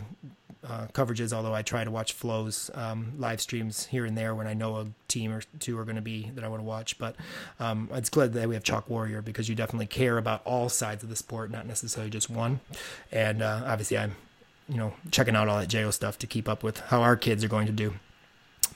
uh, 0.67 0.87
coverages, 0.93 1.31
although 1.31 1.53
I 1.53 1.61
try 1.61 1.83
to 1.83 1.91
watch 1.91 2.13
flows, 2.13 2.69
um, 2.73 3.13
live 3.17 3.39
streams 3.39 3.85
here 3.85 4.05
and 4.05 4.17
there 4.17 4.35
when 4.35 4.47
I 4.47 4.53
know 4.53 4.77
a 4.77 4.87
team 5.07 5.31
or 5.31 5.41
two 5.59 5.77
are 5.79 5.85
going 5.85 5.95
to 5.95 6.01
be 6.01 6.31
that 6.35 6.43
I 6.43 6.47
want 6.47 6.61
to 6.61 6.65
watch. 6.65 6.97
But 6.97 7.15
um, 7.59 7.89
it's 7.93 8.09
glad 8.09 8.33
that 8.33 8.47
we 8.47 8.55
have 8.55 8.63
Chalk 8.63 8.89
Warrior 8.89 9.21
because 9.21 9.47
you 9.47 9.55
definitely 9.55 9.87
care 9.87 10.17
about 10.17 10.41
all 10.45 10.69
sides 10.69 11.03
of 11.03 11.09
the 11.09 11.15
sport, 11.15 11.51
not 11.51 11.65
necessarily 11.65 12.09
just 12.09 12.29
one. 12.29 12.59
And 13.11 13.41
uh, 13.41 13.63
obviously, 13.65 13.97
I'm 13.97 14.15
you 14.67 14.77
know 14.77 14.93
checking 15.11 15.35
out 15.35 15.47
all 15.47 15.59
that 15.59 15.69
JO 15.69 15.91
stuff 15.91 16.19
to 16.19 16.27
keep 16.27 16.49
up 16.49 16.63
with 16.63 16.79
how 16.79 17.01
our 17.01 17.15
kids 17.15 17.43
are 17.43 17.49
going 17.49 17.67
to 17.67 17.73
do. 17.73 17.93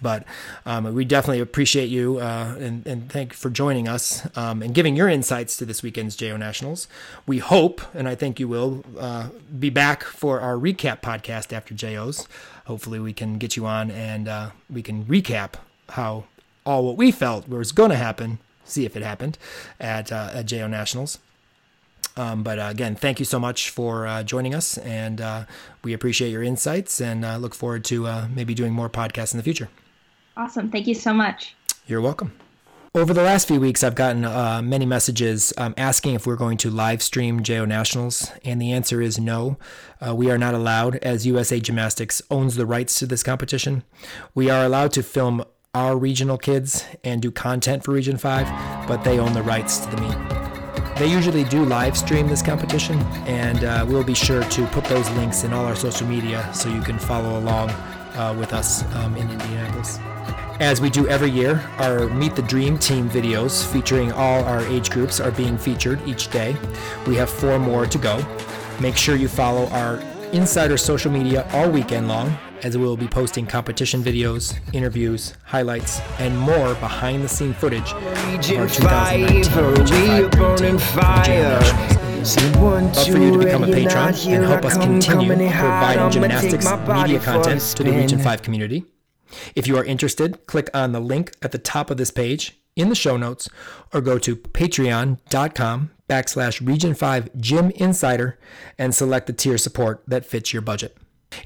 But 0.01 0.25
um, 0.65 0.93
we 0.93 1.05
definitely 1.05 1.39
appreciate 1.39 1.89
you 1.89 2.19
uh, 2.19 2.55
and, 2.59 2.85
and, 2.85 3.11
thank 3.11 3.33
you 3.33 3.37
for 3.37 3.49
joining 3.49 3.87
us 3.87 4.27
um, 4.37 4.61
and 4.61 4.73
giving 4.73 4.95
your 4.95 5.07
insights 5.07 5.57
to 5.57 5.65
this 5.65 5.83
weekend's 5.83 6.15
JO 6.15 6.37
Nationals. 6.37 6.87
We 7.25 7.39
hope, 7.39 7.81
and 7.93 8.07
I 8.07 8.15
think 8.15 8.39
you 8.39 8.47
will, 8.47 8.83
uh, 8.99 9.29
be 9.57 9.69
back 9.69 10.03
for 10.03 10.39
our 10.39 10.55
recap 10.55 11.01
podcast 11.01 11.53
after 11.53 11.73
JOs. 11.73 12.27
Hopefully, 12.65 12.99
we 12.99 13.13
can 13.13 13.37
get 13.37 13.55
you 13.55 13.65
on 13.65 13.91
and 13.91 14.27
uh, 14.27 14.49
we 14.69 14.81
can 14.81 15.05
recap 15.05 15.53
how 15.89 16.25
all 16.65 16.85
what 16.85 16.97
we 16.97 17.11
felt 17.11 17.47
was 17.47 17.71
going 17.71 17.89
to 17.89 17.97
happen, 17.97 18.39
see 18.63 18.85
if 18.85 18.95
it 18.95 19.03
happened 19.03 19.37
at, 19.79 20.11
uh, 20.11 20.31
at 20.33 20.45
JO 20.45 20.67
Nationals. 20.67 21.19
Um, 22.15 22.43
but 22.43 22.59
uh, 22.59 22.67
again, 22.69 22.95
thank 22.95 23.19
you 23.19 23.25
so 23.25 23.39
much 23.39 23.69
for 23.69 24.05
uh, 24.05 24.23
joining 24.23 24.53
us, 24.53 24.77
and 24.77 25.21
we 25.83 25.93
appreciate 25.93 26.29
your 26.29 26.43
insights 26.43 27.01
and 27.01 27.21
look 27.41 27.53
forward 27.55 27.83
to 27.85 28.27
maybe 28.33 28.53
doing 28.53 28.71
more 28.71 28.89
podcasts 28.89 29.33
in 29.33 29.37
the 29.37 29.43
future. 29.43 29.69
Awesome. 30.35 30.69
Thank 30.69 30.87
you 30.87 30.95
so 30.95 31.13
much. 31.13 31.55
You're 31.85 32.01
welcome. 32.01 32.33
Over 32.95 33.11
the 33.11 33.23
last 33.23 33.47
few 33.47 33.59
weeks, 33.59 33.83
I've 33.83 33.95
gotten 33.95 34.23
uh, 34.23 34.61
many 34.63 34.85
messages 34.85 35.51
um, 35.57 35.73
asking 35.77 36.13
if 36.13 36.27
we're 36.27 36.35
going 36.35 36.57
to 36.57 36.69
live 36.69 37.01
stream 37.01 37.41
JO 37.41 37.65
Nationals, 37.65 38.31
and 38.45 38.61
the 38.61 38.71
answer 38.71 39.01
is 39.01 39.19
no. 39.19 39.57
Uh, 39.99 40.13
we 40.13 40.29
are 40.29 40.37
not 40.37 40.53
allowed, 40.53 40.97
as 40.97 41.25
USA 41.25 41.59
Gymnastics 41.59 42.21
owns 42.29 42.55
the 42.55 42.67
rights 42.67 42.99
to 42.99 43.07
this 43.07 43.23
competition. 43.23 43.83
We 44.35 44.51
are 44.51 44.63
allowed 44.63 44.91
to 44.93 45.01
film 45.01 45.43
our 45.73 45.97
regional 45.97 46.37
kids 46.37 46.85
and 47.03 47.19
do 47.19 47.31
content 47.31 47.83
for 47.83 47.93
Region 47.93 48.17
5, 48.17 48.87
but 48.87 49.03
they 49.03 49.17
own 49.17 49.33
the 49.33 49.41
rights 49.41 49.79
to 49.79 49.95
the 49.95 49.99
meet. 49.99 50.97
They 50.99 51.07
usually 51.07 51.45
do 51.45 51.65
live 51.65 51.97
stream 51.97 52.27
this 52.27 52.43
competition, 52.43 52.99
and 53.25 53.63
uh, 53.63 53.83
we'll 53.89 54.03
be 54.03 54.13
sure 54.13 54.43
to 54.43 54.67
put 54.67 54.85
those 54.85 55.09
links 55.11 55.43
in 55.43 55.51
all 55.51 55.65
our 55.65 55.75
social 55.75 56.05
media 56.05 56.47
so 56.53 56.69
you 56.69 56.81
can 56.81 56.99
follow 56.99 57.39
along 57.39 57.71
uh, 57.71 58.35
with 58.37 58.53
us 58.53 58.83
um, 58.97 59.15
in 59.15 59.27
Indianapolis. 59.31 59.97
As 60.59 60.79
we 60.79 60.89
do 60.89 61.07
every 61.07 61.31
year, 61.31 61.67
our 61.79 62.07
Meet 62.09 62.35
the 62.35 62.41
Dream 62.43 62.77
Team 62.77 63.09
videos 63.09 63.65
featuring 63.71 64.11
all 64.11 64.43
our 64.45 64.61
age 64.67 64.91
groups 64.91 65.19
are 65.19 65.31
being 65.31 65.57
featured 65.57 65.99
each 66.07 66.29
day. 66.29 66.55
We 67.07 67.15
have 67.15 67.29
four 67.29 67.57
more 67.57 67.85
to 67.87 67.97
go. 67.97 68.23
Make 68.79 68.95
sure 68.95 69.15
you 69.15 69.27
follow 69.27 69.67
our 69.69 69.99
Insider 70.31 70.77
social 70.77 71.11
media 71.11 71.47
all 71.53 71.69
weekend 71.69 72.07
long, 72.07 72.35
as 72.63 72.75
we 72.77 72.83
will 72.83 72.97
be 72.97 73.07
posting 73.07 73.45
competition 73.45 74.01
videos, 74.03 74.57
interviews, 74.73 75.35
highlights, 75.43 75.99
and 76.17 76.35
more 76.37 76.73
behind 76.75 77.23
the 77.23 77.29
scene 77.29 77.53
footage 77.53 77.91
of 77.91 78.03
our 78.57 78.67
2019 78.67 80.31
Region 80.33 80.79
5 80.79 81.25
Dream 81.25 81.59
Team 82.23 82.51
Love 82.61 82.95
for 83.05 83.17
you 83.19 83.31
to 83.31 83.37
become 83.37 83.63
a 83.63 83.67
patron 83.67 84.15
and 84.33 84.43
help 84.45 84.65
us 84.65 84.77
continue 84.77 85.35
providing 85.49 86.09
gymnastics 86.09 86.65
media 86.87 87.19
content 87.19 87.61
to 87.61 87.83
the 87.83 87.91
Region 87.91 88.17
5 88.19 88.41
community. 88.41 88.85
If 89.55 89.67
you 89.67 89.77
are 89.77 89.83
interested, 89.83 90.45
click 90.47 90.69
on 90.73 90.91
the 90.91 90.99
link 90.99 91.33
at 91.41 91.51
the 91.51 91.57
top 91.57 91.89
of 91.89 91.97
this 91.97 92.11
page 92.11 92.57
in 92.75 92.89
the 92.89 92.95
show 92.95 93.17
notes 93.17 93.49
or 93.93 94.01
go 94.01 94.17
to 94.19 94.35
patreon.com 94.35 95.91
backslash 96.09 96.65
region 96.65 96.93
5 96.93 97.29
gym 97.37 97.71
insider 97.71 98.39
and 98.77 98.93
select 98.93 99.27
the 99.27 99.33
tier 99.33 99.57
support 99.57 100.03
that 100.07 100.25
fits 100.25 100.53
your 100.53 100.61
budget. 100.61 100.97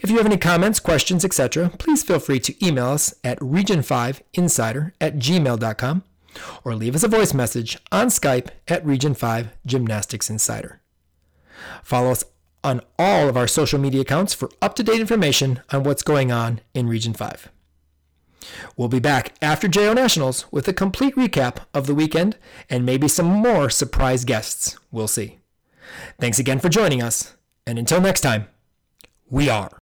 If 0.02 0.10
you 0.10 0.18
have 0.18 0.26
any 0.26 0.38
comments, 0.38 0.80
questions, 0.80 1.24
etc., 1.24 1.70
please 1.78 2.04
feel 2.04 2.20
free 2.20 2.40
to 2.42 2.66
email 2.66 2.90
us 2.90 3.14
at 3.24 3.40
region5insider 3.40 4.92
at 5.00 5.18
gmail.com 5.18 6.04
or 6.64 6.76
leave 6.76 6.96
us 6.96 7.04
a 7.04 7.08
voice 7.08 7.34
message 7.34 7.78
on 7.92 8.08
Skype 8.08 8.50
at 8.68 8.86
Region 8.86 9.14
5 9.14 9.50
Gymnastics 9.66 10.30
Insider. 10.30 10.82
Follow 11.84 12.12
us 12.12 12.24
on 12.64 12.82
all 13.00 13.30
of 13.30 13.38
our 13.38 13.48
social 13.48 13.80
media 13.80 14.02
accounts 14.02 14.34
for 14.34 14.50
up 14.62 14.76
to 14.76 14.84
date 14.84 15.00
information 15.00 15.62
on 15.72 15.84
what's 15.84 16.04
going 16.04 16.32
on 16.32 16.60
in 16.74 16.88
Region 16.88 17.14
5. 17.14 17.50
We'll 18.76 18.88
be 18.88 19.00
back 19.00 19.34
after 19.42 19.68
JO 19.68 19.94
Nationals 19.94 20.46
with 20.52 20.68
a 20.68 20.74
complete 20.74 21.16
recap 21.16 21.66
of 21.74 21.88
the 21.88 21.96
weekend 21.96 22.38
and 22.70 22.86
maybe 22.86 23.08
some 23.08 23.28
more 23.28 23.70
surprise 23.70 24.26
guests. 24.26 24.78
We'll 24.92 25.08
see. 25.08 25.40
Thanks 26.20 26.40
again 26.40 26.60
for 26.60 26.70
joining 26.70 27.02
us, 27.02 27.36
and 27.66 27.80
until 27.80 28.02
next 28.02 28.22
time, 28.22 28.48
we 29.30 29.50
are 29.50 29.70